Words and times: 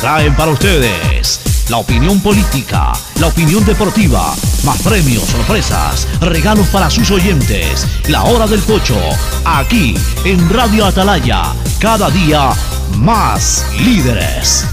traen 0.00 0.34
para 0.36 0.52
ustedes 0.52 1.40
la 1.68 1.78
opinión 1.78 2.20
política, 2.20 2.92
la 3.20 3.26
opinión 3.26 3.64
deportiva, 3.64 4.34
más 4.64 4.80
premios, 4.82 5.24
sorpresas, 5.24 6.06
regalos 6.20 6.68
para 6.68 6.88
sus 6.90 7.10
oyentes. 7.10 7.86
La 8.08 8.22
hora 8.24 8.46
del 8.46 8.60
pocho, 8.60 8.98
aquí 9.44 9.94
en 10.24 10.48
Radio 10.50 10.86
Atalaya, 10.86 11.52
cada 11.80 12.10
día 12.10 12.50
más 12.98 13.66
líderes. 13.80 14.64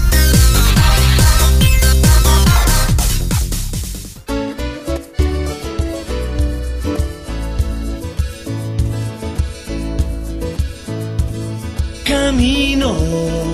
Camino 12.04 13.53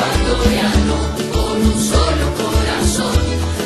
ecuatoriano, 0.00 0.96
con 1.32 1.56
un 1.62 1.80
solo 1.80 2.26
corazón. 2.40 3.22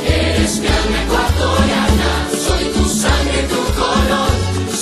Eres 0.06 0.58
mi 0.58 0.66
alma 0.66 1.02
ecuatoriana, 1.04 2.10
soy 2.46 2.64
tu 2.74 2.84
sangre, 2.88 3.40
tu 3.52 3.62
color, 3.80 4.32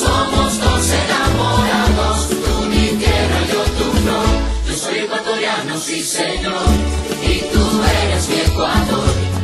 somos 0.03 0.59
dos 0.61 0.85
enamorados, 1.03 2.29
tú 2.29 2.55
mi 2.69 2.87
tierra, 3.03 3.39
yo 3.53 3.63
tu 3.79 3.87
flor. 4.01 4.33
Yo 4.69 4.75
soy 4.75 4.99
ecuatoriano, 5.01 5.79
sí 5.79 6.03
señor, 6.03 6.69
y 7.23 7.41
tú 7.53 7.65
eres 8.03 8.29
mi 8.29 8.41
Ecuador, 8.41 8.83
Ecuador 8.83 9.42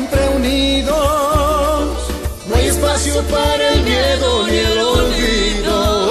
siempre 0.00 0.28
unidos. 0.36 0.96
No 2.48 2.54
hay 2.56 2.68
espacio 2.68 3.22
para 3.24 3.72
el 3.72 3.82
miedo 3.82 4.46
ni 4.46 4.58
el 4.58 4.78
olvido. 4.78 6.10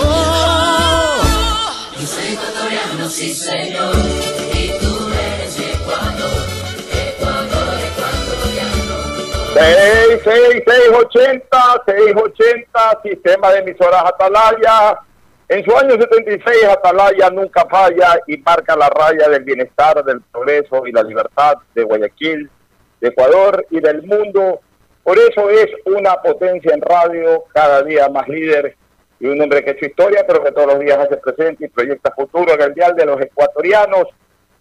Yo 2.00 2.06
soy 2.06 2.34
ecuatoriano, 2.34 3.10
sí 3.10 3.34
señor, 3.34 3.96
y 4.54 4.78
tú 4.80 5.10
eres 5.10 5.58
mi 5.58 5.66
Ecuador, 5.66 6.46
Ecuador 7.08 7.68
ecuatoriano. 7.90 8.96
680, 10.24 11.84
680, 11.86 13.00
sistema 13.04 13.52
de 13.52 13.60
emisoras 13.60 14.04
Atalaya. 14.06 15.00
En 15.48 15.66
su 15.66 15.76
año 15.76 15.96
76, 16.00 16.66
Atalaya 16.66 17.32
nunca 17.32 17.66
falla 17.66 18.22
y 18.28 18.38
marca 18.38 18.76
la 18.76 18.88
raya 18.90 19.28
del 19.30 19.44
bienestar, 19.44 20.06
del 20.06 20.22
progreso 20.22 20.86
y 20.86 20.92
la 20.92 21.02
libertad 21.02 21.56
de 21.74 21.84
Guayaquil, 21.84 22.52
de 23.00 23.10
Ecuador 23.10 23.66
y 23.70 23.80
del 23.80 24.04
mundo. 24.04 24.62
Por 25.04 25.18
eso 25.18 25.50
es 25.50 25.68
una 25.86 26.16
potencia 26.22 26.74
en 26.74 26.82
radio, 26.82 27.46
cada 27.54 27.82
día 27.84 28.10
más 28.10 28.28
líder 28.28 28.76
y 29.20 29.28
un 29.28 29.42
hombre 29.42 29.64
que 29.64 29.72
ha 29.72 29.74
hecho 29.74 29.86
historia, 29.86 30.26
pero 30.26 30.44
que 30.44 30.52
todos 30.52 30.68
los 30.74 30.80
días 30.80 30.98
hace 30.98 31.18
presente 31.18 31.66
y 31.66 31.70
proyecta 31.70 32.12
futuro 32.12 32.54
en 32.54 32.62
el 32.62 32.74
dial 32.74 32.96
de 32.96 33.06
los 33.06 33.22
ecuatorianos. 33.22 34.06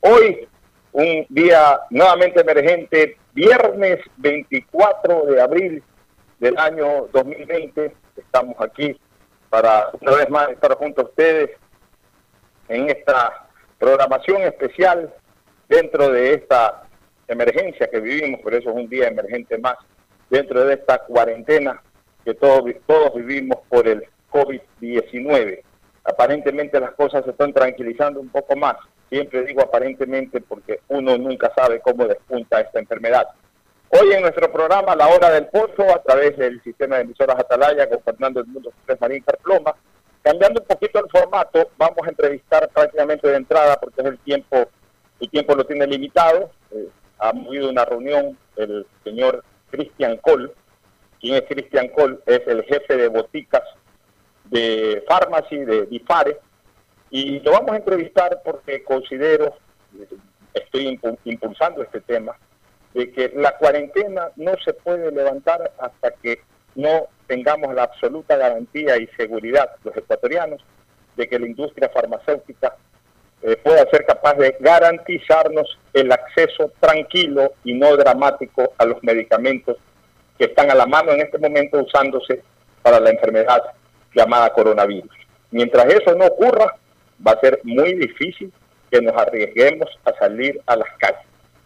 Hoy, 0.01 0.49
un 0.93 1.27
día 1.29 1.81
nuevamente 1.91 2.41
emergente, 2.41 3.17
viernes 3.33 4.01
24 4.17 5.27
de 5.27 5.41
abril 5.41 5.83
del 6.41 6.59
año 6.59 7.09
2020. 7.13 7.95
Estamos 8.17 8.57
aquí 8.61 8.99
para 9.49 9.91
una 10.01 10.13
vez 10.13 10.29
más 10.29 10.49
estar 10.51 10.75
junto 10.77 11.03
a 11.03 11.05
ustedes 11.05 11.51
en 12.69 12.89
esta 12.89 13.47
programación 13.79 14.43
especial 14.43 15.13
dentro 15.69 16.11
de 16.11 16.35
esta 16.35 16.88
emergencia 17.29 17.89
que 17.89 18.01
vivimos, 18.01 18.41
por 18.41 18.55
eso 18.55 18.71
es 18.71 18.77
un 18.77 18.89
día 18.89 19.09
emergente 19.09 19.59
más, 19.59 19.77
dentro 20.31 20.65
de 20.65 20.75
esta 20.75 20.99
cuarentena 21.05 21.81
que 22.25 22.35
todos, 22.35 22.65
todos 22.87 23.15
vivimos 23.15 23.59
por 23.69 23.87
el 23.87 24.05
COVID-19. 24.31 25.63
Aparentemente 26.05 26.81
las 26.81 26.93
cosas 26.93 27.25
se 27.25 27.31
están 27.31 27.53
tranquilizando 27.53 28.21
un 28.21 28.29
poco 28.29 28.57
más. 28.57 28.77
Siempre 29.09 29.45
digo 29.45 29.63
aparentemente 29.63 30.41
porque 30.41 30.81
uno 30.89 31.17
nunca 31.17 31.53
sabe 31.55 31.81
cómo 31.81 32.07
despunta 32.07 32.61
esta 32.61 32.79
enfermedad. 32.79 33.29
Hoy 33.91 34.13
en 34.13 34.21
nuestro 34.21 34.53
programa 34.53 34.95
La 34.95 35.09
Hora 35.09 35.31
del 35.31 35.47
Pozo, 35.47 35.95
a 35.95 36.03
través 36.03 36.37
del 36.37 36.63
sistema 36.63 36.97
de 36.97 37.03
emisoras 37.03 37.39
Atalaya 37.39 37.89
con 37.89 38.03
Fernando 38.03 38.41
Edmundo 38.41 38.71
José 38.71 38.99
Marín 39.01 39.23
Carploma, 39.23 39.75
cambiando 40.23 40.61
un 40.61 40.67
poquito 40.67 40.99
el 40.99 41.11
formato, 41.11 41.71
vamos 41.79 42.07
a 42.07 42.11
entrevistar 42.11 42.69
prácticamente 42.69 43.27
de 43.27 43.37
entrada 43.37 43.77
porque 43.81 44.03
es 44.03 44.07
el 44.09 44.19
tiempo, 44.19 44.69
el 45.21 45.31
tiempo 45.31 45.55
lo 45.55 45.65
tiene 45.65 45.87
limitado. 45.87 46.51
Eh, 46.71 46.89
ha 47.19 47.29
habido 47.31 47.71
una 47.71 47.85
reunión 47.85 48.39
el 48.57 48.87
señor 49.05 49.45
Cristian 49.71 50.17
Col. 50.19 50.53
¿Quién 51.21 51.35
es 51.37 51.43
Cristian 51.43 51.89
Col? 51.89 52.23
Es 52.27 52.47
el 52.47 52.63
jefe 52.65 52.97
de 52.97 53.09
boticas 53.09 53.63
de 54.45 55.05
Pharmacy, 55.07 55.59
de 55.59 55.87
Difare, 55.87 56.39
y 57.11 57.41
lo 57.41 57.53
vamos 57.53 57.73
a 57.73 57.77
entrevistar 57.77 58.41
porque 58.45 58.83
considero, 58.83 59.57
estoy 60.55 60.97
impu- 60.97 61.19
impulsando 61.25 61.83
este 61.83 62.01
tema, 62.01 62.37
de 62.95 63.13
que 63.13 63.33
la 63.35 63.57
cuarentena 63.59 64.31
no 64.37 64.53
se 64.65 64.73
puede 64.73 65.11
levantar 65.13 65.73
hasta 65.79 66.11
que 66.13 66.41
no 66.75 67.09
tengamos 67.27 67.75
la 67.75 67.83
absoluta 67.85 68.37
garantía 68.37 68.97
y 68.97 69.07
seguridad 69.09 69.71
los 69.85 69.95
ecuatorianos 69.97 70.63
de 71.17 71.29
que 71.29 71.39
la 71.39 71.47
industria 71.47 71.91
farmacéutica 71.91 72.77
eh, 73.43 73.57
pueda 73.57 73.89
ser 73.91 74.05
capaz 74.05 74.35
de 74.35 74.57
garantizarnos 74.61 75.79
el 75.93 76.11
acceso 76.11 76.73
tranquilo 76.81 77.53
y 77.65 77.75
no 77.75 77.97
dramático 77.97 78.73
a 78.79 78.85
los 78.85 79.03
medicamentos 79.03 79.77
que 80.37 80.47
están 80.47 80.71
a 80.71 80.75
la 80.75 80.87
mano 80.87 81.13
en 81.13 81.21
este 81.21 81.39
momento 81.39 81.79
usándose 81.79 82.43
para 82.83 83.01
la 83.01 83.11
enfermedad 83.11 83.63
llamada 84.15 84.53
coronavirus. 84.53 85.11
Mientras 85.51 85.87
eso 85.87 86.15
no 86.15 86.27
ocurra, 86.27 86.77
va 87.27 87.33
a 87.33 87.41
ser 87.41 87.61
muy 87.65 87.95
difícil 87.95 88.53
que 88.91 89.01
nos 89.01 89.17
arriesguemos 89.17 89.89
a 90.05 90.13
salir 90.15 90.61
a 90.67 90.77
las 90.77 90.89
calles. 90.99 91.21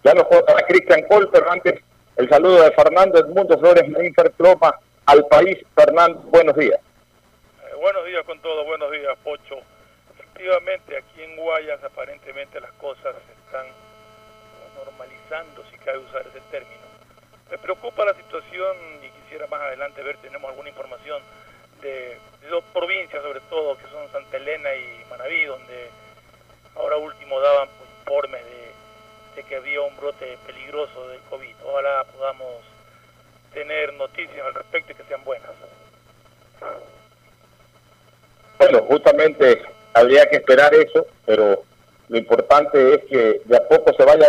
Ya 0.05 0.15
nos 0.15 0.27
contará 0.27 0.67
Cristian 0.67 1.03
Col, 1.09 1.31
pero 1.33 1.51
antes 1.51 1.81
el 2.17 2.29
saludo 2.29 2.63
de 2.63 2.73
Fernando 2.73 3.19
Edmundo 3.19 3.59
Flores 3.59 3.89
Meinfer 3.89 4.33
Cloma 4.33 4.75
al 5.07 5.25
país. 5.27 5.59
Fernando, 5.75 6.21
buenos 6.31 6.57
días. 6.57 6.79
Eh, 6.79 7.75
buenos 7.81 8.05
días 8.07 8.25
con 8.25 8.39
todo, 8.41 8.65
buenos 8.65 8.91
días, 8.91 9.17
Pocho. 9.23 9.57
Efectivamente, 10.43 10.97
aquí 10.97 11.23
en 11.23 11.37
Guayas 11.37 11.85
aparentemente 11.85 12.61
las 12.61 12.73
cosas 12.73 13.15
se 13.15 13.33
están 13.47 13.65
normalizando, 14.75 15.63
si 15.71 15.79
cabe 15.79 15.99
usar 15.99 16.27
ese 16.27 16.41
término. 16.51 16.83
Me 17.49 17.59
preocupa 17.59 18.05
la 18.05 18.13
situación 18.15 18.77
y 19.05 19.09
quisiera 19.23 19.47
más 19.47 19.61
adelante 19.61 20.03
ver, 20.03 20.17
tenemos 20.17 20.51
alguna 20.51 20.69
información 20.69 21.23
de, 21.81 22.19
dos 22.51 22.65
provincias 22.73 23.23
sobre 23.23 23.39
todo, 23.43 23.79
que 23.79 23.87
son 23.87 24.11
Santa 24.11 24.37
Elena 24.37 24.75
y 24.75 25.05
Manaví, 25.09 25.45
donde 25.45 25.91
ahora 26.75 26.97
último 26.97 27.39
daban 27.39 27.69
informes 28.01 28.45
de, 28.45 28.73
de 29.37 29.49
que 29.49 29.55
había 29.55 29.81
un 29.83 29.97
brote 29.97 30.37
peligroso 30.45 31.07
del 31.07 31.21
COVID. 31.31 31.55
Ojalá 31.65 32.03
podamos 32.13 32.65
tener 33.55 33.93
noticias 33.95 34.45
al 34.45 34.55
respecto 34.55 34.91
y 34.91 34.97
que 34.97 35.05
sean 35.05 35.23
buenas. 35.23 35.51
Bueno, 38.59 38.83
justamente 38.83 39.72
habría 39.95 40.27
que 40.27 40.37
esperar 40.37 40.75
eso, 40.75 41.07
pero 41.25 41.63
lo 42.09 42.19
importante 42.19 42.95
es 42.95 43.05
que 43.05 43.41
de 43.45 43.57
a 43.57 43.69
poco 43.69 43.93
se 43.95 44.05
vaya 44.05 44.27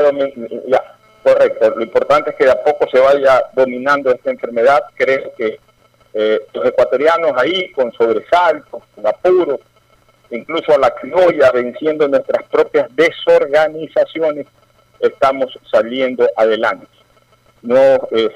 ya, 0.68 0.96
correcto, 1.24 1.70
lo 1.72 1.84
importante 1.84 2.32
es 2.32 2.36
que 2.36 2.46
de 2.46 2.52
a 2.52 2.64
poco 2.64 2.88
se 2.90 3.00
vaya 3.00 3.44
dominando 3.54 4.12
esta 4.12 4.32
enfermedad. 4.32 4.84
Creo 4.96 5.34
que 5.36 5.60
eh, 6.14 6.42
los 6.54 6.66
ecuatorianos 6.66 7.34
ahí 7.38 7.72
con 7.72 7.92
sobresaltos, 7.94 8.84
con 8.96 9.08
apuro, 9.08 9.60
incluso 10.30 10.74
a 10.74 10.78
la 10.78 10.92
criolla, 10.92 11.52
venciendo 11.52 12.08
nuestras 12.08 12.48
propias 12.50 12.88
desorganizaciones, 12.96 14.48
estamos 15.00 15.58
saliendo 15.72 16.28
adelante. 16.36 16.88
No, 17.62 18.08
eh, 18.12 18.30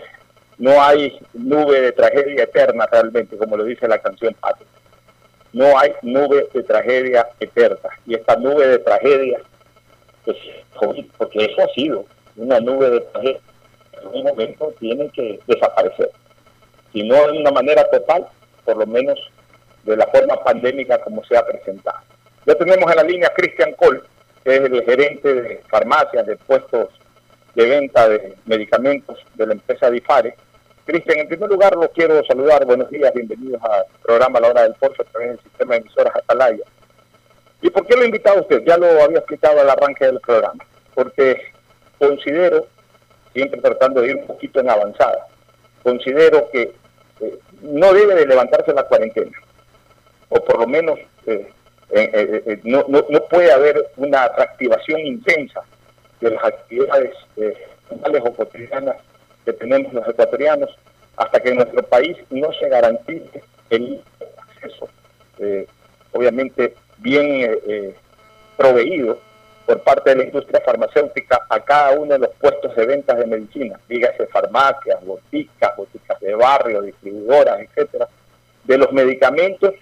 no 0.58 0.82
hay 0.82 1.20
nube 1.34 1.82
de 1.82 1.92
tragedia 1.92 2.44
eterna 2.44 2.88
realmente, 2.92 3.38
como 3.38 3.58
lo 3.58 3.64
dice 3.64 3.88
la 3.88 4.00
canción 4.00 4.34
Patria 4.40 4.68
no 5.57 5.77
hay 5.77 5.92
nube 6.04 6.48
de 6.54 6.63
tragedia 6.63 7.27
eterna. 7.39 7.89
Y 8.06 8.13
esta 8.13 8.36
nube 8.36 8.68
de 8.68 8.80
tragedia, 8.80 9.39
pues, 10.24 10.38
porque 11.18 11.45
eso 11.45 11.63
ha 11.63 11.74
sido 11.74 12.06
una 12.36 12.59
nube 12.59 12.92
de 12.92 13.01
tragedia, 13.01 13.39
en 14.00 14.07
un 14.19 14.24
momento 14.24 14.74
tiene 14.80 15.09
que 15.09 15.39
desaparecer. 15.48 16.12
Si 16.94 17.01
no 17.01 17.15
de 17.31 17.39
una 17.39 17.51
manera 17.51 17.89
total, 17.89 18.27
por 18.63 18.77
lo 18.77 18.86
menos 18.86 19.19
de 19.83 19.98
la 19.98 20.06
forma 20.07 20.36
pandémica 20.44 21.00
como 21.00 21.24
se 21.25 21.36
ha 21.36 21.45
presentado. 21.45 21.98
Ya 22.45 22.54
tenemos 22.56 22.89
en 22.92 22.98
la 22.98 23.04
línea 23.04 23.33
Christian 23.36 23.74
Cole, 23.74 24.01
que 24.44 24.56
es 24.56 24.62
el 24.62 24.83
gerente 24.83 25.33
de 25.33 25.63
farmacias, 25.69 26.27
de 26.27 26.36
puestos 26.38 26.89
de 27.56 27.65
venta 27.65 28.07
de 28.07 28.36
medicamentos 28.45 29.18
de 29.33 29.48
la 29.48 29.54
empresa 29.54 29.89
Difare 29.89 30.36
Cristian, 30.88 31.19
en 31.19 31.28
primer 31.28 31.50
lugar 31.50 31.75
lo 31.75 31.89
quiero 31.92 32.24
saludar. 32.24 32.66
Buenos 32.66 32.89
días, 32.89 33.13
bienvenidos 33.13 33.62
al 33.62 33.84
programa 34.01 34.39
La 34.39 34.48
Hora 34.48 34.63
del 34.63 34.74
Pozo 34.75 35.01
a 35.01 35.06
través 35.12 35.31
del 35.31 35.39
sistema 35.42 35.74
de 35.74 35.81
emisoras 35.81 36.16
Atalaya. 36.16 36.63
¿Y 37.62 37.69
por 37.69 37.86
qué 37.86 37.98
lo 37.98 38.04
he 38.04 38.06
invitado 38.06 38.38
a 38.38 38.42
usted? 38.42 38.63
Ya 38.66 38.78
lo 38.78 38.86
había 39.04 39.18
explicado 39.18 39.60
al 39.60 39.69
arranque 39.69 40.06
del 40.06 40.22
programa. 40.22 40.63
Porque 40.95 41.51
considero, 42.00 42.68
siempre 43.34 43.60
tratando 43.60 44.00
de 44.00 44.12
ir 44.12 44.16
un 44.16 44.28
poquito 44.28 44.62
en 44.62 44.69
avanzada, 44.69 45.28
considero 45.84 46.50
que 46.51 46.74
eh, 47.19 47.40
no 47.63 47.94
debe 47.94 48.16
de 48.16 48.25
levantarse 48.25 48.72
la 48.74 48.83
cuarentena. 48.83 49.38
O 50.30 50.42
por 50.42 50.57
lo 50.57 50.68
menos 50.68 50.98
eh, 51.25 51.51
eh, 51.90 52.62
no, 52.63 52.86
no, 52.88 53.24
puede 53.30 53.51
haber 53.51 53.92
una 53.98 54.30
reactivación 54.30 55.01
intensa 55.01 55.63
de 56.22 56.31
las 56.31 56.45
actividades 56.45 57.12
normales 57.90 58.22
o 58.25 58.33
cotidianas 58.33 58.95
que 59.48 59.54
tenemos 59.54 59.94
los 59.94 60.06
ecuatorianos 60.06 60.70
hasta 61.16 61.40
que 61.40 61.50
en 61.50 61.56
nuestro 61.56 61.82
país 61.84 62.18
no 62.30 62.52
se 62.52 62.68
garantice 62.68 63.42
el 63.70 64.02
acceso, 64.38 64.90
eh, 65.40 65.66
obviamente 66.12 66.76
bien 66.98 67.26
eh, 67.26 67.60
eh, 67.66 67.96
proveído 68.58 69.18
por 69.66 69.82
parte 69.84 70.10
de 70.10 70.16
la 70.18 70.24
industria 70.26 70.62
farmacéutica 70.66 71.46
a 71.50 71.62
cada 71.62 71.92
uno 71.92 72.12
de 72.12 72.20
los 72.20 72.30
puestos 72.42 72.76
de 72.76 72.86
ventas 72.86 73.18
de 73.18 73.26
medicina, 73.26 73.80
dígase 73.88 74.28
farmacias, 74.28 75.04
boticas, 75.06 75.78
boticas 75.78 76.20
de 76.20 76.36
barrio, 76.36 76.82
distribuidoras, 76.82 77.62
etcétera, 77.62 78.10
de 78.66 78.78
los 78.78 78.92
medicamentos 78.92 79.76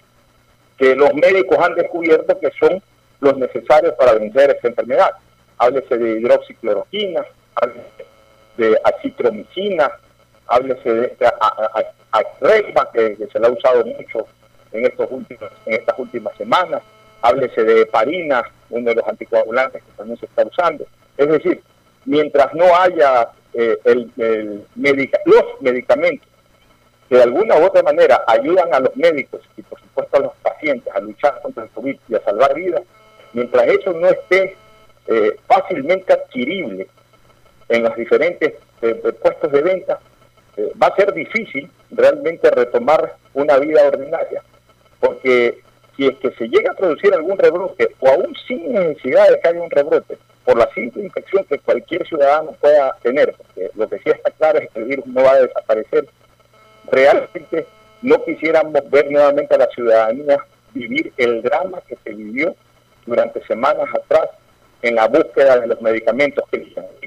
que 0.78 0.94
los 0.94 1.12
médicos 1.12 1.58
han 1.58 1.74
descubierto 1.74 2.38
que 2.38 2.52
son 2.52 2.80
los 3.18 3.36
necesarios 3.36 3.94
para 3.94 4.12
vencer 4.14 4.50
esta 4.50 4.68
enfermedad. 4.68 5.10
Háblese 5.58 5.96
de 5.96 6.20
hidroxicloroquina, 6.20 7.24
háblese 7.56 8.06
de 8.56 8.78
acitromicina, 8.84 9.90
háblese 10.46 10.92
de 10.92 11.04
esta 11.06 11.32
que, 12.92 13.16
que, 13.16 13.26
se 13.26 13.38
la 13.38 13.48
ha 13.48 13.50
usado 13.50 13.84
mucho 13.84 14.26
en 14.72 14.86
estos 14.86 15.06
últimos, 15.10 15.50
en 15.66 15.74
estas 15.74 15.98
últimas 15.98 16.36
semanas, 16.36 16.82
háblese 17.22 17.64
de 17.64 17.82
heparina, 17.82 18.42
uno 18.70 18.90
de 18.90 18.96
los 18.96 19.06
anticoagulantes 19.06 19.82
que 19.82 19.92
también 19.96 20.18
se 20.18 20.26
está 20.26 20.44
usando. 20.44 20.86
Es 21.16 21.28
decir, 21.28 21.62
mientras 22.04 22.52
no 22.54 22.64
haya 22.76 23.28
eh, 23.52 23.78
el, 23.84 24.10
los 25.24 25.44
medicamentos 25.60 26.28
que 27.08 27.16
de 27.16 27.22
alguna 27.22 27.56
u 27.56 27.64
otra 27.64 27.82
manera 27.82 28.24
ayudan 28.26 28.74
a 28.74 28.80
los 28.80 28.96
médicos 28.96 29.40
y 29.56 29.62
por 29.62 29.80
supuesto 29.80 30.16
a 30.16 30.20
los 30.20 30.32
pacientes 30.42 30.92
a 30.94 31.00
luchar 31.00 31.40
contra 31.40 31.64
el 31.64 31.70
COVID 31.70 31.96
y 32.08 32.14
a 32.14 32.24
salvar 32.24 32.54
vidas, 32.54 32.82
mientras 33.32 33.66
eso 33.68 33.92
no 33.92 34.08
esté 34.08 34.56
eh, 35.06 35.36
fácilmente 35.46 36.12
adquirible 36.12 36.88
en 37.68 37.82
los 37.82 37.96
diferentes 37.96 38.54
eh, 38.82 38.94
puestos 39.22 39.50
de 39.52 39.62
venta, 39.62 39.98
eh, 40.56 40.72
va 40.80 40.88
a 40.88 40.96
ser 40.96 41.12
difícil 41.12 41.70
realmente 41.90 42.50
retomar 42.50 43.16
una 43.34 43.58
vida 43.58 43.86
ordinaria, 43.86 44.42
porque 45.00 45.60
si 45.96 46.06
es 46.06 46.16
que 46.16 46.30
se 46.32 46.48
llega 46.48 46.72
a 46.72 46.74
producir 46.76 47.12
algún 47.14 47.38
rebrote, 47.38 47.94
o 48.00 48.08
aún 48.08 48.34
sin 48.46 48.72
necesidad 48.72 49.28
de 49.28 49.40
que 49.40 49.48
haya 49.48 49.60
un 49.60 49.70
rebrote, 49.70 50.18
por 50.44 50.56
la 50.56 50.70
simple 50.74 51.04
infección 51.04 51.44
que 51.44 51.58
cualquier 51.58 52.06
ciudadano 52.06 52.52
pueda 52.52 52.96
tener, 53.02 53.34
porque 53.34 53.70
lo 53.74 53.88
que 53.88 53.98
sí 53.98 54.10
está 54.10 54.30
claro 54.30 54.60
es 54.60 54.70
que 54.70 54.78
el 54.78 54.84
virus 54.84 55.06
no 55.06 55.22
va 55.22 55.32
a 55.32 55.42
desaparecer, 55.42 56.08
realmente 56.90 57.66
no 58.02 58.22
quisiéramos 58.24 58.90
ver 58.90 59.10
nuevamente 59.10 59.54
a 59.54 59.58
la 59.58 59.66
ciudadanía 59.68 60.38
vivir 60.72 61.12
el 61.16 61.42
drama 61.42 61.80
que 61.88 61.96
se 62.04 62.10
vivió 62.10 62.54
durante 63.06 63.44
semanas 63.46 63.88
atrás 63.94 64.28
en 64.82 64.94
la 64.94 65.08
búsqueda 65.08 65.58
de 65.58 65.66
los 65.66 65.80
medicamentos 65.80 66.44
que, 66.50 66.72
que 67.00 67.05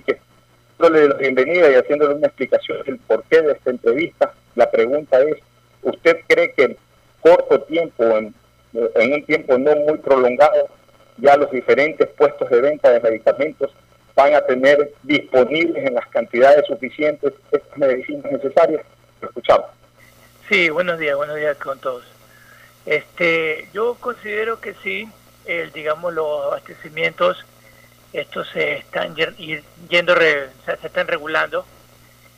dándole 0.79 1.09
la 1.09 1.15
bienvenida 1.15 1.69
y 1.69 1.75
haciéndole 1.75 2.15
una 2.15 2.27
explicación 2.27 2.81
del 2.85 2.97
porqué 2.99 3.41
de 3.41 3.51
esta 3.51 3.69
entrevista, 3.69 4.33
la 4.55 4.71
pregunta 4.71 5.19
es, 5.21 5.37
¿usted 5.83 6.17
cree 6.27 6.53
que 6.53 6.63
en 6.63 6.77
corto 7.21 7.61
tiempo, 7.63 8.03
en, 8.03 8.33
un 8.73 9.25
tiempo 9.25 9.57
no 9.57 9.75
muy 9.75 9.97
prolongado, 9.97 10.69
ya 11.17 11.35
los 11.35 11.51
diferentes 11.51 12.07
puestos 12.09 12.49
de 12.49 12.61
venta 12.61 12.91
de 12.91 13.01
medicamentos 13.01 13.71
van 14.15 14.33
a 14.33 14.41
tener 14.41 14.93
disponibles 15.03 15.85
en 15.85 15.95
las 15.95 16.07
cantidades 16.07 16.65
suficientes 16.65 17.33
estas 17.51 17.77
medicinas 17.77 18.31
necesarias? 18.31 18.81
Lo 19.21 19.27
escuchamos. 19.27 19.67
Sí, 20.47 20.69
buenos 20.69 20.97
días, 20.97 21.15
buenos 21.17 21.35
días 21.35 21.57
con 21.57 21.77
todos. 21.79 22.05
Este, 22.85 23.67
yo 23.73 23.95
considero 23.99 24.61
que 24.61 24.73
sí, 24.75 25.09
el, 25.45 25.71
digamos, 25.73 26.13
los 26.13 26.45
abastecimientos 26.45 27.45
estos 28.13 28.49
se 28.49 28.77
están 28.77 29.15
yendo, 29.15 30.15
se 30.15 30.87
están 30.87 31.07
regulando. 31.07 31.65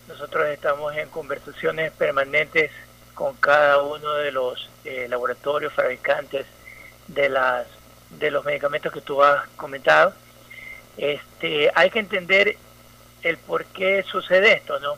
Nosotros 0.08 0.48
estamos 0.50 0.96
en 0.96 1.10
conversaciones 1.10 1.92
permanentes 1.94 2.72
con 3.14 3.36
cada 3.38 3.82
uno 3.82 4.14
de 4.16 4.32
los 4.32 4.70
eh, 4.84 5.08
laboratorios 5.10 5.74
fabricantes 5.74 6.46
de 7.08 7.30
las 7.30 7.68
de 8.10 8.30
los 8.30 8.44
medicamentos 8.44 8.92
que 8.92 9.02
tú 9.02 9.24
has 9.24 9.48
comentado. 9.56 10.14
Este, 10.98 11.72
hay 11.74 11.90
que 11.90 12.00
entender 12.00 12.58
el 13.22 13.38
por 13.38 13.64
qué 13.66 14.04
sucede 14.04 14.54
esto, 14.54 14.80
¿no? 14.80 14.96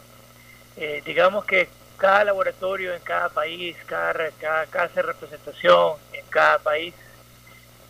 Eh, 0.77 1.03
digamos 1.05 1.45
que 1.45 1.69
cada 1.97 2.23
laboratorio 2.23 2.95
en 2.95 3.01
cada 3.01 3.29
país, 3.29 3.77
cada, 3.85 4.31
cada 4.41 4.65
casa 4.65 4.95
de 4.95 5.01
representación 5.03 5.97
en 6.11 6.25
cada 6.27 6.57
país 6.57 6.95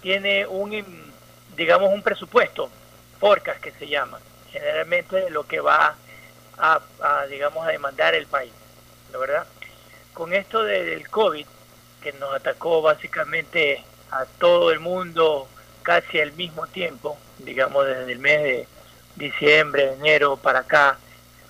tiene 0.02 0.46
un 0.46 1.13
digamos, 1.56 1.92
un 1.94 2.02
presupuesto, 2.02 2.70
porcas 3.20 3.60
que 3.60 3.72
se 3.72 3.88
llama, 3.88 4.20
generalmente 4.52 5.30
lo 5.30 5.46
que 5.48 5.60
va 5.60 5.96
a, 6.58 6.82
a, 7.02 7.26
digamos, 7.28 7.66
a 7.66 7.72
demandar 7.72 8.16
el 8.16 8.28
país, 8.28 8.52
¿la 9.12 9.18
verdad? 9.18 9.48
Con 10.14 10.34
esto 10.34 10.64
del 10.64 11.10
COVID, 11.10 11.46
que 12.02 12.14
nos 12.14 12.34
atacó 12.36 12.82
básicamente 12.82 13.84
a 14.12 14.26
todo 14.26 14.72
el 14.72 14.80
mundo 14.80 15.48
casi 15.82 16.20
al 16.20 16.34
mismo 16.34 16.68
tiempo, 16.68 17.18
digamos 17.40 17.86
desde 17.86 18.12
el 18.12 18.20
mes 18.20 18.44
de 18.44 18.68
diciembre, 19.16 19.94
enero 19.94 20.38
para 20.38 20.60
acá, 20.60 20.98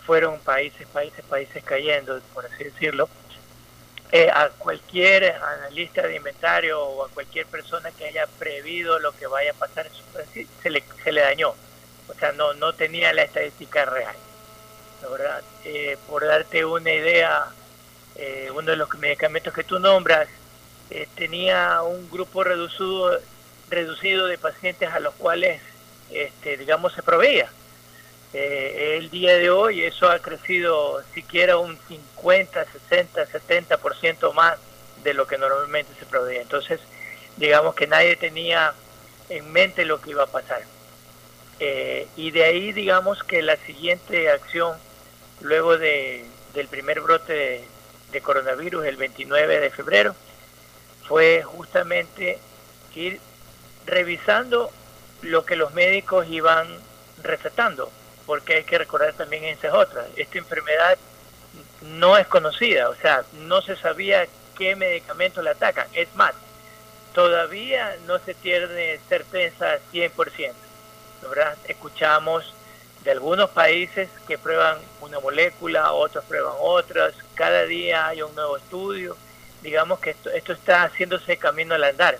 fueron 0.05 0.39
países, 0.39 0.87
países, 0.87 1.23
países 1.25 1.63
cayendo, 1.63 2.19
por 2.33 2.45
así 2.45 2.65
decirlo. 2.65 3.09
Eh, 4.15 4.29
a 4.31 4.49
cualquier 4.49 5.23
analista 5.41 6.03
de 6.03 6.17
inventario 6.17 6.79
o 6.79 7.03
a 7.03 7.09
cualquier 7.09 7.47
persona 7.47 7.89
que 7.89 8.05
haya 8.05 8.27
previsto 8.27 8.99
lo 8.99 9.11
que 9.11 9.25
vaya 9.25 9.49
a 9.49 9.55
pasar, 9.55 9.89
se 10.61 10.69
le, 10.69 10.83
se 11.03 11.11
le 11.11 11.21
dañó. 11.21 11.55
O 12.07 12.13
sea, 12.19 12.31
no, 12.33 12.53
no 12.53 12.73
tenía 12.73 13.11
la 13.11 13.23
estadística 13.23 13.85
real. 13.85 14.15
La 15.01 15.07
verdad, 15.09 15.41
eh, 15.65 15.97
por 16.07 16.27
darte 16.27 16.63
una 16.63 16.91
idea, 16.91 17.47
eh, 18.15 18.51
uno 18.53 18.69
de 18.69 18.77
los 18.77 18.93
medicamentos 18.99 19.51
que 19.51 19.63
tú 19.63 19.79
nombras 19.79 20.27
eh, 20.91 21.07
tenía 21.15 21.81
un 21.81 22.07
grupo 22.11 22.43
reducido, 22.43 23.19
reducido 23.71 24.27
de 24.27 24.37
pacientes 24.37 24.89
a 24.93 24.99
los 24.99 25.15
cuales, 25.15 25.59
este, 26.11 26.57
digamos, 26.57 26.93
se 26.93 27.01
proveía. 27.01 27.49
Eh, 28.33 28.97
el 28.97 29.09
día 29.11 29.37
de 29.37 29.51
hoy 29.51 29.83
eso 29.83 30.09
ha 30.09 30.19
crecido 30.19 31.03
siquiera 31.13 31.57
un 31.57 31.77
50, 31.87 32.65
60, 32.89 33.27
70% 33.27 34.33
más 34.33 34.57
de 35.03 35.13
lo 35.13 35.27
que 35.27 35.37
normalmente 35.37 35.91
se 35.99 36.05
proveía. 36.05 36.41
Entonces, 36.41 36.79
digamos 37.37 37.75
que 37.75 37.87
nadie 37.87 38.15
tenía 38.15 38.73
en 39.29 39.51
mente 39.51 39.85
lo 39.85 40.01
que 40.01 40.11
iba 40.11 40.23
a 40.23 40.27
pasar. 40.27 40.63
Eh, 41.59 42.07
y 42.15 42.31
de 42.31 42.43
ahí, 42.45 42.71
digamos 42.73 43.23
que 43.23 43.41
la 43.41 43.57
siguiente 43.57 44.29
acción, 44.29 44.77
luego 45.41 45.77
de, 45.77 46.25
del 46.53 46.67
primer 46.67 47.01
brote 47.01 47.33
de, 47.33 47.67
de 48.11 48.21
coronavirus, 48.21 48.85
el 48.85 48.97
29 48.97 49.59
de 49.59 49.69
febrero, 49.69 50.15
fue 51.07 51.43
justamente 51.43 52.39
ir 52.95 53.19
revisando 53.85 54.71
lo 55.21 55.45
que 55.45 55.55
los 55.55 55.73
médicos 55.73 56.27
iban 56.29 56.67
recetando, 57.21 57.91
porque 58.25 58.55
hay 58.55 58.63
que 58.63 58.77
recordar 58.77 59.13
también 59.13 59.43
esas 59.45 59.73
otras. 59.73 60.05
Esta 60.15 60.37
enfermedad 60.37 60.97
no 61.81 62.17
es 62.17 62.27
conocida, 62.27 62.89
o 62.89 62.95
sea, 62.95 63.23
no 63.33 63.61
se 63.61 63.75
sabía 63.75 64.27
qué 64.57 64.75
medicamentos 64.75 65.43
la 65.43 65.51
atacan. 65.51 65.87
Es 65.93 66.13
más, 66.15 66.33
todavía 67.13 67.97
no 68.07 68.19
se 68.19 68.33
tiene 68.33 68.99
certeza 69.09 69.77
100%. 69.91 70.53
¿verdad? 71.29 71.57
Escuchamos 71.67 72.53
de 73.03 73.11
algunos 73.11 73.49
países 73.49 74.09
que 74.27 74.37
prueban 74.37 74.77
una 75.01 75.19
molécula, 75.19 75.93
otros 75.93 76.23
prueban 76.25 76.53
otras, 76.59 77.13
cada 77.33 77.63
día 77.63 78.07
hay 78.07 78.21
un 78.21 78.33
nuevo 78.35 78.57
estudio 78.57 79.15
digamos 79.63 79.99
que 79.99 80.11
esto, 80.11 80.29
esto 80.29 80.53
está 80.53 80.83
haciéndose 80.83 81.37
camino 81.37 81.73
al 81.73 81.83
andar. 81.85 82.19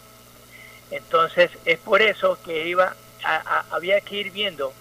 Entonces 0.90 1.52
es 1.66 1.78
por 1.80 2.02
eso 2.02 2.38
que 2.44 2.68
iba 2.68 2.96
había 3.72 4.02
que 4.02 4.16
ir 4.16 4.32
viendo 4.32 4.74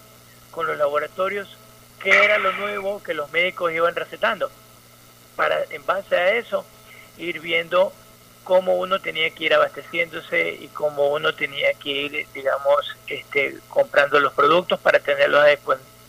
con 0.53 0.67
los 0.67 0.77
laboratorios 0.77 1.57
qué 2.01 2.23
era 2.23 2.37
lo 2.37 2.51
nuevo 2.53 3.01
que 3.01 3.13
los 3.13 3.31
médicos 3.31 3.71
iban 3.71 3.95
recetando. 3.95 4.49
Para 5.35 5.63
en 5.69 5.85
base 5.85 6.15
a 6.15 6.33
eso 6.33 6.65
ir 7.17 7.39
viendo 7.39 7.91
cómo 8.43 8.75
uno 8.75 8.99
tenía 8.99 9.29
que 9.31 9.45
ir 9.45 9.53
abasteciéndose 9.53 10.57
y 10.59 10.67
cómo 10.67 11.07
uno 11.11 11.33
tenía 11.33 11.73
que 11.73 11.89
ir, 11.89 12.27
digamos, 12.33 12.95
este, 13.07 13.57
comprando 13.69 14.19
los 14.19 14.33
productos 14.33 14.79
para 14.79 14.99
tenerlos 14.99 15.43
a 15.43 15.47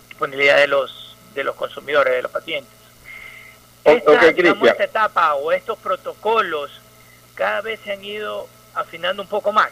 disponibilidad 0.08 0.58
de 0.58 0.66
los 0.66 1.16
de 1.34 1.42
los 1.42 1.56
consumidores, 1.56 2.14
de 2.14 2.22
los 2.22 2.30
pacientes. 2.30 2.72
Esta, 3.82 4.28
esta 4.28 4.84
etapa 4.84 5.34
o 5.34 5.52
estos 5.52 5.78
protocolos 5.78 6.70
cada 7.34 7.60
vez 7.60 7.80
se 7.84 7.92
han 7.92 8.04
ido 8.04 8.48
afinando 8.74 9.22
un 9.22 9.28
poco 9.28 9.52
más 9.52 9.70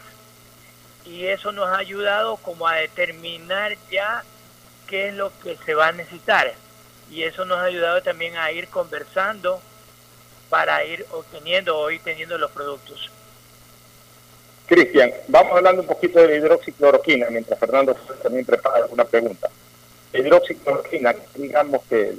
y 1.05 1.25
eso 1.25 1.51
nos 1.51 1.67
ha 1.69 1.77
ayudado 1.77 2.37
como 2.37 2.67
a 2.67 2.75
determinar 2.75 3.75
ya 3.89 4.23
qué 4.87 5.09
es 5.09 5.15
lo 5.15 5.31
que 5.39 5.57
se 5.65 5.73
va 5.73 5.87
a 5.87 5.91
necesitar 5.91 6.53
y 7.13 7.23
eso 7.23 7.45
nos 7.45 7.59
ha 7.59 7.65
ayudado 7.65 8.01
también 8.01 8.37
a 8.37 8.51
ir 8.51 8.67
conversando 8.69 9.61
para 10.49 10.83
ir 10.85 11.05
obteniendo 11.11 11.77
o 11.77 11.91
ir 11.91 12.01
teniendo 12.03 12.37
los 12.37 12.51
productos. 12.51 13.09
Cristian, 14.65 15.11
vamos 15.27 15.57
hablando 15.57 15.81
un 15.81 15.87
poquito 15.87 16.19
de 16.19 16.29
la 16.29 16.35
hidroxicloroquina 16.35 17.27
mientras 17.29 17.59
Fernando 17.59 17.95
también 18.21 18.45
prepara 18.45 18.83
alguna 18.83 19.05
pregunta. 19.05 19.49
La 20.11 20.19
hidroxicloroquina, 20.19 21.15
digamos 21.35 21.83
que 21.89 22.15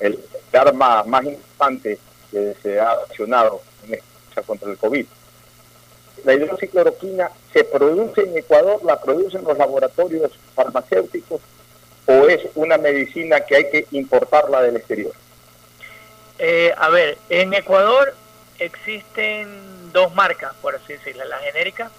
el 0.00 0.18
arma 0.52 1.04
más 1.04 1.24
importante 1.24 1.98
que 2.30 2.54
se 2.62 2.80
ha 2.80 2.92
accionado 2.92 3.62
en 3.86 3.94
esta 3.94 4.06
lucha 4.28 4.42
contra 4.42 4.70
el 4.70 4.78
COVID. 4.78 5.06
La 6.24 6.34
hidroxicloroquina 6.34 7.30
se 7.52 7.64
produce 7.64 8.22
en 8.22 8.38
Ecuador, 8.38 8.82
la 8.84 9.00
producen 9.00 9.44
los 9.44 9.56
laboratorios 9.56 10.32
farmacéuticos 10.54 11.40
o 12.06 12.28
es 12.28 12.42
una 12.54 12.78
medicina 12.78 13.40
que 13.40 13.56
hay 13.56 13.70
que 13.70 13.86
importarla 13.92 14.62
del 14.62 14.76
exterior. 14.76 15.12
Eh, 16.38 16.72
a 16.76 16.88
ver, 16.88 17.18
en 17.28 17.52
Ecuador 17.52 18.14
existen 18.58 19.92
dos 19.92 20.14
marcas, 20.14 20.54
por 20.62 20.74
así 20.74 20.94
decirlo, 20.94 21.24
la 21.24 21.38
genérica 21.38 21.90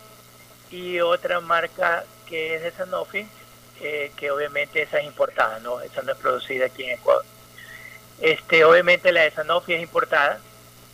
y 0.71 0.99
otra 0.99 1.39
marca 1.39 2.05
que 2.25 2.55
es 2.55 2.63
de 2.63 2.71
Sanofi, 2.71 3.27
eh, 3.81 4.11
que 4.15 4.31
obviamente 4.31 4.81
esa 4.81 4.99
es 4.99 5.05
importada, 5.05 5.59
¿no? 5.59 5.81
Esa 5.81 6.01
no 6.01 6.13
es 6.13 6.17
producida 6.17 6.65
aquí 6.65 6.83
en 6.83 6.91
Ecuador. 6.91 7.25
Este, 8.19 8.63
obviamente 8.63 9.11
la 9.11 9.21
de 9.21 9.31
Sanofi 9.31 9.73
es 9.73 9.81
importada, 9.81 10.39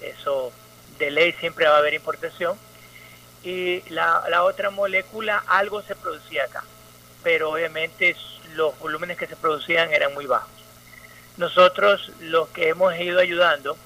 eso 0.01 0.51
de 0.97 1.11
ley 1.11 1.33
siempre 1.33 1.67
va 1.67 1.75
a 1.75 1.79
haber 1.79 1.93
importación. 1.93 2.57
Y 3.43 3.81
la, 3.89 4.23
la 4.29 4.43
otra 4.43 4.71
molécula, 4.71 5.43
algo 5.47 5.81
se 5.83 5.95
producía 5.95 6.45
acá, 6.45 6.63
pero 7.23 7.51
obviamente 7.51 8.15
los 8.57 8.77
volúmenes 8.79 9.17
que 9.17 9.27
se 9.27 9.35
producían 9.35 9.93
eran 9.93 10.13
muy 10.13 10.25
bajos. 10.25 10.49
Nosotros 11.37 12.11
lo 12.19 12.51
que 12.51 12.69
hemos 12.69 12.93
ido 12.99 13.19
ayudando 13.19 13.77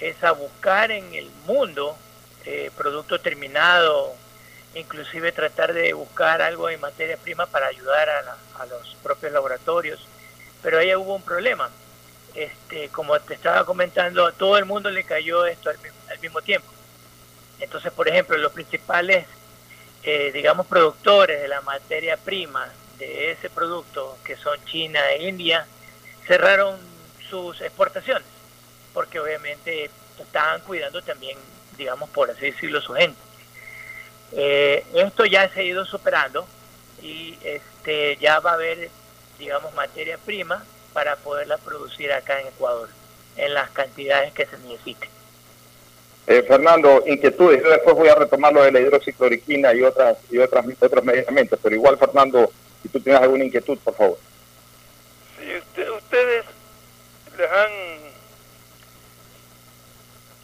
es 0.00 0.22
a 0.22 0.32
buscar 0.32 0.90
en 0.90 1.14
el 1.14 1.30
mundo 1.46 1.96
eh, 2.44 2.70
producto 2.76 3.20
terminado, 3.20 4.14
inclusive 4.74 5.32
tratar 5.32 5.72
de 5.72 5.92
buscar 5.92 6.42
algo 6.42 6.68
en 6.68 6.80
materia 6.80 7.16
prima 7.16 7.46
para 7.46 7.68
ayudar 7.68 8.08
a, 8.08 8.36
a 8.60 8.66
los 8.66 8.96
propios 9.02 9.32
laboratorios. 9.32 10.06
Pero 10.62 10.78
ahí 10.78 10.94
hubo 10.94 11.14
un 11.14 11.22
problema 11.22 11.70
este, 12.34 12.88
como 12.88 13.18
te 13.20 13.34
estaba 13.34 13.64
comentando, 13.64 14.26
a 14.26 14.32
todo 14.32 14.58
el 14.58 14.64
mundo 14.64 14.90
le 14.90 15.04
cayó 15.04 15.46
esto 15.46 15.70
al, 15.70 16.18
mismo 16.20 16.42
tiempo. 16.42 16.66
Entonces, 17.60 17.92
por 17.92 18.08
ejemplo, 18.08 18.36
los 18.36 18.52
principales, 18.52 19.26
eh, 20.02 20.32
digamos, 20.32 20.66
productores 20.66 21.40
de 21.40 21.48
la 21.48 21.60
materia 21.60 22.16
prima 22.16 22.68
de 22.98 23.32
ese 23.32 23.50
producto, 23.50 24.18
que 24.24 24.36
son 24.36 24.62
China 24.64 25.00
e 25.12 25.28
India, 25.28 25.66
cerraron 26.26 26.76
sus 27.28 27.60
exportaciones, 27.60 28.26
porque 28.92 29.20
obviamente 29.20 29.90
estaban 30.18 30.60
cuidando 30.62 31.02
también, 31.02 31.36
digamos, 31.76 32.08
por 32.10 32.30
así 32.30 32.46
decirlo, 32.46 32.80
su 32.80 32.94
gente. 32.94 33.20
Eh, 34.32 34.84
esto 34.94 35.24
ya 35.26 35.48
se 35.48 35.60
ha 35.60 35.64
ido 35.64 35.84
superando 35.84 36.46
y 37.02 37.38
este 37.44 38.16
ya 38.16 38.40
va 38.40 38.52
a 38.52 38.54
haber, 38.54 38.90
digamos, 39.38 39.74
materia 39.74 40.18
prima 40.18 40.64
para 40.92 41.16
poderla 41.16 41.58
producir 41.58 42.12
acá 42.12 42.40
en 42.40 42.48
Ecuador 42.48 42.88
en 43.36 43.52
las 43.54 43.70
cantidades 43.70 44.32
que 44.32 44.46
se 44.46 44.56
necesiten. 44.58 45.10
Eh, 46.26 46.42
Fernando, 46.42 47.02
inquietudes. 47.06 47.62
Yo 47.62 47.70
después 47.70 47.96
voy 47.96 48.08
a 48.08 48.14
retomar 48.14 48.52
lo 48.52 48.62
de 48.62 48.72
la 48.72 48.80
hidroxicloroquina 48.80 49.74
y 49.74 49.82
otras 49.82 50.16
y 50.30 50.38
otras 50.38 50.64
otros 50.80 51.04
medicamentos, 51.04 51.58
pero 51.62 51.74
igual, 51.74 51.98
Fernando, 51.98 52.50
si 52.84 52.90
tú 52.90 53.00
tienes 53.00 53.22
alguna 53.22 53.44
inquietud, 53.44 53.78
por 53.78 53.94
favor. 53.94 54.18
Si 55.38 55.82
ustedes 55.90 56.44
les 57.38 57.50
han 57.50 57.72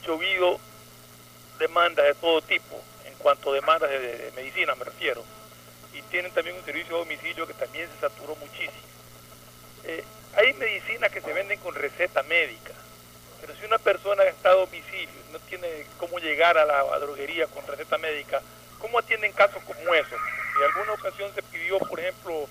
llovido 0.07 0.59
demandas 1.59 2.07
de 2.07 2.15
todo 2.15 2.41
tipo, 2.41 2.81
en 3.05 3.13
cuanto 3.19 3.51
a 3.51 3.55
demandas 3.57 3.91
de 3.91 4.33
medicina 4.35 4.75
me 4.75 4.85
refiero, 4.85 5.23
y 5.93 6.01
tienen 6.03 6.33
también 6.33 6.57
un 6.57 6.65
servicio 6.65 6.95
de 6.95 7.01
domicilio 7.01 7.47
que 7.47 7.53
también 7.53 7.87
se 7.95 8.01
saturó 8.01 8.35
muchísimo. 8.37 8.73
Eh, 9.85 10.03
hay 10.35 10.55
medicinas 10.55 11.13
que 11.13 11.21
se 11.21 11.35
venden 11.35 11.61
con 11.61 11.75
receta 11.75 12.23
médica, 12.23 12.73
pero 13.43 13.55
si 13.55 13.67
una 13.67 13.77
persona 13.77 14.25
está 14.25 14.49
a 14.49 14.55
domicilio 14.55 15.21
no 15.31 15.39
tiene 15.41 15.85
cómo 15.99 16.19
llegar 16.19 16.57
a 16.57 16.65
la 16.65 16.99
droguería 16.99 17.49
con 17.49 17.67
receta 17.67 17.99
médica, 17.99 18.41
¿cómo 18.81 18.99
atienden 18.99 19.33
casos 19.33 19.63
como 19.63 19.95
esos? 19.95 20.19
En 20.57 20.65
alguna 20.65 20.93
ocasión 20.93 21.31
se 21.35 21.43
pidió, 21.43 21.79
por 21.79 22.01
ejemplo, 22.01 22.49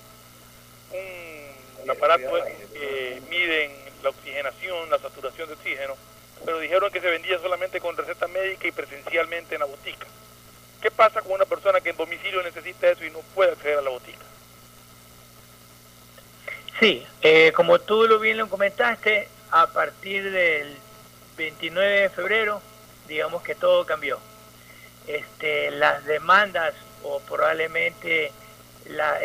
un, 0.92 1.90
aparato 1.90 2.30
que 2.72 3.20
miden 3.28 3.72
la 4.02 4.10
oxigenación, 4.10 4.90
la 4.90 4.98
saturación 4.98 5.48
de 5.48 5.54
oxígeno, 5.54 5.96
pero 6.44 6.58
dijeron 6.58 6.90
que 6.90 7.00
se 7.00 7.10
vendía 7.10 7.38
solamente 7.38 7.80
con 7.80 7.96
receta 7.96 8.26
médica 8.28 8.66
y 8.66 8.72
presencialmente 8.72 9.54
en 9.54 9.60
la 9.60 9.66
botica. 9.66 10.06
¿Qué 10.80 10.90
pasa 10.90 11.20
con 11.20 11.32
una 11.32 11.44
persona 11.44 11.80
que 11.80 11.90
en 11.90 11.96
domicilio 11.96 12.42
necesita 12.42 12.88
eso 12.88 13.04
y 13.04 13.10
no 13.10 13.18
puede 13.34 13.52
acceder 13.52 13.78
a 13.78 13.82
la 13.82 13.90
botica? 13.90 14.24
Sí, 16.78 17.06
Eh, 17.20 17.52
como 17.54 17.78
tú 17.78 18.06
lo 18.06 18.18
bien 18.18 18.38
lo 18.38 18.48
comentaste, 18.48 19.28
a 19.50 19.66
partir 19.66 20.30
del 20.30 20.74
29 21.36 22.00
de 22.00 22.08
febrero, 22.08 22.62
digamos 23.06 23.42
que 23.42 23.54
todo 23.54 23.84
cambió. 23.84 24.18
Este, 25.12 25.72
las 25.72 26.04
demandas 26.04 26.72
o 27.02 27.18
probablemente 27.20 28.30
la, 28.86 29.18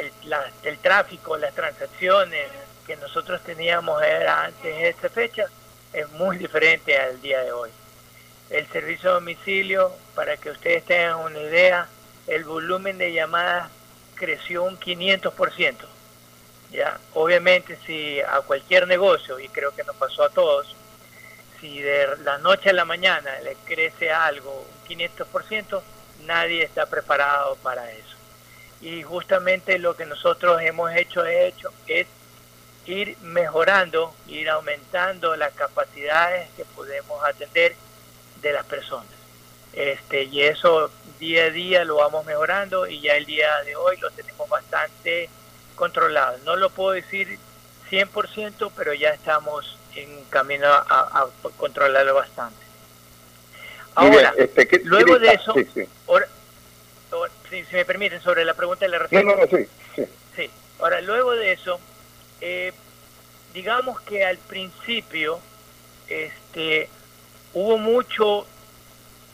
el, 0.64 0.80
tráfico, 0.80 1.38
las 1.38 1.54
transacciones 1.54 2.48
que 2.88 2.96
nosotros 2.96 3.40
teníamos 3.44 4.02
era 4.02 4.46
antes 4.46 4.64
de 4.64 4.90
esta 4.90 5.10
fecha, 5.10 5.46
es 5.94 6.10
muy 6.14 6.38
diferente 6.38 6.98
al 6.98 7.22
día 7.22 7.44
de 7.44 7.52
hoy. 7.52 7.70
El 8.50 8.66
servicio 8.70 9.12
a 9.12 9.14
domicilio, 9.14 9.92
para 10.16 10.38
que 10.38 10.50
ustedes 10.50 10.84
tengan 10.86 11.20
una 11.20 11.40
idea, 11.40 11.88
el 12.26 12.46
volumen 12.46 12.98
de 12.98 13.14
llamadas 13.14 13.70
creció 14.16 14.64
un 14.64 14.80
500%. 14.80 15.76
¿ya? 16.72 16.98
Obviamente 17.14 17.78
si 17.86 18.22
a 18.22 18.42
cualquier 18.42 18.88
negocio, 18.88 19.40
y 19.40 19.50
creo 19.50 19.76
que 19.76 19.84
nos 19.84 19.96
pasó 19.98 20.24
a 20.24 20.30
todos, 20.30 20.76
si 21.62 21.80
de 21.80 22.08
la 22.24 22.40
noche 22.40 22.72
a 22.72 22.74
la 22.74 22.86
mañana 22.86 23.40
le 23.42 23.56
crece 23.66 24.12
algo 24.12 24.66
500%, 24.86 25.82
nadie 26.26 26.64
está 26.64 26.86
preparado 26.86 27.56
para 27.58 27.92
eso. 27.92 28.16
Y 28.82 29.04
justamente 29.04 29.80
lo 29.80 29.96
que 29.96 30.06
nosotros 30.06 30.62
hemos 30.62 30.94
hecho, 30.96 31.26
hecho 31.26 31.72
es 31.88 32.08
ir 32.86 33.18
mejorando, 33.22 34.14
ir 34.28 34.50
aumentando 34.50 35.36
las 35.36 35.54
capacidades 35.54 36.50
que 36.56 36.66
podemos 36.66 37.24
atender 37.24 37.76
de 38.42 38.54
las 38.54 38.66
personas. 38.66 39.08
Este, 39.74 40.24
y 40.24 40.42
eso 40.42 40.90
día 41.20 41.46
a 41.46 41.50
día 41.50 41.84
lo 41.84 41.98
vamos 41.98 42.26
mejorando 42.26 42.88
y 42.88 43.02
ya 43.02 43.16
el 43.16 43.26
día 43.26 43.62
de 43.64 43.76
hoy 43.76 43.98
lo 43.98 44.10
tenemos 44.12 44.48
bastante 44.48 45.30
controlado. 45.76 46.38
No 46.46 46.56
lo 46.56 46.70
puedo 46.70 46.92
decir 46.92 47.40
100%, 47.90 48.72
pero 48.76 48.94
ya 48.94 49.10
estamos 49.10 49.78
en 49.96 50.24
camino 50.26 50.68
a, 50.68 50.84
a 50.90 51.28
controlarlo 51.58 52.16
bastante. 52.16 52.65
Ahora, 53.96 54.34
este, 54.38 54.68
¿qué- 54.68 54.82
luego 54.84 55.14
qué- 55.14 55.20
de 55.28 55.34
eso, 55.34 55.54
sí, 55.54 55.68
sí. 55.74 55.82
ahora- 56.08 56.28
ahora, 57.12 57.32
si, 57.50 57.64
si 57.66 57.76
me 57.76 57.86
permiten, 57.86 58.22
sobre 58.22 58.44
la 58.46 58.54
pregunta 58.54 58.86
de 58.86 58.90
la 58.90 58.98
No, 58.98 59.04
receta. 59.04 59.24
no, 59.24 59.36
no, 59.36 59.48
sí, 59.48 59.66
sí. 59.96 60.06
Sí, 60.36 60.50
ahora 60.80 61.02
luego 61.02 61.32
de 61.34 61.54
eso, 61.54 61.80
eh, 62.42 62.74
digamos 63.54 64.02
que 64.02 64.26
al 64.26 64.38
principio 64.38 65.40
este, 66.10 66.90
hubo 67.54 67.78
mucho, 67.78 68.46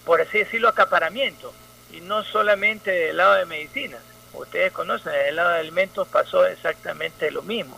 por 0.06 0.22
así 0.22 0.38
decirlo, 0.40 0.70
acaparamiento, 0.70 1.54
y 1.92 2.00
no 2.02 2.24
solamente 2.24 2.92
del 2.92 3.18
lado 3.18 3.34
de 3.34 3.46
medicinas. 3.46 4.02
Ustedes 4.34 4.72
conocen, 4.72 5.12
del 5.12 5.36
lado 5.36 5.50
de 5.50 5.60
alimentos 5.60 6.08
pasó 6.08 6.46
exactamente 6.46 7.32
lo 7.32 7.42
mismo. 7.42 7.78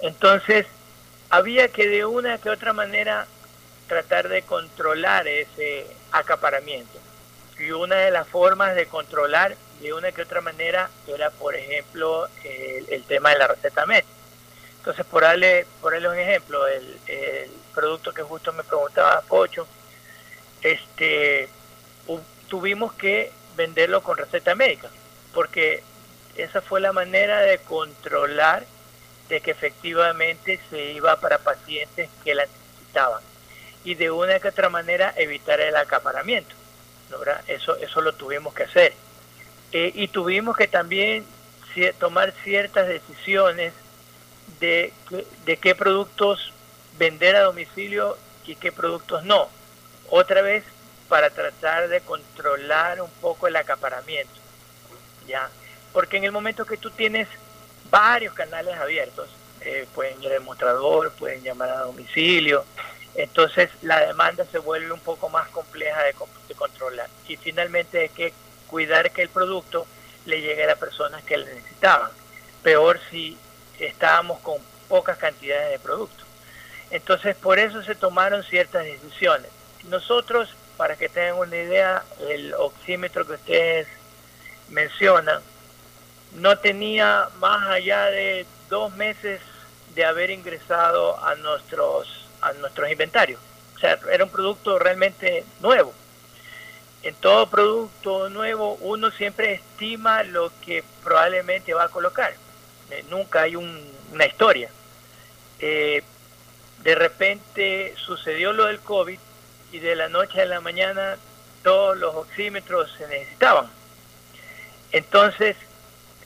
Entonces, 0.00 0.66
había 1.30 1.68
que 1.68 1.88
de 1.88 2.04
una 2.04 2.38
que 2.38 2.50
otra 2.50 2.72
manera 2.72 3.26
tratar 3.86 4.28
de 4.28 4.42
controlar 4.42 5.26
ese 5.28 5.86
acaparamiento. 6.12 6.98
Y 7.58 7.70
una 7.70 7.96
de 7.96 8.10
las 8.10 8.28
formas 8.28 8.74
de 8.74 8.86
controlar 8.86 9.56
de 9.80 9.92
una 9.92 10.12
que 10.12 10.22
otra 10.22 10.40
manera 10.40 10.90
era, 11.06 11.30
por 11.30 11.54
ejemplo, 11.54 12.28
el, 12.42 13.04
tema 13.04 13.30
de 13.30 13.38
la 13.38 13.48
receta 13.48 13.86
MED. 13.86 14.04
Entonces, 14.78 15.06
por 15.06 15.22
darle, 15.22 15.66
por 15.80 15.92
darle 15.92 16.08
un 16.08 16.18
ejemplo, 16.18 16.66
el, 16.66 16.98
el 17.06 17.50
producto 17.74 18.12
que 18.12 18.22
justo 18.22 18.52
me 18.52 18.64
preguntaba 18.64 19.22
Pocho, 19.22 19.66
este, 20.62 21.48
tuvimos 22.48 22.92
que 22.94 23.32
venderlo 23.56 24.02
con 24.02 24.16
receta 24.16 24.54
médica, 24.54 24.88
porque 25.32 25.82
esa 26.36 26.60
fue 26.60 26.80
la 26.80 26.92
manera 26.92 27.40
de 27.40 27.58
controlar 27.58 28.64
de 29.28 29.40
que 29.40 29.52
efectivamente 29.52 30.60
se 30.70 30.92
iba 30.92 31.18
para 31.20 31.38
pacientes 31.38 32.10
que 32.24 32.34
la 32.34 32.46
necesitaban 32.46 33.33
y 33.84 33.94
de 33.94 34.10
una 34.10 34.40
que 34.40 34.48
otra 34.48 34.68
manera 34.68 35.12
evitar 35.16 35.60
el 35.60 35.76
acaparamiento. 35.76 36.54
¿no? 37.10 37.18
Eso, 37.46 37.76
eso 37.76 38.00
lo 38.00 38.14
tuvimos 38.14 38.54
que 38.54 38.64
hacer. 38.64 38.94
Eh, 39.72 39.92
y 39.94 40.08
tuvimos 40.08 40.56
que 40.56 40.66
también 40.66 41.24
tomar 41.98 42.32
ciertas 42.44 42.86
decisiones 42.86 43.72
de, 44.60 44.92
de 45.44 45.56
qué 45.56 45.74
productos 45.74 46.52
vender 46.98 47.34
a 47.36 47.42
domicilio 47.42 48.16
y 48.46 48.56
qué 48.56 48.72
productos 48.72 49.24
no. 49.24 49.48
Otra 50.08 50.42
vez 50.42 50.64
para 51.08 51.30
tratar 51.30 51.88
de 51.88 52.00
controlar 52.00 53.00
un 53.00 53.10
poco 53.20 53.46
el 53.46 53.56
acaparamiento. 53.56 54.32
¿ya? 55.26 55.50
Porque 55.92 56.16
en 56.16 56.24
el 56.24 56.32
momento 56.32 56.64
que 56.64 56.76
tú 56.76 56.90
tienes 56.90 57.28
varios 57.90 58.34
canales 58.34 58.76
abiertos, 58.76 59.28
eh, 59.60 59.86
pueden 59.94 60.22
ir 60.22 60.32
al 60.32 60.40
mostrador, 60.40 61.12
pueden 61.12 61.42
llamar 61.42 61.70
a 61.70 61.80
domicilio, 61.80 62.64
entonces 63.14 63.70
la 63.82 64.00
demanda 64.06 64.44
se 64.50 64.58
vuelve 64.58 64.92
un 64.92 65.00
poco 65.00 65.28
más 65.28 65.48
compleja 65.50 66.02
de, 66.02 66.14
con- 66.14 66.28
de 66.48 66.54
controlar. 66.54 67.08
Y 67.28 67.36
finalmente 67.36 68.00
hay 68.00 68.08
que 68.08 68.32
cuidar 68.66 69.10
que 69.12 69.22
el 69.22 69.28
producto 69.28 69.86
le 70.26 70.40
llegue 70.40 70.64
a 70.64 70.68
las 70.68 70.78
personas 70.78 71.22
que 71.22 71.36
lo 71.36 71.44
necesitaban. 71.46 72.10
Peor 72.62 72.98
si 73.10 73.36
estábamos 73.78 74.40
con 74.40 74.56
pocas 74.88 75.16
cantidades 75.18 75.70
de 75.72 75.78
producto. 75.78 76.24
Entonces 76.90 77.36
por 77.36 77.58
eso 77.58 77.82
se 77.82 77.94
tomaron 77.94 78.42
ciertas 78.42 78.84
decisiones. 78.84 79.50
Nosotros, 79.84 80.48
para 80.76 80.96
que 80.96 81.08
tengan 81.08 81.38
una 81.38 81.56
idea, 81.56 82.04
el 82.28 82.54
oxímetro 82.54 83.26
que 83.26 83.34
ustedes 83.34 83.88
mencionan 84.68 85.40
no 86.32 86.58
tenía 86.58 87.28
más 87.38 87.68
allá 87.68 88.06
de 88.06 88.46
dos 88.68 88.92
meses 88.94 89.40
de 89.94 90.04
haber 90.04 90.30
ingresado 90.30 91.22
a 91.24 91.34
nuestros 91.36 92.23
a 92.44 92.52
nuestros 92.54 92.90
inventarios. 92.90 93.40
O 93.76 93.78
sea, 93.78 93.98
era 94.12 94.24
un 94.24 94.30
producto 94.30 94.78
realmente 94.78 95.44
nuevo. 95.60 95.92
En 97.02 97.14
todo 97.16 97.48
producto 97.50 98.28
nuevo 98.30 98.74
uno 98.80 99.10
siempre 99.10 99.52
estima 99.54 100.22
lo 100.22 100.50
que 100.64 100.82
probablemente 101.02 101.74
va 101.74 101.84
a 101.84 101.88
colocar. 101.88 102.34
Eh, 102.90 103.04
nunca 103.10 103.42
hay 103.42 103.56
un- 103.56 103.92
una 104.12 104.26
historia. 104.26 104.70
Eh, 105.58 106.02
de 106.82 106.94
repente 106.94 107.94
sucedió 107.96 108.52
lo 108.52 108.66
del 108.66 108.80
COVID 108.80 109.18
y 109.72 109.78
de 109.78 109.96
la 109.96 110.08
noche 110.08 110.40
a 110.42 110.46
la 110.46 110.60
mañana 110.60 111.16
todos 111.62 111.96
los 111.96 112.14
oxímetros 112.14 112.90
se 112.96 113.06
necesitaban. 113.08 113.68
Entonces, 114.92 115.56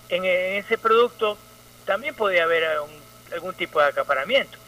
en, 0.09 0.25
en 0.25 0.55
ese 0.57 0.79
producto 0.79 1.39
también 1.87 2.15
podía 2.15 2.45
haber 2.45 2.81
un- 2.81 2.99
algún 3.33 3.55
tipo 3.55 3.81
de 3.81 3.87
acaparamiento. 3.87 4.59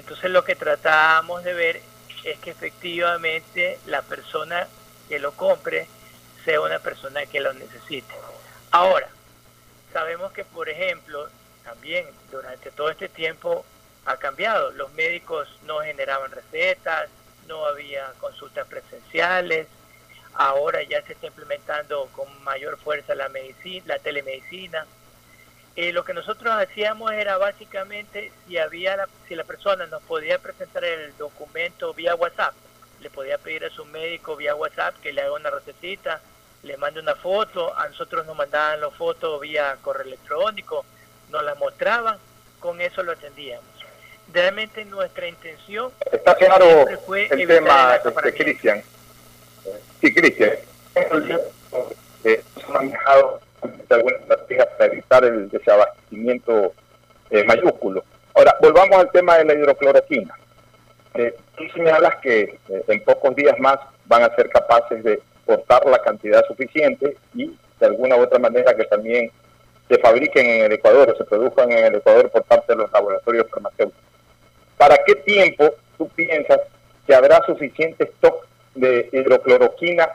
Entonces 0.00 0.30
lo 0.30 0.44
que 0.44 0.56
tratábamos 0.56 1.44
de 1.44 1.52
ver 1.52 1.82
es 2.24 2.38
que 2.38 2.50
efectivamente 2.50 3.78
la 3.84 4.00
persona 4.00 4.66
que 5.10 5.18
lo 5.18 5.32
compre 5.32 5.88
sea 6.42 6.62
una 6.62 6.78
persona 6.78 7.26
que 7.26 7.38
lo 7.38 7.52
necesite. 7.52 8.14
Ahora, 8.70 9.08
sabemos 9.92 10.32
que, 10.32 10.42
por 10.46 10.70
ejemplo, 10.70 11.28
también 11.64 12.06
durante 12.32 12.70
todo 12.70 12.88
este 12.88 13.10
tiempo 13.10 13.62
ha 14.06 14.16
cambiado. 14.16 14.70
Los 14.70 14.90
médicos 14.94 15.46
no 15.64 15.80
generaban 15.80 16.30
recetas, 16.30 17.10
no 17.46 17.66
había 17.66 18.10
consultas 18.20 18.66
presenciales, 18.68 19.66
ahora 20.32 20.82
ya 20.82 21.02
se 21.02 21.12
está 21.12 21.26
implementando 21.26 22.08
con 22.12 22.42
mayor 22.42 22.78
fuerza 22.78 23.14
la 23.14 23.28
medicina, 23.28 23.84
la 23.86 23.98
telemedicina. 23.98 24.86
Eh, 25.76 25.92
lo 25.92 26.04
que 26.04 26.14
nosotros 26.14 26.52
hacíamos 26.52 27.12
era 27.12 27.38
básicamente 27.38 28.32
si 28.46 28.58
había 28.58 28.96
la, 28.96 29.08
si 29.28 29.34
la 29.34 29.44
persona 29.44 29.86
nos 29.86 30.02
podía 30.02 30.38
presentar 30.38 30.84
el 30.84 31.16
documento 31.16 31.94
vía 31.94 32.14
WhatsApp, 32.14 32.54
le 33.00 33.10
podía 33.10 33.38
pedir 33.38 33.64
a 33.64 33.70
su 33.70 33.84
médico 33.84 34.36
vía 34.36 34.54
WhatsApp 34.54 34.96
que 35.00 35.12
le 35.12 35.22
haga 35.22 35.32
una 35.32 35.50
recetita, 35.50 36.20
le 36.64 36.76
mande 36.76 37.00
una 37.00 37.14
foto, 37.14 37.76
a 37.76 37.88
nosotros 37.88 38.26
nos 38.26 38.36
mandaban 38.36 38.80
las 38.80 38.92
fotos 38.94 39.40
vía 39.40 39.76
correo 39.80 40.04
electrónico, 40.06 40.84
nos 41.30 41.42
las 41.44 41.58
mostraban, 41.58 42.18
con 42.58 42.80
eso 42.80 43.02
lo 43.02 43.12
atendíamos. 43.12 43.64
Realmente 44.32 44.84
nuestra 44.84 45.26
intención 45.26 45.92
Está 46.12 46.36
claro 46.36 46.64
siempre 46.66 46.96
fue 46.98 47.28
el 47.30 47.48
tema, 47.48 47.94
acaparamiento. 47.94 48.44
Cristian. 48.44 48.82
Sí, 50.00 50.14
Cristian. 50.14 50.52
Eh, 52.24 52.44
manejado 52.68 53.40
alguna 53.90 54.16
estrategia 54.16 54.68
para 54.76 54.92
evitar 54.92 55.24
el 55.24 55.48
desabastecimiento 55.50 56.72
eh, 57.30 57.44
mayúsculo. 57.44 58.04
Ahora, 58.34 58.56
volvamos 58.60 58.96
al 58.98 59.10
tema 59.10 59.38
de 59.38 59.44
la 59.44 59.54
hidrocloroquina. 59.54 60.34
Eh, 61.14 61.34
tú 61.56 61.64
señalas 61.74 62.16
que 62.16 62.58
eh, 62.68 62.84
en 62.88 63.04
pocos 63.04 63.34
días 63.34 63.58
más 63.58 63.78
van 64.06 64.22
a 64.22 64.34
ser 64.34 64.48
capaces 64.48 65.02
de 65.02 65.20
cortar 65.44 65.84
la 65.86 66.00
cantidad 66.00 66.44
suficiente 66.46 67.16
y 67.34 67.56
de 67.80 67.86
alguna 67.86 68.16
u 68.16 68.22
otra 68.22 68.38
manera 68.38 68.74
que 68.74 68.84
también 68.84 69.30
se 69.88 69.98
fabriquen 69.98 70.46
en 70.46 70.64
el 70.66 70.72
Ecuador 70.72 71.10
o 71.10 71.16
se 71.16 71.24
produzcan 71.24 71.72
en 71.72 71.86
el 71.86 71.94
Ecuador 71.96 72.30
por 72.30 72.44
parte 72.44 72.72
de 72.72 72.76
los 72.76 72.92
laboratorios 72.92 73.46
farmacéuticos. 73.50 74.04
¿Para 74.76 74.96
qué 75.04 75.16
tiempo 75.16 75.74
tú 75.98 76.08
piensas 76.10 76.60
que 77.06 77.14
habrá 77.14 77.44
suficiente 77.44 78.04
stock 78.04 78.46
de 78.74 79.08
hidrocloroquina 79.12 80.08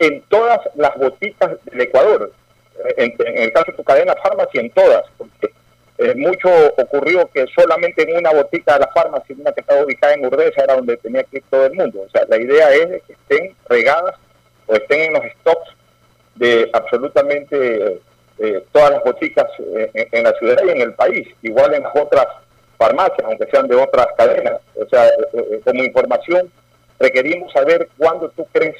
en 0.00 0.22
todas 0.22 0.60
las 0.74 0.96
boticas 0.96 1.64
del 1.64 1.80
Ecuador? 1.80 2.32
En, 2.96 3.14
en 3.18 3.42
el 3.42 3.52
caso 3.52 3.70
de 3.70 3.76
tu 3.76 3.84
cadena 3.84 4.14
farmacia, 4.22 4.60
en 4.60 4.70
todas, 4.70 5.04
porque 5.16 5.50
eh, 6.02 6.14
mucho 6.14 6.48
ocurrió 6.78 7.28
que 7.28 7.46
solamente 7.54 8.08
en 8.08 8.16
una 8.16 8.32
botica 8.32 8.72
de 8.72 8.80
la 8.80 8.86
farmacia, 8.88 9.36
una 9.38 9.52
que 9.52 9.60
estaba 9.60 9.84
ubicada 9.84 10.14
en 10.14 10.24
Urdesa, 10.24 10.62
era 10.64 10.76
donde 10.76 10.96
tenía 10.96 11.24
que 11.24 11.36
ir 11.36 11.44
todo 11.50 11.66
el 11.66 11.74
mundo. 11.74 12.00
O 12.06 12.08
sea, 12.08 12.24
la 12.26 12.38
idea 12.38 12.72
es 12.72 13.02
que 13.02 13.12
estén 13.12 13.54
regadas 13.68 14.14
o 14.66 14.76
estén 14.76 15.00
en 15.00 15.12
los 15.12 15.22
stocks 15.40 15.76
de 16.36 16.70
absolutamente 16.72 18.00
eh, 18.38 18.64
todas 18.72 18.92
las 18.92 19.04
boticas 19.04 19.46
eh, 19.58 20.08
en, 20.10 20.24
la 20.24 20.32
ciudad 20.38 20.56
y 20.64 20.70
en 20.70 20.80
el 20.80 20.94
país, 20.94 21.28
igual 21.42 21.74
en 21.74 21.82
las 21.82 21.94
otras 21.94 22.28
farmacias, 22.78 23.20
aunque 23.24 23.50
sean 23.50 23.68
de 23.68 23.76
otras 23.76 24.06
cadenas. 24.16 24.58
O 24.76 24.88
sea, 24.88 25.06
como 25.66 25.84
información, 25.84 26.50
requerimos 26.98 27.52
saber 27.52 27.90
cuándo 27.98 28.30
tú 28.30 28.46
crees 28.52 28.76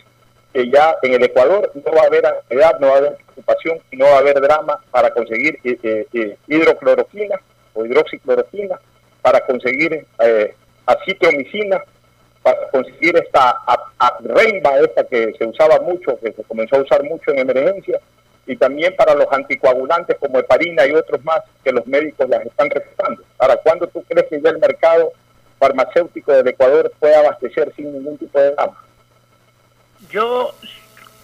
que 0.53 0.69
ya 0.71 0.97
en 1.03 1.15
el 1.15 1.23
Ecuador 1.25 1.71
no 1.75 1.93
va 1.93 2.03
a 2.03 2.07
haber 2.07 2.27
ansiedad, 2.27 2.79
no 2.81 2.89
va 2.89 2.95
a 2.95 2.99
haber 2.99 3.17
preocupación 3.41 3.79
no 3.93 4.05
va 4.07 4.17
a 4.17 4.19
haber 4.19 4.41
drama 4.41 4.81
para 4.91 5.11
conseguir 5.11 5.59
eh, 5.65 6.07
eh, 6.13 6.37
hidrocloroquina 6.47 7.41
o 7.75 7.85
hidroxicloroquina, 7.85 8.81
para 9.23 9.41
conseguir 9.41 10.07
eh, 10.25 10.55
acitromicina, 10.87 11.83
para 12.43 12.69
conseguir 12.71 13.17
esta 13.17 13.59
reimba 14.21 14.81
esta 14.81 15.05
que 15.05 15.33
se 15.39 15.47
usaba 15.47 15.79
mucho, 15.81 16.19
que 16.19 16.33
se 16.33 16.43
comenzó 16.45 16.77
a 16.77 16.83
usar 16.83 17.05
mucho 17.05 17.31
en 17.31 17.39
emergencia, 17.39 18.01
y 18.47 18.57
también 18.57 18.97
para 18.97 19.15
los 19.15 19.27
anticoagulantes 19.31 20.17
como 20.19 20.39
heparina 20.39 20.87
y 20.87 20.93
otros 20.93 21.25
más 21.25 21.43
que 21.63 21.71
los 21.71 21.87
médicos 21.87 22.29
las 22.29 22.45
están 22.45 22.71
recetando. 22.71 23.23
Ahora, 23.39 23.57
¿cuándo 23.63 23.87
tú 23.87 24.03
crees 24.09 24.27
que 24.29 24.41
ya 24.41 24.51
el 24.51 24.59
mercado 24.59 25.13
farmacéutico 25.59 26.33
del 26.33 26.49
Ecuador 26.49 26.91
puede 26.99 27.15
abastecer 27.15 27.73
sin 27.77 27.93
ningún 27.93 28.19
tipo 28.19 28.41
de 28.41 28.51
drama? 28.53 28.77
Yo 30.11 30.55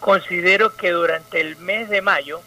considero 0.00 0.76
que 0.76 0.90
durante 0.90 1.40
el 1.40 1.56
mes 1.56 1.88
de 1.88 2.02
mayo 2.02 2.40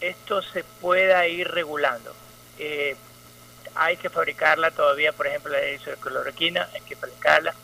esto 0.00 0.42
se 0.42 0.64
pueda 0.64 1.26
ir 1.26 1.48
regulando. 1.48 2.14
Eh, 2.58 2.96
hay 3.74 3.96
que 3.96 4.10
fabricarla 4.10 4.70
todavía, 4.70 5.12
por 5.12 5.26
ejemplo, 5.26 5.52
la 5.52 5.96
cloroquina, 5.96 6.68
hay 6.74 6.80
que 6.82 6.96
fabricarla. 6.96 7.54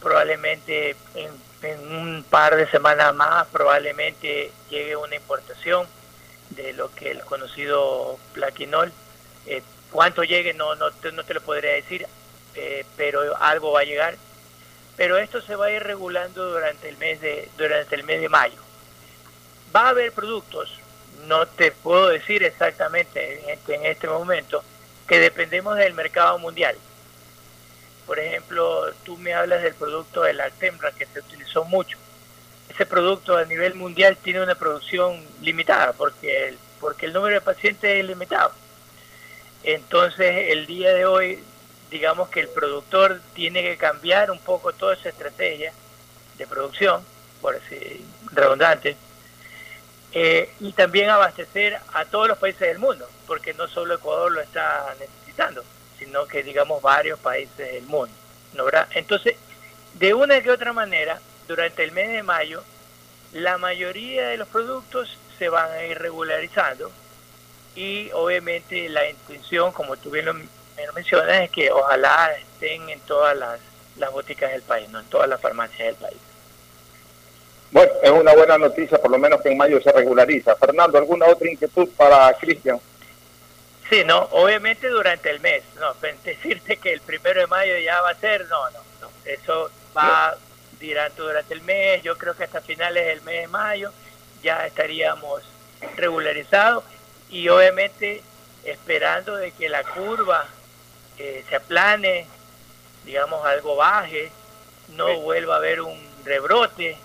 Probablemente 0.00 0.96
en, 1.14 1.32
un 1.92 2.24
par 2.28 2.56
de 2.56 2.68
semanas 2.68 3.14
más, 3.14 3.46
probablemente 3.48 4.50
llegue 4.68 4.96
una 4.96 5.14
importación 5.14 5.86
de 6.50 6.72
lo 6.72 6.92
que 6.94 7.12
el 7.12 7.20
conocido 7.20 8.18
plaquinol. 8.32 8.92
Eh, 9.46 9.62
cuánto 9.90 10.24
llegue 10.24 10.54
no, 10.54 10.74
no, 10.74 10.90
te, 10.90 11.12
no 11.12 11.24
te 11.24 11.34
lo 11.34 11.40
podría 11.40 11.72
decir, 11.72 12.06
eh, 12.56 12.84
pero 12.96 13.36
algo 13.40 13.72
va 13.72 13.80
a 13.80 13.84
llegar 13.84 14.16
pero 15.02 15.18
esto 15.18 15.42
se 15.42 15.56
va 15.56 15.66
a 15.66 15.70
ir 15.72 15.82
regulando 15.82 16.48
durante 16.48 16.88
el 16.88 16.96
mes 16.96 17.20
de, 17.20 17.48
durante 17.58 17.96
el 17.96 18.04
mes 18.04 18.20
de 18.20 18.28
mayo. 18.28 18.60
Va 19.74 19.86
a 19.86 19.88
haber 19.88 20.12
productos, 20.12 20.78
no 21.26 21.44
te 21.44 21.72
puedo 21.72 22.06
decir 22.06 22.44
exactamente 22.44 23.42
en 23.42 23.50
este, 23.50 23.90
este 23.90 24.06
momento, 24.06 24.62
que 25.08 25.18
dependemos 25.18 25.76
del 25.76 25.92
mercado 25.94 26.38
mundial. 26.38 26.76
Por 28.06 28.20
ejemplo, 28.20 28.92
tú 29.02 29.16
me 29.16 29.34
hablas 29.34 29.64
del 29.64 29.74
producto 29.74 30.22
de 30.22 30.34
la 30.34 30.50
Tembra 30.50 30.92
que 30.92 31.06
se 31.06 31.18
utilizó 31.18 31.64
mucho. 31.64 31.98
Ese 32.68 32.86
producto 32.86 33.36
a 33.36 33.44
nivel 33.44 33.74
mundial 33.74 34.16
tiene 34.22 34.40
una 34.40 34.54
producción 34.54 35.20
limitada 35.40 35.94
porque 35.94 36.46
el, 36.46 36.58
porque 36.78 37.06
el 37.06 37.12
número 37.12 37.34
de 37.34 37.40
pacientes 37.40 37.98
es 37.98 38.04
limitado. 38.04 38.52
Entonces, 39.64 40.52
el 40.52 40.66
día 40.66 40.94
de 40.94 41.06
hoy 41.06 41.42
digamos 41.92 42.30
que 42.30 42.40
el 42.40 42.48
productor 42.48 43.20
tiene 43.34 43.62
que 43.62 43.76
cambiar 43.76 44.30
un 44.30 44.38
poco 44.38 44.72
toda 44.72 44.94
esa 44.94 45.10
estrategia 45.10 45.72
de 46.38 46.46
producción, 46.46 47.04
por 47.42 47.54
así 47.54 48.02
redundante, 48.32 48.96
eh, 50.12 50.50
y 50.58 50.72
también 50.72 51.10
abastecer 51.10 51.78
a 51.92 52.06
todos 52.06 52.28
los 52.28 52.38
países 52.38 52.60
del 52.60 52.78
mundo, 52.78 53.06
porque 53.26 53.52
no 53.52 53.68
solo 53.68 53.94
Ecuador 53.94 54.32
lo 54.32 54.40
está 54.40 54.94
necesitando, 54.98 55.62
sino 55.98 56.26
que 56.26 56.42
digamos 56.42 56.80
varios 56.80 57.18
países 57.18 57.56
del 57.56 57.84
mundo. 57.84 58.14
¿no, 58.54 58.64
Entonces, 58.94 59.36
de 59.94 60.14
una 60.14 60.40
que 60.40 60.50
otra 60.50 60.72
manera, 60.72 61.20
durante 61.46 61.84
el 61.84 61.92
mes 61.92 62.10
de 62.10 62.22
mayo, 62.22 62.64
la 63.32 63.58
mayoría 63.58 64.28
de 64.28 64.38
los 64.38 64.48
productos 64.48 65.18
se 65.38 65.50
van 65.50 65.70
a 65.70 65.84
ir 65.84 65.98
regularizando 65.98 66.90
y 67.74 68.10
obviamente 68.12 68.88
la 68.88 69.08
intención, 69.08 69.72
como 69.72 69.96
tú 69.96 70.10
bien 70.10 70.26
lo 70.26 70.34
me 70.86 70.92
mencionas 70.92 71.42
es 71.42 71.50
que 71.50 71.70
ojalá 71.70 72.32
estén 72.36 72.88
en 72.88 73.00
todas 73.00 73.36
las, 73.36 73.60
las 73.98 74.12
boticas 74.12 74.50
del 74.52 74.62
país, 74.62 74.88
no 74.90 75.00
en 75.00 75.06
todas 75.06 75.28
las 75.28 75.40
farmacias 75.40 75.78
del 75.78 75.96
país. 75.96 76.18
Bueno, 77.70 77.90
es 78.02 78.10
una 78.10 78.34
buena 78.34 78.58
noticia, 78.58 78.98
por 78.98 79.10
lo 79.10 79.18
menos 79.18 79.40
que 79.40 79.50
en 79.50 79.56
mayo 79.56 79.80
se 79.80 79.90
regulariza. 79.92 80.54
Fernando, 80.56 80.98
¿alguna 80.98 81.26
otra 81.26 81.50
inquietud 81.50 81.88
para 81.96 82.32
Cristian? 82.34 82.78
Sí, 83.88 84.04
no, 84.04 84.28
obviamente 84.32 84.88
durante 84.88 85.30
el 85.30 85.40
mes, 85.40 85.62
no, 85.80 85.94
decirte 86.24 86.76
que 86.76 86.92
el 86.92 87.00
primero 87.00 87.40
de 87.40 87.46
mayo 87.46 87.78
ya 87.78 88.00
va 88.02 88.10
a 88.10 88.14
ser, 88.14 88.46
no, 88.48 88.70
no, 88.70 88.78
no, 89.00 89.10
eso 89.24 89.70
va 89.96 90.36
durante, 90.80 91.22
durante 91.22 91.54
el 91.54 91.62
mes, 91.62 92.02
yo 92.02 92.16
creo 92.18 92.34
que 92.34 92.44
hasta 92.44 92.60
finales 92.60 93.06
del 93.06 93.22
mes 93.22 93.42
de 93.42 93.48
mayo 93.48 93.92
ya 94.42 94.66
estaríamos 94.66 95.42
regularizados 95.96 96.84
y 97.30 97.48
obviamente 97.48 98.22
esperando 98.64 99.36
de 99.36 99.52
que 99.52 99.68
la 99.68 99.82
curva 99.82 100.46
se 101.48 101.56
aplane, 101.56 102.26
digamos 103.04 103.44
algo 103.44 103.76
baje, 103.76 104.30
no 104.88 105.20
vuelva 105.20 105.54
a 105.54 105.58
haber 105.58 105.80
un 105.80 105.98
rebrote, 106.24 106.96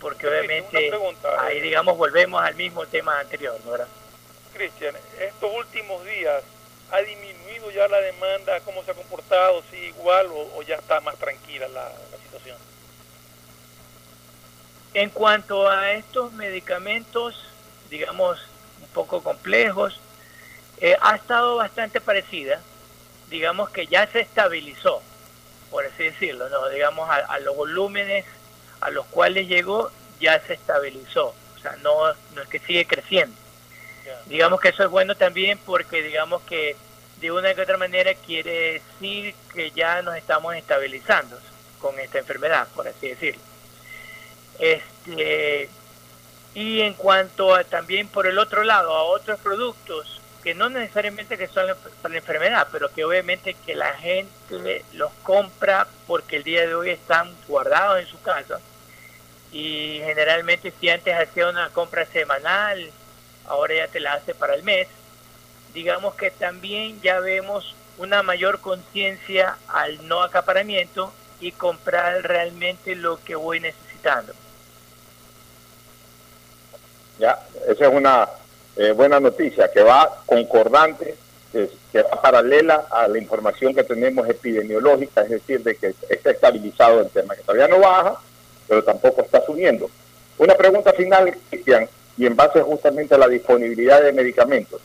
porque 0.00 0.26
obviamente 0.26 0.90
ahí 1.38 1.58
eh. 1.58 1.62
digamos 1.62 1.96
volvemos 1.96 2.42
al 2.42 2.54
mismo 2.54 2.86
tema 2.86 3.20
anterior, 3.20 3.58
¿verdad? 3.64 3.88
Cristian, 4.52 4.94
estos 5.18 5.52
últimos 5.54 6.04
días 6.04 6.42
ha 6.90 6.98
disminuido 7.00 7.70
ya 7.70 7.88
la 7.88 7.98
demanda, 7.98 8.60
cómo 8.60 8.84
se 8.84 8.90
ha 8.90 8.94
comportado, 8.94 9.62
si 9.70 9.76
igual 9.76 10.26
o, 10.30 10.62
ya 10.62 10.76
está 10.76 11.00
más 11.00 11.16
tranquila 11.16 11.66
la, 11.68 11.90
situación. 12.22 12.58
En 14.92 15.08
cuanto 15.08 15.68
a 15.68 15.92
estos 15.92 16.32
medicamentos, 16.32 17.46
digamos 17.88 18.38
un 18.82 18.88
poco 18.88 19.22
complejos, 19.22 19.98
eh, 20.80 20.96
ha 21.00 21.16
estado 21.16 21.56
bastante 21.56 22.00
parecida 22.00 22.60
digamos 23.32 23.70
que 23.70 23.86
ya 23.86 24.06
se 24.06 24.20
estabilizó, 24.20 25.02
por 25.70 25.84
así 25.86 26.04
decirlo, 26.04 26.48
¿no? 26.50 26.68
digamos 26.68 27.08
a, 27.10 27.40
los 27.40 27.56
volúmenes 27.56 28.26
a 28.80 28.90
los 28.90 29.06
cuales 29.06 29.48
llegó 29.48 29.90
ya 30.20 30.38
se 30.40 30.54
estabilizó, 30.54 31.34
o 31.56 31.58
sea, 31.60 31.74
no, 31.82 32.12
no 32.34 32.42
es 32.42 32.48
que 32.48 32.60
sigue 32.60 32.86
creciendo. 32.86 33.34
Digamos 34.26 34.60
que 34.60 34.68
eso 34.68 34.84
es 34.84 34.90
bueno 34.90 35.14
también 35.14 35.58
porque 35.64 36.02
digamos 36.02 36.42
que 36.42 36.76
de 37.20 37.32
una 37.32 37.54
que 37.54 37.62
otra 37.62 37.76
manera 37.76 38.14
quiere 38.14 38.82
decir 39.00 39.34
que 39.54 39.70
ya 39.70 40.02
nos 40.02 40.16
estamos 40.16 40.54
estabilizando 40.54 41.38
con 41.80 41.98
esta 41.98 42.18
enfermedad, 42.18 42.68
por 42.74 42.86
así 42.86 43.08
decirlo. 43.08 43.42
Este, 44.58 45.70
y 46.54 46.80
en 46.80 46.94
cuanto 46.94 47.54
a 47.54 47.64
también 47.64 48.08
por 48.08 48.26
el 48.26 48.38
otro 48.38 48.64
lado 48.64 48.94
a 48.94 49.04
otros 49.04 49.38
productos 49.40 50.21
que 50.42 50.54
no 50.54 50.68
necesariamente 50.68 51.38
que 51.38 51.46
son 51.46 51.66
para 52.00 52.12
la 52.12 52.18
enfermedad, 52.18 52.68
pero 52.72 52.92
que 52.92 53.04
obviamente 53.04 53.54
que 53.64 53.74
la 53.74 53.92
gente 53.94 54.84
los 54.92 55.12
compra 55.22 55.86
porque 56.06 56.36
el 56.36 56.44
día 56.44 56.66
de 56.66 56.74
hoy 56.74 56.90
están 56.90 57.32
guardados 57.46 58.00
en 58.00 58.06
su 58.06 58.20
casa. 58.22 58.60
Y 59.52 60.00
generalmente 60.04 60.72
si 60.80 60.88
antes 60.88 61.14
hacía 61.14 61.48
una 61.48 61.68
compra 61.70 62.06
semanal, 62.06 62.90
ahora 63.46 63.74
ya 63.74 63.88
te 63.88 64.00
la 64.00 64.14
hace 64.14 64.34
para 64.34 64.54
el 64.54 64.62
mes. 64.62 64.88
Digamos 65.74 66.14
que 66.16 66.30
también 66.30 67.00
ya 67.02 67.20
vemos 67.20 67.74
una 67.98 68.22
mayor 68.22 68.60
conciencia 68.60 69.56
al 69.68 70.06
no 70.08 70.22
acaparamiento 70.22 71.12
y 71.40 71.52
comprar 71.52 72.22
realmente 72.22 72.96
lo 72.96 73.22
que 73.22 73.34
voy 73.36 73.60
necesitando. 73.60 74.32
Ya, 77.18 77.38
esa 77.68 77.86
es 77.86 77.92
una 77.92 78.28
eh, 78.76 78.92
buena 78.92 79.20
noticia, 79.20 79.70
que 79.70 79.82
va 79.82 80.22
concordante, 80.24 81.14
que, 81.52 81.68
va 82.02 82.22
paralela 82.22 82.86
a 82.90 83.06
la 83.06 83.18
información 83.18 83.74
que 83.74 83.84
tenemos 83.84 84.28
epidemiológica, 84.28 85.22
es 85.22 85.30
decir, 85.30 85.62
de 85.62 85.76
que 85.76 85.94
está 86.08 86.30
estabilizado 86.30 87.00
el 87.00 87.10
tema, 87.10 87.36
que 87.36 87.42
todavía 87.42 87.68
no 87.68 87.80
baja, 87.80 88.16
pero 88.66 88.82
tampoco 88.82 89.20
está 89.22 89.44
subiendo. 89.44 89.90
Una 90.38 90.54
pregunta 90.54 90.92
final, 90.92 91.36
Cristian, 91.50 91.88
y 92.16 92.26
en 92.26 92.34
base 92.36 92.62
justamente 92.62 93.14
a 93.14 93.18
la 93.18 93.28
disponibilidad 93.28 94.02
de 94.02 94.12
medicamentos. 94.12 94.80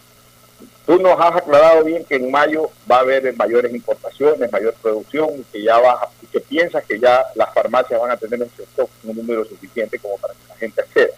Tú 0.85 0.99
nos 1.01 1.19
has 1.19 1.35
aclarado 1.35 1.83
bien 1.83 2.05
que 2.05 2.15
en 2.15 2.31
mayo 2.31 2.71
va 2.89 2.97
a 2.97 3.01
haber 3.01 3.35
mayores 3.35 3.73
importaciones, 3.73 4.51
mayor 4.51 4.73
producción, 4.81 5.45
que 5.51 5.61
ya 5.61 5.81
y 6.21 6.27
que 6.27 6.39
piensas 6.39 6.85
que 6.85 6.97
ya 6.99 7.25
las 7.35 7.53
farmacias 7.53 7.99
van 7.99 8.11
a 8.11 8.17
tener 8.17 8.41
un 8.41 9.15
número 9.15 9.43
suficiente 9.43 9.99
como 9.99 10.17
para 10.17 10.33
que 10.33 10.47
la 10.47 10.55
gente 10.55 10.81
acceda. 10.81 11.13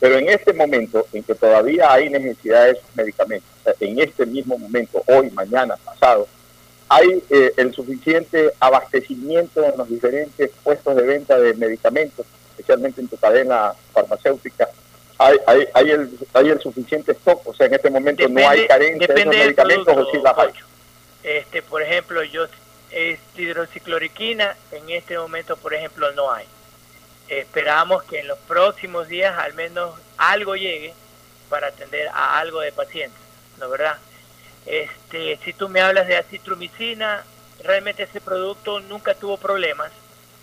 Pero 0.00 0.18
en 0.18 0.28
este 0.28 0.52
momento 0.52 1.06
en 1.12 1.22
que 1.22 1.34
todavía 1.34 1.92
hay 1.92 2.08
necesidad 2.08 2.64
de 2.64 2.70
esos 2.72 2.96
medicamentos, 2.96 3.48
en 3.80 3.98
este 3.98 4.26
mismo 4.26 4.56
momento, 4.56 5.02
hoy, 5.06 5.30
mañana, 5.30 5.76
pasado, 5.84 6.28
hay 6.88 7.22
eh, 7.30 7.52
el 7.56 7.74
suficiente 7.74 8.52
abastecimiento 8.60 9.64
en 9.64 9.76
los 9.76 9.88
diferentes 9.88 10.50
puestos 10.62 10.96
de 10.96 11.02
venta 11.02 11.38
de 11.38 11.54
medicamentos, 11.54 12.24
especialmente 12.50 13.00
en 13.00 13.08
tu 13.08 13.16
cadena 13.16 13.72
farmacéutica, 13.92 14.68
hay, 15.18 15.36
hay, 15.46 15.68
hay, 15.74 15.90
el, 15.90 16.10
hay 16.32 16.48
el 16.48 16.60
suficiente 16.60 17.12
stock, 17.12 17.46
o 17.46 17.52
sea, 17.52 17.66
en 17.66 17.74
este 17.74 17.90
momento 17.90 18.26
no 18.28 18.48
hay 18.48 18.66
carencia 18.68 19.06
de 19.08 19.20
esos 19.20 19.34
medicamentos 19.34 19.96
o 19.96 20.10
sí 20.10 20.18
las 20.22 20.38
hay. 20.38 20.50
Este, 21.24 21.60
por 21.60 21.82
ejemplo, 21.82 22.22
yo 22.22 22.46
es 22.90 23.18
hidroxicloroquina, 23.36 24.56
en 24.72 24.90
este 24.90 25.18
momento, 25.18 25.56
por 25.56 25.74
ejemplo, 25.74 26.10
no 26.12 26.32
hay. 26.32 26.46
Esperamos 27.28 28.04
que 28.04 28.20
en 28.20 28.28
los 28.28 28.38
próximos 28.38 29.08
días 29.08 29.36
al 29.38 29.54
menos 29.54 29.94
algo 30.16 30.56
llegue 30.56 30.94
para 31.48 31.68
atender 31.68 32.08
a 32.08 32.38
algo 32.38 32.60
de 32.60 32.72
pacientes, 32.72 33.20
¿no 33.58 33.68
verdad? 33.68 33.98
Este, 34.66 35.38
si 35.44 35.52
tú 35.52 35.68
me 35.68 35.80
hablas 35.80 36.06
de 36.08 36.16
acitromicina, 36.16 37.24
realmente 37.62 38.04
ese 38.04 38.20
producto 38.20 38.80
nunca 38.80 39.14
tuvo 39.14 39.36
problemas. 39.36 39.90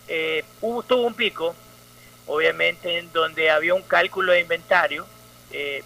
Eh, 0.07 0.43
hubo, 0.61 0.83
tuvo 0.83 1.03
un 1.03 1.13
pico, 1.13 1.55
obviamente, 2.27 2.97
en 2.97 3.11
donde 3.11 3.49
había 3.49 3.73
un 3.73 3.83
cálculo 3.83 4.31
de 4.31 4.41
inventario. 4.41 5.05
Eh, 5.51 5.83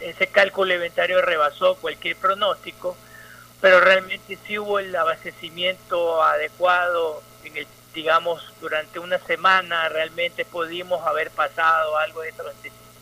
ese 0.00 0.26
cálculo 0.26 0.70
de 0.70 0.76
inventario 0.76 1.20
rebasó 1.20 1.74
cualquier 1.76 2.16
pronóstico, 2.16 2.96
pero 3.60 3.80
realmente 3.80 4.38
sí 4.46 4.58
hubo 4.58 4.78
el 4.78 4.94
abastecimiento 4.94 6.22
adecuado, 6.22 7.22
en 7.44 7.56
el, 7.58 7.66
digamos, 7.94 8.42
durante 8.60 8.98
una 8.98 9.18
semana 9.18 9.88
realmente 9.88 10.44
pudimos 10.44 11.06
haber 11.06 11.30
pasado 11.30 11.96
algo 11.98 12.22
de 12.22 12.30
abastecimiento, 12.30 13.00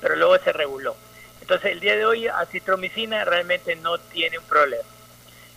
pero 0.00 0.16
luego 0.16 0.38
se 0.38 0.52
reguló. 0.52 0.96
Entonces 1.40 1.72
el 1.72 1.80
día 1.80 1.96
de 1.96 2.06
hoy 2.06 2.28
acitromicina 2.28 3.24
realmente 3.24 3.74
no 3.76 3.98
tiene 3.98 4.38
un 4.38 4.44
problema. 4.44 4.84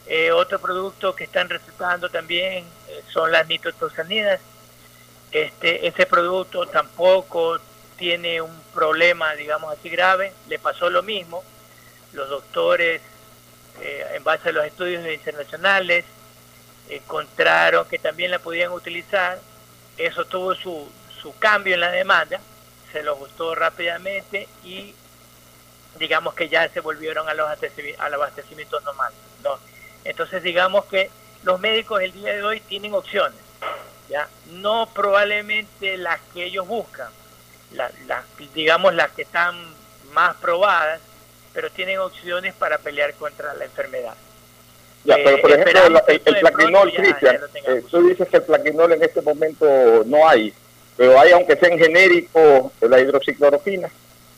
Eh, 0.06 0.32
otro 0.32 0.60
producto 0.60 1.16
que 1.16 1.24
están 1.24 1.50
recetando 1.50 2.10
también 2.10 2.66
eh, 2.90 3.04
son 3.12 3.32
las 3.32 3.48
nitrotosanidas. 3.48 4.42
Este, 5.32 5.88
ese 5.88 6.06
producto 6.06 6.66
tampoco 6.68 7.60
tiene 7.98 8.42
un 8.42 8.62
problema, 8.74 9.34
digamos 9.36 9.72
así, 9.72 9.90
grave. 9.90 10.34
Le 10.48 10.60
pasó 10.60 10.90
lo 10.90 11.04
mismo. 11.04 11.44
Los 12.12 12.30
doctores, 12.30 13.02
eh, 13.82 14.06
en 14.16 14.24
base 14.24 14.50
a 14.50 14.52
los 14.52 14.66
estudios 14.66 15.06
internacionales, 15.08 16.06
encontraron 16.90 17.88
que 17.88 18.00
también 18.00 18.32
la 18.32 18.40
podían 18.40 18.72
utilizar. 18.72 19.40
Eso 19.98 20.26
tuvo 20.26 20.56
su, 20.56 20.90
su 21.22 21.38
cambio 21.38 21.76
en 21.76 21.82
la 21.82 21.92
demanda, 21.92 22.40
se 22.92 23.04
lo 23.04 23.16
gustó 23.16 23.56
rápidamente 23.56 24.48
y 24.64 24.94
digamos 25.98 26.34
que 26.34 26.50
ya 26.50 26.68
se 26.70 26.80
volvieron 26.80 27.30
a 27.30 27.34
los 27.34 27.48
al 28.00 28.14
abastecimiento 28.14 28.80
normal. 28.82 29.14
¿no? 29.44 29.60
Entonces 30.04 30.44
digamos 30.44 30.86
que 30.86 31.10
los 31.44 31.60
médicos 31.60 32.02
el 32.02 32.12
día 32.14 32.34
de 32.34 32.44
hoy 32.44 32.60
tienen 32.62 32.94
opciones, 32.94 33.40
ya 34.10 34.28
no 34.52 34.90
probablemente 34.94 35.98
las 35.98 36.20
que 36.34 36.46
ellos 36.46 36.68
buscan, 36.68 37.10
las, 37.72 37.92
digamos 38.54 38.94
las 38.94 39.12
que 39.12 39.24
están 39.24 39.56
más 40.12 40.36
probadas, 40.38 41.02
pero 41.54 41.70
tienen 41.72 42.00
opciones 42.00 42.54
para 42.54 42.78
pelear 42.78 43.14
contra 43.16 43.54
la 43.54 43.66
enfermedad. 43.66 44.16
Ya, 45.06 45.16
pero 45.24 45.42
por 45.42 45.52
eh, 45.52 45.56
ejemplo, 45.56 46.02
el, 46.08 46.40
plaquinol, 46.40 46.94
Cristian, 46.94 47.40
eh, 47.66 47.84
tú 47.92 48.08
dices 48.08 48.28
que 48.30 48.38
el 48.38 48.44
plaquinol 48.44 48.94
en 48.94 49.04
este 49.04 49.22
momento 49.22 49.66
no 50.06 50.28
hay, 50.28 50.54
pero 50.96 51.20
hay 51.20 51.32
aunque 51.32 51.58
sea 51.58 51.70
en 51.70 51.80
genérico 51.80 52.72
la 52.82 53.00
hidroxicloroquina. 53.02 53.90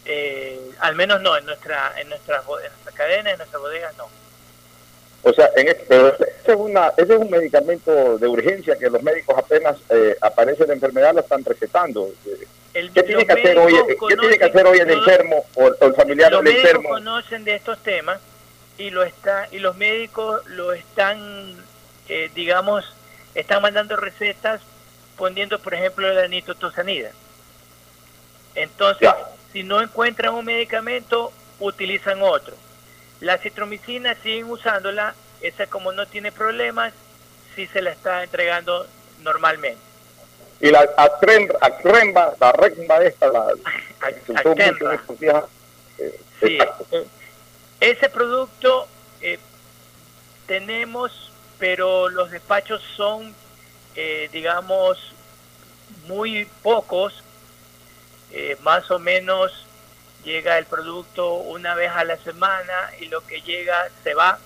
Eh, 0.06 0.60
al 0.80 0.96
menos 0.96 1.22
no, 1.22 1.38
en 1.38 1.46
nuestra, 1.46 1.94
en 2.00 2.10
nuestra, 2.10 2.38
en 2.38 2.72
nuestra 2.72 2.92
cadena, 2.94 3.32
en 3.32 3.38
nuestras 3.38 3.62
bodegas 3.62 3.96
no. 3.98 4.08
O 5.24 5.34
sea, 5.34 5.50
en 5.56 5.68
este, 5.68 5.86
pero 5.88 6.14
ese 6.14 6.26
es, 6.46 6.56
una, 6.56 6.94
ese 6.98 7.14
es 7.14 7.20
un 7.20 7.30
medicamento 7.32 8.18
de 8.18 8.28
urgencia 8.28 8.76
que 8.76 8.90
los 8.90 9.02
médicos 9.02 9.36
apenas 9.38 9.78
eh, 9.90 10.16
aparece 10.22 10.68
la 10.68 10.74
enfermedad 10.74 11.16
lo 11.16 11.22
están 11.22 11.44
recetando. 11.44 12.10
¿Qué, 12.74 13.04
tiene 13.04 13.26
que, 13.26 13.34
hacer 13.34 13.58
hoy, 13.58 13.74
¿Qué 13.88 14.18
tiene 14.18 14.38
que 14.38 14.46
hacer 14.46 14.68
hoy 14.68 14.80
el 14.80 14.92
enfermo 14.92 15.46
o, 15.56 15.68
el 15.68 15.96
familiar 15.96 16.32
del 16.32 16.48
enfermo? 16.48 16.90
Los 16.90 17.00
conocen 17.00 17.44
de 17.44 17.56
estos 17.56 17.80
temas 17.80 18.20
y 18.78 18.90
lo 18.90 19.04
está 19.04 19.48
y 19.52 19.60
los 19.60 19.76
médicos 19.78 20.46
lo 20.48 20.74
están, 20.74 21.56
eh, 22.10 22.30
digamos, 22.36 22.86
están 23.34 23.62
mandando 23.62 23.96
recetas 23.96 24.62
poniendo, 25.18 25.60
por 25.60 25.74
ejemplo, 25.74 26.12
la 26.14 26.28
nitrotosanida. 26.28 27.12
Entonces, 28.54 29.10
si 29.52 29.64
no 29.64 29.82
encuentran 29.82 30.34
un 30.34 30.46
medicamento, 30.46 31.32
utilizan 31.60 32.22
otro. 32.22 32.56
La 33.22 33.38
citromicina 33.38 34.16
siguen 34.16 34.50
usándola, 34.50 35.16
esa 35.42 35.68
como 35.68 35.92
no 35.92 36.06
tiene 36.06 36.32
problemas, 36.32 36.94
sí 37.56 37.68
se 37.68 37.82
la 37.82 37.92
está 37.92 38.24
entregando 38.24 38.88
normalmente. 39.22 39.82
Y 40.62 40.72
la 40.72 40.88
acremba, 40.98 42.34
la 42.40 42.52
recma 42.54 42.98
esta, 42.98 43.28
la, 43.28 43.48
eh, 45.98 46.20
sí, 46.42 46.58
eh, 46.92 47.06
ese 47.80 48.10
producto 48.10 48.88
eh, 49.22 49.40
tenemos, 50.48 51.32
pero 51.60 52.10
los 52.10 52.32
despachos 52.32 52.82
son, 52.96 53.34
digamos, 54.32 54.98
muy 56.08 56.46
pocos 56.62 57.24
eh, 58.38 58.58
más 58.64 58.92
o 58.92 59.00
menos 59.00 59.66
llega 60.26 60.58
el 60.58 60.66
producto 60.66 61.36
una 61.36 61.74
vez 61.74 61.90
a 61.92 62.04
la 62.04 62.18
semana 62.18 62.92
y 63.00 63.06
lo 63.06 63.26
que 63.26 63.42
llega 63.42 63.90
se 64.04 64.14
va, 64.14 64.40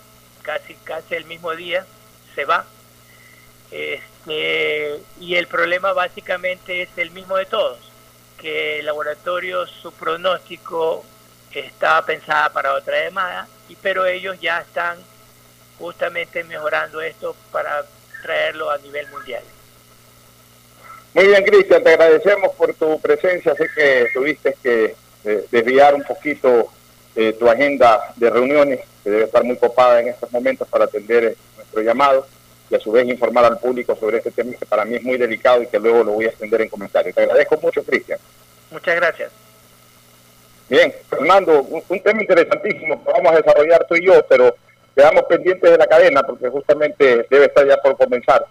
casi, 0.43 0.75
casi 0.75 1.15
el 1.15 1.25
mismo 1.25 1.55
día, 1.55 1.87
se 2.35 2.45
va. 2.45 2.65
Este, 3.71 5.01
y 5.19 5.35
el 5.35 5.47
problema 5.47 5.93
básicamente 5.93 6.83
es 6.83 6.89
el 6.97 7.09
mismo 7.09 7.37
de 7.37 7.45
todos, 7.45 7.79
que 8.37 8.79
el 8.79 8.85
laboratorio, 8.85 9.65
su 9.65 9.91
pronóstico 9.91 11.03
estaba 11.53 12.05
pensada 12.05 12.51
para 12.51 12.73
otra 12.73 12.97
demanda, 12.97 13.47
y, 13.67 13.75
pero 13.75 14.05
ellos 14.05 14.39
ya 14.39 14.62
están 14.62 14.97
justamente 15.77 16.43
mejorando 16.43 17.01
esto 17.01 17.35
para 17.51 17.83
traerlo 18.21 18.69
a 18.69 18.77
nivel 18.79 19.07
mundial. 19.09 19.43
Muy 21.13 21.27
bien, 21.27 21.43
Cristian, 21.43 21.83
te 21.83 21.89
agradecemos 21.89 22.53
por 22.55 22.73
tu 22.75 22.99
presencia. 23.01 23.55
Sé 23.55 23.67
que 23.73 24.07
tuviste 24.13 24.55
que 24.62 24.95
eh, 25.25 25.45
desviar 25.49 25.95
un 25.95 26.03
poquito 26.03 26.71
eh, 27.15 27.33
tu 27.33 27.49
agenda 27.49 28.13
de 28.15 28.29
reuniones, 28.29 28.81
que 29.03 29.09
debe 29.09 29.23
estar 29.23 29.43
muy 29.43 29.57
copada 29.57 29.99
en 30.01 30.09
estos 30.09 30.31
momentos 30.31 30.67
para 30.67 30.85
atender 30.85 31.23
eh, 31.23 31.35
nuestro 31.57 31.81
llamado 31.81 32.27
y 32.69 32.75
a 32.75 32.79
su 32.79 32.91
vez 32.91 33.07
informar 33.07 33.45
al 33.45 33.57
público 33.57 33.95
sobre 33.95 34.17
este 34.17 34.31
tema 34.31 34.53
que 34.53 34.65
para 34.65 34.85
mí 34.85 34.95
es 34.95 35.03
muy 35.03 35.17
delicado 35.17 35.63
y 35.63 35.67
que 35.67 35.79
luego 35.79 36.03
lo 36.03 36.12
voy 36.12 36.25
a 36.25 36.29
extender 36.29 36.62
en 36.62 36.69
comentarios. 36.69 37.15
Te 37.15 37.23
agradezco 37.23 37.57
mucho, 37.59 37.83
Cristian. 37.83 38.19
Muchas 38.69 38.95
gracias. 38.95 39.31
Bien, 40.69 40.93
Fernando, 41.10 41.63
un, 41.63 41.99
tema 42.01 42.21
interesantísimo 42.21 43.03
que 43.03 43.12
vamos 43.12 43.32
a 43.32 43.38
desarrollar 43.38 43.88
tú 43.88 43.95
y 43.95 44.05
yo, 44.05 44.23
pero 44.27 44.55
quedamos 44.95 45.23
pendientes 45.23 45.71
de 45.71 45.77
la 45.77 45.88
cadena 45.88 46.21
porque 46.21 46.47
justamente 46.47 47.25
debe 47.29 47.45
estar 47.45 47.67
ya 47.67 47.77
por 47.77 47.97
comenzar. 47.97 48.45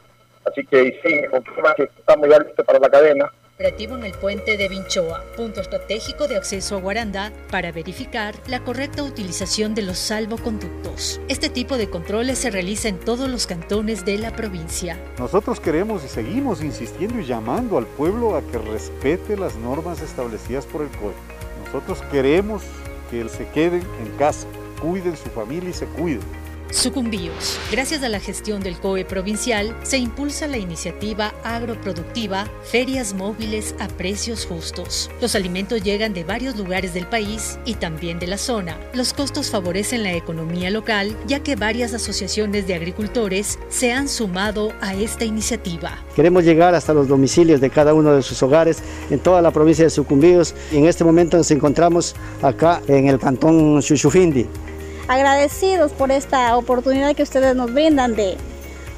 Así 0.45 0.67
que 0.67 1.01
sí, 1.05 1.15
me 1.15 1.29
confirma 1.29 1.75
que 1.75 1.85
estamos 1.85 2.29
ya 2.29 2.41
listos 2.41 2.67
para 2.67 2.81
la 2.81 2.89
cadena. 2.89 3.33
Operativo 3.55 3.97
en 3.97 4.05
el 4.05 4.13
puente 4.13 4.57
de 4.57 4.69
Vinchoa, 4.69 5.25
punto 5.37 5.61
estratégico 5.61 6.27
de 6.29 6.37
acceso 6.37 6.77
a 6.77 6.81
Guaranda, 6.81 7.33
para 7.51 7.71
verificar 7.73 8.35
la 8.47 8.61
correcta 8.61 9.03
utilización 9.03 9.75
de 9.75 9.83
los 9.83 9.99
salvoconductos. 9.99 11.21
Este 11.29 11.49
tipo 11.49 11.77
de 11.77 11.91
controles 11.91 12.39
se 12.39 12.51
realiza 12.51 12.89
en 12.89 12.99
todos 12.99 13.29
los 13.29 13.47
cantones 13.47 14.05
de 14.05 14.19
la 14.19 14.33
provincia. 14.33 14.97
Nosotros 15.19 15.61
queremos 15.61 16.05
y 16.05 16.09
seguimos 16.09 16.63
insistiendo 16.63 17.21
y 17.21 17.25
llamando 17.25 17.79
al 17.79 17.87
pueblo 17.87 18.37
a 18.37 18.43
que 18.43 18.59
respete 18.59 19.37
las 19.37 19.57
normas 19.57 20.03
establecidas 20.03 20.65
por 20.67 20.83
el 20.83 20.89
COE. 20.91 21.38
Nosotros 21.73 22.01
queremos 22.11 22.63
que 23.11 23.29
se 23.29 23.47
queden 23.49 23.83
en 24.01 24.17
casa, 24.17 24.47
cuiden 24.81 25.15
su 25.19 25.29
familia 25.29 25.69
y 25.69 25.75
se 25.75 25.85
cuiden. 25.85 26.23
Sucumbíos. 26.71 27.59
Gracias 27.73 28.03
a 28.03 28.09
la 28.09 28.21
gestión 28.21 28.63
del 28.63 28.79
COE 28.79 29.05
provincial, 29.05 29.77
se 29.83 29.99
impulsa 29.99 30.47
la 30.47 30.59
iniciativa 30.59 31.35
agroproductiva 31.45 32.47
Ferias 32.63 33.15
Móviles 33.15 33.75
a 33.79 33.89
Precios 33.89 34.47
Justos. 34.47 35.11
Los 35.21 35.35
alimentos 35.35 35.83
llegan 35.83 36.13
de 36.13 36.25
varios 36.25 36.57
lugares 36.57 36.95
del 36.95 37.07
país 37.07 37.59
y 37.65 37.75
también 37.75 38.19
de 38.19 38.27
la 38.27 38.39
zona. 38.39 38.77
Los 38.95 39.13
costos 39.13 39.51
favorecen 39.51 40.03
la 40.03 40.13
economía 40.13 40.71
local, 40.71 41.17
ya 41.27 41.41
que 41.41 41.57
varias 41.57 41.95
asociaciones 41.95 42.67
de 42.67 42.75
agricultores 42.75 43.59
se 43.69 43.93
han 43.93 44.09
sumado 44.09 44.73
a 44.81 44.95
esta 44.95 45.25
iniciativa. 45.25 45.99
Queremos 46.15 46.45
llegar 46.45 46.75
hasta 46.75 46.95
los 46.95 47.09
domicilios 47.09 47.61
de 47.61 47.71
cada 47.71 47.95
uno 47.95 48.15
de 48.15 48.23
sus 48.23 48.43
hogares 48.43 48.83
en 49.11 49.19
toda 49.19 49.43
la 49.43 49.51
provincia 49.51 49.85
de 49.85 49.91
Sucumbíos 49.91 50.55
en 50.73 50.87
este 50.87 51.05
momento 51.05 51.37
nos 51.37 51.51
encontramos 51.51 52.15
acá 52.43 52.83
en 52.89 53.09
el 53.09 53.19
cantón 53.19 53.81
Chuchufindi 53.81 54.47
agradecidos 55.09 55.93
por 55.93 56.13
esta 56.13 56.57
oportunidad 56.57 57.17
que 57.17 57.23
ustedes 57.23 57.57
nos 57.57 57.73
brindan 57.73 58.15
de, 58.15 58.37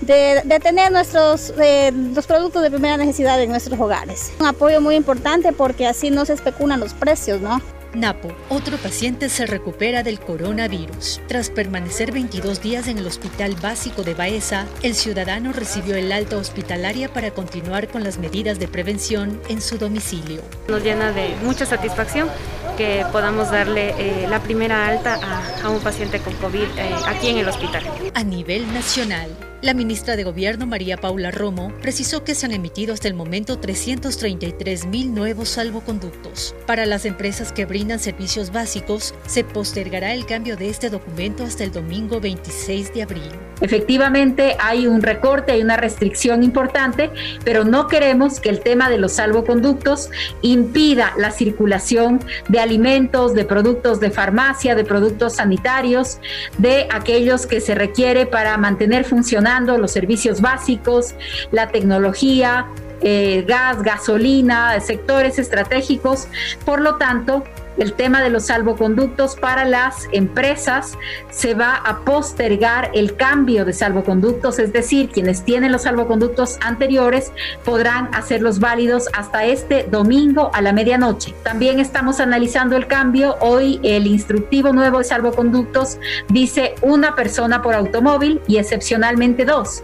de, 0.03 0.61
tener 0.61 0.93
nuestros 0.93 1.55
eh, 1.59 1.93
los 1.93 2.27
productos 2.27 2.63
de 2.63 2.71
primera 2.71 2.97
necesidad 2.97 3.41
en 3.41 3.51
nuestros 3.51 3.79
hogares. 3.79 4.33
Un 4.41 4.47
apoyo 4.47 4.81
muy 4.81 4.97
importante 4.97 5.53
porque 5.53 5.87
así 5.87 6.11
no 6.11 6.25
se 6.25 6.35
especulan 6.35 6.81
los 6.81 6.95
precios, 6.95 7.41
¿no? 7.41 7.61
Napo, 7.95 8.33
otro 8.49 8.77
paciente 8.77 9.29
se 9.29 9.47
recupera 9.47 10.05
del 10.05 10.21
coronavirus. 10.21 11.21
Tras 11.27 11.51
permanecer 11.51 12.13
22 12.13 12.63
días 12.63 12.87
en 12.87 12.99
el 12.99 13.07
Hospital 13.07 13.57
Básico 13.61 14.05
de 14.05 14.15
Baeza, 14.15 14.67
el 14.83 14.95
ciudadano 14.95 15.53
recibió 15.53 15.97
el 15.97 16.13
alta 16.13 16.37
hospitalaria 16.37 17.13
para 17.13 17.33
continuar 17.33 17.89
con 17.89 18.05
las 18.05 18.19
medidas 18.19 18.61
de 18.61 18.69
prevención 18.69 19.41
en 19.49 19.61
su 19.61 19.77
domicilio. 19.77 20.41
Nos 20.69 20.85
llena 20.85 21.11
de 21.11 21.35
mucha 21.43 21.67
satisfacción 21.67 22.29
que 22.77 23.05
podamos 23.11 23.51
darle 23.51 23.95
eh, 23.99 24.27
la 24.29 24.41
primera 24.41 24.87
alta 24.87 25.15
a, 25.15 25.67
a, 25.67 25.69
un 25.69 25.81
paciente 25.81 26.21
con 26.21 26.33
COVID 26.35 26.63
eh, 26.63 26.95
aquí 27.07 27.29
en 27.29 27.39
el 27.39 27.49
hospital. 27.49 27.83
A 28.15 28.23
nivel 28.23 28.73
nacional, 28.73 29.29
la 29.63 29.75
ministra 29.75 30.17
de 30.17 30.25
Gobierno 30.25 30.67
María 30.67 30.97
Paula 30.97 31.31
Romo 31.31 31.71
precisó 31.83 32.25
que 32.25 32.35
se 32.35 32.47
han 32.47 32.53
emitido 32.53 32.95
hasta 32.95 33.09
el 33.09 33.15
momento 33.15 33.59
333 33.59 34.87
mil 34.87 35.15
nuevos 35.15 35.51
salvoconductos. 35.51 36.55
Para 36.67 36.87
las 36.87 37.05
empresas 37.05 37.53
que 37.53 37.67
brindan 37.67 37.99
servicios 37.99 38.53
básicos, 38.53 39.15
se 39.27 39.45
postergará 39.45 40.15
el 40.15 40.25
cambio 40.25 40.57
de 40.57 40.71
este 40.71 40.89
documento 40.89 41.45
hasta 41.45 41.65
el 41.65 41.73
domingo 41.73 42.21
26 42.21 42.95
de 42.95 43.03
abril. 43.03 43.31
Efectivamente, 43.61 44.57
hay 44.59 44.87
un 44.87 45.03
recorte, 45.03 45.53
hay 45.53 45.61
una 45.61 45.77
restricción 45.77 46.43
importante, 46.43 47.11
pero 47.45 47.65
no 47.65 47.89
queremos 47.89 48.41
que 48.41 48.49
el 48.49 48.61
tema 48.61 48.89
de 48.89 48.97
los 48.97 49.13
salvoconductos 49.13 50.09
impida 50.41 51.13
la 51.19 51.31
circulación 51.31 52.21
de 52.49 52.61
alimentos, 52.61 53.35
de 53.35 53.45
productos 53.45 54.01
de 54.01 54.11
farmacia, 54.11 54.75
de 54.75 54.85
productos 54.85 55.35
sanitarios, 55.37 56.19
de 56.57 56.89
aquellos 56.91 57.47
que 57.47 57.61
se 57.61 57.75
requiere 57.75 58.25
para 58.25 58.57
mantener 58.57 59.05
funcionando 59.05 59.50
los 59.59 59.91
servicios 59.91 60.41
básicos, 60.41 61.15
la 61.51 61.69
tecnología, 61.69 62.67
eh, 63.03 63.45
gas, 63.47 63.83
gasolina, 63.83 64.79
sectores 64.81 65.39
estratégicos. 65.39 66.29
Por 66.65 66.81
lo 66.81 66.97
tanto, 66.97 67.45
el 67.79 67.95
tema 67.95 68.23
de 68.23 68.31
los 68.31 68.47
salvoconductos 68.47 69.37
para 69.37 69.65
las 69.65 70.09
empresas 70.13 70.99
se 71.31 71.55
va 71.55 71.77
a 71.77 72.01
postergar 72.01 72.91
el 72.95 73.17
cambio 73.17 73.65
de 73.65 73.73
salvoconductos, 73.73 74.59
es 74.59 74.73
decir, 74.73 75.11
quienes 75.11 75.45
tienen 75.45 75.73
los 75.73 75.83
salvoconductos 75.83 76.59
anteriores 76.61 77.33
podrán 77.65 78.09
hacerlos 78.15 78.61
válidos 78.61 79.09
hasta 79.13 79.45
este 79.45 79.85
domingo 79.91 80.51
a 80.55 80.63
la 80.63 80.73
medianoche. 80.73 81.35
También 81.43 81.81
estamos 81.81 82.21
analizando 82.21 82.77
el 82.77 82.87
cambio. 82.87 83.37
Hoy 83.41 83.81
el 83.83 84.07
instructivo 84.07 84.73
nuevo 84.73 84.99
de 84.99 85.05
salvoconductos 85.05 85.99
dice 86.29 86.75
una 86.83 87.15
persona 87.15 87.63
por 87.63 87.75
automóvil 87.75 88.41
y 88.47 88.59
excepcionalmente 88.59 89.45
dos. 89.45 89.83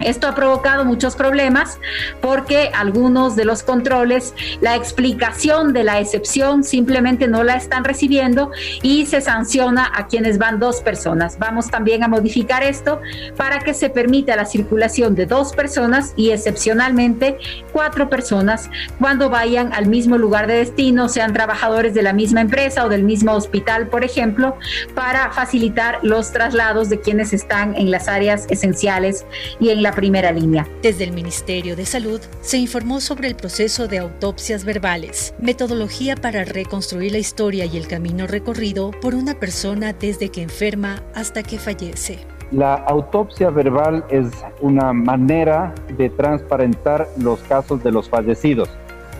Esto 0.00 0.28
ha 0.28 0.34
provocado 0.34 0.84
muchos 0.84 1.16
problemas 1.16 1.78
porque 2.20 2.70
algunos 2.74 3.36
de 3.36 3.44
los 3.44 3.62
controles, 3.62 4.34
la 4.60 4.76
explicación 4.76 5.72
de 5.72 5.84
la 5.84 6.00
excepción 6.00 6.64
simplemente 6.64 7.28
no 7.28 7.42
la 7.44 7.54
están 7.54 7.84
recibiendo 7.84 8.50
y 8.82 9.06
se 9.06 9.20
sanciona 9.20 9.90
a 9.94 10.06
quienes 10.06 10.38
van 10.38 10.58
dos 10.58 10.80
personas. 10.80 11.38
Vamos 11.38 11.68
también 11.68 12.02
a 12.02 12.08
modificar 12.08 12.62
esto 12.62 13.00
para 13.36 13.60
que 13.60 13.74
se 13.74 13.90
permita 13.90 14.36
la 14.36 14.44
circulación 14.44 15.14
de 15.14 15.26
dos 15.26 15.52
personas 15.52 16.12
y 16.16 16.30
excepcionalmente 16.30 17.38
cuatro 17.72 18.08
personas 18.08 18.70
cuando 18.98 19.30
vayan 19.30 19.72
al 19.72 19.86
mismo 19.86 20.18
lugar 20.18 20.46
de 20.46 20.54
destino, 20.54 21.08
sean 21.08 21.32
trabajadores 21.32 21.94
de 21.94 22.02
la 22.02 22.12
misma 22.12 22.40
empresa 22.40 22.84
o 22.84 22.88
del 22.88 23.04
mismo 23.04 23.32
hospital, 23.32 23.88
por 23.88 24.04
ejemplo, 24.04 24.56
para 24.94 25.30
facilitar 25.32 25.98
los 26.02 26.32
traslados 26.32 26.88
de 26.88 27.00
quienes 27.00 27.32
están 27.32 27.74
en 27.76 27.90
las 27.90 28.08
áreas 28.08 28.46
esenciales 28.48 29.26
y 29.60 29.70
en 29.70 29.82
la 29.86 29.92
primera 29.92 30.32
línea. 30.32 30.66
Desde 30.82 31.04
el 31.04 31.12
Ministerio 31.12 31.76
de 31.76 31.86
Salud 31.86 32.20
se 32.40 32.58
informó 32.58 33.00
sobre 33.00 33.28
el 33.28 33.36
proceso 33.36 33.86
de 33.86 33.98
autopsias 33.98 34.64
verbales, 34.64 35.32
metodología 35.38 36.16
para 36.16 36.42
reconstruir 36.42 37.12
la 37.12 37.18
historia 37.18 37.66
y 37.66 37.76
el 37.76 37.86
camino 37.86 38.26
recorrido 38.26 38.90
por 38.90 39.14
una 39.14 39.34
persona 39.34 39.92
desde 39.92 40.30
que 40.30 40.42
enferma 40.42 41.04
hasta 41.14 41.44
que 41.44 41.60
fallece. 41.60 42.18
La 42.50 42.74
autopsia 42.74 43.50
verbal 43.50 44.04
es 44.10 44.26
una 44.60 44.92
manera 44.92 45.72
de 45.96 46.10
transparentar 46.10 47.06
los 47.16 47.38
casos 47.42 47.80
de 47.84 47.92
los 47.92 48.08
fallecidos. 48.08 48.68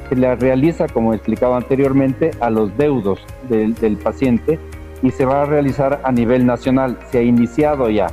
Se 0.08 0.16
la 0.16 0.34
realiza, 0.34 0.88
como 0.88 1.14
explicaba 1.14 1.58
anteriormente, 1.58 2.32
a 2.40 2.50
los 2.50 2.76
deudos 2.76 3.20
del, 3.48 3.76
del 3.76 3.98
paciente 3.98 4.58
y 5.00 5.12
se 5.12 5.26
va 5.26 5.42
a 5.42 5.44
realizar 5.44 6.00
a 6.02 6.10
nivel 6.10 6.44
nacional. 6.44 6.98
Se 7.12 7.18
ha 7.18 7.22
iniciado 7.22 7.88
ya 7.88 8.08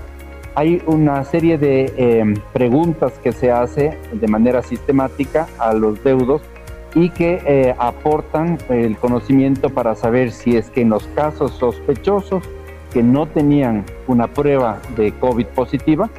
hay 0.55 0.81
una 0.85 1.23
serie 1.23 1.57
de 1.57 1.93
em, 1.97 2.35
preguntas 2.53 3.13
que 3.23 3.31
se 3.31 3.51
hace 3.51 3.97
de 4.11 4.27
manera 4.27 4.61
sistemática 4.61 5.47
a 5.57 5.73
los 5.73 6.03
deudos 6.03 6.41
y 6.95 7.09
que 7.09 7.41
eh, 7.45 7.75
aportan 7.79 8.57
el 8.69 8.97
conocimiento 8.97 9.69
para 9.69 9.95
saber 9.95 10.31
si 10.31 10.55
es 10.55 10.69
que 10.69 10.81
en 10.81 10.89
los 10.89 11.07
casos 11.07 11.51
sospechosos 11.53 12.43
que 12.91 13.01
no 13.01 13.25
tenían 13.25 13.83
una 14.05 14.27
prueba 14.27 14.79
de 14.95 15.11
COVID 15.13 15.47
positiva, 15.47 16.09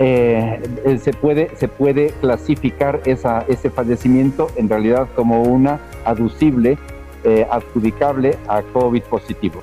eh, 0.00 0.60
eh, 0.84 0.98
se, 0.98 1.12
puede, 1.12 1.50
se 1.54 1.68
puede 1.68 2.08
clasificar 2.20 3.00
esa, 3.04 3.44
ese 3.48 3.70
fallecimiento 3.70 4.48
en 4.56 4.68
realidad 4.68 5.06
como 5.14 5.42
una 5.42 5.80
aducible, 6.04 6.78
adjudicable 7.50 8.36
a 8.48 8.60
COVID 8.60 9.02
positivo. 9.04 9.62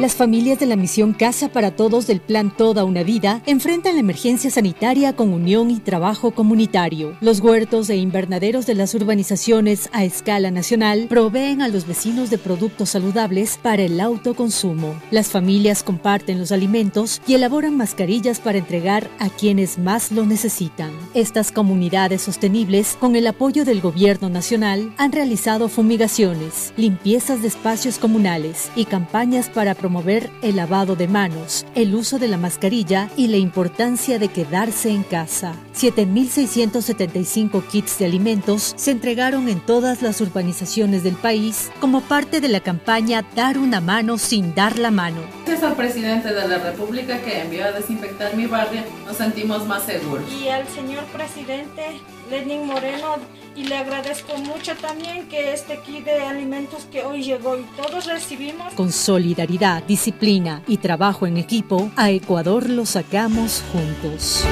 Las 0.00 0.14
familias 0.14 0.60
de 0.60 0.66
la 0.66 0.76
misión 0.76 1.12
Casa 1.12 1.48
para 1.48 1.72
Todos 1.72 2.06
del 2.06 2.20
Plan 2.20 2.56
Toda 2.56 2.84
una 2.84 3.02
Vida 3.02 3.42
enfrentan 3.46 3.94
la 3.94 4.00
emergencia 4.00 4.48
sanitaria 4.48 5.16
con 5.16 5.32
unión 5.32 5.72
y 5.72 5.80
trabajo 5.80 6.30
comunitario. 6.30 7.16
Los 7.20 7.40
huertos 7.40 7.90
e 7.90 7.96
invernaderos 7.96 8.64
de 8.64 8.76
las 8.76 8.94
urbanizaciones 8.94 9.88
a 9.92 10.04
escala 10.04 10.52
nacional 10.52 11.06
proveen 11.08 11.62
a 11.62 11.66
los 11.66 11.84
vecinos 11.84 12.30
de 12.30 12.38
productos 12.38 12.90
saludables 12.90 13.58
para 13.60 13.82
el 13.82 14.00
autoconsumo. 14.00 14.94
Las 15.10 15.30
familias 15.30 15.82
comparten 15.82 16.38
los 16.38 16.52
alimentos 16.52 17.20
y 17.26 17.34
elaboran 17.34 17.76
mascarillas 17.76 18.38
para 18.38 18.58
entregar 18.58 19.10
a 19.18 19.28
quienes 19.30 19.78
más 19.78 20.12
lo 20.12 20.24
necesitan. 20.24 20.92
Estas 21.12 21.50
comunidades 21.50 22.22
sostenibles, 22.22 22.96
con 23.00 23.16
el 23.16 23.26
apoyo 23.26 23.64
del 23.64 23.80
gobierno 23.80 24.28
nacional, 24.28 24.92
han 24.96 25.10
realizado 25.10 25.68
fumigaciones, 25.68 26.72
limpiezas 26.76 27.42
de 27.42 27.48
espacios 27.48 27.98
comunales 27.98 28.70
y 28.76 28.84
campañas 28.84 29.48
para 29.48 29.74
promover 29.74 29.87
promover 29.88 30.28
el 30.42 30.56
lavado 30.56 30.96
de 30.96 31.08
manos, 31.08 31.64
el 31.74 31.94
uso 31.94 32.18
de 32.18 32.28
la 32.28 32.36
mascarilla 32.36 33.08
y 33.16 33.28
la 33.28 33.38
importancia 33.38 34.18
de 34.18 34.28
quedarse 34.28 34.90
en 34.90 35.02
casa. 35.02 35.54
7.675 35.74 37.66
kits 37.66 37.98
de 37.98 38.04
alimentos 38.04 38.74
se 38.76 38.90
entregaron 38.90 39.48
en 39.48 39.60
todas 39.60 40.02
las 40.02 40.20
urbanizaciones 40.20 41.04
del 41.04 41.14
país 41.14 41.70
como 41.80 42.02
parte 42.02 42.42
de 42.42 42.48
la 42.48 42.60
campaña 42.60 43.24
Dar 43.34 43.56
una 43.56 43.80
mano 43.80 44.18
sin 44.18 44.54
dar 44.54 44.78
la 44.78 44.90
mano. 44.90 45.22
Gracias 45.46 45.70
al 45.70 45.76
presidente 45.76 46.34
de 46.34 46.48
la 46.48 46.58
República 46.58 47.22
que 47.22 47.40
envió 47.40 47.64
a 47.64 47.72
desinfectar 47.72 48.36
mi 48.36 48.44
barrio, 48.44 48.82
nos 49.06 49.16
sentimos 49.16 49.66
más 49.66 49.84
seguros. 49.84 50.30
Y 50.30 50.48
al 50.48 50.68
señor 50.68 51.04
presidente 51.04 52.02
Lenin 52.30 52.66
Moreno 52.66 53.16
y 53.56 53.64
le 53.64 53.76
agradezco 53.76 54.36
mucho 54.38 54.74
también 54.76 55.28
que 55.28 55.52
este 55.52 55.80
kit 55.80 56.04
de 56.04 56.20
alimentos 56.20 56.86
que 56.90 57.02
hoy 57.02 57.22
llegó 57.22 57.56
y 57.58 57.64
todos 57.76 58.06
recibimos. 58.06 58.72
Con 58.74 58.92
solidaridad, 58.92 59.82
disciplina 59.82 60.62
y 60.66 60.76
trabajo 60.76 61.26
en 61.26 61.36
equipo, 61.36 61.90
a 61.96 62.10
Ecuador 62.10 62.68
lo 62.68 62.86
sacamos 62.86 63.64
juntos. 63.72 64.44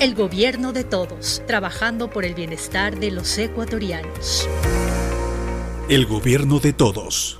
El 0.00 0.14
gobierno 0.14 0.72
de 0.72 0.84
todos, 0.84 1.42
trabajando 1.46 2.08
por 2.08 2.24
el 2.24 2.34
bienestar 2.34 2.98
de 2.98 3.10
los 3.10 3.36
ecuatorianos. 3.36 4.48
El 5.88 6.06
gobierno 6.06 6.60
de 6.60 6.72
todos. 6.72 7.39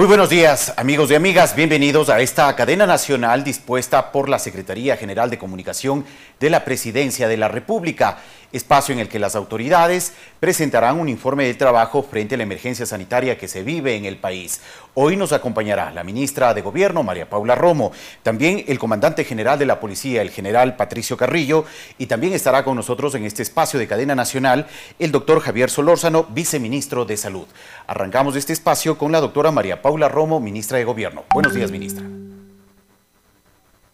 Muy 0.00 0.06
buenos 0.06 0.30
días, 0.30 0.72
amigos 0.78 1.10
y 1.10 1.14
amigas. 1.14 1.54
Bienvenidos 1.54 2.08
a 2.08 2.20
esta 2.20 2.56
cadena 2.56 2.86
nacional 2.86 3.44
dispuesta 3.44 4.12
por 4.12 4.30
la 4.30 4.38
Secretaría 4.38 4.96
General 4.96 5.28
de 5.28 5.36
Comunicación 5.36 6.06
de 6.40 6.48
la 6.48 6.64
Presidencia 6.64 7.28
de 7.28 7.36
la 7.36 7.48
República, 7.48 8.16
espacio 8.52 8.92
en 8.92 9.00
el 9.00 9.08
que 9.08 9.18
las 9.18 9.36
autoridades 9.36 10.12
presentarán 10.40 10.98
un 10.98 11.08
informe 11.08 11.44
de 11.44 11.54
trabajo 11.54 12.02
frente 12.02 12.34
a 12.34 12.38
la 12.38 12.44
emergencia 12.44 12.86
sanitaria 12.86 13.38
que 13.38 13.48
se 13.48 13.62
vive 13.62 13.94
en 13.96 14.04
el 14.04 14.16
país. 14.16 14.60
Hoy 14.94 15.16
nos 15.16 15.32
acompañará 15.32 15.92
la 15.92 16.04
ministra 16.04 16.52
de 16.54 16.62
Gobierno, 16.62 17.02
María 17.02 17.30
Paula 17.30 17.54
Romo, 17.54 17.92
también 18.22 18.64
el 18.66 18.78
comandante 18.78 19.24
general 19.24 19.58
de 19.58 19.66
la 19.66 19.80
Policía, 19.80 20.22
el 20.22 20.30
general 20.30 20.76
Patricio 20.76 21.16
Carrillo, 21.16 21.64
y 21.98 22.06
también 22.06 22.32
estará 22.32 22.64
con 22.64 22.76
nosotros 22.76 23.14
en 23.14 23.24
este 23.24 23.42
espacio 23.42 23.78
de 23.78 23.86
cadena 23.86 24.14
nacional 24.14 24.66
el 24.98 25.12
doctor 25.12 25.40
Javier 25.40 25.70
Solórzano, 25.70 26.24
viceministro 26.24 27.04
de 27.04 27.16
Salud. 27.16 27.46
Arrancamos 27.86 28.36
este 28.36 28.52
espacio 28.52 28.98
con 28.98 29.12
la 29.12 29.20
doctora 29.20 29.50
María 29.50 29.82
Paula 29.82 30.08
Romo, 30.08 30.40
ministra 30.40 30.78
de 30.78 30.84
Gobierno. 30.84 31.24
Buenos 31.32 31.54
días, 31.54 31.70
ministra. 31.70 32.04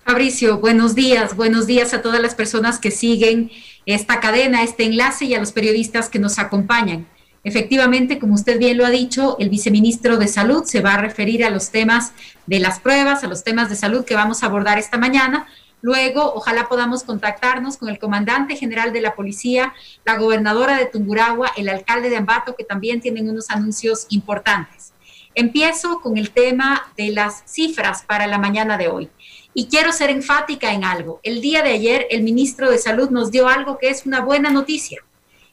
Fabricio, 0.06 0.58
buenos 0.58 0.94
días, 0.94 1.34
buenos 1.34 1.66
días 1.66 1.92
a 1.92 2.00
todas 2.00 2.20
las 2.20 2.36
personas 2.36 2.78
que 2.78 2.92
siguen 2.92 3.50
esta 3.86 4.20
cadena, 4.20 4.62
este 4.62 4.84
enlace 4.84 5.24
y 5.24 5.34
a 5.34 5.38
los 5.38 5.52
periodistas 5.52 6.10
que 6.10 6.18
nos 6.18 6.38
acompañan. 6.38 7.06
Efectivamente, 7.44 8.18
como 8.18 8.34
usted 8.34 8.58
bien 8.58 8.76
lo 8.76 8.84
ha 8.84 8.90
dicho, 8.90 9.36
el 9.38 9.48
viceministro 9.48 10.18
de 10.18 10.28
Salud 10.28 10.64
se 10.64 10.80
va 10.80 10.94
a 10.94 11.00
referir 11.00 11.44
a 11.44 11.50
los 11.50 11.70
temas 11.70 12.12
de 12.46 12.58
las 12.58 12.80
pruebas, 12.80 13.22
a 13.22 13.28
los 13.28 13.44
temas 13.44 13.70
de 13.70 13.76
salud 13.76 14.04
que 14.04 14.16
vamos 14.16 14.42
a 14.42 14.46
abordar 14.46 14.78
esta 14.78 14.98
mañana, 14.98 15.46
Luego, 15.82 16.32
ojalá 16.34 16.68
podamos 16.68 17.04
contactarnos 17.04 17.76
con 17.76 17.88
el 17.88 17.98
comandante 17.98 18.56
general 18.56 18.92
de 18.92 19.00
la 19.00 19.14
policía, 19.14 19.74
la 20.04 20.16
gobernadora 20.16 20.76
de 20.76 20.86
Tungurahua, 20.86 21.52
el 21.56 21.68
alcalde 21.68 22.10
de 22.10 22.16
Ambato, 22.16 22.56
que 22.56 22.64
también 22.64 23.00
tienen 23.00 23.28
unos 23.28 23.50
anuncios 23.50 24.06
importantes. 24.08 24.92
Empiezo 25.34 26.00
con 26.00 26.16
el 26.16 26.30
tema 26.30 26.90
de 26.96 27.10
las 27.10 27.42
cifras 27.44 28.02
para 28.02 28.26
la 28.26 28.38
mañana 28.38 28.78
de 28.78 28.88
hoy. 28.88 29.10
Y 29.58 29.68
quiero 29.68 29.90
ser 29.90 30.10
enfática 30.10 30.74
en 30.74 30.84
algo. 30.84 31.18
El 31.22 31.40
día 31.40 31.62
de 31.62 31.70
ayer 31.70 32.06
el 32.10 32.22
ministro 32.22 32.70
de 32.70 32.76
Salud 32.76 33.08
nos 33.08 33.30
dio 33.30 33.48
algo 33.48 33.78
que 33.78 33.88
es 33.88 34.04
una 34.04 34.20
buena 34.20 34.50
noticia, 34.50 35.02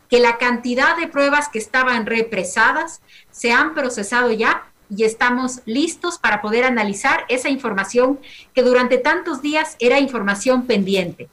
que 0.10 0.20
la 0.20 0.38
cantidad 0.38 0.97
de 0.97 1.08
pruebas 1.08 1.47
que 1.47 1.58
estaban 1.58 2.06
represadas 2.06 3.01
se 3.32 3.54
han 3.54 3.74
procesado 3.74 4.34
ya 4.34 4.66
y 4.93 5.06
estamos 5.06 5.62
listos 5.64 6.18
para 6.18 6.41
poder 6.41 6.66
analizar 6.66 7.24
esa 7.30 7.47
información 7.47 8.20
que 8.54 8.62
durante 8.62 8.97
tantos 8.97 9.41
días 9.41 9.78
era 9.80 10.01
información 10.01 10.68
pendiente. 10.68 11.30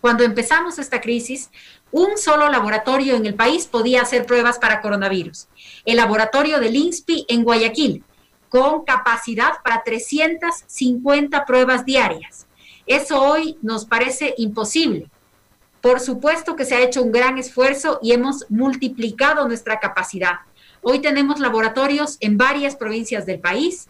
Cuando 0.00 0.24
empezamos 0.24 0.78
esta 0.78 1.02
crisis, 1.02 1.50
un 1.92 2.16
solo 2.16 2.48
laboratorio 2.48 3.16
en 3.16 3.26
el 3.26 3.34
país 3.34 3.66
podía 3.66 4.00
hacer 4.00 4.24
pruebas 4.24 4.58
para 4.58 4.80
coronavirus, 4.80 5.46
el 5.84 5.98
laboratorio 5.98 6.58
del 6.58 6.74
INSPI 6.74 7.26
en 7.28 7.44
Guayaquil, 7.44 8.02
con 8.48 8.84
capacidad 8.84 9.54
para 9.64 9.82
350 9.82 11.44
pruebas 11.44 11.84
diarias. 11.84 12.46
Eso 12.86 13.22
hoy 13.22 13.58
nos 13.62 13.84
parece 13.84 14.34
imposible. 14.38 15.10
Por 15.80 16.00
supuesto 16.00 16.56
que 16.56 16.64
se 16.64 16.74
ha 16.74 16.80
hecho 16.80 17.02
un 17.02 17.12
gran 17.12 17.38
esfuerzo 17.38 17.98
y 18.02 18.12
hemos 18.12 18.46
multiplicado 18.48 19.46
nuestra 19.46 19.78
capacidad. 19.78 20.40
Hoy 20.82 21.00
tenemos 21.00 21.38
laboratorios 21.38 22.16
en 22.20 22.36
varias 22.36 22.76
provincias 22.76 23.26
del 23.26 23.40
país, 23.40 23.88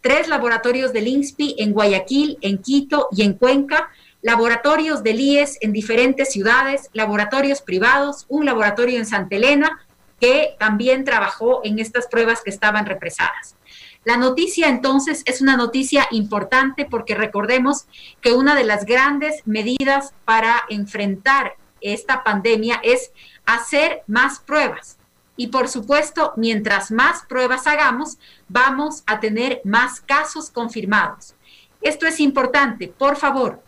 tres 0.00 0.28
laboratorios 0.28 0.92
del 0.92 1.08
INSPI 1.08 1.56
en 1.58 1.72
Guayaquil, 1.72 2.38
en 2.40 2.58
Quito 2.58 3.08
y 3.12 3.22
en 3.22 3.34
Cuenca, 3.34 3.90
laboratorios 4.22 5.02
del 5.02 5.20
IES 5.20 5.58
en 5.60 5.72
diferentes 5.72 6.30
ciudades, 6.32 6.90
laboratorios 6.92 7.62
privados, 7.62 8.26
un 8.28 8.44
laboratorio 8.44 8.98
en 8.98 9.06
Santa 9.06 9.36
Elena 9.36 9.80
que 10.20 10.56
también 10.58 11.04
trabajó 11.04 11.62
en 11.64 11.78
estas 11.78 12.06
pruebas 12.06 12.42
que 12.42 12.50
estaban 12.50 12.84
represadas. 12.84 13.56
La 14.04 14.16
noticia 14.16 14.68
entonces 14.68 15.22
es 15.26 15.42
una 15.42 15.56
noticia 15.56 16.06
importante 16.10 16.86
porque 16.86 17.14
recordemos 17.14 17.86
que 18.22 18.32
una 18.32 18.54
de 18.54 18.64
las 18.64 18.86
grandes 18.86 19.46
medidas 19.46 20.14
para 20.24 20.62
enfrentar 20.70 21.56
esta 21.82 22.24
pandemia 22.24 22.80
es 22.82 23.12
hacer 23.44 24.02
más 24.06 24.40
pruebas. 24.40 24.98
Y 25.36 25.48
por 25.48 25.68
supuesto, 25.68 26.32
mientras 26.36 26.90
más 26.90 27.24
pruebas 27.26 27.66
hagamos, 27.66 28.18
vamos 28.48 29.02
a 29.06 29.20
tener 29.20 29.60
más 29.64 30.00
casos 30.00 30.50
confirmados. 30.50 31.34
Esto 31.82 32.06
es 32.06 32.20
importante, 32.20 32.88
por 32.88 33.16
favor. 33.16 33.62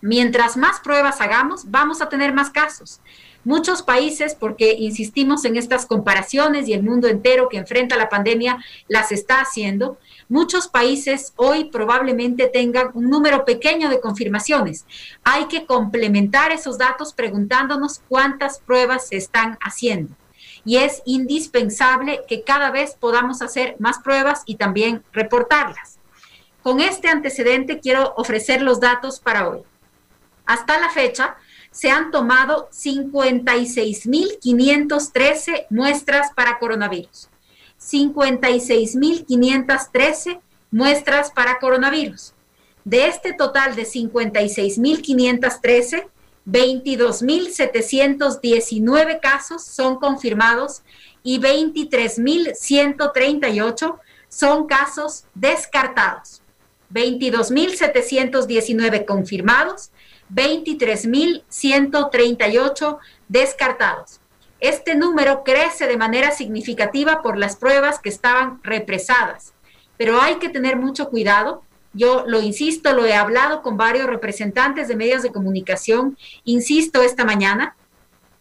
Mientras 0.00 0.56
más 0.56 0.80
pruebas 0.80 1.20
hagamos, 1.20 1.70
vamos 1.70 2.00
a 2.02 2.08
tener 2.08 2.32
más 2.32 2.50
casos. 2.50 3.00
Muchos 3.44 3.82
países, 3.82 4.34
porque 4.34 4.72
insistimos 4.72 5.44
en 5.44 5.56
estas 5.56 5.84
comparaciones 5.86 6.66
y 6.66 6.72
el 6.72 6.82
mundo 6.82 7.08
entero 7.08 7.48
que 7.48 7.58
enfrenta 7.58 7.96
la 7.96 8.08
pandemia 8.08 8.64
las 8.88 9.12
está 9.12 9.40
haciendo, 9.40 9.98
muchos 10.28 10.66
países 10.66 11.34
hoy 11.36 11.64
probablemente 11.64 12.48
tengan 12.48 12.90
un 12.94 13.10
número 13.10 13.44
pequeño 13.44 13.90
de 13.90 14.00
confirmaciones. 14.00 14.86
Hay 15.24 15.46
que 15.46 15.66
complementar 15.66 16.52
esos 16.52 16.78
datos 16.78 17.12
preguntándonos 17.12 18.00
cuántas 18.08 18.58
pruebas 18.60 19.08
se 19.08 19.16
están 19.16 19.58
haciendo 19.60 20.14
y 20.64 20.78
es 20.78 21.02
indispensable 21.04 22.22
que 22.26 22.42
cada 22.42 22.70
vez 22.70 22.96
podamos 22.98 23.42
hacer 23.42 23.76
más 23.78 23.98
pruebas 23.98 24.42
y 24.46 24.56
también 24.56 25.04
reportarlas. 25.12 25.98
Con 26.62 26.80
este 26.80 27.08
antecedente 27.08 27.80
quiero 27.80 28.14
ofrecer 28.16 28.62
los 28.62 28.80
datos 28.80 29.20
para 29.20 29.48
hoy. 29.48 29.60
Hasta 30.46 30.78
la 30.80 30.88
fecha 30.88 31.36
se 31.74 31.90
han 31.90 32.10
tomado 32.12 32.70
56.513 32.70 35.66
muestras 35.70 36.30
para 36.36 36.60
coronavirus. 36.60 37.28
56.513 37.80 40.38
muestras 40.70 41.32
para 41.32 41.58
coronavirus. 41.58 42.32
De 42.84 43.08
este 43.08 43.32
total 43.32 43.74
de 43.74 43.82
56.513, 43.82 46.06
22.719 46.46 49.20
casos 49.20 49.64
son 49.64 49.96
confirmados 49.96 50.84
y 51.24 51.40
23.138 51.40 53.98
son 54.28 54.68
casos 54.68 55.24
descartados. 55.34 56.40
22.719 56.92 59.04
confirmados, 59.04 59.90
23.138 60.32 62.98
descartados. 63.28 64.20
Este 64.60 64.94
número 64.94 65.42
crece 65.44 65.86
de 65.86 65.96
manera 65.96 66.30
significativa 66.30 67.22
por 67.22 67.36
las 67.36 67.56
pruebas 67.56 67.98
que 67.98 68.08
estaban 68.08 68.60
represadas, 68.62 69.52
pero 69.96 70.20
hay 70.20 70.36
que 70.36 70.48
tener 70.48 70.76
mucho 70.76 71.10
cuidado 71.10 71.64
yo 71.94 72.24
lo 72.26 72.42
insisto, 72.42 72.92
lo 72.92 73.06
he 73.06 73.14
hablado 73.14 73.62
con 73.62 73.76
varios 73.76 74.06
representantes 74.06 74.88
de 74.88 74.96
medios 74.96 75.22
de 75.22 75.30
comunicación, 75.30 76.18
insisto 76.44 77.02
esta 77.02 77.24
mañana, 77.24 77.76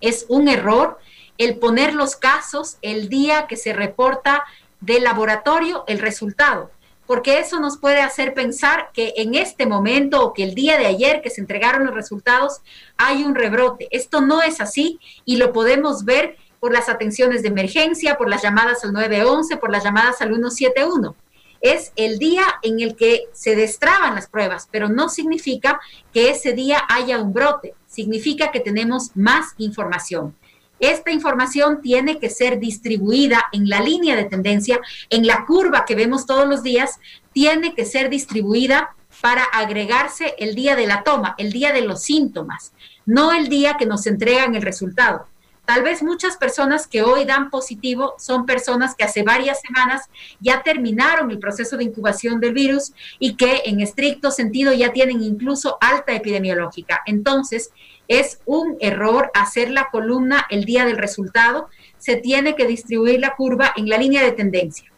es 0.01 0.25
un 0.27 0.47
error 0.47 0.97
el 1.37 1.59
poner 1.59 1.93
los 1.93 2.15
casos 2.15 2.77
el 2.81 3.09
día 3.09 3.45
que 3.47 3.55
se 3.55 3.71
reporta 3.71 4.43
del 4.81 5.03
laboratorio 5.03 5.83
el 5.87 5.99
resultado, 5.99 6.71
porque 7.05 7.39
eso 7.39 7.59
nos 7.59 7.77
puede 7.77 8.01
hacer 8.01 8.33
pensar 8.33 8.89
que 8.93 9.13
en 9.17 9.35
este 9.35 9.65
momento 9.65 10.23
o 10.23 10.33
que 10.33 10.43
el 10.43 10.55
día 10.55 10.77
de 10.77 10.85
ayer 10.85 11.21
que 11.21 11.29
se 11.29 11.41
entregaron 11.41 11.85
los 11.85 11.95
resultados 11.95 12.61
hay 12.97 13.23
un 13.23 13.35
rebrote. 13.35 13.87
Esto 13.91 14.21
no 14.21 14.41
es 14.41 14.61
así 14.61 14.99
y 15.25 15.37
lo 15.37 15.51
podemos 15.51 16.05
ver 16.05 16.37
por 16.59 16.71
las 16.71 16.87
atenciones 16.87 17.41
de 17.41 17.49
emergencia, 17.49 18.17
por 18.17 18.29
las 18.29 18.41
llamadas 18.41 18.83
al 18.85 18.93
911, 18.93 19.57
por 19.57 19.71
las 19.71 19.83
llamadas 19.83 20.21
al 20.21 20.29
171 20.29 21.15
es 21.63 21.93
el 21.95 22.19
día 22.19 22.43
en 22.61 22.81
el 22.81 22.95
que 22.97 23.29
se 23.31 23.55
destraban 23.55 24.15
las 24.15 24.27
pruebas, 24.27 24.67
pero 24.69 24.89
no 24.89 25.07
significa 25.07 25.79
que 26.13 26.29
ese 26.29 26.51
día 26.51 26.83
haya 26.89 27.19
un 27.19 27.31
brote, 27.31 27.73
significa 27.87 28.51
que 28.51 28.59
tenemos 28.59 29.11
más 29.15 29.53
información. 29.57 30.35
Esta 30.83 31.11
información 31.11 31.81
tiene 31.81 32.19
que 32.19 32.29
ser 32.29 32.59
distribuida 32.59 33.45
en 33.53 33.69
la 33.69 33.79
línea 33.79 34.17
de 34.17 34.25
tendencia, 34.25 34.81
en 35.09 35.25
la 35.25 35.45
curva 35.45 35.85
que 35.85 35.95
vemos 35.95 36.25
todos 36.25 36.45
los 36.45 36.61
días, 36.61 36.99
tiene 37.31 37.73
que 37.73 37.85
ser 37.85 38.09
distribuida 38.09 38.93
para 39.21 39.45
agregarse 39.45 40.35
el 40.39 40.55
día 40.55 40.75
de 40.75 40.85
la 40.85 41.03
toma, 41.03 41.35
el 41.37 41.53
día 41.53 41.71
de 41.71 41.83
los 41.83 42.01
síntomas, 42.01 42.73
no 43.05 43.31
el 43.31 43.47
día 43.47 43.77
que 43.77 43.85
nos 43.85 44.05
entregan 44.07 44.55
el 44.55 44.61
resultado. 44.61 45.25
Tal 45.63 45.83
vez 45.83 46.03
muchas 46.03 46.35
personas 46.35 46.85
que 46.85 47.01
hoy 47.01 47.23
dan 47.23 47.49
positivo 47.49 48.15
son 48.17 48.45
personas 48.45 48.93
que 48.93 49.05
hace 49.05 49.23
varias 49.23 49.61
semanas 49.61 50.09
ya 50.41 50.63
terminaron 50.63 51.31
el 51.31 51.39
proceso 51.39 51.77
de 51.77 51.85
incubación 51.85 52.41
del 52.41 52.53
virus 52.53 52.91
y 53.19 53.35
que 53.35 53.61
en 53.63 53.79
estricto 53.79 54.31
sentido 54.31 54.73
ya 54.73 54.91
tienen 54.91 55.23
incluso 55.23 55.77
alta 55.79 56.11
epidemiológica. 56.13 57.01
Entonces, 57.05 57.71
es 58.07 58.39
un 58.45 58.77
error 58.79 59.31
hacer 59.33 59.69
la 59.71 59.89
columna 59.91 60.45
el 60.49 60.65
día 60.65 60.85
del 60.85 60.97
resultado. 60.97 61.69
Se 61.97 62.15
tiene 62.15 62.55
que 62.55 62.67
distribuir 62.67 63.19
la 63.19 63.35
curva 63.35 63.73
en 63.75 63.89
la 63.89 63.97
línea 63.97 64.23
de 64.23 64.31
tendencia. 64.31 64.91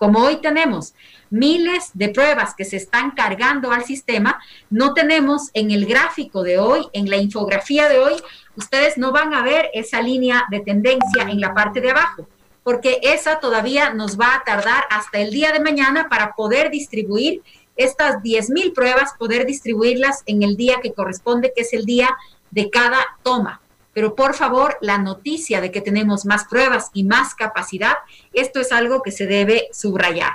Como 0.00 0.20
hoy 0.20 0.36
tenemos 0.36 0.94
miles 1.28 1.90
de 1.92 2.08
pruebas 2.08 2.54
que 2.54 2.64
se 2.64 2.76
están 2.76 3.10
cargando 3.10 3.70
al 3.70 3.84
sistema, 3.84 4.40
no 4.70 4.94
tenemos 4.94 5.50
en 5.52 5.70
el 5.70 5.84
gráfico 5.84 6.42
de 6.42 6.58
hoy, 6.58 6.88
en 6.94 7.10
la 7.10 7.18
infografía 7.18 7.86
de 7.88 7.98
hoy, 7.98 8.14
ustedes 8.56 8.96
no 8.96 9.12
van 9.12 9.34
a 9.34 9.42
ver 9.42 9.68
esa 9.74 10.00
línea 10.00 10.44
de 10.50 10.60
tendencia 10.60 11.24
en 11.28 11.38
la 11.38 11.52
parte 11.52 11.82
de 11.82 11.90
abajo, 11.90 12.26
porque 12.62 13.00
esa 13.02 13.40
todavía 13.40 13.92
nos 13.92 14.18
va 14.18 14.36
a 14.36 14.42
tardar 14.42 14.84
hasta 14.88 15.20
el 15.20 15.30
día 15.30 15.52
de 15.52 15.60
mañana 15.60 16.08
para 16.08 16.32
poder 16.34 16.70
distribuir 16.70 17.42
estas 17.76 18.16
10.000 18.16 18.74
pruebas, 18.74 19.14
poder 19.18 19.46
distribuirlas 19.46 20.22
en 20.26 20.42
el 20.42 20.56
día 20.56 20.80
que 20.82 20.92
corresponde, 20.92 21.52
que 21.54 21.62
es 21.62 21.72
el 21.72 21.84
día 21.84 22.16
de 22.50 22.70
cada 22.70 22.98
toma. 23.22 23.60
Pero 23.92 24.14
por 24.14 24.34
favor, 24.34 24.76
la 24.80 24.98
noticia 24.98 25.60
de 25.60 25.70
que 25.70 25.80
tenemos 25.80 26.24
más 26.24 26.44
pruebas 26.44 26.90
y 26.92 27.04
más 27.04 27.34
capacidad, 27.34 27.96
esto 28.32 28.60
es 28.60 28.72
algo 28.72 29.02
que 29.02 29.10
se 29.10 29.26
debe 29.26 29.68
subrayar. 29.72 30.34